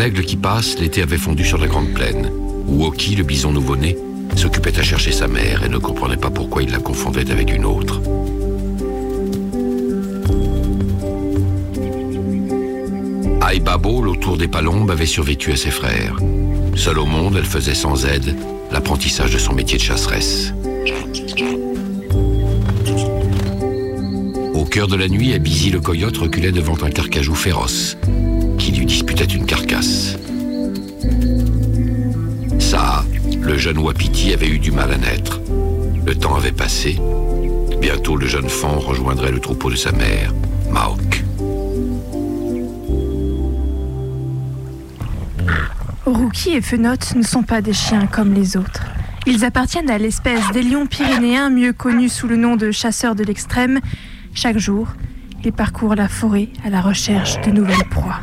Aigle 0.00 0.24
qui 0.24 0.36
passe, 0.36 0.78
l'été 0.78 1.02
avait 1.02 1.18
fondu 1.18 1.44
sur 1.44 1.58
la 1.58 1.66
grande 1.66 1.92
plaine, 1.92 2.30
où 2.66 2.84
Oki, 2.84 3.16
le 3.16 3.24
bison 3.24 3.52
nouveau-né, 3.52 3.96
s'occupait 4.36 4.78
à 4.78 4.82
chercher 4.82 5.12
sa 5.12 5.28
mère 5.28 5.62
et 5.64 5.68
ne 5.68 5.78
comprenait 5.78 6.16
pas 6.16 6.30
pourquoi 6.30 6.62
il 6.62 6.70
la 6.70 6.78
confondait 6.78 7.30
avec 7.30 7.54
une 7.54 7.64
autre. 7.64 8.00
Aïbabo, 13.40 14.02
l'autour 14.02 14.36
des 14.36 14.48
palombes, 14.48 14.90
avait 14.90 15.06
survécu 15.06 15.52
à 15.52 15.56
ses 15.56 15.70
frères. 15.70 16.16
Seule 16.76 16.98
au 16.98 17.06
monde, 17.06 17.36
elle 17.36 17.44
faisait 17.44 17.74
sans 17.74 18.06
aide 18.06 18.36
l'apprentissage 18.70 19.32
de 19.32 19.38
son 19.38 19.54
métier 19.54 19.76
de 19.76 19.82
chasseresse. 19.82 20.54
Au 24.54 24.64
cœur 24.64 24.86
de 24.86 24.96
la 24.96 25.08
nuit, 25.08 25.34
Abizi 25.34 25.70
le 25.70 25.80
coyote 25.80 26.16
reculait 26.16 26.52
devant 26.52 26.76
un 26.82 26.90
carcajou 26.90 27.34
féroce 27.34 27.96
qui 28.60 28.72
lui 28.72 28.84
disputait 28.84 29.24
une 29.24 29.46
carcasse. 29.46 30.18
Ça, 32.58 33.04
le 33.40 33.56
jeune 33.56 33.78
Wapiti 33.78 34.34
avait 34.34 34.48
eu 34.48 34.58
du 34.58 34.70
mal 34.70 34.92
à 34.92 34.98
naître. 34.98 35.40
Le 36.04 36.14
temps 36.14 36.36
avait 36.36 36.52
passé. 36.52 36.98
Bientôt, 37.80 38.18
le 38.18 38.26
jeune 38.26 38.50
fan 38.50 38.76
rejoindrait 38.76 39.32
le 39.32 39.40
troupeau 39.40 39.70
de 39.70 39.76
sa 39.76 39.92
mère, 39.92 40.34
Maok. 40.70 41.24
Rookie 46.04 46.50
et 46.50 46.60
Fenote 46.60 47.14
ne 47.16 47.22
sont 47.22 47.42
pas 47.42 47.62
des 47.62 47.72
chiens 47.72 48.06
comme 48.06 48.34
les 48.34 48.58
autres. 48.58 48.84
Ils 49.26 49.46
appartiennent 49.46 49.90
à 49.90 49.96
l'espèce 49.96 50.50
des 50.52 50.62
lions 50.62 50.86
pyrénéens, 50.86 51.48
mieux 51.48 51.72
connus 51.72 52.10
sous 52.10 52.28
le 52.28 52.36
nom 52.36 52.56
de 52.56 52.70
chasseurs 52.72 53.14
de 53.14 53.24
l'extrême. 53.24 53.80
Chaque 54.34 54.58
jour, 54.58 54.88
ils 55.44 55.52
parcourent 55.52 55.94
la 55.94 56.08
forêt 56.08 56.50
à 56.62 56.68
la 56.68 56.82
recherche 56.82 57.40
de 57.40 57.50
nouvelles 57.50 57.88
proies. 57.90 58.20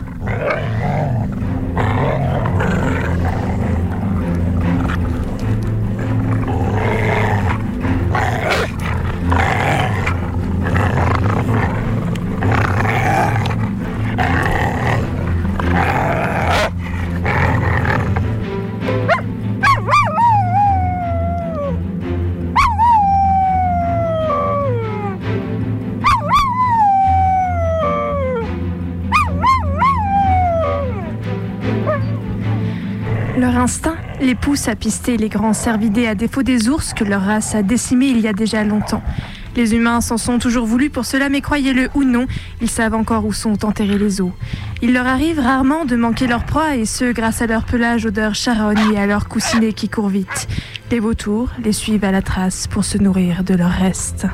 À 34.65 34.75
pister 34.75 35.17
les 35.17 35.29
grands 35.29 35.53
cervidés 35.53 36.07
à 36.07 36.15
défaut 36.15 36.41
des 36.41 36.67
ours 36.67 36.93
que 36.93 37.03
leur 37.03 37.21
race 37.21 37.53
a 37.53 37.61
décimés 37.61 38.07
il 38.07 38.19
y 38.19 38.27
a 38.27 38.34
déjà 38.34 38.63
longtemps. 38.63 39.03
Les 39.55 39.75
humains 39.75 40.01
s'en 40.01 40.17
sont 40.17 40.39
toujours 40.39 40.65
voulus 40.65 40.89
pour 40.89 41.05
cela, 41.05 41.29
mais 41.29 41.41
croyez-le 41.41 41.89
ou 41.93 42.03
non, 42.03 42.25
ils 42.61 42.69
savent 42.69 42.95
encore 42.95 43.25
où 43.25 43.34
sont 43.34 43.63
enterrés 43.65 43.99
les 43.99 44.19
os. 44.19 44.31
Il 44.81 44.93
leur 44.93 45.05
arrive 45.05 45.39
rarement 45.39 45.85
de 45.85 45.95
manquer 45.95 46.25
leur 46.25 46.43
proie, 46.43 46.75
et 46.75 46.85
ce 46.85 47.11
grâce 47.11 47.41
à 47.41 47.47
leur 47.47 47.65
pelage 47.65 48.05
odeur 48.05 48.34
charogne 48.34 48.93
et 48.93 48.99
à 48.99 49.05
leurs 49.05 49.27
coussinets 49.27 49.73
qui 49.73 49.89
courent 49.89 50.09
vite. 50.09 50.47
Les 50.91 50.99
vautours 50.99 51.49
les 51.63 51.73
suivent 51.73 52.05
à 52.05 52.11
la 52.11 52.23
trace 52.23 52.67
pour 52.67 52.84
se 52.84 52.97
nourrir 52.97 53.43
de 53.43 53.53
leurs 53.53 53.71
restes. 53.71 54.27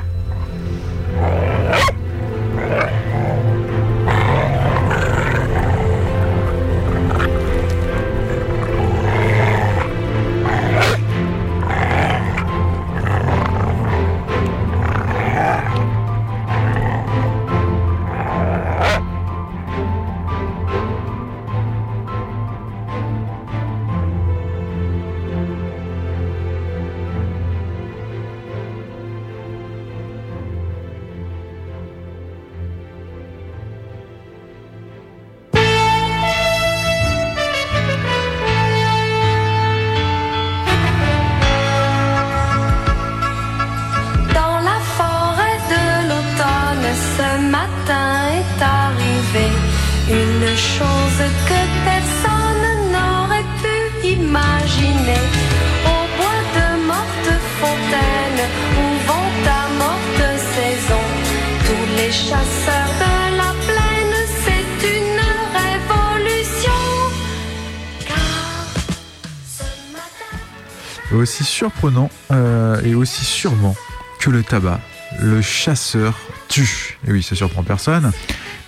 Aussi 71.24 71.42
surprenant 71.42 72.10
euh, 72.32 72.82
et 72.82 72.94
aussi 72.94 73.24
sûrement 73.24 73.74
que 74.20 74.28
le 74.28 74.42
tabac, 74.42 74.78
le 75.20 75.40
chasseur 75.40 76.14
tue. 76.48 76.98
Et 77.08 77.12
oui, 77.12 77.22
ça 77.22 77.34
surprend 77.34 77.62
personne. 77.62 78.12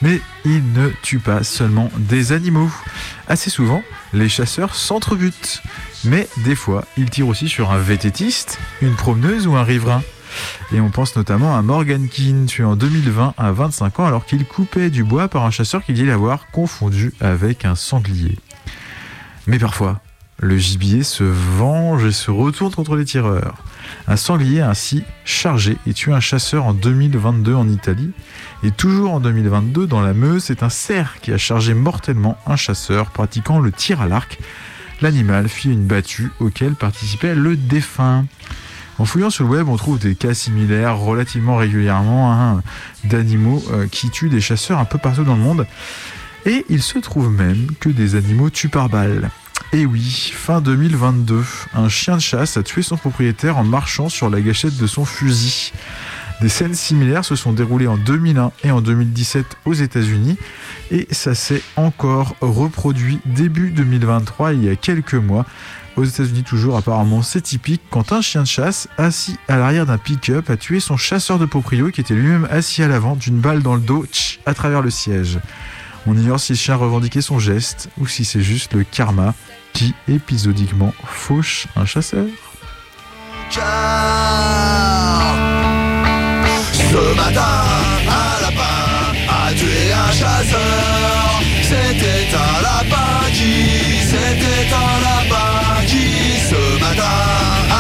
Mais 0.01 0.23
ils 0.47 0.73
ne 0.73 0.89
tuent 1.03 1.19
pas 1.19 1.45
seulement 1.45 1.91
des 1.99 2.33
animaux. 2.33 2.71
Assez 3.29 3.51
souvent, 3.51 3.83
les 4.15 4.31
chasseurs 4.31 4.75
s'entrebutent. 4.75 5.61
Mais 6.05 6.29
des 6.47 6.55
fois, 6.55 6.87
ils 6.97 7.11
tirent 7.11 7.29
aussi 7.29 7.47
sur 7.51 7.73
un 7.73 7.77
vététiste, 7.77 8.59
une 8.81 8.95
promeneuse 8.95 9.47
ou 9.47 9.55
un 9.55 9.63
riverain. 9.63 10.03
Et 10.73 10.81
on 10.81 10.89
pense 10.89 11.15
notamment 11.15 11.59
à 11.59 11.61
Morgan 11.61 12.09
Keane, 12.09 12.47
tué 12.47 12.65
en 12.65 12.75
2020 12.75 13.35
à 13.37 13.53
25 13.53 14.01
ans 14.01 14.07
alors 14.07 14.25
qu'il 14.25 14.47
coupait 14.47 14.89
du 14.89 15.05
bois 15.05 15.29
par 15.29 15.45
un 15.45 15.51
chasseur 15.51 15.85
qu'il 15.85 15.97
dit 15.97 16.07
l'avoir 16.07 16.51
confondu 16.53 17.13
avec 17.21 17.67
un 17.67 17.75
sanglier. 17.75 18.39
Mais 19.47 19.59
parfois, 19.59 20.01
le 20.39 20.59
gibier 20.59 21.03
se 21.03 21.25
venge 21.25 22.05
et 22.05 22.13
se 22.13 22.31
retourne 22.31 22.75
contre 22.75 22.97
les 22.97 23.05
tireurs. 23.05 23.57
Un 24.07 24.17
sanglier 24.17 24.61
a 24.61 24.71
ainsi 24.71 25.03
chargé 25.25 25.79
et 25.87 25.95
tué 25.95 26.13
un 26.13 26.21
chasseur 26.21 26.67
en 26.67 26.75
2022 26.75 27.55
en 27.55 27.69
Italie. 27.69 28.11
Et 28.63 28.71
toujours 28.71 29.15
en 29.15 29.21
2022, 29.21 29.87
dans 29.87 30.01
la 30.01 30.13
Meuse, 30.13 30.45
c'est 30.45 30.63
un 30.63 30.69
cerf 30.69 31.19
qui 31.23 31.33
a 31.33 31.39
chargé 31.39 31.75
mortellement 31.75 32.37
un 32.47 32.57
chasseur 32.57 33.11
pratiquant 33.11 33.61
le 33.61 33.73
tir 33.73 34.01
à 34.01 34.09
l'arc. 34.09 34.39
L'animal 35.01 35.49
fit 35.49 35.71
une 35.71 35.87
battue 35.87 36.31
auquel 36.41 36.75
participait 36.75 37.35
le 37.35 37.57
défunt. 37.57 38.27
En 38.99 39.05
fouillant 39.05 39.31
sur 39.31 39.45
le 39.45 39.51
web, 39.51 39.69
on 39.69 39.77
trouve 39.77 39.99
des 39.99 40.15
cas 40.15 40.33
similaires 40.33 40.97
relativement 40.97 41.57
régulièrement 41.57 42.33
hein, 42.33 42.63
d'animaux 43.05 43.63
euh, 43.71 43.87
qui 43.89 44.11
tuent 44.11 44.31
des 44.31 44.41
chasseurs 44.41 44.79
un 44.79 44.87
peu 44.87 44.97
partout 44.99 45.25
dans 45.25 45.37
le 45.37 45.43
monde. 45.43 45.67
Et 46.47 46.65
il 46.71 46.81
se 46.81 46.99
trouve 46.99 47.31
même 47.31 47.67
que 47.81 47.91
des 47.91 48.15
animaux 48.15 48.49
tuent 48.49 48.69
par 48.69 48.89
balle. 48.89 49.31
Et 49.73 49.85
oui, 49.85 50.33
fin 50.35 50.61
2022, 50.61 51.45
un 51.75 51.89
chien 51.89 52.17
de 52.17 52.21
chasse 52.21 52.57
a 52.57 52.63
tué 52.63 52.83
son 52.83 52.97
propriétaire 52.97 53.59
en 53.59 53.65
marchant 53.65 54.09
sur 54.09 54.31
la 54.31 54.41
gâchette 54.41 54.77
de 54.77 54.87
son 54.87 55.05
fusil. 55.05 55.73
Des 56.41 56.49
scènes 56.49 56.75
similaires 56.75 57.25
se 57.25 57.35
sont 57.35 57.53
déroulées 57.53 57.87
en 57.87 57.97
2001 57.97 58.53
et 58.63 58.71
en 58.71 58.81
2017 58.81 59.57
aux 59.65 59.73
États-Unis 59.73 60.37
et 60.91 61.09
ça 61.11 61.35
s'est 61.35 61.63
encore 61.77 62.37
reproduit 62.43 63.21
début 63.25 63.71
2023 63.71 64.53
il 64.53 64.65
y 64.65 64.69
a 64.69 64.77
quelques 64.77 65.15
mois. 65.15 65.47
Aux 65.97 66.05
États-Unis 66.05 66.43
toujours 66.43 66.77
apparemment 66.77 67.23
c'est 67.23 67.41
typique 67.41 67.81
quand 67.91 68.13
un 68.13 68.21
chien 68.21 68.43
de 68.43 68.47
chasse 68.47 68.87
assis 68.99 69.39
à 69.49 69.57
l'arrière 69.57 69.87
d'un 69.87 69.97
pick-up 69.97 70.51
a 70.51 70.59
tué 70.59 70.79
son 70.79 70.99
chasseur 70.99 71.39
de 71.39 71.47
proprio 71.47 71.91
qui 71.91 72.03
était 72.03 72.15
lui-même 72.15 72.47
assis 72.51 72.83
à 72.83 72.89
l'avant 72.89 73.17
d'une 73.17 73.41
balle 73.41 73.63
dans 73.63 73.75
le 73.75 73.81
dos 73.81 74.05
à 74.45 74.53
travers 74.53 74.83
le 74.83 74.91
siège. 74.91 75.39
On 76.07 76.17
ignore 76.17 76.39
si 76.39 76.53
le 76.53 76.59
chien 76.59 76.77
revendiquait 76.77 77.23
son 77.23 77.39
geste 77.39 77.89
ou 77.99 78.07
si 78.07 78.27
c'est 78.27 78.43
juste 78.43 78.75
le 78.75 78.85
karma 78.85 79.35
qui 79.77 79.95
épisodiquement 80.09 80.95
fauche 81.05 81.67
un 81.77 81.85
chasseur. 81.85 82.25
Ce 86.73 87.15
matin, 87.15 87.57
un 88.09 88.41
lapin 88.41 88.79
a 89.29 89.53
tué 89.53 89.93
un 89.93 90.13
chasseur. 90.13 91.43
C'était 91.63 92.29
un 92.35 92.57
lapin 92.63 93.21
qui, 93.35 94.01
c'était 94.13 94.69
un 94.85 94.97
lapin 95.09 95.85
qui. 95.87 96.07
Ce 96.51 96.63
matin, 96.81 97.19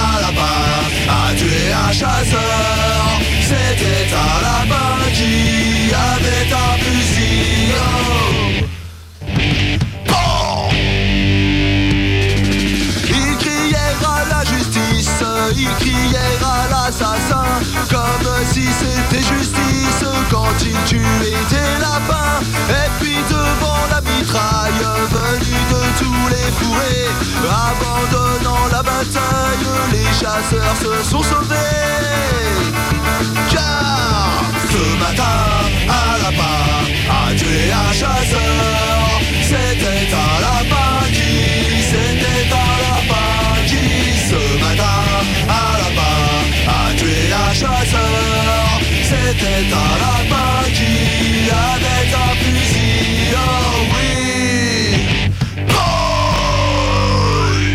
un 0.02 0.20
lapin 0.20 0.60
a 1.08 1.34
tué 1.34 1.72
un 1.72 1.92
chasseur. 1.92 3.20
C'était 3.40 4.08
un 4.12 4.34
lapin 4.42 4.85
si 19.10 19.16
c'était 19.16 19.34
justice 19.34 20.04
quand 20.30 20.54
il 20.62 20.76
tuait 20.84 21.44
des 21.50 21.80
lapins 21.80 22.40
Et 22.70 22.90
puis 23.00 23.16
devant 23.28 23.86
la 23.90 24.00
mitraille 24.00 24.72
venue 25.10 25.64
de 25.70 25.82
tous 25.98 26.28
les 26.28 26.50
fourrés 26.52 27.08
Abandonnant 27.48 28.66
la 28.70 28.82
bataille, 28.82 29.66
les 29.92 30.12
chasseurs 30.18 30.76
se 30.76 31.10
sont 31.10 31.22
sauvés. 31.22 31.54
Car 33.50 34.42
ce 34.70 34.98
matin, 34.98 35.22
un 35.88 36.22
lapin 36.22 36.58
a 37.10 37.34
tué 37.34 37.72
un 37.72 37.92
chasseur 37.92 39.20
C'était 39.42 40.14
un 40.14 40.40
lapin 40.40 40.55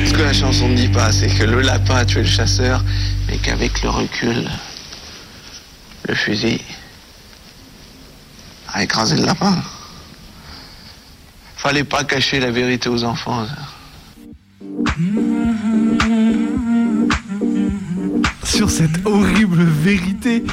Ce 0.05 0.13
que 0.13 0.21
la 0.21 0.33
chanson 0.33 0.69
ne 0.69 0.75
dit 0.75 0.87
pas, 0.87 1.11
c'est 1.11 1.27
que 1.27 1.43
le 1.43 1.61
lapin 1.61 1.95
a 1.95 2.05
tué 2.05 2.21
le 2.21 2.27
chasseur, 2.27 2.83
mais 3.27 3.37
qu'avec 3.37 3.83
le 3.83 3.89
recul, 3.89 4.49
le 6.07 6.15
fusil 6.15 6.61
a 8.73 8.83
écrasé 8.83 9.17
le 9.17 9.25
lapin. 9.25 9.61
Fallait 11.57 11.83
pas 11.83 12.03
cacher 12.03 12.39
la 12.39 12.49
vérité 12.49 12.89
aux 12.89 13.03
enfants. 13.03 13.45
Sur 18.43 18.69
cette 18.69 19.05
horrible 19.05 19.63
vérité, 19.63 20.43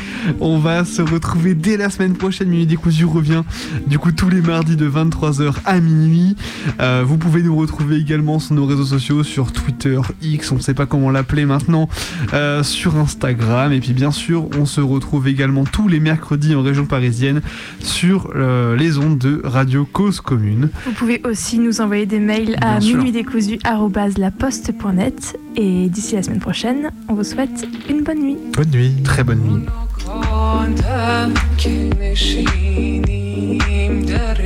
on 0.40 0.58
va 0.58 0.84
se 0.84 1.02
retrouver 1.02 1.54
dès 1.54 1.76
la 1.76 1.90
semaine 1.90 2.14
prochaine. 2.14 2.48
Minuit 2.48 2.66
décousu 2.66 3.04
revient 3.04 3.42
du 3.86 3.98
coup 3.98 4.12
tous 4.12 4.28
les 4.28 4.40
mardis 4.40 4.76
de 4.76 4.88
23h 4.88 5.54
à 5.64 5.80
minuit. 5.80 6.36
Euh, 6.80 7.02
vous 7.06 7.18
pouvez 7.18 7.42
nous 7.42 7.56
retrouver 7.56 7.96
également 7.96 8.38
sur 8.38 8.54
nos 8.54 8.66
réseaux 8.66 8.84
sociaux, 8.84 9.22
sur 9.22 9.52
Twitter, 9.52 9.98
X, 10.22 10.52
on 10.52 10.56
ne 10.56 10.60
sait 10.60 10.74
pas 10.74 10.86
comment 10.86 11.10
l'appeler 11.10 11.44
maintenant, 11.46 11.88
euh, 12.32 12.62
sur 12.62 12.96
Instagram. 12.96 13.72
Et 13.72 13.80
puis 13.80 13.92
bien 13.92 14.10
sûr, 14.10 14.48
on 14.58 14.66
se 14.66 14.80
retrouve 14.80 15.28
également 15.28 15.64
tous 15.64 15.88
les 15.88 16.00
mercredis 16.00 16.54
en 16.54 16.62
région 16.62 16.86
parisienne 16.86 17.40
sur 17.80 18.30
euh, 18.34 18.76
les 18.76 18.98
ondes 18.98 19.18
de 19.18 19.40
Radio 19.44 19.84
Cause 19.84 20.20
Commune. 20.20 20.70
Vous 20.86 20.92
pouvez 20.92 21.20
aussi 21.24 21.58
nous 21.58 21.80
envoyer 21.80 22.06
des 22.06 22.20
mails 22.20 22.56
à 22.60 22.78
Bien 22.78 22.80
sûr. 22.80 22.98
minuitdécousu@laposte.net 22.98 25.38
et 25.56 25.88
d'ici 25.88 26.14
la 26.14 26.22
semaine 26.22 26.40
prochaine, 26.40 26.90
on 27.08 27.14
vous 27.14 27.24
souhaite 27.24 27.66
une 27.88 28.02
bonne 28.02 28.20
nuit. 28.20 28.36
Bonne 28.54 28.70
nuit. 28.70 28.92
Très 29.02 29.24
bonne 29.24 29.40
nuit. 29.40 29.64
خواندم 30.04 31.34
که 31.56 31.90
نشینیم 32.00 33.58
در 34.02 34.36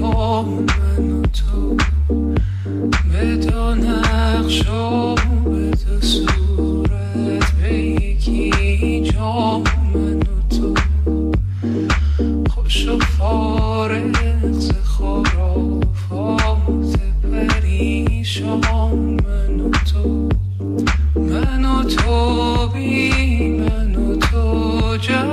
پا 0.00 0.42
من 0.42 1.22
تو. 1.22 1.76
به 3.12 3.36
دو 3.36 3.74
نقش 3.74 4.68
و 4.68 5.14
به 5.44 5.70
دو 5.70 6.00
یکی 7.72 9.02
جا 9.12 9.62
من 9.94 10.20
تو. 10.50 10.74
خوش 12.50 12.88
و 12.88 12.98
فارغ 12.98 14.52
ز 14.52 14.70
خرافات 14.84 16.42
پریشان 17.32 18.60
من 19.26 19.70
تو. 19.92 20.28
من 21.16 21.86
تو 21.86 22.68
بی 22.68 23.51
Georgia. 25.02 25.31